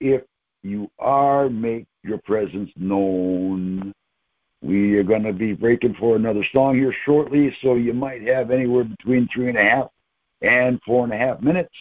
If 0.00 0.22
you 0.62 0.90
are, 0.98 1.50
make 1.50 1.86
your 2.02 2.18
presence 2.18 2.70
known. 2.76 3.92
We 4.62 4.96
are 4.96 5.02
going 5.02 5.24
to 5.24 5.32
be 5.32 5.52
breaking 5.52 5.96
for 5.98 6.16
another 6.16 6.46
song 6.52 6.76
here 6.76 6.94
shortly, 7.04 7.54
so 7.62 7.74
you 7.74 7.92
might 7.92 8.22
have 8.22 8.50
anywhere 8.50 8.84
between 8.84 9.28
three 9.34 9.48
and 9.48 9.58
a 9.58 9.62
half 9.62 9.88
and 10.40 10.80
four 10.86 11.04
and 11.04 11.12
a 11.12 11.16
half 11.16 11.40
minutes. 11.42 11.74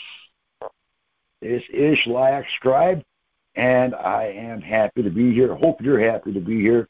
This 1.42 1.64
is 1.72 1.98
Shlyak 2.06 2.44
Scribe, 2.58 3.04
and 3.56 3.96
I 3.96 4.26
am 4.26 4.62
happy 4.62 5.04
to 5.04 5.10
be 5.10 5.34
here. 5.34 5.56
Hope 5.56 5.82
you're 5.82 6.00
happy 6.00 6.34
to 6.34 6.40
be 6.40 6.60
here. 6.60 6.88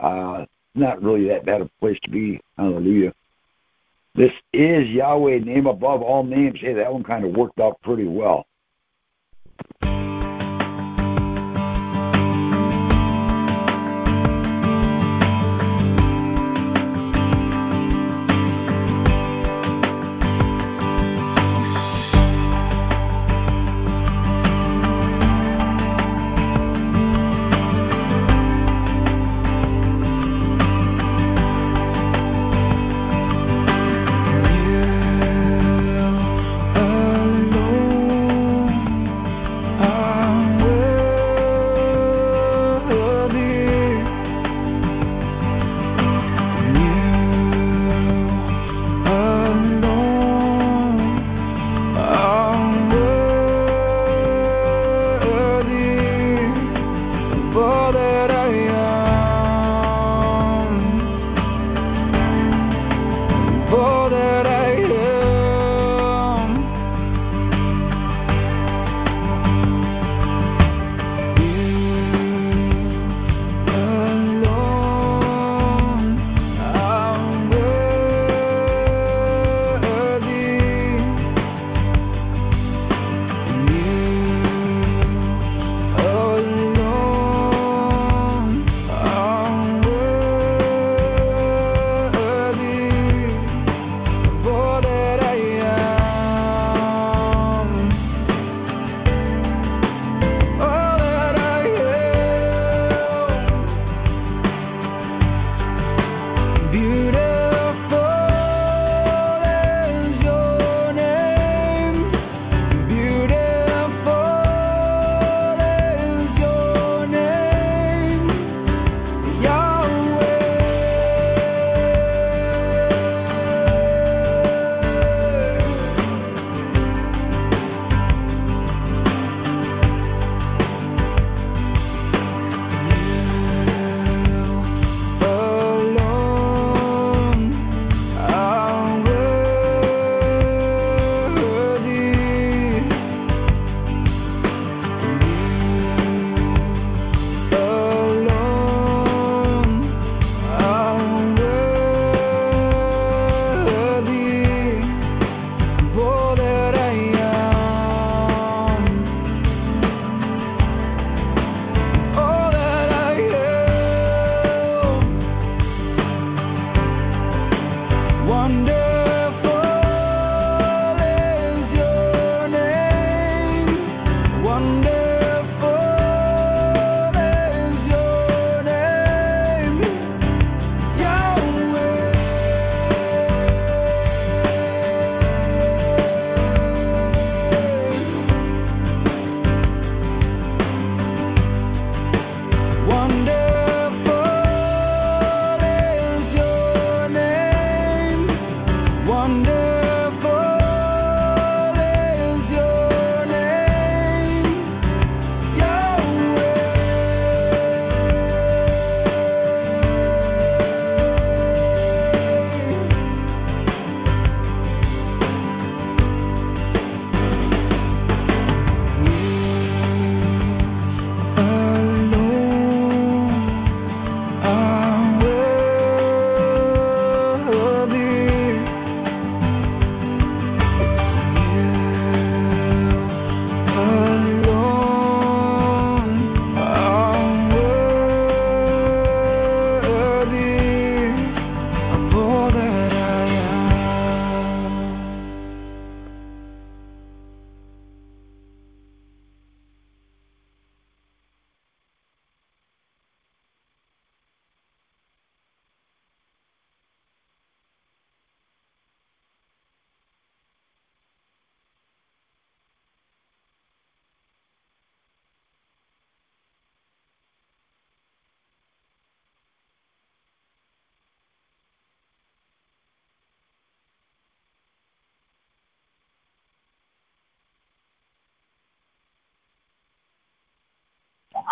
Uh, 0.00 0.46
not 0.74 1.02
really 1.02 1.28
that 1.28 1.44
bad 1.44 1.60
a 1.60 1.70
place 1.80 1.98
to 2.04 2.10
be. 2.10 2.40
Hallelujah. 2.56 3.12
This 4.16 4.30
is 4.52 4.88
Yahweh, 4.90 5.40
name 5.40 5.66
above 5.66 6.00
all 6.00 6.22
names. 6.22 6.58
Hey, 6.60 6.72
that 6.74 6.92
one 6.92 7.02
kind 7.02 7.24
of 7.24 7.32
worked 7.32 7.58
out 7.58 7.80
pretty 7.82 8.06
well. 8.06 8.46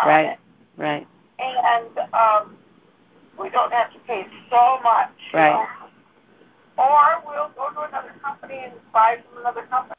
Right. 0.05 0.37
Right. 0.77 1.07
and 1.39 1.97
um, 2.13 2.57
we 3.39 3.49
don't 3.49 3.71
have 3.71 3.91
to 3.93 3.99
pay 4.07 4.25
so 4.49 4.79
much. 4.83 5.09
you 5.31 5.39
Right. 5.39 5.51
know. 5.53 5.67
Or 6.77 7.23
we'll 7.25 7.49
go 7.55 7.69
to 7.73 7.87
another 7.87 8.13
company 8.23 8.59
and 8.65 8.73
buy 8.91 9.17
from 9.29 9.41
another 9.41 9.63
company. 9.69 9.93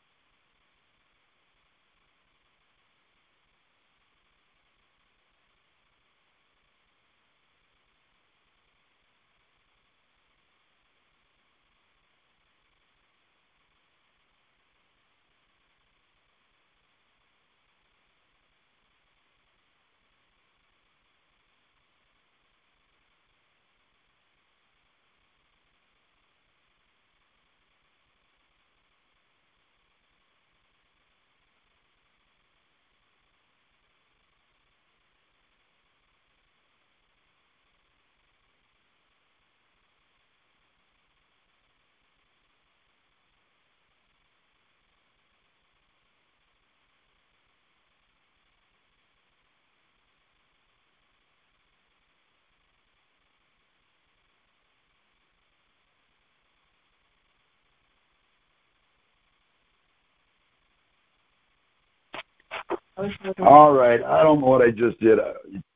All 63.41 63.73
right. 63.73 64.03
I 64.03 64.23
don't 64.23 64.41
know 64.41 64.47
what 64.47 64.63
I 64.63 64.71
just 64.71 65.01
did. 65.01 65.19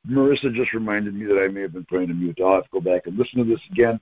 Marissa 0.09 0.53
just 0.53 0.73
reminded 0.73 1.13
me 1.13 1.25
that 1.25 1.41
I 1.43 1.47
may 1.47 1.61
have 1.61 1.73
been 1.73 1.85
playing 1.85 2.11
a 2.11 2.13
mute. 2.13 2.39
I'll 2.41 2.55
have 2.55 2.63
to 2.63 2.69
go 2.71 2.79
back 2.79 3.07
and 3.07 3.17
listen 3.17 3.39
to 3.39 3.43
this 3.43 3.59
again. 3.71 3.99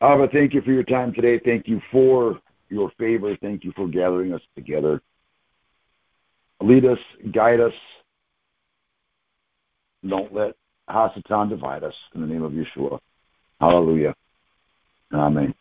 Abba, 0.00 0.28
thank 0.28 0.54
you 0.54 0.62
for 0.62 0.72
your 0.72 0.82
time 0.84 1.12
today. 1.12 1.38
Thank 1.44 1.68
you 1.68 1.80
for 1.90 2.40
your 2.70 2.90
favor. 2.98 3.36
Thank 3.40 3.62
you 3.62 3.72
for 3.76 3.86
gathering 3.86 4.32
us 4.32 4.40
together. 4.56 5.00
Lead 6.60 6.84
us, 6.84 6.98
guide 7.32 7.60
us. 7.60 7.72
Don't 10.08 10.34
let 10.34 10.54
Hasatan 10.88 11.50
divide 11.50 11.84
us. 11.84 11.94
In 12.14 12.22
the 12.22 12.26
name 12.26 12.42
of 12.42 12.52
Yeshua. 12.52 12.98
Hallelujah. 13.60 14.14
Amen. 15.12 15.54